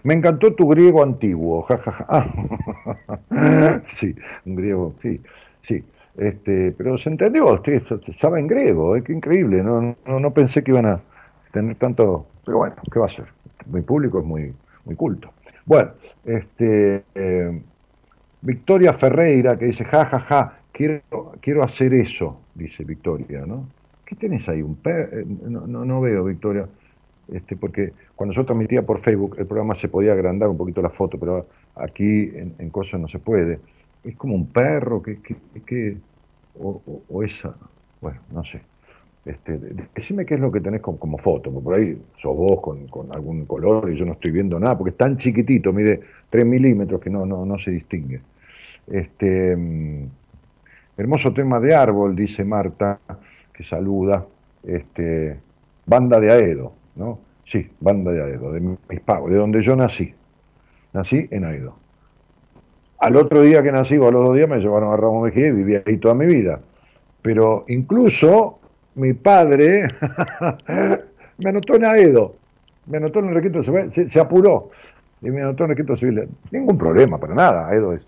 Me 0.03 0.13
encantó 0.13 0.53
tu 0.53 0.67
griego 0.67 1.01
antiguo, 1.01 1.61
jajaja. 1.61 2.27
sí, 3.87 4.13
un 4.45 4.55
griego, 4.55 4.93
sí, 5.01 5.21
sí. 5.61 5.83
Este, 6.17 6.73
pero 6.73 6.97
se 6.97 7.09
entendió, 7.09 7.53
usted 7.53 7.81
sabe 8.13 8.39
en 8.39 8.47
griego, 8.47 8.95
¿eh? 8.95 9.03
qué 9.03 9.13
increíble, 9.13 9.63
no, 9.63 9.95
no, 10.05 10.31
pensé 10.31 10.63
que 10.63 10.69
iban 10.69 10.85
a 10.85 11.01
tener 11.51 11.75
tanto, 11.77 12.27
pero 12.45 12.57
bueno, 12.59 12.75
¿qué 12.91 12.99
va 12.99 13.07
a 13.07 13.09
ser? 13.09 13.25
Mi 13.65 13.81
público 13.81 14.19
es 14.19 14.25
muy, 14.25 14.53
muy 14.85 14.95
culto. 14.95 15.31
Bueno, 15.65 15.91
este, 16.25 17.03
eh, 17.15 17.61
Victoria 18.43 18.91
Ferreira 18.91 19.57
que 19.57 19.65
dice, 19.65 19.85
ja, 19.85 20.03
ja, 20.05 20.19
ja, 20.19 20.59
quiero, 20.73 21.01
quiero 21.39 21.63
hacer 21.63 21.93
eso, 21.93 22.41
dice 22.53 22.83
Victoria, 22.83 23.45
¿no? 23.45 23.69
¿Qué 24.05 24.17
tenés 24.17 24.49
ahí? 24.49 24.61
Un 24.61 24.77
eh, 24.83 25.25
no, 25.47 25.85
no, 25.85 26.01
veo, 26.01 26.25
Victoria, 26.25 26.67
este, 27.31 27.55
porque 27.55 27.93
cuando 28.17 28.35
yo 28.35 28.43
transmitía 28.43 28.85
por 28.85 28.99
Facebook, 28.99 29.37
el 29.39 29.45
programa 29.45 29.73
se 29.75 29.87
podía 29.87 30.11
agrandar 30.11 30.49
un 30.49 30.57
poquito 30.57 30.81
la 30.81 30.89
foto, 30.89 31.17
pero 31.17 31.47
aquí 31.75 32.33
en, 32.35 32.69
cosas 32.69 32.99
no 32.99 33.07
se 33.07 33.17
puede. 33.17 33.61
Es 34.03 34.17
como 34.17 34.35
un 34.35 34.47
perro, 34.47 35.01
que, 35.01 35.19
que, 35.65 35.97
o, 36.59 37.23
esa, 37.23 37.55
bueno, 38.01 38.19
no 38.33 38.43
sé. 38.43 38.61
Este, 39.23 39.57
decime 39.95 40.25
qué 40.25 40.33
es 40.33 40.41
lo 40.41 40.51
que 40.51 40.59
tenés 40.59 40.81
como, 40.81 41.17
foto, 41.17 41.49
porque 41.49 41.63
por 41.63 41.73
ahí 41.75 41.97
sos 42.17 42.35
vos 42.35 42.59
con, 42.59 43.13
algún 43.13 43.45
color 43.45 43.89
y 43.89 43.95
yo 43.95 44.03
no 44.03 44.11
estoy 44.11 44.31
viendo 44.31 44.59
nada, 44.59 44.77
porque 44.77 44.89
es 44.89 44.97
tan 44.97 45.15
chiquitito, 45.15 45.71
mide 45.71 46.01
3 46.29 46.45
milímetros 46.45 46.99
que 46.99 47.09
no, 47.09 47.25
no, 47.25 47.45
no 47.45 47.57
se 47.57 47.71
distingue. 47.71 48.19
Este, 48.87 49.55
mm, 49.55 50.09
hermoso 50.97 51.33
tema 51.33 51.59
de 51.59 51.75
árbol, 51.75 52.15
dice 52.15 52.43
Marta, 52.43 52.99
que 53.53 53.63
saluda. 53.63 54.25
Este, 54.63 55.39
banda 55.85 56.19
de 56.19 56.31
Aedo, 56.31 56.73
¿no? 56.95 57.19
Sí, 57.43 57.69
banda 57.79 58.11
de 58.11 58.23
Aedo, 58.23 58.51
de 58.51 58.61
mis 58.61 58.99
pagos, 59.01 59.31
de 59.31 59.37
donde 59.37 59.61
yo 59.61 59.75
nací. 59.75 60.13
Nací 60.93 61.27
en 61.31 61.45
Aedo. 61.45 61.75
Al 62.99 63.17
otro 63.17 63.41
día 63.41 63.61
que 63.61 63.71
nací, 63.71 63.97
o 63.97 64.07
a 64.07 64.11
los 64.11 64.23
dos 64.23 64.35
días, 64.35 64.47
me 64.47 64.59
llevaron 64.59 64.93
a 64.93 64.97
Ramos 64.97 65.25
Mejía 65.25 65.47
y 65.47 65.51
viví 65.51 65.75
ahí 65.85 65.97
toda 65.97 66.13
mi 66.13 66.25
vida. 66.25 66.61
Pero 67.21 67.65
incluso 67.67 68.59
mi 68.95 69.13
padre 69.13 69.87
me 71.37 71.49
anotó 71.49 71.75
en 71.75 71.85
Aedo, 71.85 72.35
me 72.85 72.97
anotó 72.97 73.19
en 73.19 73.29
el 73.29 73.35
requisito 73.35 73.63
se, 73.91 74.09
se 74.09 74.19
apuró 74.19 74.69
y 75.21 75.31
me 75.31 75.41
anotó 75.41 75.65
en 75.65 75.71
el 75.71 75.75
requisito 75.75 75.97
civil. 75.97 76.29
Ningún 76.51 76.77
problema, 76.77 77.17
para 77.17 77.33
nada. 77.33 77.67
Aedo 77.67 77.93
es 77.93 78.05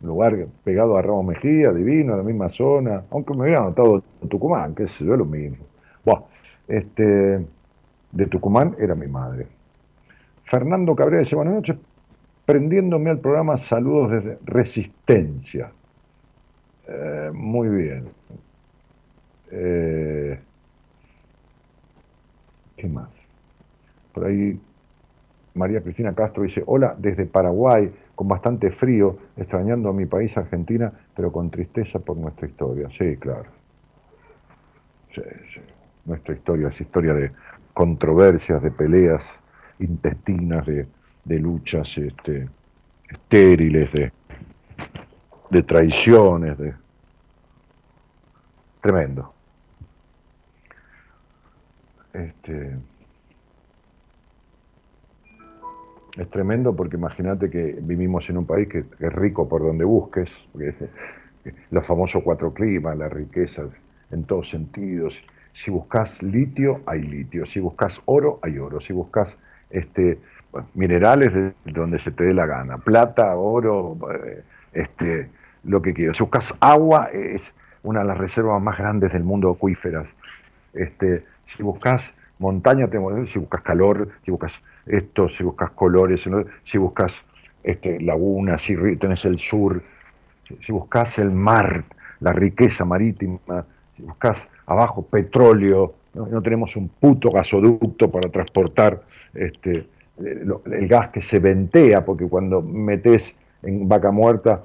lugar 0.00 0.46
pegado 0.64 0.96
a 0.96 1.02
Ramos 1.02 1.26
Mejía, 1.26 1.72
divino, 1.72 2.16
la 2.16 2.22
misma 2.22 2.48
zona, 2.48 3.04
aunque 3.10 3.32
me 3.34 3.42
hubiera 3.42 3.60
anotado 3.60 4.02
Tucumán, 4.28 4.74
que 4.74 4.84
es 4.84 4.98
yo, 4.98 5.16
lo 5.16 5.24
mismo. 5.24 5.64
Bueno, 6.04 6.26
este, 6.68 7.44
de 8.12 8.26
Tucumán 8.26 8.76
era 8.78 8.94
mi 8.94 9.06
madre. 9.06 9.46
Fernando 10.44 10.94
Cabrera 10.94 11.20
dice, 11.20 11.36
buenas 11.36 11.54
noches, 11.54 11.76
prendiéndome 12.44 13.10
al 13.10 13.18
programa 13.18 13.56
Saludos 13.56 14.10
desde 14.10 14.38
Resistencia. 14.44 15.72
Eh, 16.86 17.30
muy 17.32 17.68
bien. 17.68 18.08
Eh, 19.50 20.38
¿Qué 22.76 22.88
más? 22.88 23.26
Por 24.12 24.26
ahí 24.26 24.60
María 25.54 25.80
Cristina 25.80 26.14
Castro 26.14 26.42
dice, 26.42 26.62
hola 26.66 26.94
desde 26.98 27.26
Paraguay, 27.26 27.90
con 28.14 28.28
bastante 28.28 28.70
frío, 28.70 29.18
extrañando 29.36 29.88
a 29.88 29.92
mi 29.92 30.06
país 30.06 30.36
Argentina, 30.36 30.92
pero 31.14 31.32
con 31.32 31.50
tristeza 31.50 31.98
por 31.98 32.16
nuestra 32.16 32.46
historia. 32.46 32.88
Sí, 32.90 33.16
claro. 33.16 33.50
Sí, 35.12 35.22
sí. 35.52 35.60
Nuestra 36.04 36.34
historia 36.34 36.68
es 36.68 36.80
historia 36.80 37.14
de 37.14 37.32
controversias, 37.72 38.62
de 38.62 38.70
peleas 38.70 39.42
intestinas, 39.78 40.66
de, 40.66 40.86
luchas 41.38 41.98
este, 41.98 42.48
estériles, 43.08 43.92
de, 43.92 44.12
de 45.50 45.62
traiciones, 45.62 46.58
de... 46.58 46.74
Tremendo. 48.80 49.32
Este, 52.12 52.76
Es 56.16 56.28
tremendo 56.30 56.76
porque 56.76 56.96
imagínate 56.96 57.50
que 57.50 57.78
vivimos 57.80 58.30
en 58.30 58.38
un 58.38 58.46
país 58.46 58.68
que 58.68 58.84
es 58.98 59.12
rico 59.12 59.48
por 59.48 59.62
donde 59.62 59.84
busques, 59.84 60.48
los 61.70 61.86
famosos 61.86 62.22
cuatro 62.22 62.54
climas, 62.54 62.96
la 62.96 63.08
riqueza 63.08 63.64
en 64.10 64.24
todos 64.24 64.48
sentidos. 64.48 65.22
Si 65.52 65.70
buscas 65.70 66.22
litio, 66.22 66.80
hay 66.86 67.02
litio. 67.02 67.44
Si 67.46 67.60
buscas 67.60 68.00
oro, 68.06 68.38
hay 68.42 68.58
oro. 68.58 68.80
Si 68.80 68.92
buscas 68.92 69.36
este, 69.70 70.18
minerales 70.74 71.32
de 71.32 71.52
donde 71.64 71.98
se 71.98 72.12
te 72.12 72.24
dé 72.24 72.34
la 72.34 72.46
gana. 72.46 72.78
Plata, 72.78 73.36
oro, 73.36 73.96
eh, 74.12 74.42
este, 74.72 75.28
lo 75.64 75.82
que 75.82 75.94
quieras. 75.94 76.16
Si 76.16 76.22
buscas 76.22 76.54
agua, 76.60 77.08
es 77.12 77.52
una 77.82 78.00
de 78.00 78.06
las 78.06 78.18
reservas 78.18 78.62
más 78.62 78.78
grandes 78.78 79.12
del 79.12 79.24
mundo 79.24 79.50
acuíferas. 79.50 80.12
Este, 80.72 81.24
si 81.46 81.62
buscas 81.62 82.14
montaña, 82.38 82.88
si 83.26 83.38
buscas 83.38 83.62
calor, 83.62 84.08
si 84.24 84.30
buscas 84.30 84.62
esto, 84.86 85.28
si 85.28 85.44
buscas 85.44 85.70
colores, 85.70 86.28
si 86.62 86.78
buscas 86.78 87.24
este, 87.62 88.00
lagunas, 88.00 88.60
si 88.62 88.76
tenés 88.96 89.24
el 89.24 89.38
sur, 89.38 89.82
si 90.60 90.72
buscas 90.72 91.18
el 91.18 91.30
mar, 91.30 91.84
la 92.20 92.32
riqueza 92.32 92.84
marítima, 92.84 93.64
si 93.96 94.02
buscas 94.02 94.48
abajo 94.66 95.02
petróleo, 95.02 95.94
no, 96.14 96.42
tenemos 96.42 96.76
un 96.76 96.88
puto 96.88 97.30
gasoducto 97.30 98.10
para 98.10 98.30
transportar 98.30 99.02
este, 99.34 99.88
el, 100.18 100.88
gas 100.88 101.08
que 101.08 101.20
se 101.20 101.40
ventea, 101.40 102.04
porque 102.04 102.26
cuando 102.26 102.62
metes 102.62 103.34
en 103.62 103.88
vaca 103.88 104.10
muerta 104.10 104.64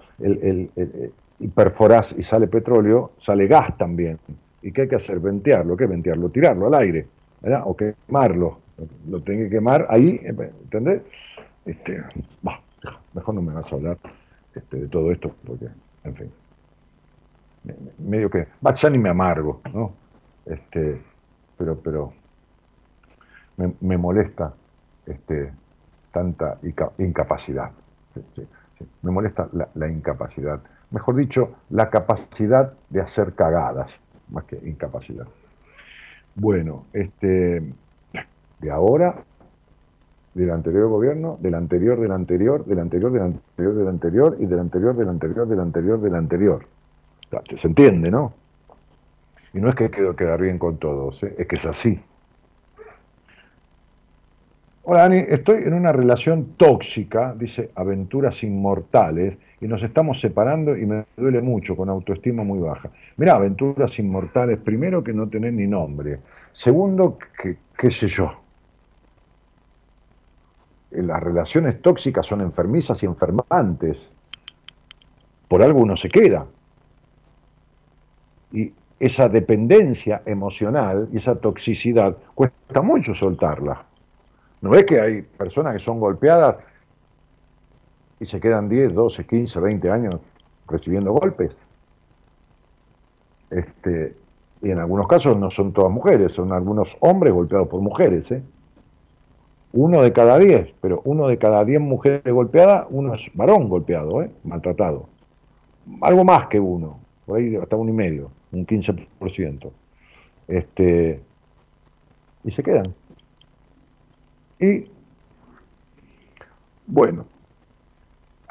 y 1.39 1.47
perforás 1.47 2.13
y 2.17 2.23
sale 2.23 2.47
petróleo, 2.47 3.11
sale 3.17 3.47
gas 3.47 3.75
también. 3.77 4.19
¿Y 4.61 4.71
qué 4.71 4.81
hay 4.81 4.87
que 4.89 4.95
hacer? 4.95 5.19
Ventearlo. 5.19 5.77
¿Qué 5.77 5.85
ventearlo? 5.85 6.29
Tirarlo 6.29 6.67
al 6.67 6.73
aire. 6.75 7.07
O 7.41 7.75
quemarlo, 7.75 8.59
lo 9.07 9.21
tengo 9.23 9.43
que 9.43 9.49
quemar 9.49 9.87
ahí, 9.89 10.19
¿entendés? 10.23 11.01
Este, 11.65 12.03
mejor 13.13 13.35
no 13.35 13.41
me 13.41 13.53
vas 13.53 13.71
a 13.71 13.75
hablar 13.75 13.97
este, 14.55 14.77
de 14.77 14.87
todo 14.87 15.11
esto, 15.11 15.35
porque, 15.45 15.67
en 16.03 16.15
fin, 16.15 16.31
medio 17.97 18.29
que, 18.29 18.47
va, 18.65 18.73
ya 18.73 18.89
ni 18.89 18.97
me 18.97 19.09
amargo, 19.09 19.61
¿no? 19.73 19.93
Este, 20.45 21.01
pero, 21.57 21.77
pero, 21.79 22.13
me, 23.57 23.97
molesta 23.97 24.53
este, 25.05 25.51
tanta 26.11 26.57
incapacidad. 26.97 27.71
me 29.01 29.11
molesta 29.11 29.49
la, 29.51 29.87
incapacidad. 29.89 30.61
Mejor 30.91 31.15
dicho, 31.15 31.55
la 31.69 31.89
capacidad 31.89 32.73
de 32.89 33.01
hacer 33.01 33.33
cagadas, 33.35 34.01
más 34.29 34.45
que 34.45 34.55
incapacidad. 34.67 35.27
Bueno, 36.35 36.85
este, 36.93 37.73
de 38.59 38.71
ahora, 38.71 39.23
del 40.33 40.51
anterior 40.51 40.87
gobierno, 40.87 41.37
del 41.41 41.55
anterior, 41.55 41.99
del 41.99 42.11
anterior, 42.11 42.65
del 42.65 42.79
anterior, 42.79 43.11
del 43.11 43.21
anterior, 43.21 43.75
del 43.75 43.87
anterior 43.87 44.35
y 44.39 44.45
del 44.45 44.59
anterior, 44.59 44.95
del 44.95 45.09
anterior, 45.09 45.47
del 45.47 45.59
anterior, 45.59 46.01
del 46.01 46.15
anterior. 46.15 46.65
Se 47.55 47.67
entiende, 47.67 48.09
¿no? 48.09 48.33
Y 49.53 49.59
no 49.59 49.69
es 49.69 49.75
que 49.75 49.89
quiero 49.89 50.15
quedar 50.15 50.41
bien 50.41 50.59
con 50.59 50.77
todos, 50.77 51.23
¿eh? 51.23 51.35
es 51.37 51.47
que 51.47 51.55
es 51.55 51.65
así. 51.65 51.99
Hola 54.83 55.01
Dani, 55.01 55.17
estoy 55.17 55.63
en 55.63 55.73
una 55.73 55.91
relación 55.91 56.53
tóxica, 56.57 57.35
dice 57.37 57.71
Aventuras 57.75 58.43
Inmortales, 58.43 59.37
y 59.61 59.67
nos 59.67 59.83
estamos 59.83 60.19
separando 60.19 60.77
y 60.77 60.85
me 60.85 61.05
duele 61.17 61.41
mucho, 61.41 61.75
con 61.75 61.89
autoestima 61.89 62.43
muy 62.43 62.59
baja. 62.59 62.89
Mirá, 63.17 63.35
Aventuras 63.35 63.99
Inmortales, 63.99 64.57
primero 64.59 65.03
que 65.03 65.13
no 65.13 65.27
tenés 65.27 65.53
ni 65.53 65.67
nombre, 65.67 66.19
segundo 66.51 67.17
que, 67.41 67.57
qué 67.77 67.91
sé 67.91 68.07
yo. 68.07 68.31
las 70.91 71.21
relaciones 71.21 71.81
tóxicas 71.81 72.25
son 72.25 72.41
enfermizas 72.41 73.03
y 73.03 73.05
enfermantes. 73.05 74.11
Por 75.47 75.61
algo 75.61 75.79
uno 75.81 75.95
se 75.97 76.09
queda. 76.09 76.45
Y 78.51 78.73
esa 78.99 79.29
dependencia 79.29 80.21
emocional 80.25 81.07
y 81.11 81.17
esa 81.17 81.35
toxicidad 81.35 82.17
cuesta 82.33 82.81
mucho 82.81 83.13
soltarla. 83.13 83.85
¿No 84.61 84.71
ves 84.71 84.85
que 84.85 84.99
hay 84.99 85.21
personas 85.21 85.73
que 85.73 85.79
son 85.79 85.99
golpeadas 85.99 86.57
y 88.19 88.25
se 88.25 88.39
quedan 88.39 88.69
10, 88.69 88.93
12, 88.93 89.25
15, 89.25 89.59
20 89.59 89.91
años 89.91 90.19
recibiendo 90.67 91.13
golpes? 91.13 91.65
Este, 93.49 94.15
y 94.61 94.71
en 94.71 94.79
algunos 94.79 95.07
casos 95.07 95.37
no 95.37 95.49
son 95.49 95.73
todas 95.73 95.91
mujeres, 95.91 96.33
son 96.33 96.51
algunos 96.51 96.97
hombres 96.99 97.33
golpeados 97.33 97.67
por 97.67 97.81
mujeres. 97.81 98.31
¿eh? 98.31 98.43
Uno 99.73 100.01
de 100.01 100.11
cada 100.11 100.37
10, 100.37 100.73
pero 100.81 101.01
uno 101.05 101.27
de 101.27 101.37
cada 101.37 101.63
10 101.63 101.79
mujeres 101.81 102.33
golpeadas, 102.33 102.87
uno 102.89 103.13
es 103.13 103.31
varón 103.33 103.69
golpeado, 103.69 104.21
¿eh? 104.21 104.31
maltratado. 104.43 105.07
Algo 106.01 106.23
más 106.23 106.47
que 106.47 106.59
uno, 106.59 106.99
por 107.25 107.39
ahí 107.39 107.55
hasta 107.55 107.75
uno 107.75 107.89
y 107.89 107.93
medio 107.93 108.31
un 108.51 108.65
15%. 108.65 109.71
Este, 110.47 111.21
y 112.43 112.51
se 112.51 112.63
quedan. 112.63 112.93
Y 114.59 114.85
bueno, 116.87 117.25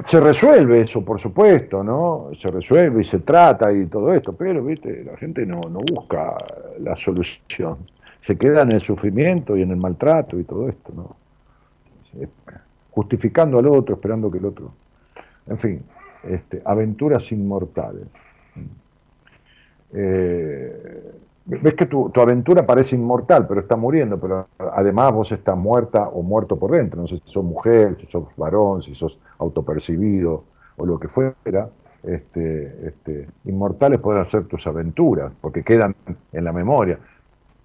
se 0.04 0.20
resuelve 0.20 0.82
eso, 0.82 1.04
por 1.04 1.18
supuesto, 1.18 1.82
¿no? 1.82 2.30
Se 2.38 2.50
resuelve 2.50 3.00
y 3.00 3.04
se 3.04 3.20
trata 3.20 3.72
y 3.72 3.86
todo 3.86 4.14
esto, 4.14 4.32
pero, 4.32 4.64
viste, 4.64 5.04
la 5.04 5.16
gente 5.16 5.44
no, 5.44 5.60
no 5.62 5.80
busca 5.80 6.36
la 6.78 6.94
solución. 6.94 7.78
Se 8.20 8.36
queda 8.36 8.62
en 8.62 8.72
el 8.72 8.80
sufrimiento 8.80 9.56
y 9.56 9.62
en 9.62 9.70
el 9.70 9.76
maltrato 9.76 10.38
y 10.38 10.44
todo 10.44 10.68
esto, 10.68 10.92
¿no? 10.94 11.16
Justificando 12.90 13.58
al 13.58 13.66
otro, 13.66 13.96
esperando 13.96 14.30
que 14.30 14.38
el 14.38 14.44
otro. 14.44 14.72
En 15.46 15.58
fin, 15.58 15.82
este, 16.22 16.62
aventuras 16.64 17.30
inmortales. 17.32 18.08
Eh, 19.92 21.12
ves 21.48 21.74
que 21.74 21.86
tu, 21.86 22.12
aventura 22.14 22.66
parece 22.66 22.94
inmortal, 22.94 23.46
pero 23.46 23.60
está 23.60 23.76
muriendo, 23.76 24.20
pero 24.20 24.48
además 24.58 25.12
vos 25.12 25.32
estás 25.32 25.56
muerta 25.56 26.08
o 26.08 26.22
muerto 26.22 26.58
por 26.58 26.72
dentro. 26.72 27.00
No 27.00 27.06
sé 27.06 27.16
si 27.18 27.32
sos 27.32 27.44
mujer, 27.44 27.96
si 27.96 28.06
sos 28.06 28.24
varón, 28.36 28.82
si 28.82 28.94
sos 28.94 29.18
autopercibido 29.38 30.44
o 30.76 30.86
lo 30.86 30.98
que 30.98 31.08
fuera. 31.08 31.70
Este, 32.02 32.88
este, 32.88 33.28
inmortales 33.44 33.98
pueden 33.98 34.24
ser 34.24 34.44
tus 34.44 34.66
aventuras, 34.66 35.32
porque 35.40 35.64
quedan 35.64 35.96
en 36.32 36.44
la 36.44 36.52
memoria, 36.52 36.98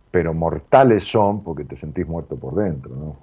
pero 0.10 0.34
mortales 0.34 1.04
son 1.04 1.44
porque 1.44 1.66
te 1.66 1.78
sentís 1.78 2.08
muerto 2.08 2.36
por 2.36 2.56
dentro. 2.56 2.96
¿no? 2.96 3.16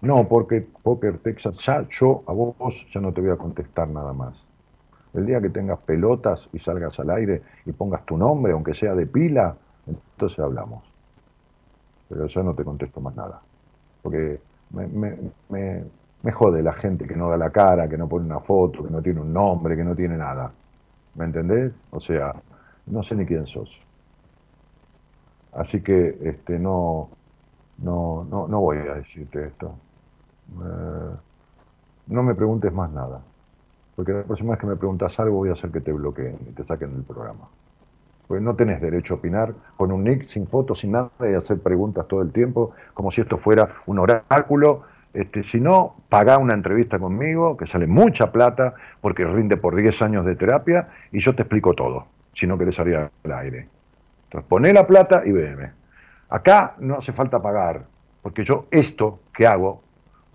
No, 0.00 0.28
porque 0.28 0.64
Poker 0.82 1.18
Texas, 1.18 1.58
ya 1.58 1.84
yo 1.88 2.22
a 2.26 2.32
vos 2.32 2.86
ya 2.92 3.00
no 3.00 3.12
te 3.12 3.20
voy 3.20 3.30
a 3.30 3.36
contestar 3.36 3.88
nada 3.88 4.12
más. 4.12 4.45
El 5.16 5.24
día 5.24 5.40
que 5.40 5.48
tengas 5.48 5.78
pelotas 5.78 6.50
y 6.52 6.58
salgas 6.58 7.00
al 7.00 7.08
aire 7.10 7.42
y 7.64 7.72
pongas 7.72 8.04
tu 8.04 8.18
nombre, 8.18 8.52
aunque 8.52 8.74
sea 8.74 8.94
de 8.94 9.06
pila, 9.06 9.56
entonces 9.86 10.38
hablamos. 10.38 10.84
Pero 12.08 12.26
yo 12.26 12.42
no 12.42 12.54
te 12.54 12.62
contesto 12.62 13.00
más 13.00 13.16
nada. 13.16 13.40
Porque 14.02 14.38
me, 14.70 16.32
jode 16.32 16.62
la 16.62 16.74
gente 16.74 17.06
que 17.06 17.16
no 17.16 17.30
da 17.30 17.38
la 17.38 17.50
cara, 17.50 17.88
que 17.88 17.96
no 17.96 18.06
pone 18.06 18.26
una 18.26 18.40
foto, 18.40 18.84
que 18.84 18.90
no 18.90 19.00
tiene 19.00 19.20
un 19.22 19.32
nombre, 19.32 19.74
que 19.74 19.84
no 19.84 19.96
tiene 19.96 20.18
nada. 20.18 20.52
¿Me 21.14 21.24
entendés? 21.24 21.72
O 21.90 21.98
sea, 22.00 22.34
no 22.86 23.02
sé 23.02 23.16
ni 23.16 23.24
quién 23.24 23.46
sos. 23.46 23.80
Así 25.52 25.80
que 25.80 26.18
este, 26.20 26.58
no, 26.58 27.08
no, 27.78 28.26
no, 28.28 28.46
no 28.48 28.60
voy 28.60 28.76
a 28.78 28.96
decirte 28.96 29.46
esto. 29.46 29.74
Eh, 30.62 31.16
no 32.08 32.22
me 32.22 32.34
preguntes 32.34 32.70
más 32.70 32.90
nada. 32.90 33.22
Porque 33.96 34.12
la 34.12 34.22
próxima 34.22 34.52
vez 34.52 34.60
que 34.60 34.66
me 34.66 34.76
preguntas 34.76 35.18
algo 35.18 35.36
voy 35.36 35.48
a 35.48 35.54
hacer 35.54 35.70
que 35.70 35.80
te 35.80 35.90
bloqueen 35.90 36.38
y 36.48 36.52
te 36.52 36.64
saquen 36.64 36.92
del 36.92 37.02
programa. 37.02 37.48
Porque 38.28 38.44
no 38.44 38.54
tenés 38.54 38.80
derecho 38.80 39.14
a 39.14 39.16
opinar 39.16 39.54
con 39.76 39.90
un 39.90 40.04
nick, 40.04 40.24
sin 40.24 40.46
fotos, 40.46 40.80
sin 40.80 40.92
nada 40.92 41.10
y 41.20 41.34
hacer 41.34 41.58
preguntas 41.60 42.06
todo 42.06 42.20
el 42.20 42.30
tiempo, 42.30 42.72
como 42.92 43.10
si 43.10 43.22
esto 43.22 43.38
fuera 43.38 43.76
un 43.86 43.98
oráculo. 43.98 44.82
Este, 45.14 45.42
si 45.42 45.60
no, 45.60 45.96
pagá 46.10 46.36
una 46.36 46.52
entrevista 46.52 46.98
conmigo, 46.98 47.56
que 47.56 47.66
sale 47.66 47.86
mucha 47.86 48.32
plata, 48.32 48.74
porque 49.00 49.24
rinde 49.24 49.56
por 49.56 49.74
10 49.74 50.02
años 50.02 50.26
de 50.26 50.36
terapia, 50.36 50.88
y 51.10 51.20
yo 51.20 51.34
te 51.34 51.42
explico 51.42 51.72
todo, 51.72 52.06
si 52.34 52.46
no 52.46 52.58
querés 52.58 52.74
salir 52.74 52.96
al 52.96 53.32
aire. 53.32 53.68
Entonces, 54.24 54.46
poné 54.46 54.74
la 54.74 54.86
plata 54.86 55.22
y 55.24 55.32
véeme. 55.32 55.70
Acá 56.28 56.74
no 56.80 56.96
hace 56.96 57.12
falta 57.12 57.40
pagar, 57.40 57.84
porque 58.20 58.44
yo 58.44 58.66
esto 58.70 59.20
que 59.32 59.46
hago 59.46 59.85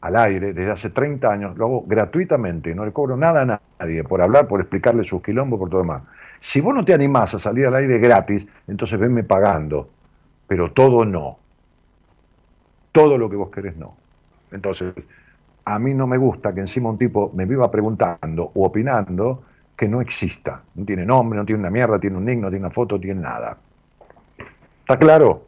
al 0.02 0.16
aire 0.16 0.54
desde 0.54 0.72
hace 0.72 0.90
30 0.90 1.32
años, 1.32 1.58
lo 1.58 1.66
hago 1.66 1.84
gratuitamente, 1.88 2.74
no 2.74 2.86
le 2.86 2.92
cobro 2.92 3.16
nada 3.16 3.42
a 3.42 3.62
nadie 3.80 4.04
por 4.04 4.22
hablar, 4.22 4.48
por 4.48 4.60
explicarle 4.60 5.04
sus 5.04 5.22
quilombos, 5.22 5.60
por 5.60 5.70
todo 5.70 5.82
demás. 5.82 6.04
Si 6.40 6.60
vos 6.60 6.74
no 6.74 6.84
te 6.84 6.94
animás 6.94 7.36
a 7.36 7.40
salir 7.40 7.68
al 7.68 7.76
aire 7.76 8.00
gratis, 8.00 8.48
entonces 8.68 9.00
venme 9.00 9.24
pagando, 9.24 9.90
pero 10.48 10.72
todo 10.72 11.06
no. 11.06 11.38
Todo 12.92 13.18
lo 13.18 13.30
que 13.30 13.36
vos 13.36 13.52
querés 13.52 13.78
no. 13.78 13.96
Entonces, 14.52 14.94
a 15.66 15.78
mí 15.78 15.94
no 15.94 16.08
me 16.08 16.18
gusta 16.18 16.54
que 16.54 16.62
encima 16.62 16.90
un 16.90 16.98
tipo 16.98 17.32
me 17.36 17.46
viva 17.46 17.70
preguntando 17.70 18.52
o 18.56 18.66
opinando 18.66 19.44
que 19.78 19.88
no 19.88 20.02
exista. 20.02 20.64
No 20.76 20.84
tiene 20.84 21.06
nombre, 21.06 21.38
no 21.38 21.46
tiene 21.46 21.60
una 21.60 21.70
mierda, 21.70 22.00
tiene 22.00 22.18
un 22.18 22.26
nick, 22.26 22.40
no 22.40 22.50
tiene 22.50 22.66
una 22.66 22.74
foto, 22.74 22.96
no 22.96 23.02
tiene 23.02 23.22
nada. 23.22 23.56
¿Está 24.82 24.98
claro? 24.98 25.46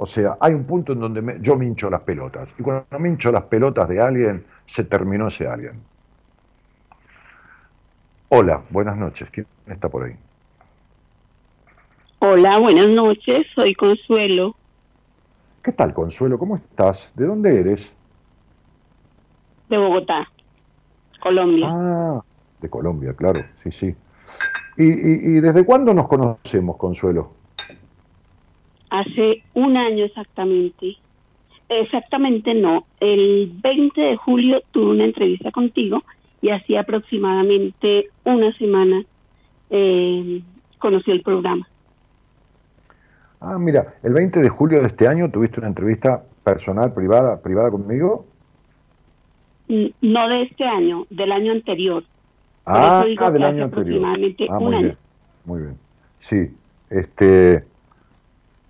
O 0.00 0.06
sea, 0.06 0.38
hay 0.40 0.54
un 0.54 0.64
punto 0.64 0.92
en 0.92 1.00
donde 1.00 1.38
yo 1.40 1.56
me 1.56 1.66
hincho 1.66 1.90
las 1.90 2.02
pelotas. 2.02 2.48
Y 2.56 2.62
cuando 2.62 2.86
me 3.00 3.08
hincho 3.08 3.32
las 3.32 3.42
pelotas 3.44 3.88
de 3.88 4.00
alguien, 4.00 4.46
se 4.64 4.84
terminó 4.84 5.26
ese 5.26 5.48
alguien. 5.48 5.82
Hola, 8.28 8.62
buenas 8.70 8.96
noches. 8.96 9.28
¿Quién 9.30 9.46
está 9.66 9.88
por 9.88 10.04
ahí? 10.04 10.14
Hola, 12.20 12.58
buenas 12.58 12.86
noches. 12.86 13.44
Soy 13.56 13.74
Consuelo. 13.74 14.54
¿Qué 15.64 15.72
tal, 15.72 15.92
Consuelo? 15.92 16.38
¿Cómo 16.38 16.56
estás? 16.56 17.12
¿De 17.16 17.26
dónde 17.26 17.58
eres? 17.58 17.96
De 19.68 19.78
Bogotá, 19.78 20.28
Colombia. 21.20 21.66
Ah, 21.68 22.22
de 22.60 22.70
Colombia, 22.70 23.14
claro, 23.14 23.44
sí, 23.64 23.70
sí. 23.70 23.94
y 24.78 25.40
desde 25.40 25.64
cuándo 25.64 25.92
nos 25.92 26.08
conocemos, 26.08 26.76
Consuelo? 26.76 27.37
Hace 28.90 29.42
un 29.54 29.76
año 29.76 30.04
exactamente. 30.04 30.96
Exactamente 31.68 32.54
no. 32.54 32.86
El 33.00 33.52
20 33.62 34.00
de 34.00 34.16
julio 34.16 34.62
tuve 34.70 34.92
una 34.92 35.04
entrevista 35.04 35.50
contigo 35.50 36.02
y 36.40 36.50
así 36.50 36.76
aproximadamente 36.76 38.08
una 38.24 38.52
semana 38.56 39.04
eh, 39.70 40.42
conocí 40.78 41.10
el 41.10 41.22
programa. 41.22 41.68
Ah, 43.40 43.58
mira, 43.58 43.94
el 44.02 44.14
20 44.14 44.40
de 44.40 44.48
julio 44.48 44.80
de 44.80 44.86
este 44.88 45.06
año 45.06 45.30
tuviste 45.30 45.60
una 45.60 45.68
entrevista 45.68 46.24
personal, 46.42 46.92
privada, 46.92 47.40
privada 47.40 47.70
conmigo. 47.70 48.26
No 49.68 50.28
de 50.28 50.42
este 50.42 50.64
año, 50.64 51.06
del 51.10 51.30
año 51.30 51.52
anterior. 51.52 52.02
Ah, 52.64 53.04
del 53.04 53.18
año 53.44 53.64
anterior. 53.64 53.64
Aproximadamente 53.64 54.46
ah, 54.48 54.58
un 54.58 54.74
año. 54.74 54.96
muy 55.44 55.60
bien. 55.60 55.78
Sí, 56.18 56.50
este, 56.90 57.64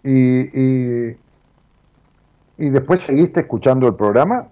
y, 0.05 1.11
y, 2.57 2.71
después 2.71 3.03
seguiste 3.03 3.41
escuchando 3.41 3.89
el 3.89 3.95
programa. 3.95 4.49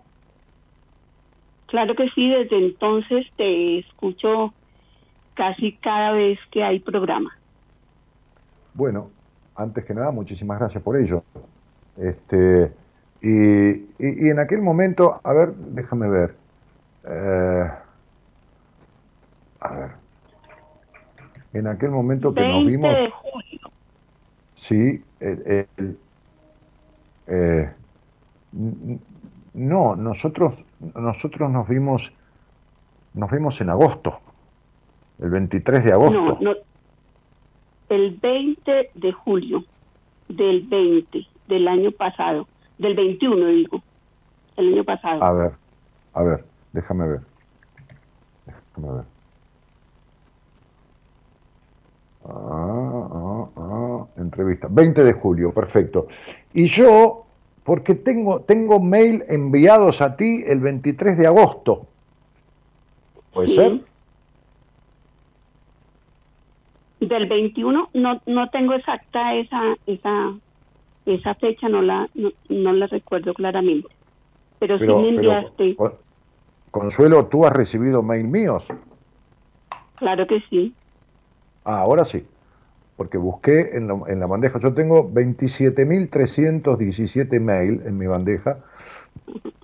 Claro 1.66 1.94
que 1.94 2.08
sí, 2.10 2.28
desde 2.28 2.58
entonces 2.58 3.26
te 3.36 3.78
escucho 3.78 4.52
casi 5.34 5.72
cada 5.72 6.12
vez 6.12 6.38
que 6.50 6.62
hay 6.62 6.80
programa. 6.80 7.36
Bueno, 8.74 9.10
antes 9.54 9.84
que 9.84 9.94
nada, 9.94 10.10
muchísimas 10.10 10.58
gracias 10.58 10.82
por 10.82 10.96
ello. 10.96 11.24
Este, 11.96 12.72
y, 13.20 13.70
y, 13.98 14.28
en 14.28 14.38
aquel 14.38 14.62
momento, 14.62 15.20
a 15.24 15.32
ver, 15.32 15.54
déjame 15.54 16.08
ver. 16.08 16.34
Eh, 17.08 17.70
a 19.60 19.74
ver. 19.74 19.90
En 21.52 21.66
aquel 21.66 21.90
momento 21.90 22.34
que 22.34 22.40
nos 22.46 22.66
vimos. 22.66 22.98
Sí, 24.56 25.02
el, 25.20 25.66
eh, 27.26 27.70
no, 29.54 29.96
nosotros, 29.96 30.64
nosotros 30.94 31.50
nos 31.50 31.68
vimos, 31.68 32.12
nos 33.14 33.30
vimos 33.30 33.60
en 33.60 33.70
agosto, 33.70 34.18
el 35.20 35.30
23 35.30 35.84
de 35.84 35.92
agosto. 35.92 36.20
No, 36.20 36.38
no, 36.40 36.54
el 37.88 38.16
20 38.16 38.90
de 38.94 39.12
julio 39.12 39.62
del 40.28 40.62
20 40.62 41.26
del 41.48 41.68
año 41.68 41.92
pasado, 41.92 42.48
del 42.78 42.96
21 42.96 43.46
digo, 43.46 43.82
el 44.56 44.72
año 44.72 44.84
pasado. 44.84 45.22
A 45.22 45.32
ver, 45.32 45.52
a 46.14 46.22
ver, 46.22 46.44
déjame 46.72 47.06
ver, 47.06 47.20
déjame 48.46 48.94
ver. 48.96 49.04
Ah, 52.28 53.08
ah, 53.12 53.35
entrevista. 54.26 54.68
20 54.70 55.04
de 55.04 55.12
julio, 55.12 55.52
perfecto. 55.52 56.08
Y 56.52 56.66
yo, 56.66 57.26
porque 57.64 57.94
tengo, 57.94 58.40
tengo 58.40 58.80
mail 58.80 59.24
enviados 59.28 60.00
a 60.00 60.16
ti 60.16 60.42
el 60.46 60.60
23 60.60 61.18
de 61.18 61.26
agosto. 61.26 61.86
¿Puede 63.32 63.48
ser? 63.48 63.80
Del 67.00 67.26
21 67.26 67.90
no, 67.92 68.20
no 68.26 68.50
tengo 68.50 68.74
exacta 68.74 69.34
esa, 69.34 69.74
esa, 69.86 70.34
esa 71.04 71.34
fecha, 71.34 71.68
no 71.68 71.82
la, 71.82 72.08
no, 72.48 72.72
la 72.72 72.86
recuerdo 72.86 73.34
claramente. 73.34 73.88
Pero, 74.58 74.78
sí 74.78 74.86
me 74.86 75.08
enviaste. 75.10 75.76
Consuelo, 76.70 77.26
¿tú 77.26 77.46
has 77.46 77.52
recibido 77.52 78.02
mail 78.02 78.24
míos? 78.24 78.66
Claro 79.96 80.26
que 80.26 80.40
sí. 80.50 80.74
Ah, 81.64 81.80
ahora 81.80 82.04
sí. 82.04 82.26
Porque 82.96 83.18
busqué 83.18 83.76
en, 83.76 83.88
la 83.88 84.26
bandeja, 84.26 84.58
yo 84.58 84.72
tengo 84.72 85.06
27.317 85.10 87.40
mail 87.40 87.82
en 87.84 87.98
mi 87.98 88.06
bandeja 88.06 88.56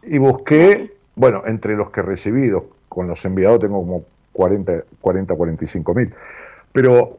y 0.03 0.19
busqué, 0.19 0.93
bueno, 1.17 1.43
entre 1.47 1.77
los 1.77 1.89
que 1.91 2.01
he 2.01 2.03
recibido, 2.03 2.67
con 2.91 3.09
los 3.09 3.25
enviados 3.25 3.61
tengo 3.61 3.79
como 3.79 4.05
40, 4.33 4.85
40 5.01 5.35
45 5.35 5.95
mil. 5.95 6.13
Pero 6.73 7.19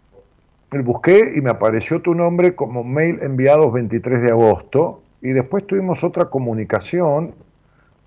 busqué 0.83 1.33
y 1.35 1.41
me 1.41 1.49
apareció 1.49 2.01
tu 2.01 2.15
nombre 2.15 2.55
como 2.55 2.83
mail 2.83 3.19
enviados 3.21 3.71
23 3.73 4.21
de 4.21 4.29
agosto 4.29 5.01
y 5.21 5.31
después 5.31 5.67
tuvimos 5.67 6.03
otra 6.03 6.25
comunicación 6.25 7.33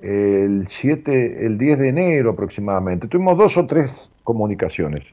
el 0.00 0.66
7, 0.68 1.46
el 1.46 1.58
10 1.58 1.78
de 1.78 1.88
enero 1.88 2.30
aproximadamente. 2.30 3.08
Tuvimos 3.08 3.38
dos 3.38 3.56
o 3.56 3.66
tres 3.66 4.10
comunicaciones. 4.24 5.04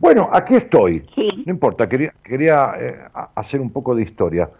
Bueno, 0.00 0.30
aquí 0.32 0.54
estoy. 0.54 1.04
No 1.44 1.52
importa, 1.52 1.86
quería, 1.86 2.10
quería 2.24 2.72
eh, 2.80 2.96
hacer 3.34 3.60
un 3.60 3.70
poco 3.70 3.94
de 3.94 4.02
historia. 4.02 4.50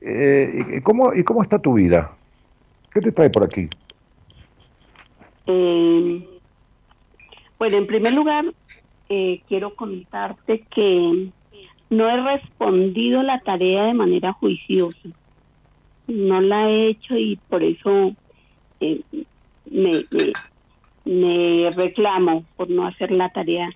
Eh, 0.00 0.80
¿cómo, 0.82 1.12
¿Y 1.12 1.22
cómo 1.22 1.42
está 1.42 1.60
tu 1.60 1.74
vida? 1.74 2.16
¿Qué 2.92 3.02
te 3.02 3.12
trae 3.12 3.28
por 3.28 3.44
aquí? 3.44 3.68
Eh, 5.46 6.26
bueno, 7.58 7.76
en 7.76 7.86
primer 7.86 8.14
lugar, 8.14 8.46
quiero 9.06 9.74
contarte 9.74 10.64
que 10.74 11.30
no 11.90 12.08
he 12.08 12.38
respondido 12.38 13.22
la 13.22 13.38
tarea 13.40 13.84
de 13.84 13.94
manera 13.94 14.32
juiciosa. 14.32 15.10
No 16.06 16.40
la 16.40 16.70
he 16.70 16.88
hecho 16.88 17.18
y 17.18 17.36
por 17.50 17.62
eso 17.62 18.14
me, 18.80 20.04
me 21.04 21.70
reclamo 21.70 22.44
por 22.56 22.70
no 22.70 22.86
hacer 22.86 23.10
la 23.10 23.28
tarea 23.28 23.68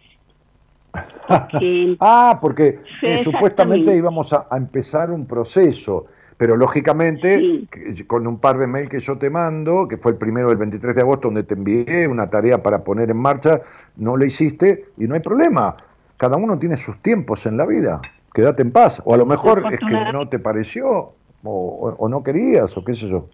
ah, 2.00 2.38
porque 2.40 2.80
eh, 3.02 3.22
supuestamente 3.22 3.96
íbamos 3.96 4.32
a, 4.32 4.46
empezar 4.52 5.10
un 5.10 5.26
proceso, 5.26 6.06
pero 6.36 6.56
lógicamente 6.56 7.66
con 8.06 8.26
un 8.26 8.38
par 8.38 8.58
de 8.58 8.66
mails 8.66 8.90
que 8.90 9.00
yo 9.00 9.18
te 9.18 9.30
mando, 9.30 9.86
que 9.86 9.96
fue 9.96 10.12
el 10.12 10.18
primero 10.18 10.48
del 10.48 10.56
23 10.58 10.94
de 10.94 11.00
agosto 11.02 11.28
donde 11.28 11.44
te 11.44 11.54
envié 11.54 12.08
una 12.08 12.28
tarea 12.30 12.62
para 12.62 12.82
poner 12.82 13.10
en 13.10 13.18
marcha, 13.18 13.60
no 13.96 14.16
lo 14.16 14.24
hiciste 14.24 14.86
y 14.96 15.04
no 15.04 15.14
hay 15.14 15.20
problema. 15.20 15.76
Cada 16.16 16.36
uno 16.36 16.58
tiene 16.58 16.76
sus 16.76 16.98
tiempos 16.98 17.46
en 17.46 17.56
la 17.56 17.66
vida. 17.66 18.00
Quédate 18.34 18.62
en 18.62 18.72
paz. 18.72 19.00
O 19.04 19.14
a 19.14 19.16
lo 19.16 19.26
mejor 19.26 19.64
es 19.72 19.80
que 19.80 20.12
no 20.12 20.28
te 20.28 20.38
pareció 20.38 21.12
o, 21.42 21.94
o 21.98 22.08
no 22.08 22.22
querías 22.22 22.76
o 22.76 22.84
qué 22.84 22.94
sé 22.94 23.08
yo. 23.08 23.28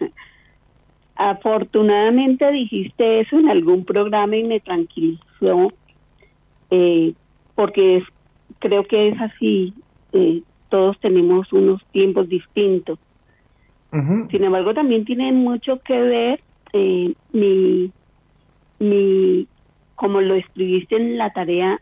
Afortunadamente 1.16 2.52
dijiste 2.52 3.20
eso 3.20 3.38
en 3.38 3.50
algún 3.50 3.86
programa 3.86 4.36
y 4.36 4.44
me 4.44 4.60
tranquilizó 4.60 5.72
eh, 6.72 7.14
porque 7.54 8.02
creo 8.60 8.86
que 8.86 9.10
es 9.10 9.22
así, 9.22 9.74
eh, 10.14 10.42
todos 10.70 10.98
tenemos 11.00 11.52
unos 11.54 11.86
tiempos 11.92 12.28
distintos. 12.28 12.98
Sin 14.32 14.42
embargo, 14.46 14.74
también 14.74 15.04
tiene 15.04 15.34
mucho 15.34 15.82
que 15.82 16.00
ver 16.02 16.40
eh, 16.72 17.14
mi, 17.34 17.92
mi, 18.80 19.48
como 19.96 20.22
lo 20.22 20.36
escribiste 20.36 20.96
en 20.96 21.18
la 21.18 21.32
tarea, 21.32 21.78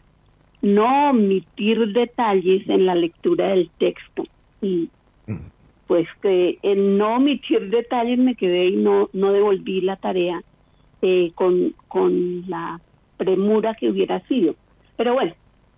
no 0.64 1.11
omitir 1.11 1.94
detalles 1.94 2.68
en 2.68 2.88
la 2.88 2.95
lectura 2.95 3.49
del 3.49 3.70
texto. 3.78 4.24
Y 4.60 4.90
pues 5.86 6.07
que 6.24 6.57
en 6.64 6.98
no 6.98 7.18
omitir 7.18 7.70
detalles 7.70 8.18
me 8.18 8.34
quedé 8.34 8.70
y 8.70 8.76
no, 8.76 9.11
no 9.14 9.32
devolví 9.32 9.82
la 9.82 9.95
tarea 9.98 10.41
con, 11.36 11.76
con 11.88 12.49
la 12.49 12.82
premura 13.18 13.76
que 13.76 13.90
hubiera 13.90 14.20
sido. 14.22 14.56
Pero 15.00 15.14
bueno, 15.14 15.32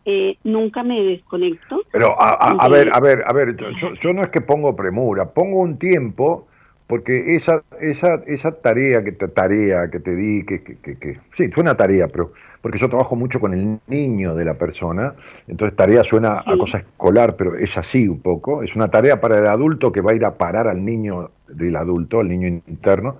eh, 0.03 0.35
nunca 0.45 0.81
me 0.81 0.99
desconecto. 1.03 1.83
Pero 1.91 2.19
a, 2.19 2.67
ver, 2.69 2.89
a 2.91 2.99
ver, 2.99 3.23
a 3.23 3.31
ver, 3.31 3.55
yo, 3.55 4.13
no 4.13 4.23
es 4.23 4.29
que 4.29 4.41
pongo 4.41 4.75
premura, 4.75 5.29
pongo 5.29 5.59
un 5.59 5.77
tiempo 5.77 6.47
porque 6.87 7.35
esa 7.35 7.61
esa 7.79 8.15
esa 8.25 8.51
tarea 8.51 9.03
que 9.03 9.11
te 9.11 9.27
tarea 9.27 9.91
que 9.91 9.99
te 9.99 10.15
di 10.15 10.43
que, 10.43 10.63
que, 10.63 10.97
que, 10.97 11.19
sí 11.37 11.47
fue 11.49 11.61
una 11.61 11.77
tarea 11.77 12.09
pero 12.09 12.33
porque 12.61 12.79
yo 12.79 12.89
trabajo 12.89 13.15
mucho 13.15 13.39
con 13.39 13.53
el 13.53 13.79
niño 13.87 14.35
de 14.35 14.43
la 14.43 14.55
persona 14.55 15.13
entonces 15.47 15.77
tarea 15.77 16.03
suena 16.03 16.43
a 16.45 16.57
cosa 16.57 16.79
escolar 16.79 17.37
pero 17.37 17.55
es 17.55 17.77
así 17.77 18.09
un 18.09 18.19
poco 18.19 18.61
es 18.63 18.75
una 18.75 18.89
tarea 18.89 19.21
para 19.21 19.37
el 19.37 19.47
adulto 19.47 19.93
que 19.93 20.01
va 20.01 20.11
a 20.11 20.15
ir 20.15 20.25
a 20.25 20.35
parar 20.35 20.67
al 20.67 20.83
niño 20.83 21.31
del 21.47 21.77
adulto 21.77 22.19
al 22.19 22.27
niño 22.27 22.49
interno 22.67 23.19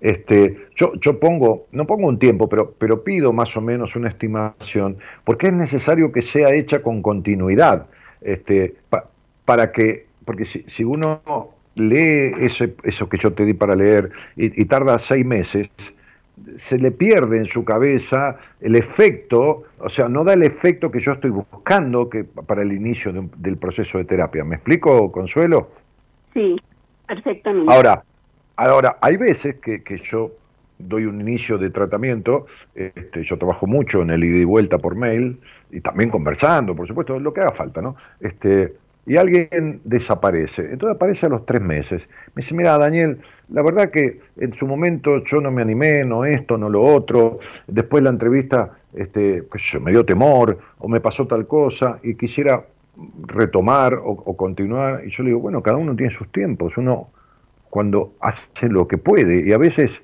este, 0.00 0.66
yo, 0.76 0.94
yo 0.94 1.20
pongo, 1.20 1.66
no 1.72 1.86
pongo 1.86 2.08
un 2.08 2.18
tiempo, 2.18 2.48
pero, 2.48 2.74
pero 2.78 3.04
pido 3.04 3.32
más 3.32 3.56
o 3.56 3.60
menos 3.60 3.96
una 3.96 4.08
estimación, 4.08 4.96
porque 5.24 5.48
es 5.48 5.52
necesario 5.52 6.10
que 6.12 6.22
sea 6.22 6.52
hecha 6.54 6.82
con 6.82 7.02
continuidad, 7.02 7.86
este, 8.22 8.74
para 9.44 9.72
que, 9.72 10.06
porque 10.24 10.44
si, 10.44 10.64
si 10.66 10.84
uno 10.84 11.20
lee 11.74 12.32
ese, 12.40 12.74
eso 12.84 13.08
que 13.08 13.18
yo 13.18 13.32
te 13.32 13.44
di 13.44 13.54
para 13.54 13.74
leer 13.74 14.10
y, 14.36 14.64
tarda 14.64 14.98
seis 14.98 15.24
meses, 15.24 15.68
se 16.56 16.78
le 16.78 16.90
pierde 16.90 17.36
en 17.36 17.44
su 17.44 17.64
cabeza 17.64 18.38
el 18.60 18.76
efecto, 18.76 19.64
o 19.78 19.88
sea, 19.88 20.08
no 20.08 20.24
da 20.24 20.32
el 20.32 20.42
efecto 20.42 20.90
que 20.90 21.00
yo 21.00 21.12
estoy 21.12 21.30
buscando 21.30 22.08
que, 22.08 22.24
para 22.24 22.62
el 22.62 22.72
inicio 22.72 23.12
del 23.36 23.56
proceso 23.58 23.98
de 23.98 24.04
terapia. 24.04 24.44
¿Me 24.44 24.56
explico, 24.56 25.12
Consuelo? 25.12 25.70
Sí, 26.32 26.56
perfectamente. 27.06 27.72
Ahora, 27.72 28.02
Ahora, 28.62 28.98
hay 29.00 29.16
veces 29.16 29.56
que, 29.56 29.82
yo 30.02 30.32
doy 30.78 31.06
un 31.06 31.18
inicio 31.18 31.56
de 31.56 31.70
tratamiento, 31.70 32.44
este, 32.74 33.24
yo 33.24 33.38
trabajo 33.38 33.66
mucho 33.66 34.02
en 34.02 34.10
el 34.10 34.22
ida 34.22 34.36
y 34.36 34.44
vuelta 34.44 34.76
por 34.76 34.96
mail, 34.96 35.40
y 35.70 35.80
también 35.80 36.10
conversando, 36.10 36.76
por 36.76 36.86
supuesto, 36.86 37.18
lo 37.18 37.32
que 37.32 37.40
haga 37.40 37.52
falta, 37.52 37.80
¿no? 37.80 37.96
Este, 38.20 38.74
y 39.06 39.16
alguien 39.16 39.80
desaparece. 39.84 40.72
Entonces 40.72 40.96
aparece 40.96 41.24
a 41.24 41.30
los 41.30 41.46
tres 41.46 41.62
meses. 41.62 42.06
Me 42.34 42.42
dice, 42.42 42.54
mira, 42.54 42.76
Daniel, 42.76 43.22
la 43.48 43.62
verdad 43.62 43.90
que 43.90 44.20
en 44.36 44.52
su 44.52 44.66
momento 44.66 45.24
yo 45.24 45.40
no 45.40 45.50
me 45.50 45.62
animé, 45.62 46.04
no 46.04 46.26
esto, 46.26 46.58
no 46.58 46.68
lo 46.68 46.82
otro. 46.82 47.38
Después 47.66 48.04
la 48.04 48.10
entrevista 48.10 48.76
este, 48.92 49.42
me 49.80 49.90
dio 49.90 50.04
temor 50.04 50.58
o 50.80 50.86
me 50.86 51.00
pasó 51.00 51.26
tal 51.26 51.46
cosa 51.46 51.98
y 52.02 52.14
quisiera 52.14 52.62
retomar 53.26 53.94
o, 53.94 54.10
o, 54.10 54.36
continuar. 54.36 55.02
Y 55.06 55.08
yo 55.08 55.22
le 55.22 55.30
digo, 55.30 55.40
bueno, 55.40 55.62
cada 55.62 55.78
uno 55.78 55.96
tiene 55.96 56.12
sus 56.12 56.30
tiempos. 56.30 56.76
Uno 56.76 57.08
cuando 57.70 58.12
hace 58.20 58.68
lo 58.68 58.86
que 58.88 58.98
puede 58.98 59.48
y 59.48 59.52
a 59.52 59.58
veces 59.58 60.02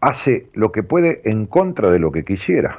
hace 0.00 0.46
lo 0.52 0.70
que 0.70 0.82
puede 0.82 1.22
en 1.24 1.46
contra 1.46 1.90
de 1.90 1.98
lo 1.98 2.12
que 2.12 2.24
quisiera. 2.24 2.78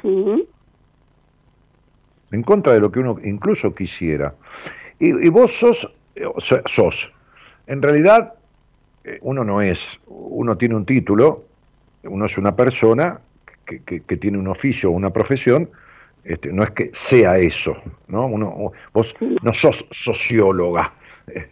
Sí. 0.00 0.48
En 2.30 2.42
contra 2.42 2.72
de 2.72 2.80
lo 2.80 2.92
que 2.92 3.00
uno 3.00 3.16
incluso 3.24 3.74
quisiera. 3.74 4.34
Y, 5.00 5.28
vos 5.28 5.52
sos, 5.58 5.92
sos, 6.66 7.12
en 7.66 7.82
realidad 7.82 8.34
eh, 9.02 9.18
uno 9.22 9.42
no 9.42 9.60
es, 9.60 9.98
uno 10.06 10.56
tiene 10.56 10.76
un 10.76 10.86
título, 10.86 11.44
uno 12.04 12.26
es 12.26 12.38
una 12.38 12.54
persona 12.54 13.20
que, 13.66 13.80
que 13.82 14.16
tiene 14.16 14.38
un 14.38 14.46
oficio 14.46 14.90
o 14.90 14.92
una 14.92 15.10
profesión, 15.10 15.68
este, 16.24 16.52
no 16.52 16.62
es 16.62 16.70
que 16.70 16.90
sea 16.92 17.38
eso, 17.38 17.76
¿no? 18.08 18.26
Uno, 18.26 18.72
vos 18.92 19.14
no 19.42 19.52
sos 19.52 19.86
socióloga, 19.90 20.94
eh, 21.26 21.48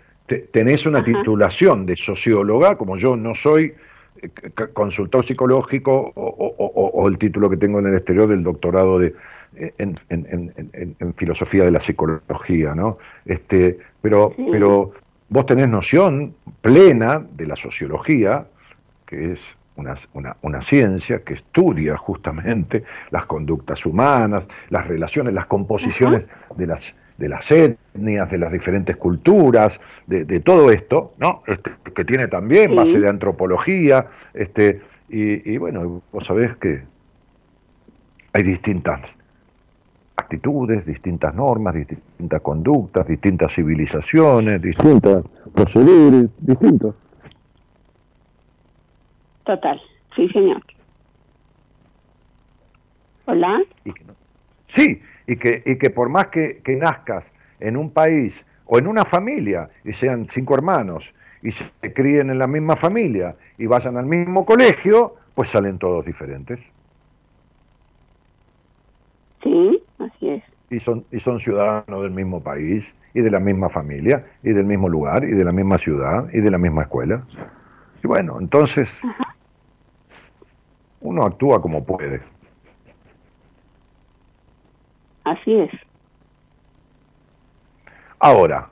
tenés 0.51 0.87
una 0.87 1.05
titulación 1.05 1.85
de 1.85 1.97
socióloga, 1.97 2.77
como 2.77 2.97
yo 2.97 3.17
no 3.17 3.35
soy 3.35 3.75
eh, 4.23 4.29
consultor 4.73 5.27
psicológico 5.27 6.13
o, 6.15 7.09
el 7.09 7.19
título 7.19 7.51
que 7.51 7.57
tengo 7.57 7.81
en 7.81 7.87
el 7.87 7.95
exterior 7.95 8.29
del 8.29 8.43
doctorado 8.43 8.99
de, 8.99 9.15
eh, 9.57 9.75
en, 9.79 11.15
filosofía 11.15 11.65
de 11.65 11.71
la 11.71 11.81
psicología, 11.81 12.75
¿no? 12.75 12.99
Este, 13.27 13.79
pero, 14.01 14.33
pero 14.51 14.93
vos 15.29 15.47
tenés 15.47 15.69
noción 15.69 16.35
plena 16.63 17.23
de 17.33 17.47
la 17.47 17.57
sociología, 17.57 18.47
que 19.07 19.33
es 19.33 19.41
una, 20.15 20.37
una, 20.43 20.63
ciencia 20.63 21.23
que 21.23 21.35
estudia 21.35 21.97
justamente 21.97 22.85
las 23.11 23.27
conductas 23.27 23.85
humanas, 23.87 24.49
las 24.71 24.87
relaciones, 24.87 25.35
las 25.35 25.47
composiciones 25.47 26.31
de 26.57 26.67
las, 26.67 26.95
de 27.19 27.29
las 27.29 27.51
etnias, 27.51 28.31
de 28.31 28.39
las 28.39 28.53
diferentes 28.53 28.97
culturas, 28.97 29.81
de, 30.07 30.41
todo 30.41 30.71
esto, 30.71 31.15
¿no? 31.19 31.43
Este, 31.47 31.71
que 31.95 32.05
tiene 32.05 32.29
también 32.29 32.75
base 32.75 32.99
de 32.99 33.09
antropología, 33.09 34.07
este, 34.35 34.81
y, 35.09 35.59
bueno, 35.59 36.03
vos 36.11 36.27
sabés 36.27 36.57
que 36.57 36.83
hay 38.33 38.43
distintas 38.43 39.15
actitudes, 40.17 40.87
distintas 40.87 41.35
normas, 41.35 41.75
distintas 41.75 42.41
conductas, 42.41 43.07
distintas 43.07 43.53
civilizaciones, 43.55 44.63
distintas 44.63 45.25
proceduras, 45.55 46.31
distintos. 46.39 46.95
Total, 49.45 49.81
sí, 50.15 50.29
señor. 50.29 50.63
Hola. 53.27 53.63
sí, 54.67 55.01
y 55.27 55.37
que, 55.37 55.63
y 55.65 55.77
que 55.77 55.91
por 55.91 56.09
más 56.09 56.27
que, 56.29 56.61
que 56.63 56.77
nazcas 56.77 57.33
en 57.61 57.77
un 57.77 57.91
país 57.91 58.45
o 58.67 58.79
en 58.79 58.87
una 58.87 59.05
familia 59.05 59.71
y 59.85 59.93
sean 59.93 60.29
cinco 60.29 60.55
hermanos 60.55 61.05
y 61.43 61.53
se 61.53 61.71
críen 61.95 62.31
en 62.31 62.39
la 62.39 62.47
misma 62.47 62.77
familia 62.77 63.37
y 63.59 63.67
vayan 63.67 63.97
al 63.97 64.07
mismo 64.07 64.45
colegio, 64.45 65.17
pues 65.35 65.49
salen 65.49 65.79
todos 65.79 66.05
diferentes. 66.05 66.73
Sí, 69.43 69.83
así 69.99 70.31
es. 70.31 70.45
Y 70.71 70.81
son, 70.81 71.05
y 71.11 71.21
son 71.21 71.39
ciudadanos 71.39 72.03
del 72.03 72.13
mismo 72.13 72.43
país 72.43 72.95
y 73.15 73.21
de 73.21 73.31
la 73.31 73.41
misma 73.41 73.69
familia 73.69 74.25
y 74.43 74.53
del 74.53 74.65
mismo 74.65 74.89
lugar 74.89 75.25
y 75.25 75.33
de 75.33 75.45
la 75.45 75.53
misma 75.53 75.79
ciudad 75.79 76.29
y 76.33 76.41
de 76.41 76.51
la 76.51 76.59
misma 76.59 76.83
escuela. 76.83 77.25
Y 78.03 78.07
bueno, 78.07 78.39
entonces 78.41 79.03
uno 81.03 81.25
actúa 81.25 81.61
como 81.61 81.85
puede. 81.85 82.21
Así 85.25 85.55
es. 85.55 85.71
Ahora, 88.19 88.71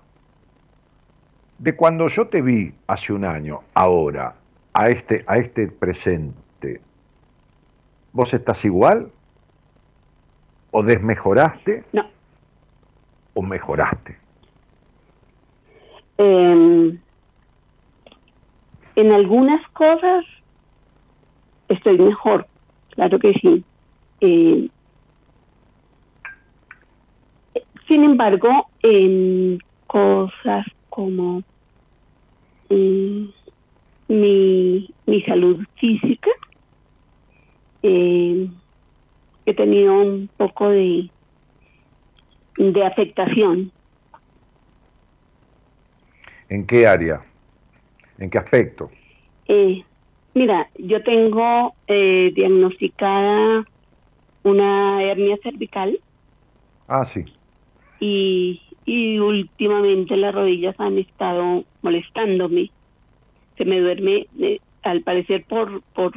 de 1.59 1.77
cuando 1.77 2.09
yo 2.09 2.29
te 2.29 2.41
vi 2.41 2.73
hace 2.87 3.13
un 3.13 3.25
año, 3.25 3.61
ahora, 3.75 4.35
a 4.73 4.89
este, 4.89 5.25
a 5.27 5.39
este 5.39 5.69
presente, 5.69 6.81
¿vos 8.13 8.33
estás 8.33 8.65
igual? 8.65 9.11
¿O 10.71 10.83
desmejoraste? 10.83 11.85
No. 11.93 12.09
¿O 13.35 13.43
mejoraste? 13.43 14.17
Em, 16.19 16.99
en 18.95 19.13
algunas 19.13 19.67
cosas 19.71 20.25
estoy 21.71 21.99
mejor, 21.99 22.47
claro 22.91 23.19
que 23.19 23.33
sí. 23.41 23.65
Eh, 24.21 24.69
sin 27.89 28.05
embargo, 28.05 28.67
en 28.83 29.59
cosas 29.87 30.67
como 30.89 31.43
mm, 32.69 33.25
mi, 34.09 34.95
mi 35.07 35.23
salud 35.23 35.65
física, 35.77 36.31
eh, 37.83 38.49
he 39.47 39.55
tenido 39.55 39.95
un 39.95 40.31
poco 40.37 40.69
de, 40.69 41.11
de 42.57 42.85
afectación. 42.85 43.73
¿En 46.49 46.67
qué 46.67 46.87
área? 46.87 47.25
¿En 48.19 48.29
qué 48.29 48.39
aspecto? 48.39 48.91
Eh, 49.47 49.83
mira, 50.35 50.71
yo 50.75 51.03
tengo 51.03 51.75
eh, 51.87 52.33
diagnosticada 52.35 53.65
una 54.45 55.03
hernia 55.05 55.39
cervical. 55.43 56.01
Ah, 56.89 57.05
sí. 57.05 57.25
Y, 58.01 58.63
y 58.85 59.19
últimamente 59.19 60.17
las 60.17 60.35
rodillas 60.35 60.75
han 60.79 60.99
estado 60.99 61.65
molestándome. 61.83 62.73
Se 63.57 63.65
me 63.65 63.81
duerme, 63.81 64.29
eh, 64.41 64.61
al 64.83 65.03
parecer 65.03 65.47
por, 65.49 65.83
por 65.95 66.13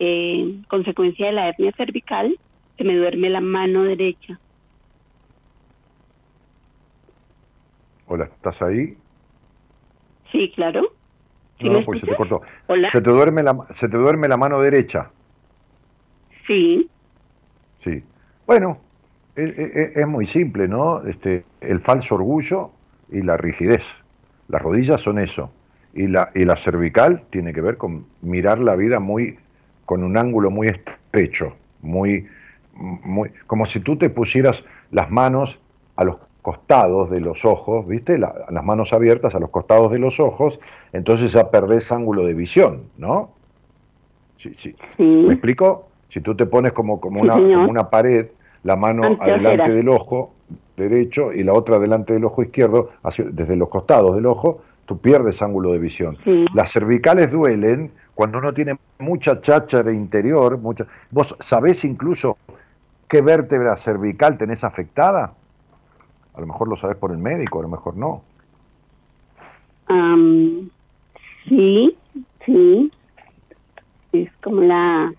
eh, 0.00 0.62
consecuencia 0.68 1.26
de 1.26 1.32
la 1.32 1.48
hernia 1.48 1.72
cervical, 1.76 2.36
se 2.76 2.84
me 2.84 2.96
duerme 2.96 3.30
la 3.30 3.40
mano 3.40 3.84
derecha. 3.84 4.40
Hola, 8.06 8.24
¿estás 8.24 8.62
ahí? 8.62 8.96
Sí, 10.32 10.52
claro. 10.54 10.97
No, 11.60 11.84
pues 11.84 12.00
se 12.00 12.06
te 12.06 12.16
cortó. 12.16 12.42
¿Se 12.92 13.00
te, 13.00 13.10
duerme 13.10 13.42
la, 13.42 13.56
¿Se 13.70 13.88
te 13.88 13.96
duerme 13.96 14.28
la 14.28 14.36
mano 14.36 14.60
derecha? 14.60 15.10
Sí. 16.46 16.88
Sí. 17.80 18.02
Bueno, 18.46 18.78
es, 19.34 19.58
e, 19.58 19.62
e, 19.62 20.00
es, 20.00 20.06
muy 20.06 20.26
simple, 20.26 20.68
¿no? 20.68 21.04
Este, 21.06 21.44
el 21.60 21.80
falso 21.80 22.14
orgullo 22.14 22.70
y 23.10 23.22
la 23.22 23.36
rigidez. 23.36 24.02
Las 24.48 24.62
rodillas 24.62 25.00
son 25.00 25.18
eso. 25.18 25.50
Y 25.94 26.06
la, 26.06 26.30
y 26.34 26.44
la 26.44 26.56
cervical 26.56 27.24
tiene 27.30 27.52
que 27.52 27.60
ver 27.60 27.76
con 27.76 28.06
mirar 28.22 28.58
la 28.58 28.76
vida 28.76 29.00
muy 29.00 29.38
con 29.88 30.04
un 30.04 30.18
ángulo 30.18 30.50
muy 30.50 30.68
estrecho, 30.68 31.56
muy, 31.80 32.26
muy, 32.74 33.30
como 33.46 33.64
si 33.64 33.80
tú 33.80 33.96
te 33.96 34.10
pusieras 34.10 34.62
las 34.90 35.10
manos 35.10 35.58
a 35.96 36.04
los 36.04 36.18
costados 36.48 37.10
de 37.10 37.20
los 37.20 37.44
ojos, 37.44 37.86
¿viste? 37.86 38.18
las 38.18 38.64
manos 38.64 38.94
abiertas 38.94 39.34
a 39.34 39.38
los 39.38 39.50
costados 39.50 39.92
de 39.92 39.98
los 39.98 40.18
ojos, 40.18 40.58
entonces 40.94 41.34
ya 41.34 41.50
perdés 41.50 41.92
ángulo 41.92 42.24
de 42.24 42.32
visión, 42.32 42.84
¿no? 42.96 43.32
Sí, 44.38 44.54
sí. 44.56 44.74
¿Me 44.96 45.34
explico? 45.34 45.88
Si 46.08 46.22
tú 46.22 46.34
te 46.34 46.46
pones 46.46 46.72
como, 46.72 47.02
como, 47.02 47.20
una, 47.20 47.34
una 47.34 47.90
pared, 47.90 48.28
la 48.62 48.76
mano 48.76 49.18
adelante 49.20 49.70
del 49.72 49.90
ojo 49.90 50.32
derecho 50.74 51.34
y 51.34 51.44
la 51.44 51.52
otra 51.52 51.78
delante 51.78 52.14
del 52.14 52.24
ojo 52.24 52.42
izquierdo, 52.42 52.92
desde 53.30 53.54
los 53.54 53.68
costados 53.68 54.14
del 54.14 54.24
ojo, 54.24 54.62
tú 54.86 54.96
pierdes 54.96 55.42
ángulo 55.42 55.72
de 55.72 55.80
visión. 55.80 56.16
Las 56.54 56.72
cervicales 56.72 57.30
duelen 57.30 57.92
cuando 58.14 58.38
uno 58.38 58.54
tiene 58.54 58.78
mucha 58.98 59.42
cháchara 59.42 59.92
interior, 59.92 60.56
mucha, 60.56 60.86
¿vos 61.10 61.36
sabés 61.40 61.84
incluso 61.84 62.38
qué 63.06 63.20
vértebra 63.20 63.76
cervical 63.76 64.38
tenés 64.38 64.64
afectada? 64.64 65.34
A 66.38 66.40
lo 66.40 66.46
mejor 66.46 66.68
lo 66.68 66.76
sabés 66.76 66.96
por 66.96 67.10
el 67.10 67.18
médico, 67.18 67.58
a 67.58 67.62
lo 67.62 67.68
mejor 67.68 67.96
no. 67.96 68.22
sí, 71.48 71.96
sí. 72.46 72.92
Es 74.12 74.30
como 74.40 74.60
la 74.60 75.12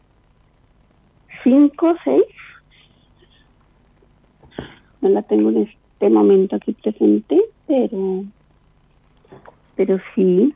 5, 1.43 1.95
6. 2.05 2.23
No 5.01 5.09
la 5.09 5.21
tengo 5.23 5.49
en 5.49 5.63
este 5.63 6.09
momento 6.09 6.55
aquí 6.55 6.71
presente, 6.71 7.41
pero 7.67 8.23
pero 9.75 9.99
sí, 10.15 10.55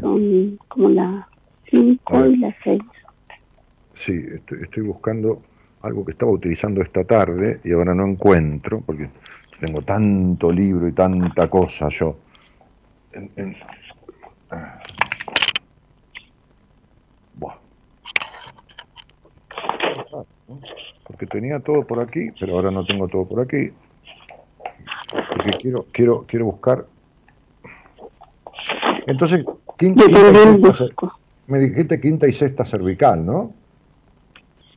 son 0.00 0.56
como 0.68 0.88
la 0.88 1.28
5 1.68 2.26
y 2.26 2.36
las 2.36 2.54
6. 2.62 2.80
Sí, 3.92 4.24
estoy, 4.60 4.84
buscando 4.84 5.42
algo 5.82 6.04
que 6.04 6.12
estaba 6.12 6.30
utilizando 6.30 6.80
esta 6.80 7.02
tarde 7.02 7.58
y 7.64 7.72
ahora 7.72 7.92
no 7.92 8.06
encuentro, 8.06 8.82
porque 8.86 9.08
tengo 9.60 9.82
tanto 9.82 10.52
libro 10.52 10.88
y 10.88 10.92
tanta 10.92 11.48
cosa 11.48 11.88
yo. 11.88 12.16
Porque 21.04 21.26
tenía 21.26 21.60
todo 21.60 21.86
por 21.86 22.00
aquí, 22.00 22.30
pero 22.38 22.54
ahora 22.54 22.70
no 22.70 22.84
tengo 22.84 23.08
todo 23.08 23.26
por 23.26 23.40
aquí. 23.40 23.70
Porque 25.28 25.50
quiero, 25.50 25.86
quiero, 25.92 26.24
quiero 26.26 26.44
buscar. 26.46 26.86
Entonces, 29.06 29.46
¿quién, 29.76 29.94
quién, 29.94 30.62
me 31.46 31.58
dijiste 31.60 32.00
quinta 32.00 32.26
y 32.26 32.32
sexta 32.32 32.64
cervical, 32.64 33.24
¿no? 33.24 33.52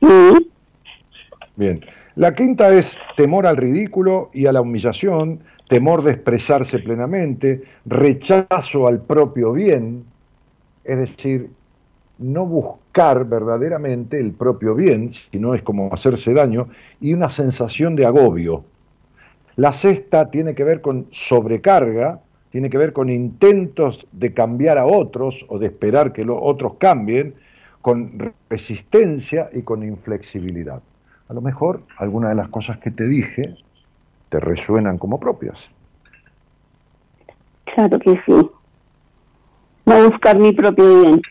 Sí. 0.00 0.50
Bien. 1.56 1.84
La 2.16 2.34
quinta 2.34 2.74
es 2.74 2.96
temor 3.16 3.46
al 3.46 3.56
ridículo 3.56 4.30
y 4.32 4.46
a 4.46 4.52
la 4.52 4.60
humillación, 4.60 5.40
temor 5.68 6.02
de 6.02 6.12
expresarse 6.12 6.80
plenamente, 6.80 7.62
rechazo 7.86 8.88
al 8.88 9.00
propio 9.00 9.52
bien, 9.52 10.04
es 10.82 10.98
decir, 10.98 11.50
no 12.18 12.46
buscar 12.46 13.24
verdaderamente 13.26 14.18
el 14.18 14.32
propio 14.32 14.74
bien, 14.74 15.12
sino 15.12 15.54
es 15.54 15.62
como 15.62 15.92
hacerse 15.92 16.34
daño, 16.34 16.68
y 17.00 17.14
una 17.14 17.28
sensación 17.28 17.94
de 17.94 18.06
agobio. 18.06 18.64
La 19.54 19.72
sexta 19.72 20.30
tiene 20.30 20.54
que 20.56 20.64
ver 20.64 20.80
con 20.80 21.06
sobrecarga, 21.12 22.20
tiene 22.50 22.70
que 22.70 22.78
ver 22.78 22.92
con 22.92 23.08
intentos 23.08 24.08
de 24.10 24.34
cambiar 24.34 24.78
a 24.78 24.86
otros 24.86 25.46
o 25.48 25.60
de 25.60 25.66
esperar 25.66 26.12
que 26.12 26.24
los 26.24 26.38
otros 26.40 26.74
cambien, 26.78 27.34
con 27.80 28.34
resistencia 28.50 29.48
y 29.52 29.62
con 29.62 29.84
inflexibilidad. 29.84 30.82
A 31.30 31.32
lo 31.32 31.40
mejor 31.40 31.84
algunas 31.96 32.30
de 32.30 32.34
las 32.34 32.48
cosas 32.48 32.78
que 32.78 32.90
te 32.90 33.06
dije 33.06 33.54
te 34.30 34.40
resuenan 34.40 34.98
como 34.98 35.20
propias. 35.20 35.70
Claro 37.72 38.00
que 38.00 38.20
sí. 38.26 38.50
No 39.86 40.08
buscar 40.10 40.36
mi 40.40 40.52
propio 40.52 41.02
bien. 41.02 41.22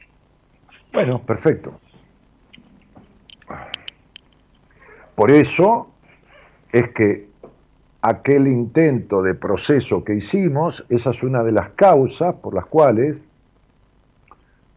Bueno, 0.93 1.21
perfecto. 1.21 1.81
Por 5.15 5.31
eso 5.31 5.89
es 6.71 6.91
que 6.91 7.27
aquel 8.01 8.47
intento 8.47 9.21
de 9.21 9.33
proceso 9.33 10.05
que 10.05 10.15
hicimos, 10.15 10.85
esa 10.87 11.09
es 11.09 11.23
una 11.23 11.43
de 11.43 11.51
las 11.51 11.71
causas 11.71 12.35
por 12.35 12.53
las 12.53 12.67
cuales 12.67 13.27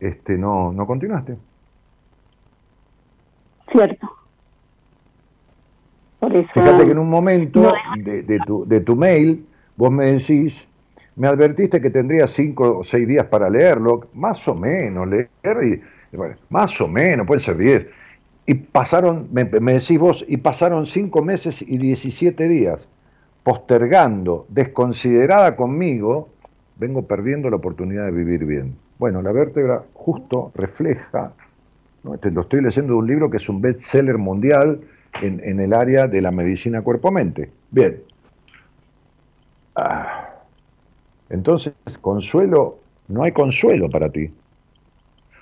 este, 0.01 0.37
no, 0.37 0.73
no 0.73 0.85
continuaste. 0.85 1.37
Cierto. 3.71 4.22
Fíjate 6.31 6.85
que 6.85 6.93
en 6.93 6.99
un 6.99 7.11
momento 7.11 7.73
de, 7.97 8.39
tu, 8.47 8.65
de 8.67 8.81
tu 8.81 8.95
mail, 8.95 9.45
vos 9.77 9.91
me 9.91 10.05
decís, 10.05 10.69
me 11.17 11.27
advertiste 11.27 11.81
que 11.81 11.91
tendría 11.91 12.29
cinco 12.29 12.79
o 12.79 12.85
seis 12.85 13.09
días 13.09 13.27
para 13.27 13.51
leerlo, 13.51 14.07
más 14.15 14.47
o 14.47 14.55
menos, 14.55 15.09
leer, 15.09 15.29
y, 16.13 16.17
bueno, 16.17 16.37
más 16.49 16.81
o 16.81 16.87
menos, 16.87 17.27
pueden 17.27 17.41
ser 17.41 17.57
diez. 17.57 17.87
Y 18.47 18.55
pasaron, 18.55 19.29
me, 19.33 19.45
me, 19.45 19.73
decís 19.75 19.99
vos, 19.99 20.25
y 20.29 20.37
pasaron 20.37 20.87
cinco 20.87 21.23
meses 21.23 21.61
y 21.61 21.79
diecisiete 21.79 22.49
días, 22.49 22.87
postergando, 23.43 24.47
desconsiderada 24.49 25.57
conmigo, 25.57 26.29
vengo 26.77 27.03
perdiendo 27.03 27.51
la 27.51 27.57
oportunidad 27.57 28.07
de 28.07 28.13
vivir 28.13 28.45
bien. 28.45 28.77
Bueno, 28.99 29.23
la 29.23 29.33
vértebra 29.33 29.83
justo 29.93 30.53
refleja, 30.55 31.33
¿no? 32.05 32.15
Este, 32.15 32.31
lo 32.31 32.43
estoy 32.43 32.63
leyendo 32.63 32.93
de 32.93 32.99
un 33.01 33.07
libro 33.09 33.29
que 33.29 33.39
es 33.39 33.49
un 33.49 33.61
bestseller 33.61 34.19
mundial, 34.19 34.81
en, 35.21 35.61
el 35.61 35.73
área 35.73 36.09
de 36.09 36.21
la 36.21 36.31
medicina 36.31 36.83
cuerpo-mente. 36.83 37.51
Bien. 37.71 38.03
Ah. 39.77 40.31
Entonces, 41.31 41.75
consuelo, 42.01 42.79
no 43.09 43.23
hay 43.23 43.33
consuelo 43.33 43.89
para 43.91 44.11
ti. 44.11 44.31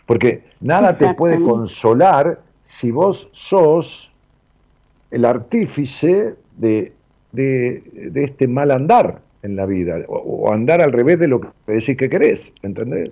Porque 0.07 0.45
nada 0.61 0.97
te 0.99 1.15
puede 1.15 1.41
consolar 1.43 2.41
si 2.63 2.91
vos 2.91 3.29
sos 3.33 4.13
el 5.11 5.25
artífice 5.25 6.37
de, 6.57 6.93
de, 7.33 8.13
este 8.15 8.49
mal 8.49 8.71
andar 8.71 9.21
en 9.43 9.57
la 9.57 9.67
vida, 9.67 9.99
o, 10.09 10.17
o, 10.17 10.53
andar 10.53 10.81
al 10.81 10.93
revés 10.93 11.19
de 11.19 11.29
lo 11.29 11.41
que 11.41 11.49
decís 11.67 11.97
que 11.97 12.11
querés, 12.11 12.53
¿entendés? 12.63 13.11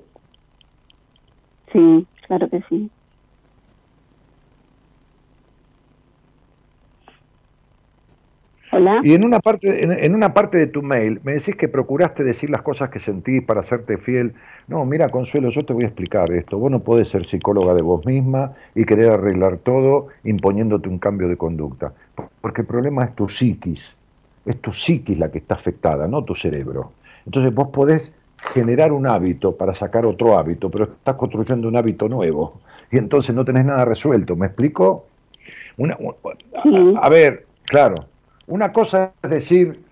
Sí, 1.72 2.06
claro 2.26 2.48
que 2.50 2.62
sí. 2.68 2.90
Y 9.02 9.14
en 9.14 9.24
una, 9.24 9.40
parte, 9.40 10.04
en, 10.04 10.14
una 10.14 10.34
parte 10.34 10.58
de 10.58 10.66
tu 10.66 10.82
mail 10.82 11.20
me 11.24 11.32
decís 11.32 11.56
que 11.56 11.68
procuraste 11.68 12.24
decir 12.24 12.50
las 12.50 12.62
cosas 12.62 12.90
que 12.90 12.98
sentís 12.98 13.42
para 13.42 13.60
hacerte 13.60 13.98
fiel. 13.98 14.34
No, 14.66 14.84
mira, 14.84 15.08
Consuelo, 15.08 15.50
yo 15.50 15.64
te 15.64 15.72
voy 15.72 15.84
a 15.84 15.86
explicar 15.86 16.32
esto. 16.32 16.58
Vos 16.58 16.70
no 16.70 16.80
podés 16.80 17.08
ser 17.08 17.24
psicóloga 17.24 17.74
de 17.74 17.82
vos 17.82 18.04
misma 18.06 18.52
y 18.74 18.84
querer 18.84 19.10
arreglar 19.10 19.58
todo 19.58 20.08
imponiéndote 20.24 20.88
un 20.88 20.98
cambio 20.98 21.28
de 21.28 21.36
conducta. 21.36 21.92
Porque 22.40 22.62
el 22.62 22.66
problema 22.66 23.04
es 23.04 23.14
tu 23.14 23.28
psiquis. 23.28 23.96
Es 24.44 24.60
tu 24.60 24.72
psiquis 24.72 25.18
la 25.18 25.30
que 25.30 25.38
está 25.38 25.54
afectada, 25.54 26.08
no 26.08 26.24
tu 26.24 26.34
cerebro. 26.34 26.92
Entonces 27.26 27.54
vos 27.54 27.68
podés 27.68 28.12
generar 28.54 28.92
un 28.92 29.06
hábito 29.06 29.56
para 29.56 29.74
sacar 29.74 30.06
otro 30.06 30.38
hábito, 30.38 30.70
pero 30.70 30.84
estás 30.84 31.16
construyendo 31.16 31.68
un 31.68 31.76
hábito 31.76 32.08
nuevo. 32.08 32.60
Y 32.90 32.98
entonces 32.98 33.34
no 33.34 33.44
tenés 33.44 33.64
nada 33.64 33.84
resuelto. 33.84 34.36
¿Me 34.36 34.46
explico? 34.46 35.06
Una, 35.76 35.96
a 37.00 37.08
ver, 37.08 37.46
claro, 37.64 38.06
una 38.48 38.72
cosa 38.72 39.12
es 39.22 39.30
decir, 39.30 39.82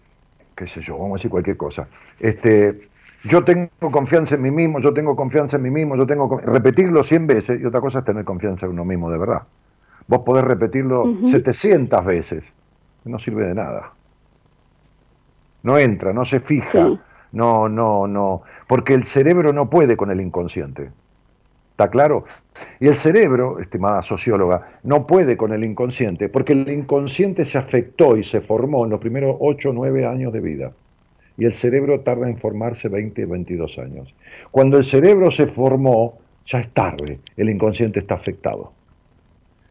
qué 0.57 0.67
sé 0.67 0.81
yo, 0.81 0.99
vamos 0.99 1.13
a 1.13 1.19
decir 1.19 1.31
cualquier 1.31 1.57
cosa. 1.57 1.89
Este, 2.19 2.89
yo 3.25 3.45
tengo 3.45 3.71
confianza 3.93 4.35
en 4.35 4.43
mí 4.43 4.51
mismo, 4.51 4.81
yo 4.81 4.93
tengo 4.93 5.15
confianza 5.15 5.57
en 5.57 5.63
mí 5.63 5.71
mismo, 5.71 5.97
yo 5.97 6.07
tengo 6.07 6.39
repetirlo 6.39 7.03
100 7.03 7.27
veces 7.27 7.61
y 7.61 7.65
otra 7.65 7.81
cosa 7.81 8.01
es 8.01 8.05
tener 8.05 8.25
confianza 8.25 8.67
en 8.67 8.73
uno 8.73 8.85
mismo 8.85 9.11
de 9.11 9.19
verdad. 9.19 9.43
Vos 10.09 10.21
podés 10.21 10.45
repetirlo 10.45 11.05
700 11.27 12.05
veces, 12.05 12.55
no 13.05 13.19
sirve 13.19 13.47
de 13.47 13.55
nada. 13.55 13.93
No 15.63 15.79
entra, 15.79 16.13
no 16.13 16.25
se 16.25 16.39
fija, 16.39 16.99
no, 17.33 17.69
no, 17.69 18.07
no, 18.07 18.43
porque 18.69 18.95
el 18.95 19.05
cerebro 19.05 19.53
no 19.53 19.69
puede 19.69 19.97
con 19.97 20.11
el 20.11 20.21
inconsciente. 20.21 20.91
¿Está 21.77 21.91
claro? 21.91 22.25
Y 22.81 22.89
el 22.89 22.95
cerebro, 22.95 23.61
estimada 23.61 24.01
socióloga, 24.01 24.79
no 24.83 25.07
puede 25.07 25.37
con 25.37 25.53
el 25.53 25.63
inconsciente, 25.63 26.31
porque 26.31 26.55
el 26.55 26.67
inconsciente 26.71 27.45
se 27.45 27.59
afectó 27.59 28.17
y 28.17 28.25
se 28.25 28.41
formó 28.41 28.87
en 28.87 28.93
los 28.93 28.99
primeros 28.99 29.37
8 29.41 29.69
o 29.69 29.73
9 29.75 30.07
años 30.07 30.33
de 30.33 30.41
vida. 30.41 30.73
Y 31.37 31.45
el 31.45 31.53
cerebro 31.53 32.01
tarda 32.01 32.31
en 32.31 32.39
formarse 32.39 32.89
20 32.89 33.27
o 33.27 33.29
22 33.29 33.79
años. 33.79 34.15
Cuando 34.51 34.79
el 34.79 34.85
cerebro 34.85 35.31
se 35.31 35.47
formó, 35.47 36.17
ya 36.47 36.61
es 36.61 36.71
tarde, 36.71 37.21
el 37.37 37.51
inconsciente 37.51 37.99
está 37.99 38.15
afectado. 38.15 38.73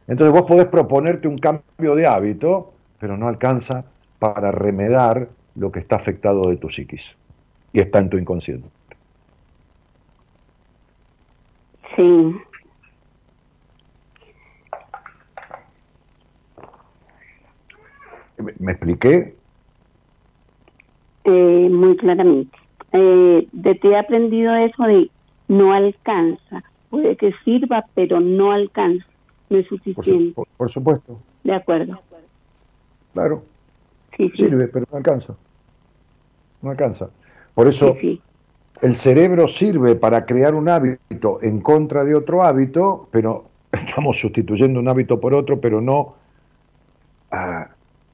Entonces 0.06 0.32
vos 0.32 0.48
podés 0.48 0.66
proponerte 0.66 1.26
un 1.26 1.38
cambio 1.38 1.96
de 1.96 2.06
hábito, 2.06 2.72
pero 3.00 3.16
no 3.16 3.26
alcanza 3.26 3.84
para 4.20 4.52
remedar 4.52 5.28
lo 5.56 5.72
que 5.72 5.80
está 5.80 5.96
afectado 5.96 6.48
de 6.50 6.56
tu 6.56 6.68
psiquis 6.68 7.16
y 7.72 7.80
está 7.80 7.98
en 7.98 8.10
tu 8.10 8.16
inconsciente. 8.16 8.68
Sí. 11.96 12.36
¿Me, 18.58 18.72
expliqué? 18.72 19.34
Eh, 21.24 21.68
muy 21.70 21.96
claramente. 21.96 22.56
Eh, 22.92 23.48
de 23.50 23.74
ti 23.74 23.88
he 23.88 23.96
aprendido 23.96 24.54
eso 24.54 24.84
de 24.84 25.10
no 25.48 25.72
alcanza. 25.72 26.62
Puede 26.90 27.16
que 27.16 27.32
sirva, 27.44 27.86
pero 27.94 28.20
no 28.20 28.52
alcanza. 28.52 29.06
No 29.48 29.58
es 29.58 29.66
suficiente. 29.66 30.40
Por, 30.56 30.70
supuesto. 30.70 31.18
De 31.44 31.54
acuerdo. 31.54 31.98
Claro. 33.14 33.42
Sirve, 34.34 34.68
pero 34.68 34.86
no 34.90 34.98
alcanza. 34.98 35.34
No 36.62 36.70
alcanza. 36.70 37.10
Por 37.54 37.68
eso 37.68 37.96
el 38.82 38.94
cerebro 38.94 39.48
sirve 39.48 39.94
para 39.94 40.26
crear 40.26 40.54
un 40.54 40.68
hábito 40.68 41.38
en 41.42 41.60
contra 41.60 42.04
de 42.04 42.14
otro 42.14 42.42
hábito, 42.42 43.08
pero 43.10 43.46
estamos 43.72 44.18
sustituyendo 44.18 44.80
un 44.80 44.88
hábito 44.88 45.20
por 45.20 45.34
otro, 45.34 45.60
pero 45.60 45.80
no 45.80 46.14
ah, 47.30 47.68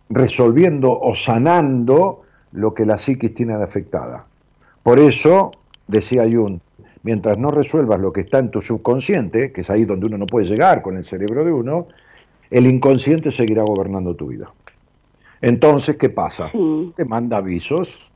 resolviendo 0.08 0.98
o 0.98 1.14
sanando 1.14 2.22
lo 2.52 2.74
que 2.74 2.86
la 2.86 2.98
psiquis 2.98 3.34
tiene 3.34 3.56
de 3.56 3.64
afectada. 3.64 4.26
Por 4.82 4.98
eso, 4.98 5.52
decía 5.86 6.24
Jung, 6.24 6.58
mientras 7.02 7.38
no 7.38 7.50
resuelvas 7.50 8.00
lo 8.00 8.12
que 8.12 8.20
está 8.20 8.38
en 8.38 8.50
tu 8.50 8.60
subconsciente, 8.60 9.52
que 9.52 9.62
es 9.62 9.70
ahí 9.70 9.84
donde 9.84 10.06
uno 10.06 10.18
no 10.18 10.26
puede 10.26 10.46
llegar 10.46 10.82
con 10.82 10.96
el 10.96 11.04
cerebro 11.04 11.44
de 11.44 11.52
uno, 11.52 11.88
el 12.50 12.66
inconsciente 12.66 13.30
seguirá 13.30 13.62
gobernando 13.62 14.14
tu 14.14 14.26
vida. 14.26 14.52
Entonces, 15.40 15.96
¿qué 15.96 16.10
pasa? 16.10 16.52
Te 16.94 17.04
manda 17.04 17.38
avisos 17.38 18.12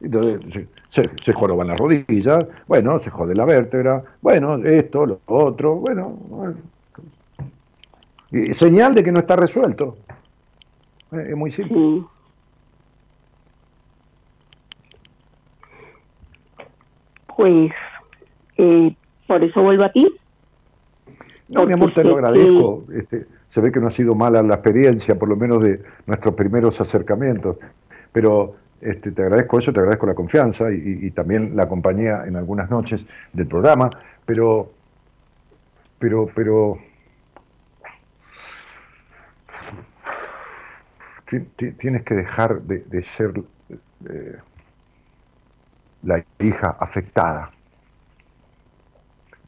entonces, 0.00 0.68
se, 0.88 1.10
se, 1.20 1.32
joroban 1.32 1.68
las 1.68 1.78
rodillas, 1.78 2.46
bueno, 2.66 2.98
se 2.98 3.10
jode 3.10 3.34
la 3.34 3.44
vértebra, 3.44 4.02
bueno, 4.20 4.56
esto, 4.56 5.06
lo 5.06 5.20
otro, 5.26 5.76
bueno. 5.76 6.18
Y 8.30 8.52
señal 8.54 8.94
de 8.94 9.02
que 9.02 9.12
no 9.12 9.20
está 9.20 9.36
resuelto. 9.36 9.96
Es 11.12 11.36
muy 11.36 11.50
simple. 11.50 12.02
Pues, 17.36 17.70
eh, 18.56 18.94
por 19.26 19.44
eso 19.44 19.62
vuelvo 19.62 19.84
a 19.84 19.92
ti. 19.92 20.12
No, 21.48 21.64
mi 21.64 21.72
amor, 21.72 21.94
te 21.94 22.04
lo 22.04 22.14
agradezco. 22.14 22.84
Este, 22.92 23.26
se 23.48 23.60
ve 23.60 23.72
que 23.72 23.80
no 23.80 23.86
ha 23.86 23.90
sido 23.90 24.14
mala 24.14 24.42
la 24.42 24.54
experiencia, 24.54 25.18
por 25.18 25.28
lo 25.28 25.36
menos 25.36 25.62
de 25.62 25.82
nuestros 26.06 26.34
primeros 26.34 26.80
acercamientos. 26.80 27.56
Pero 28.12 28.56
este, 28.80 29.10
te 29.10 29.22
agradezco 29.22 29.58
eso, 29.58 29.72
te 29.72 29.80
agradezco 29.80 30.06
la 30.06 30.14
confianza 30.14 30.70
y, 30.70 31.10
también 31.10 31.56
la 31.56 31.68
compañía 31.68 32.24
en 32.26 32.36
algunas 32.36 32.70
noches 32.70 33.04
del 33.32 33.46
programa, 33.46 33.90
pero, 34.24 34.70
pero, 35.98 36.28
pero, 36.34 36.78
tienes 41.56 42.02
que 42.04 42.14
dejar 42.14 42.62
de, 42.62 43.02
ser 43.02 43.32
eh, 44.08 44.38
la 46.02 46.24
hija 46.38 46.76
afectada, 46.78 47.50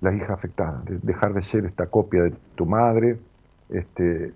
la 0.00 0.12
hija 0.12 0.34
afectada, 0.34 0.82
dejar 0.84 1.34
de 1.34 1.42
ser 1.42 1.64
esta 1.66 1.86
copia 1.86 2.24
de 2.24 2.32
tu 2.54 2.66
madre, 2.66 3.18
este, 3.68 4.32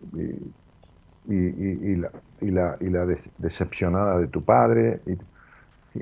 la, 1.27 2.11
y 2.41 2.51
la, 2.51 2.77
y 2.81 2.89
la 2.89 3.07
decepcionada 3.39 4.19
de 4.19 4.27
tu 4.27 4.43
padre. 4.43 5.01
Y, 5.07 5.17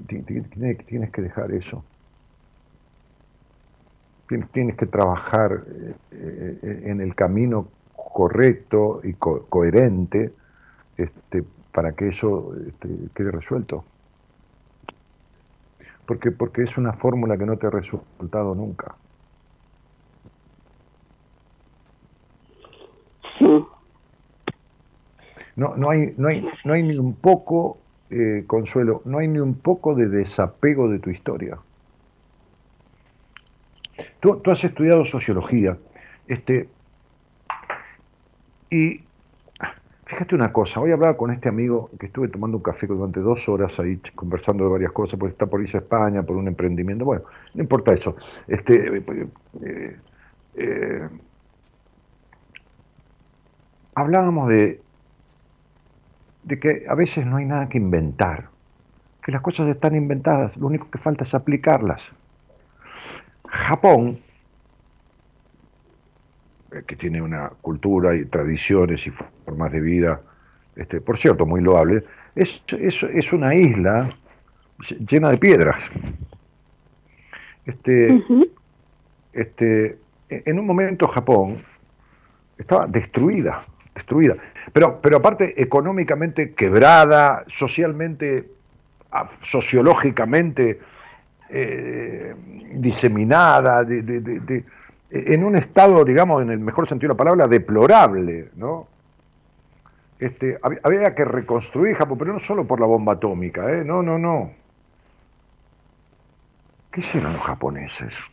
tienes 0.01 1.11
que 1.11 1.23
dejar 1.23 1.53
eso. 1.53 1.85
Tienes 4.53 4.77
que 4.77 4.87
trabajar 4.87 5.65
eh, 5.71 5.95
eh, 6.63 6.83
en 6.87 7.03
el 7.03 7.15
camino 7.15 7.69
correcto 7.95 9.03
y 9.05 9.13
coherente 9.15 10.33
este, 10.97 11.45
para 11.73 11.93
que 11.93 12.09
eso 12.09 12.55
este, 12.67 12.89
quede 13.15 13.31
resuelto. 13.31 13.85
Porque, 16.07 16.31
porque 16.31 16.63
es 16.63 16.77
una 16.79 16.95
fórmula 16.95 17.37
que 17.37 17.47
no 17.47 17.57
te 17.59 17.67
ha 17.67 17.71
resultado 17.71 18.55
nunca. 18.55 18.95
Sí. 23.39 23.67
No, 25.57 25.91
hay, 25.91 26.15
no, 26.17 26.29
hay, 26.29 26.47
no 26.65 26.73
hay 26.73 26.83
ni 26.83 26.97
un 26.97 27.15
poco, 27.15 27.79
eh, 28.11 28.45
Consuelo, 28.47 29.03
no 29.05 29.19
hay 29.19 29.29
ni 29.29 29.39
un 29.39 29.55
poco 29.55 29.95
de 29.95 30.09
desapego 30.09 30.89
de 30.89 30.99
tu 30.99 31.11
historia. 31.11 31.59
Tú, 34.21 34.41
has 34.47 34.65
estudiado 34.65 35.05
sociología, 35.05 35.77
este, 36.27 36.69
y 38.71 39.03
Fíjate 40.13 40.35
una 40.35 40.53
cosa, 40.53 40.79
hoy 40.79 40.93
hablaba 40.93 41.17
con 41.17 41.31
este 41.31 41.49
amigo 41.49 41.89
que 41.99 42.05
estuve 42.05 42.29
tomando 42.29 42.59
un 42.59 42.63
café 42.63 42.87
durante 42.87 43.21
dos 43.21 43.49
horas 43.49 43.81
ahí 43.81 43.99
conversando 44.15 44.65
de 44.65 44.71
varias 44.71 44.93
cosas, 44.93 45.19
porque 45.19 45.33
está 45.33 45.47
por 45.47 45.63
irse 45.63 45.79
a 45.79 45.81
España, 45.81 46.23
por 46.23 46.37
un 46.37 46.49
emprendimiento, 46.49 47.07
bueno, 47.07 47.25
no 47.55 47.63
importa 47.63 47.95
eso. 47.95 48.15
Este, 48.47 48.99
eh, 48.99 49.97
eh, 50.55 51.09
hablábamos 53.95 54.51
de, 54.51 54.83
de 56.43 56.59
que 56.59 56.85
a 56.89 56.95
veces 56.95 57.27
no 57.27 57.37
hay 57.37 57.45
nada 57.45 57.69
que 57.69 57.79
inventar, 57.79 58.49
que 59.23 59.33
las 59.33 59.43
cosas 59.43 59.69
están 59.69 59.95
inventadas, 59.95 60.57
lo 60.57 60.67
único 60.67 60.91
que 60.91 60.99
falta 60.99 61.25
es 61.25 61.35
aplicarlas. 61.35 62.15
Japón, 63.47 64.19
eh, 66.73 66.83
que 66.87 66.97
tiene 66.97 67.23
una 67.23 67.51
cultura 67.61 68.17
y 68.17 68.25
tradiciones 68.25 69.07
y 69.07 69.11
formas 69.11 69.71
de 69.73 69.81
vida, 69.81 70.21
este, 70.75 71.01
por 71.01 71.19
cierto, 71.19 71.47
muy 71.47 71.61
loable, 71.61 72.05
es, 72.35 72.63
es, 72.71 73.33
una 73.33 73.55
isla 73.55 74.11
llena 75.07 75.29
de 75.31 75.39
piedras. 75.39 75.91
Este, 77.67 78.25
este, 79.33 79.99
en 80.29 80.59
un 80.59 80.67
momento 80.67 81.07
Japón 81.07 81.63
estaba 82.59 82.87
destruida, 82.87 83.65
destruida, 83.95 84.35
pero, 84.73 85.01
pero 85.01 85.19
aparte 85.19 85.61
económicamente 85.61 86.55
quebrada, 86.55 87.45
socialmente, 87.47 88.49
sociológicamente 89.43 90.81
eh, 91.51 92.35
diseminada, 92.75 93.87
en 95.11 95.45
un 95.45 95.57
estado, 95.57 96.05
digamos, 96.05 96.43
en 96.43 96.51
el 96.51 96.61
mejor 96.61 96.89
sentido 96.89 97.09
de 97.09 97.15
la 97.15 97.19
palabra, 97.19 97.47
deplorable, 97.47 98.49
¿no? 98.57 98.89
Este, 100.19 100.59
había 100.85 101.15
que 101.15 101.25
reconstruir 101.25 101.97
Japón, 101.97 102.17
pero 102.17 102.33
no 102.33 102.39
solo 102.39 102.65
por 102.65 102.81
la 102.81 102.87
bomba 102.87 103.15
atómica, 103.15 103.71
¿eh? 103.71 103.85
No, 103.85 104.03
no, 104.03 104.19
no. 104.19 104.53
¿Qué 106.93 107.01
hicieron 107.01 107.33
los 107.33 107.43
japoneses? 107.43 108.25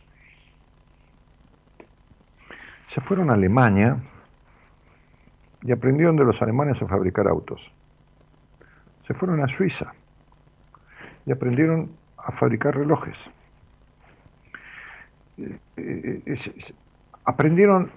Se 2.86 3.00
fueron 3.00 3.30
a 3.30 3.34
Alemania 3.34 3.98
y 5.62 5.72
aprendieron 5.72 6.16
de 6.16 6.24
los 6.24 6.40
alemanes 6.42 6.80
a 6.82 6.86
fabricar 6.86 7.28
autos. 7.28 7.60
Se 9.06 9.14
fueron 9.14 9.42
a 9.42 9.48
Suiza 9.48 9.92
y 11.26 11.32
aprendieron 11.32 11.90
a 12.16 12.32
fabricar 12.32 12.76
relojes. 12.76 13.18
Eh, 15.38 15.58
eh, 15.76 16.38
aprendieron, 17.24 17.90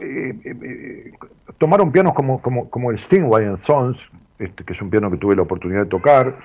eh, 0.00 1.12
tomaron 1.58 1.92
pianos 1.92 2.12
como, 2.12 2.40
como, 2.40 2.90
el 2.90 2.98
Stingway 2.98 3.56
Sons, 3.56 4.10
este, 4.38 4.64
que 4.64 4.72
es 4.72 4.82
un 4.82 4.90
piano 4.90 5.10
que 5.10 5.16
tuve 5.16 5.36
la 5.36 5.42
oportunidad 5.42 5.84
de 5.84 5.88
tocar, 5.88 6.38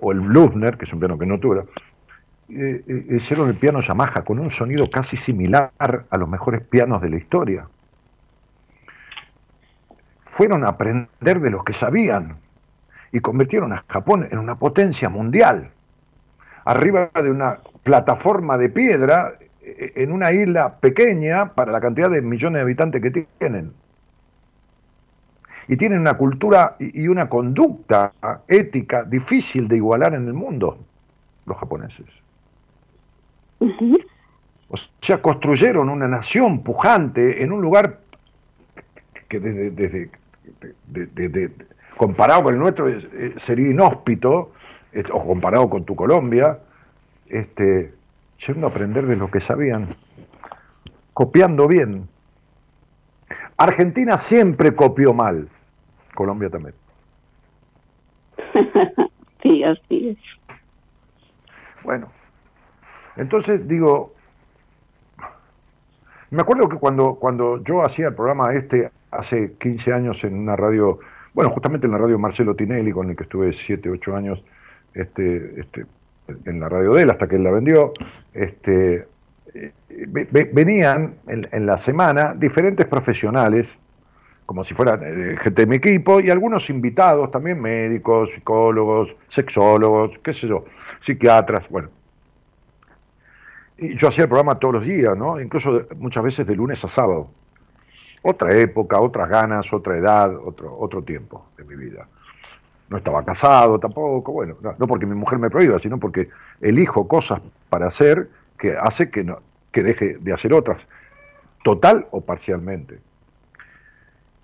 o 0.00 0.12
el 0.12 0.20
Blufner, 0.20 0.76
que 0.76 0.84
es 0.84 0.92
un 0.92 1.00
piano 1.00 1.18
que 1.18 1.26
no 1.26 1.38
tuve, 1.38 1.64
hicieron 2.48 3.48
el 3.48 3.56
piano 3.56 3.80
Yamaha 3.80 4.22
con 4.24 4.38
un 4.38 4.50
sonido 4.50 4.88
casi 4.88 5.16
similar 5.16 5.72
a 5.78 6.18
los 6.18 6.28
mejores 6.28 6.62
pianos 6.62 7.02
de 7.02 7.10
la 7.10 7.16
historia. 7.16 7.66
Fueron 10.36 10.64
a 10.64 10.68
aprender 10.68 11.40
de 11.40 11.48
los 11.48 11.64
que 11.64 11.72
sabían 11.72 12.36
y 13.10 13.20
convirtieron 13.20 13.72
a 13.72 13.82
Japón 13.88 14.28
en 14.30 14.36
una 14.36 14.58
potencia 14.58 15.08
mundial. 15.08 15.70
Arriba 16.66 17.10
de 17.14 17.30
una 17.30 17.60
plataforma 17.82 18.58
de 18.58 18.68
piedra 18.68 19.38
en 19.62 20.12
una 20.12 20.32
isla 20.32 20.76
pequeña 20.76 21.54
para 21.54 21.72
la 21.72 21.80
cantidad 21.80 22.10
de 22.10 22.20
millones 22.20 22.58
de 22.58 22.62
habitantes 22.64 23.00
que 23.00 23.26
tienen. 23.38 23.72
Y 25.68 25.78
tienen 25.78 26.00
una 26.00 26.18
cultura 26.18 26.76
y 26.80 27.08
una 27.08 27.30
conducta 27.30 28.12
ética 28.46 29.04
difícil 29.04 29.68
de 29.68 29.76
igualar 29.76 30.12
en 30.12 30.26
el 30.26 30.34
mundo, 30.34 30.76
los 31.46 31.56
japoneses. 31.56 32.04
O 34.68 34.76
sea, 35.00 35.22
construyeron 35.22 35.88
una 35.88 36.06
nación 36.06 36.62
pujante 36.62 37.42
en 37.42 37.52
un 37.52 37.62
lugar 37.62 38.00
que 39.28 39.40
desde, 39.40 40.10
comparado 41.96 42.44
con 42.44 42.54
el 42.54 42.60
nuestro 42.60 42.86
sería 43.36 43.70
inhóspito, 43.70 44.52
o 45.12 45.26
comparado 45.26 45.68
con 45.68 45.84
tu 45.84 45.94
Colombia, 45.94 46.58
este, 47.28 47.92
yendo 48.46 48.66
a 48.66 48.70
aprender 48.70 49.06
de 49.06 49.16
lo 49.16 49.30
que 49.30 49.40
sabían, 49.40 49.94
copiando 51.12 51.66
bien. 51.68 52.08
Argentina 53.56 54.16
siempre 54.16 54.74
copió 54.74 55.14
mal, 55.14 55.48
Colombia 56.14 56.50
también. 56.50 56.74
sí, 59.42 59.64
así 59.64 60.10
es. 60.10 60.18
Bueno, 61.82 62.08
entonces 63.16 63.66
digo, 63.66 64.14
me 66.30 66.42
acuerdo 66.42 66.68
que 66.68 66.76
cuando, 66.76 67.14
cuando 67.14 67.62
yo 67.62 67.82
hacía 67.84 68.08
el 68.08 68.14
programa 68.14 68.52
este 68.54 68.90
hace 69.10 69.52
15 69.58 69.92
años 69.92 70.24
en 70.24 70.34
una 70.34 70.56
radio, 70.56 70.98
bueno, 71.34 71.50
justamente 71.50 71.86
en 71.86 71.92
la 71.92 71.98
radio 71.98 72.18
Marcelo 72.18 72.54
Tinelli, 72.54 72.92
con 72.92 73.10
el 73.10 73.16
que 73.16 73.24
estuve 73.24 73.52
7, 73.52 73.90
8 73.90 74.16
años, 74.16 74.44
este, 74.94 75.60
este, 75.60 75.86
en 76.44 76.60
la 76.60 76.68
radio 76.68 76.94
de 76.94 77.02
él 77.02 77.10
hasta 77.10 77.28
que 77.28 77.36
él 77.36 77.44
la 77.44 77.50
vendió, 77.50 77.92
este, 78.34 79.06
venían 80.52 81.14
en, 81.26 81.66
la 81.66 81.78
semana 81.78 82.34
diferentes 82.36 82.86
profesionales, 82.86 83.78
como 84.44 84.64
si 84.64 84.74
fueran 84.74 85.00
eh, 85.02 85.36
gente 85.38 85.62
de 85.62 85.66
mi 85.66 85.76
equipo, 85.76 86.20
y 86.20 86.30
algunos 86.30 86.70
invitados, 86.70 87.30
también 87.30 87.60
médicos, 87.60 88.30
psicólogos, 88.34 89.14
sexólogos, 89.28 90.18
qué 90.20 90.32
sé 90.32 90.48
yo, 90.48 90.64
psiquiatras, 91.00 91.68
bueno. 91.68 91.88
Y 93.78 93.96
yo 93.96 94.08
hacía 94.08 94.24
el 94.24 94.30
programa 94.30 94.58
todos 94.58 94.74
los 94.74 94.86
días, 94.86 95.16
¿no? 95.16 95.40
Incluso 95.40 95.86
muchas 95.96 96.24
veces 96.24 96.46
de 96.46 96.56
lunes 96.56 96.82
a 96.84 96.88
sábado. 96.88 97.28
Otra 98.28 98.56
época, 98.56 99.00
otras 99.00 99.28
ganas, 99.28 99.72
otra 99.72 99.96
edad, 99.96 100.34
otro, 100.36 100.76
otro 100.78 101.02
tiempo 101.02 101.46
de 101.56 101.64
mi 101.64 101.76
vida 101.76 102.06
no 102.88 102.98
estaba 102.98 103.24
casado 103.24 103.78
tampoco, 103.78 104.32
bueno, 104.32 104.56
no, 104.62 104.86
porque 104.86 105.06
mi 105.06 105.14
mujer 105.14 105.38
me 105.38 105.50
prohíba, 105.50 105.78
sino 105.78 105.98
porque 105.98 106.28
elijo 106.60 107.08
cosas 107.08 107.40
para 107.68 107.86
hacer 107.86 108.28
que 108.58 108.76
hace 108.76 109.10
que, 109.10 109.24
no, 109.24 109.40
que 109.72 109.82
deje 109.82 110.18
de 110.20 110.32
hacer 110.32 110.52
otras, 110.52 110.78
total 111.64 112.06
o 112.10 112.20
parcialmente. 112.20 112.98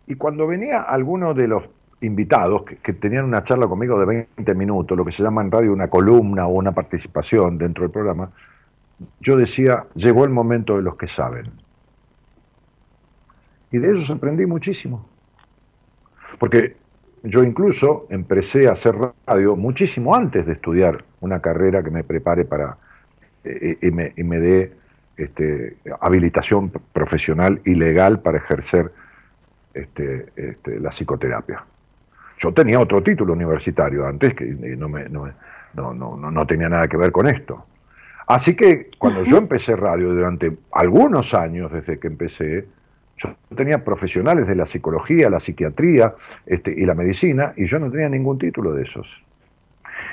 Y 0.07 0.17
cuando 0.17 0.47
venía 0.47 0.83
alguno 0.83 1.35
de 1.35 1.49
los 1.49 1.65
invitados 2.01 2.65
que, 2.83 2.93
tenían 2.93 3.25
una 3.25 3.45
charla 3.45 3.69
conmigo 3.69 3.99
de 3.99 4.27
20 4.37 4.55
minutos, 4.57 4.99
lo 4.99 5.05
que 5.05 5.13
se 5.13 5.23
llama 5.23 5.43
en 5.43 5.51
radio 5.51 5.73
una 5.73 5.89
columna 5.89 6.47
o 6.47 6.51
una 6.51 6.73
participación 6.73 7.59
dentro 7.59 7.83
del 7.83 7.93
programa, 7.93 8.31
yo 9.21 9.37
decía, 9.37 9.85
llegó 9.95 10.25
el 10.25 10.31
momento 10.31 10.77
de 10.77 10.83
los 10.83 10.97
que 10.97 11.07
saben. 11.07 11.62
Y 13.73 13.79
de 13.79 13.91
ellos 13.91 14.11
aprendí 14.11 14.47
muchísimo. 14.47 15.09
Porque 16.39 16.77
yo 17.25 17.43
incluso 17.43 18.07
empecé 18.11 18.69
a 18.69 18.73
hacer 18.73 18.95
radio 19.27 19.57
muchísimo 19.57 20.15
antes 20.15 20.47
de 20.47 20.53
estudiar 20.53 21.05
una 21.21 21.41
carrera 21.41 21.83
que 21.83 21.91
me 21.91 22.05
prepare 22.05 22.45
para 22.45 22.77
eh, 23.45 23.79
y, 23.81 23.91
me, 23.91 24.39
dé 24.39 24.73
este, 25.17 25.77
habilitación 26.01 26.71
profesional 26.93 27.61
y 27.65 27.75
legal 27.75 28.21
para 28.21 28.39
ejercer 28.39 28.93
este, 29.75 30.27
este, 30.37 30.79
la 30.79 30.91
psicoterapia. 30.91 31.65
Yo 32.39 32.53
tenía 32.53 32.81
otro 32.81 33.03
título 33.03 33.33
universitario 33.33 34.07
antes 34.07 34.35
que 34.35 34.45
no, 34.45 34.89
me, 34.89 35.09
no, 35.09 35.33
no, 35.75 35.95
no 35.95 36.47
tenía 36.47 36.69
nada 36.69 36.89
que 36.89 36.97
ver 36.97 37.13
con 37.13 37.29
esto. 37.29 37.65
Así 38.27 38.55
que 38.55 38.91
cuando 38.99 39.23
yo 39.23 39.39
empecé 39.39 39.77
radio 39.77 40.13
durante 40.13 40.57
algunos 40.73 41.35
años 41.35 41.71
desde 41.73 41.99
que 41.99 42.09
empecé, 42.09 42.67
yo 43.23 43.57
tenía 43.57 43.85
profesionales 43.85 44.47
de 44.47 44.55
la 44.55 44.67
psicología, 44.67 45.31
la 45.31 45.41
psiquiatría 45.41 46.15
este, 46.47 46.73
y 46.77 46.85
la 46.85 46.95
medicina, 46.95 47.53
y 47.57 47.67
yo 47.67 47.79
no 47.79 47.91
tenía 47.91 48.09
ningún 48.09 48.39
título 48.39 48.73
de 48.73 48.83
esos. 48.83 49.23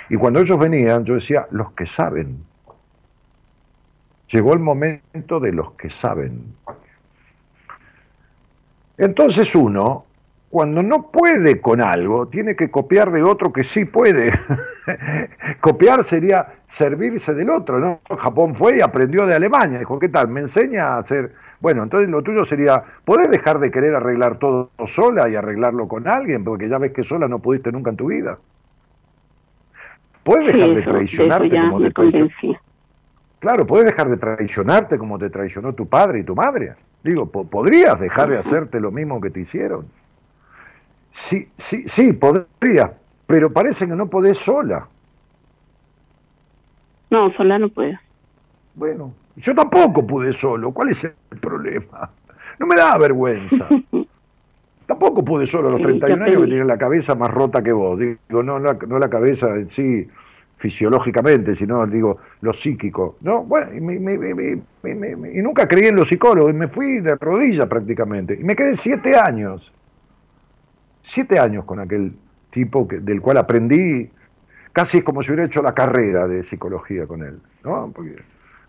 Y 0.09 0.15
cuando 0.17 0.39
ellos 0.39 0.57
venían, 0.57 1.05
yo 1.05 1.15
decía, 1.15 1.47
los 1.51 1.71
que 1.73 1.85
saben. 1.85 2.43
Llegó 4.31 4.53
el 4.53 4.59
momento 4.59 5.39
de 5.39 5.51
los 5.51 5.71
que 5.73 5.89
saben. 5.89 6.55
Entonces 8.97 9.55
uno, 9.55 10.05
cuando 10.49 10.83
no 10.83 11.11
puede 11.11 11.61
con 11.61 11.79
algo, 11.79 12.27
tiene 12.27 12.55
que 12.55 12.69
copiar 12.69 13.11
de 13.11 13.23
otro 13.23 13.53
que 13.53 13.63
sí 13.63 13.85
puede. 13.85 14.33
Copiar 15.61 16.03
sería 16.03 16.47
servirse 16.67 17.33
del 17.33 17.49
otro. 17.49 18.01
Japón 18.17 18.55
fue 18.55 18.77
y 18.77 18.81
aprendió 18.81 19.25
de 19.25 19.35
Alemania. 19.35 19.79
Dijo, 19.79 19.99
¿qué 19.99 20.09
tal? 20.09 20.27
¿Me 20.27 20.41
enseña 20.41 20.95
a 20.95 20.99
hacer 20.99 21.33
bueno, 21.61 21.83
entonces 21.83 22.09
lo 22.09 22.21
tuyo 22.21 22.45
sería, 22.45 22.83
¿podés 23.03 23.29
dejar 23.29 23.59
de 23.59 23.69
querer 23.69 23.95
arreglar 23.95 24.39
todo 24.39 24.71
sola 24.85 25.27
y 25.29 25.35
arreglarlo 25.35 25.87
con 25.87 26.07
alguien? 26.07 26.43
Porque 26.43 26.69
ya 26.69 26.77
ves 26.77 26.93
que 26.93 27.03
sola 27.03 27.27
no 27.27 27.39
pudiste 27.39 27.71
nunca 27.71 27.89
en 27.89 27.97
tu 27.97 28.07
vida. 28.07 28.37
¿Puedes 30.23 30.53
dejar 30.53 30.75
de 30.75 30.81
traicionarte 30.83 31.49
como 31.49 31.81
te 31.81 31.91
traicionó? 31.91 32.29
Claro, 33.39 33.65
puedes 33.65 33.85
dejar 33.85 34.09
de 34.09 34.17
traicionarte 34.17 34.97
como 34.97 35.17
te 35.17 35.29
traicionó 35.29 35.73
tu 35.73 35.87
padre 35.87 36.19
y 36.19 36.23
tu 36.23 36.35
madre. 36.35 36.75
Digo, 37.03 37.25
podrías 37.25 37.99
dejar 37.99 38.29
de 38.29 38.37
hacerte 38.37 38.79
lo 38.79 38.91
mismo 38.91 39.19
que 39.21 39.29
te 39.29 39.41
hicieron. 39.41 39.85
Sí, 41.13 41.49
sí, 41.57 41.83
sí, 41.87 42.13
podría, 42.13 42.93
pero 43.27 43.51
parece 43.51 43.87
que 43.87 43.95
no 43.95 44.09
podés 44.09 44.37
sola. 44.37 44.87
No, 47.09 47.31
sola 47.33 47.57
no 47.57 47.69
puedo. 47.69 47.97
Bueno, 48.75 49.13
yo 49.37 49.55
tampoco 49.55 50.05
pude 50.05 50.33
solo. 50.33 50.71
¿Cuál 50.71 50.89
es 50.89 51.03
el 51.03 51.13
problema? 51.39 52.09
No 52.59 52.67
me 52.67 52.75
da 52.75 52.97
vergüenza. 52.97 53.67
tampoco 54.85 55.23
pude 55.23 55.45
solo 55.45 55.69
a 55.69 55.71
los 55.71 55.81
31 55.81 56.25
años 56.25 56.41
que 56.41 56.47
tenía 56.47 56.65
la 56.65 56.77
cabeza 56.77 57.13
más 57.15 57.31
rota 57.31 57.61
que 57.61 57.71
vos. 57.71 57.99
Digo, 57.99 58.43
no 58.43 58.59
la, 58.59 58.73
no 58.87 58.97
la 58.97 59.09
cabeza 59.09 59.55
en 59.55 59.69
sí 59.69 60.07
fisiológicamente, 60.59 61.55
sino 61.55 61.85
digo 61.87 62.17
lo 62.41 62.53
psíquico. 62.53 63.17
No, 63.21 63.43
bueno, 63.43 63.73
y, 63.73 63.79
nunca 65.41 65.67
creí 65.67 65.87
en 65.87 65.95
los 65.95 66.09
psicólogos, 66.09 66.51
y 66.51 66.53
me 66.53 66.67
fui 66.67 66.99
de 66.99 67.15
rodillas 67.15 67.67
prácticamente. 67.67 68.37
Y 68.39 68.43
me 68.43 68.55
quedé 68.55 68.75
siete 68.75 69.15
años, 69.15 69.73
siete 71.01 71.39
años 71.39 71.65
con 71.65 71.79
aquel 71.79 72.13
tipo 72.49 72.87
que, 72.87 72.99
del 72.99 73.21
cual 73.21 73.37
aprendí, 73.37 74.09
casi 74.73 75.01
como 75.01 75.23
si 75.23 75.31
hubiera 75.31 75.45
hecho 75.45 75.61
la 75.61 75.73
carrera 75.73 76.27
de 76.27 76.43
psicología 76.43 77.07
con 77.07 77.23
él. 77.23 77.39
¿no? 77.63 77.93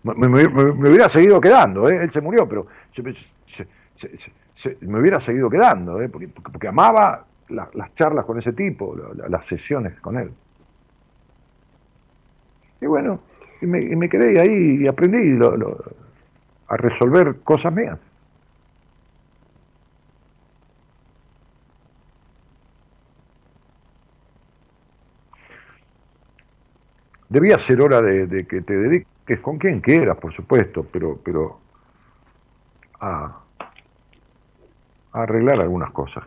Me, 0.03 0.45
hubiera 0.87 1.09
seguido 1.09 1.39
quedando, 1.39 1.89
¿eh? 1.89 2.03
él 2.03 2.11
se 2.11 2.21
murió, 2.21 2.47
pero 2.47 2.67
me 4.81 4.99
hubiera 4.99 5.19
seguido 5.19 5.49
quedando, 5.49 6.01
¿eh? 6.01 6.09
porque, 6.09 6.67
amaba 6.67 7.25
las 7.49 7.93
charlas 7.95 8.25
con 8.25 8.37
ese 8.37 8.53
tipo, 8.53 8.95
las 9.27 9.45
sesiones 9.45 9.99
con 9.99 10.17
él. 10.17 10.31
Y 12.79 12.85
bueno, 12.87 13.19
y 13.61 13.65
me, 13.67 14.09
quedé 14.09 14.39
ahí 14.39 14.83
y 14.83 14.87
aprendí 14.87 15.37
a 16.67 16.77
resolver 16.77 17.41
cosas 17.43 17.73
mías. 17.73 17.99
Debía 27.29 27.57
ser 27.59 27.81
hora 27.81 28.01
de, 28.01 28.45
que 28.45 28.61
te 28.61 28.75
dediques 28.75 29.10
con 29.41 29.57
quien 29.57 29.79
quieras, 29.79 30.17
por 30.17 30.33
supuesto, 30.33 30.85
pero, 30.91 31.19
pero 31.23 31.59
a, 32.99 33.39
arreglar 35.13 35.61
algunas 35.61 35.91
cosas. 35.91 36.23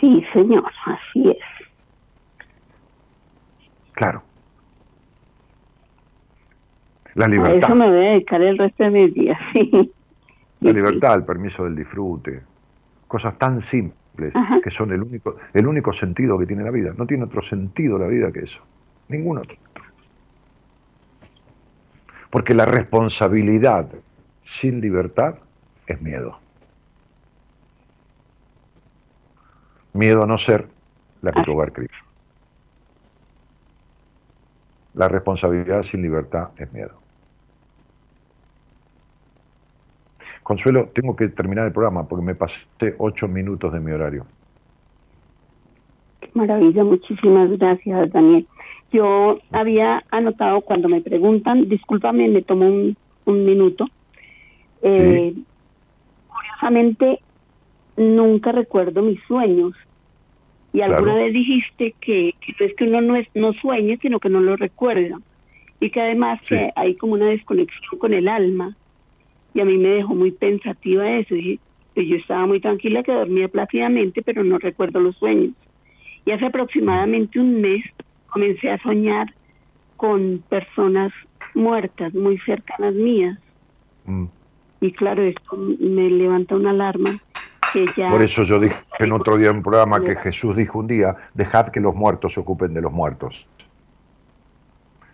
Sí, 0.00 0.24
señor, 0.32 0.70
así 0.84 1.30
es. 1.30 1.66
Claro. 3.92 4.22
La 7.14 7.28
libertad. 7.28 7.68
eso 7.68 7.74
me 7.74 7.88
voy 7.88 8.06
a 8.06 8.10
dedicar 8.10 8.42
el 8.42 8.56
resto 8.58 8.84
de 8.84 8.90
mis 8.90 9.14
días, 9.14 9.38
sí. 9.52 9.92
La 10.60 10.72
libertad, 10.72 11.14
el 11.16 11.24
permiso 11.24 11.64
del 11.64 11.76
disfrute, 11.76 12.42
cosas 13.06 13.36
tan 13.36 13.60
simples 13.60 14.32
que 14.62 14.70
son 14.70 14.92
el 14.92 15.02
único, 15.02 15.36
el 15.52 15.66
único 15.66 15.92
sentido 15.92 16.38
que 16.38 16.46
tiene 16.46 16.62
la 16.62 16.70
vida. 16.70 16.94
No 16.96 17.06
tiene 17.06 17.24
otro 17.24 17.42
sentido 17.42 17.98
la 17.98 18.06
vida 18.06 18.30
que 18.32 18.40
eso. 18.40 18.60
Ningún 19.08 19.38
otro. 19.38 19.56
Porque 22.32 22.54
la 22.54 22.64
responsabilidad 22.64 23.88
sin 24.40 24.80
libertad 24.80 25.34
es 25.86 26.00
miedo. 26.00 26.38
Miedo 29.92 30.24
a 30.24 30.26
no 30.26 30.38
ser 30.38 30.66
la 31.20 31.30
que 31.30 31.42
tu 31.42 31.52
hogar 31.52 31.72
la 34.94 35.08
responsabilidad 35.08 35.82
sin 35.82 36.02
libertad 36.02 36.48
es 36.56 36.72
miedo. 36.72 37.00
Consuelo, 40.42 40.88
tengo 40.94 41.14
que 41.14 41.28
terminar 41.28 41.66
el 41.66 41.72
programa 41.72 42.08
porque 42.08 42.24
me 42.24 42.34
pasé 42.34 42.56
ocho 42.98 43.28
minutos 43.28 43.72
de 43.72 43.80
mi 43.80 43.92
horario. 43.92 44.26
Qué 46.20 46.30
maravilla, 46.34 46.82
muchísimas 46.82 47.50
gracias, 47.58 48.10
Daniel. 48.10 48.46
Yo 48.92 49.38
había 49.50 50.04
anotado 50.10 50.60
cuando 50.60 50.88
me 50.88 51.00
preguntan, 51.00 51.68
discúlpame, 51.68 52.28
me 52.28 52.42
tomo 52.42 52.66
un, 52.66 52.96
minuto. 53.24 53.86
Eh, 54.82 55.34
curiosamente, 56.28 57.20
nunca 57.96 58.52
recuerdo 58.52 59.00
mis 59.02 59.20
sueños. 59.22 59.72
Y 60.74 60.82
alguna 60.82 61.14
vez 61.14 61.32
dijiste 61.32 61.94
que, 62.00 62.34
no 62.58 62.66
es 62.66 62.74
que 62.74 62.84
uno 62.84 63.00
no, 63.00 63.16
es, 63.16 63.28
no 63.34 63.52
sueñe, 63.54 63.98
sino 63.98 64.20
que 64.20 64.28
no 64.28 64.40
lo 64.40 64.56
recuerda. 64.56 65.18
Y 65.80 65.90
que 65.90 66.00
además 66.00 66.40
que 66.46 66.70
hay 66.76 66.94
como 66.94 67.14
una 67.14 67.26
desconexión 67.26 67.98
con 67.98 68.12
el 68.12 68.28
alma. 68.28 68.76
Y 69.54 69.60
a 69.60 69.64
mí 69.64 69.78
me 69.78 69.88
dejó 69.88 70.14
muy 70.14 70.32
pensativa 70.32 71.10
eso. 71.10 71.34
Dije, 71.34 71.58
pues 71.94 72.06
yo 72.08 72.16
estaba 72.16 72.46
muy 72.46 72.60
tranquila 72.60 73.02
que 73.02 73.12
dormía 73.12 73.48
plácidamente, 73.48 74.22
pero 74.22 74.44
no 74.44 74.58
recuerdo 74.58 75.00
los 75.00 75.16
sueños. 75.16 75.52
Y 76.24 76.30
hace 76.30 76.46
aproximadamente 76.46 77.40
un 77.40 77.60
mes 77.60 77.84
comencé 78.32 78.70
a 78.70 78.78
soñar 78.82 79.26
con 79.96 80.42
personas 80.48 81.12
muertas, 81.54 82.14
muy 82.14 82.38
cercanas 82.38 82.94
mías. 82.94 83.38
Mm. 84.04 84.26
Y 84.80 84.92
claro, 84.92 85.22
esto 85.22 85.56
me 85.56 86.10
levanta 86.10 86.56
una 86.56 86.70
alarma 86.70 87.20
por 88.10 88.22
eso 88.22 88.42
yo 88.42 88.58
dije 88.58 88.76
en 88.98 89.12
otro 89.12 89.36
día 89.36 89.50
en 89.50 89.56
un 89.56 89.62
programa 89.62 90.00
que 90.00 90.16
Jesús 90.16 90.56
dijo 90.56 90.78
un 90.78 90.86
día, 90.86 91.16
dejad 91.34 91.68
que 91.68 91.80
los 91.80 91.94
muertos 91.94 92.34
se 92.34 92.40
ocupen 92.40 92.74
de 92.74 92.82
los 92.82 92.92
muertos. 92.92 93.48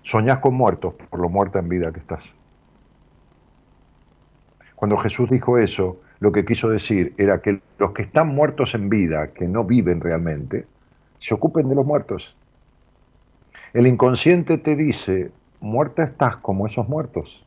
Soñás 0.02 0.38
con 0.38 0.54
muertos 0.54 0.94
por 1.10 1.20
lo 1.20 1.28
muerta 1.28 1.58
en 1.60 1.68
vida 1.68 1.92
que 1.92 2.00
estás. 2.00 2.34
Cuando 4.74 4.96
Jesús 4.96 5.30
dijo 5.30 5.58
eso, 5.58 6.00
lo 6.20 6.32
que 6.32 6.44
quiso 6.44 6.68
decir 6.68 7.14
era 7.18 7.40
que 7.40 7.60
los 7.78 7.92
que 7.92 8.02
están 8.02 8.28
muertos 8.28 8.74
en 8.74 8.88
vida, 8.88 9.32
que 9.32 9.46
no 9.46 9.64
viven 9.64 10.00
realmente, 10.00 10.66
se 11.18 11.34
ocupen 11.34 11.68
de 11.68 11.74
los 11.74 11.86
muertos. 11.86 12.36
El 13.72 13.86
inconsciente 13.86 14.58
te 14.58 14.76
dice, 14.76 15.30
muerta 15.60 16.04
estás 16.04 16.36
como 16.36 16.66
esos 16.66 16.88
muertos, 16.88 17.44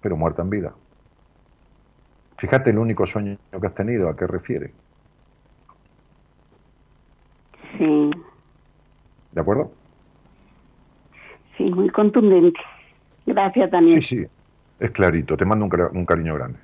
pero 0.00 0.16
muerta 0.16 0.42
en 0.42 0.50
vida. 0.50 0.74
Fíjate 2.36 2.70
el 2.70 2.78
único 2.78 3.06
sueño 3.06 3.38
que 3.50 3.66
has 3.66 3.74
tenido, 3.74 4.08
¿a 4.08 4.16
qué 4.16 4.26
refiere? 4.26 4.72
Sí. 7.78 8.10
¿De 9.32 9.40
acuerdo? 9.40 9.72
Sí, 11.56 11.64
muy 11.64 11.88
contundente. 11.90 12.60
Gracias, 13.26 13.70
Daniel. 13.70 14.02
Sí, 14.02 14.16
sí, 14.16 14.26
es 14.80 14.90
clarito. 14.90 15.36
Te 15.36 15.44
mando 15.44 15.64
un, 15.64 15.96
un 15.96 16.04
cariño 16.04 16.34
grande. 16.34 16.58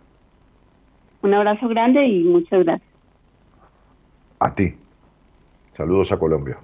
Un 1.22 1.34
abrazo 1.34 1.68
grande 1.68 2.06
y 2.06 2.24
muchas 2.24 2.64
gracias. 2.64 2.90
A 4.40 4.54
ti. 4.54 4.76
Saludos 5.72 6.12
a 6.12 6.18
Colombia. 6.18 6.58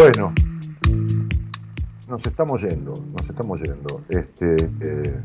Bueno 0.00 0.32
nos 2.08 2.26
estamos 2.26 2.62
yendo, 2.62 2.94
nos 3.12 3.28
estamos 3.28 3.60
yendo. 3.60 4.00
Este, 4.08 4.56
eh, 4.80 5.20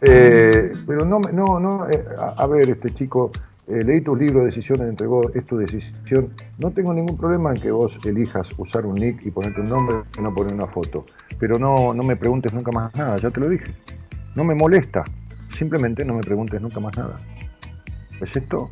eh, 0.00 0.72
pero 0.84 1.04
no, 1.04 1.20
no, 1.20 1.60
no, 1.60 1.88
eh, 1.88 2.04
a, 2.18 2.46
ver, 2.48 2.70
este 2.70 2.90
chico, 2.90 3.30
leí 3.68 4.00
tu 4.00 4.16
libro 4.16 4.44
Decisiones, 4.44 4.88
entregó, 4.88 5.30
es 5.32 5.44
tu 5.44 5.58
decisión. 5.58 6.34
No 6.58 6.72
tengo 6.72 6.92
ningún 6.92 7.16
problema 7.16 7.54
en 7.54 7.60
que 7.60 7.70
vos 7.70 7.96
elijas 8.04 8.50
usar 8.58 8.84
un 8.84 8.96
nick 8.96 9.24
y 9.24 9.30
ponerte 9.30 9.60
un 9.60 9.68
nombre 9.68 9.98
y 10.18 10.20
no 10.20 10.34
poner 10.34 10.54
una 10.54 10.66
foto. 10.66 11.06
Pero 11.38 11.56
no, 11.56 11.94
no 11.94 12.02
me 12.02 12.16
preguntes 12.16 12.52
nunca 12.52 12.72
más 12.72 12.92
nada, 12.96 13.16
ya 13.16 13.30
te 13.30 13.38
lo 13.38 13.48
dije. 13.48 13.72
No 14.34 14.42
me 14.42 14.56
molesta. 14.56 15.04
Simplemente 15.56 16.04
no 16.04 16.14
me 16.14 16.20
preguntes 16.20 16.60
nunca 16.60 16.80
más 16.80 16.96
nada. 16.96 17.18
¿Es 18.20 18.36
esto? 18.36 18.70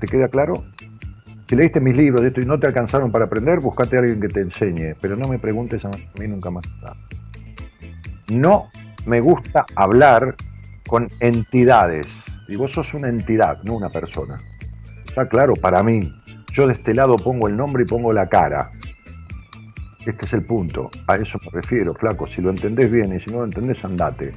¿Te 0.00 0.06
queda 0.06 0.28
claro? 0.28 0.64
Si 1.48 1.56
leíste 1.56 1.80
mis 1.80 1.96
libros 1.96 2.22
de 2.22 2.28
esto 2.28 2.40
y 2.40 2.46
no 2.46 2.60
te 2.60 2.68
alcanzaron 2.68 3.10
para 3.10 3.24
aprender, 3.24 3.58
buscate 3.58 3.96
a 3.96 4.00
alguien 4.00 4.20
que 4.20 4.28
te 4.28 4.40
enseñe, 4.40 4.94
pero 5.00 5.16
no 5.16 5.26
me 5.26 5.38
preguntes 5.38 5.84
a 5.84 5.88
mí 5.88 6.28
nunca 6.28 6.50
más. 6.50 6.64
No 8.28 8.70
me 9.06 9.20
gusta 9.20 9.64
hablar 9.74 10.36
con 10.86 11.08
entidades. 11.20 12.24
Y 12.48 12.56
vos 12.56 12.72
sos 12.72 12.94
una 12.94 13.08
entidad, 13.08 13.62
no 13.62 13.74
una 13.74 13.88
persona. 13.88 14.36
Está 15.06 15.28
claro, 15.28 15.54
para 15.54 15.82
mí. 15.82 16.12
Yo 16.52 16.66
de 16.66 16.74
este 16.74 16.94
lado 16.94 17.16
pongo 17.16 17.48
el 17.48 17.56
nombre 17.56 17.84
y 17.84 17.86
pongo 17.86 18.12
la 18.12 18.28
cara. 18.28 18.70
Este 20.06 20.24
es 20.24 20.32
el 20.32 20.44
punto. 20.44 20.90
A 21.06 21.16
eso 21.16 21.38
me 21.44 21.60
refiero, 21.60 21.94
flaco. 21.94 22.26
Si 22.26 22.40
lo 22.40 22.50
entendés 22.50 22.90
bien 22.90 23.14
y 23.14 23.20
si 23.20 23.30
no 23.30 23.38
lo 23.38 23.44
entendés, 23.44 23.84
andate. 23.84 24.34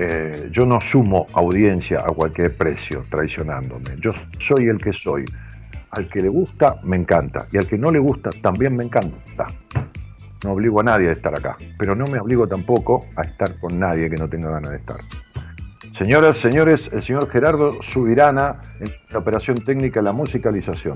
Eh, 0.00 0.48
yo 0.52 0.64
no 0.64 0.80
sumo 0.80 1.26
audiencia 1.32 1.98
a 1.98 2.12
cualquier 2.12 2.56
precio 2.56 3.04
traicionándome. 3.10 3.96
Yo 3.98 4.12
soy 4.38 4.68
el 4.68 4.78
que 4.78 4.92
soy. 4.92 5.24
Al 5.90 6.08
que 6.08 6.20
le 6.20 6.28
gusta, 6.28 6.76
me 6.84 6.94
encanta. 6.94 7.48
Y 7.50 7.56
al 7.56 7.66
que 7.66 7.76
no 7.76 7.90
le 7.90 7.98
gusta, 7.98 8.30
también 8.40 8.76
me 8.76 8.84
encanta. 8.84 9.48
No 10.44 10.52
obligo 10.52 10.78
a 10.78 10.84
nadie 10.84 11.08
a 11.08 11.12
estar 11.12 11.34
acá. 11.34 11.56
Pero 11.76 11.96
no 11.96 12.06
me 12.06 12.20
obligo 12.20 12.46
tampoco 12.46 13.06
a 13.16 13.22
estar 13.22 13.58
con 13.58 13.76
nadie 13.76 14.08
que 14.08 14.14
no 14.14 14.28
tenga 14.28 14.50
ganas 14.50 14.70
de 14.70 14.76
estar. 14.76 15.00
Señoras, 15.96 16.36
señores, 16.36 16.88
el 16.92 17.02
señor 17.02 17.28
Gerardo 17.28 17.82
Subirana 17.82 18.62
en 18.78 18.92
la 19.10 19.18
operación 19.18 19.64
técnica 19.64 20.00
la 20.00 20.12
musicalización. 20.12 20.94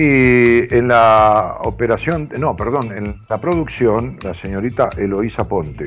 Y 0.00 0.72
en 0.72 0.86
la 0.86 1.58
operación, 1.64 2.28
no, 2.38 2.54
perdón, 2.54 2.96
en 2.96 3.16
la 3.28 3.40
producción, 3.40 4.16
la 4.22 4.32
señorita 4.32 4.90
Eloísa 4.96 5.48
Ponte. 5.48 5.86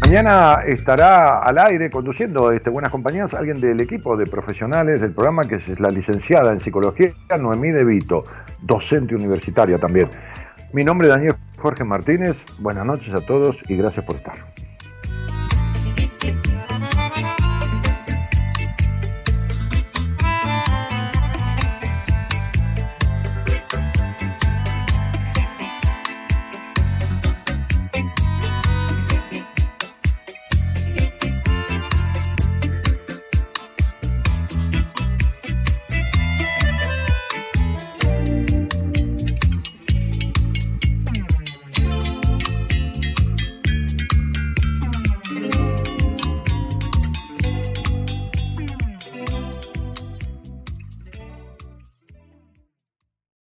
Mañana 0.00 0.62
estará 0.66 1.42
al 1.42 1.58
aire 1.58 1.90
conduciendo 1.90 2.50
este, 2.50 2.70
Buenas 2.70 2.90
Compañías 2.90 3.34
alguien 3.34 3.60
del 3.60 3.80
equipo 3.80 4.16
de 4.16 4.24
profesionales 4.24 5.02
del 5.02 5.12
programa, 5.12 5.44
que 5.44 5.56
es 5.56 5.78
la 5.78 5.90
licenciada 5.90 6.54
en 6.54 6.62
psicología, 6.62 7.12
Noemí 7.38 7.72
De 7.72 7.84
Vito, 7.84 8.24
docente 8.62 9.14
universitaria 9.14 9.78
también. 9.78 10.08
Mi 10.72 10.82
nombre 10.82 11.08
es 11.08 11.14
Daniel 11.14 11.34
Jorge 11.58 11.84
Martínez, 11.84 12.46
buenas 12.58 12.86
noches 12.86 13.12
a 13.12 13.20
todos 13.20 13.62
y 13.68 13.76
gracias 13.76 14.06
por 14.06 14.16
estar. 14.16 14.69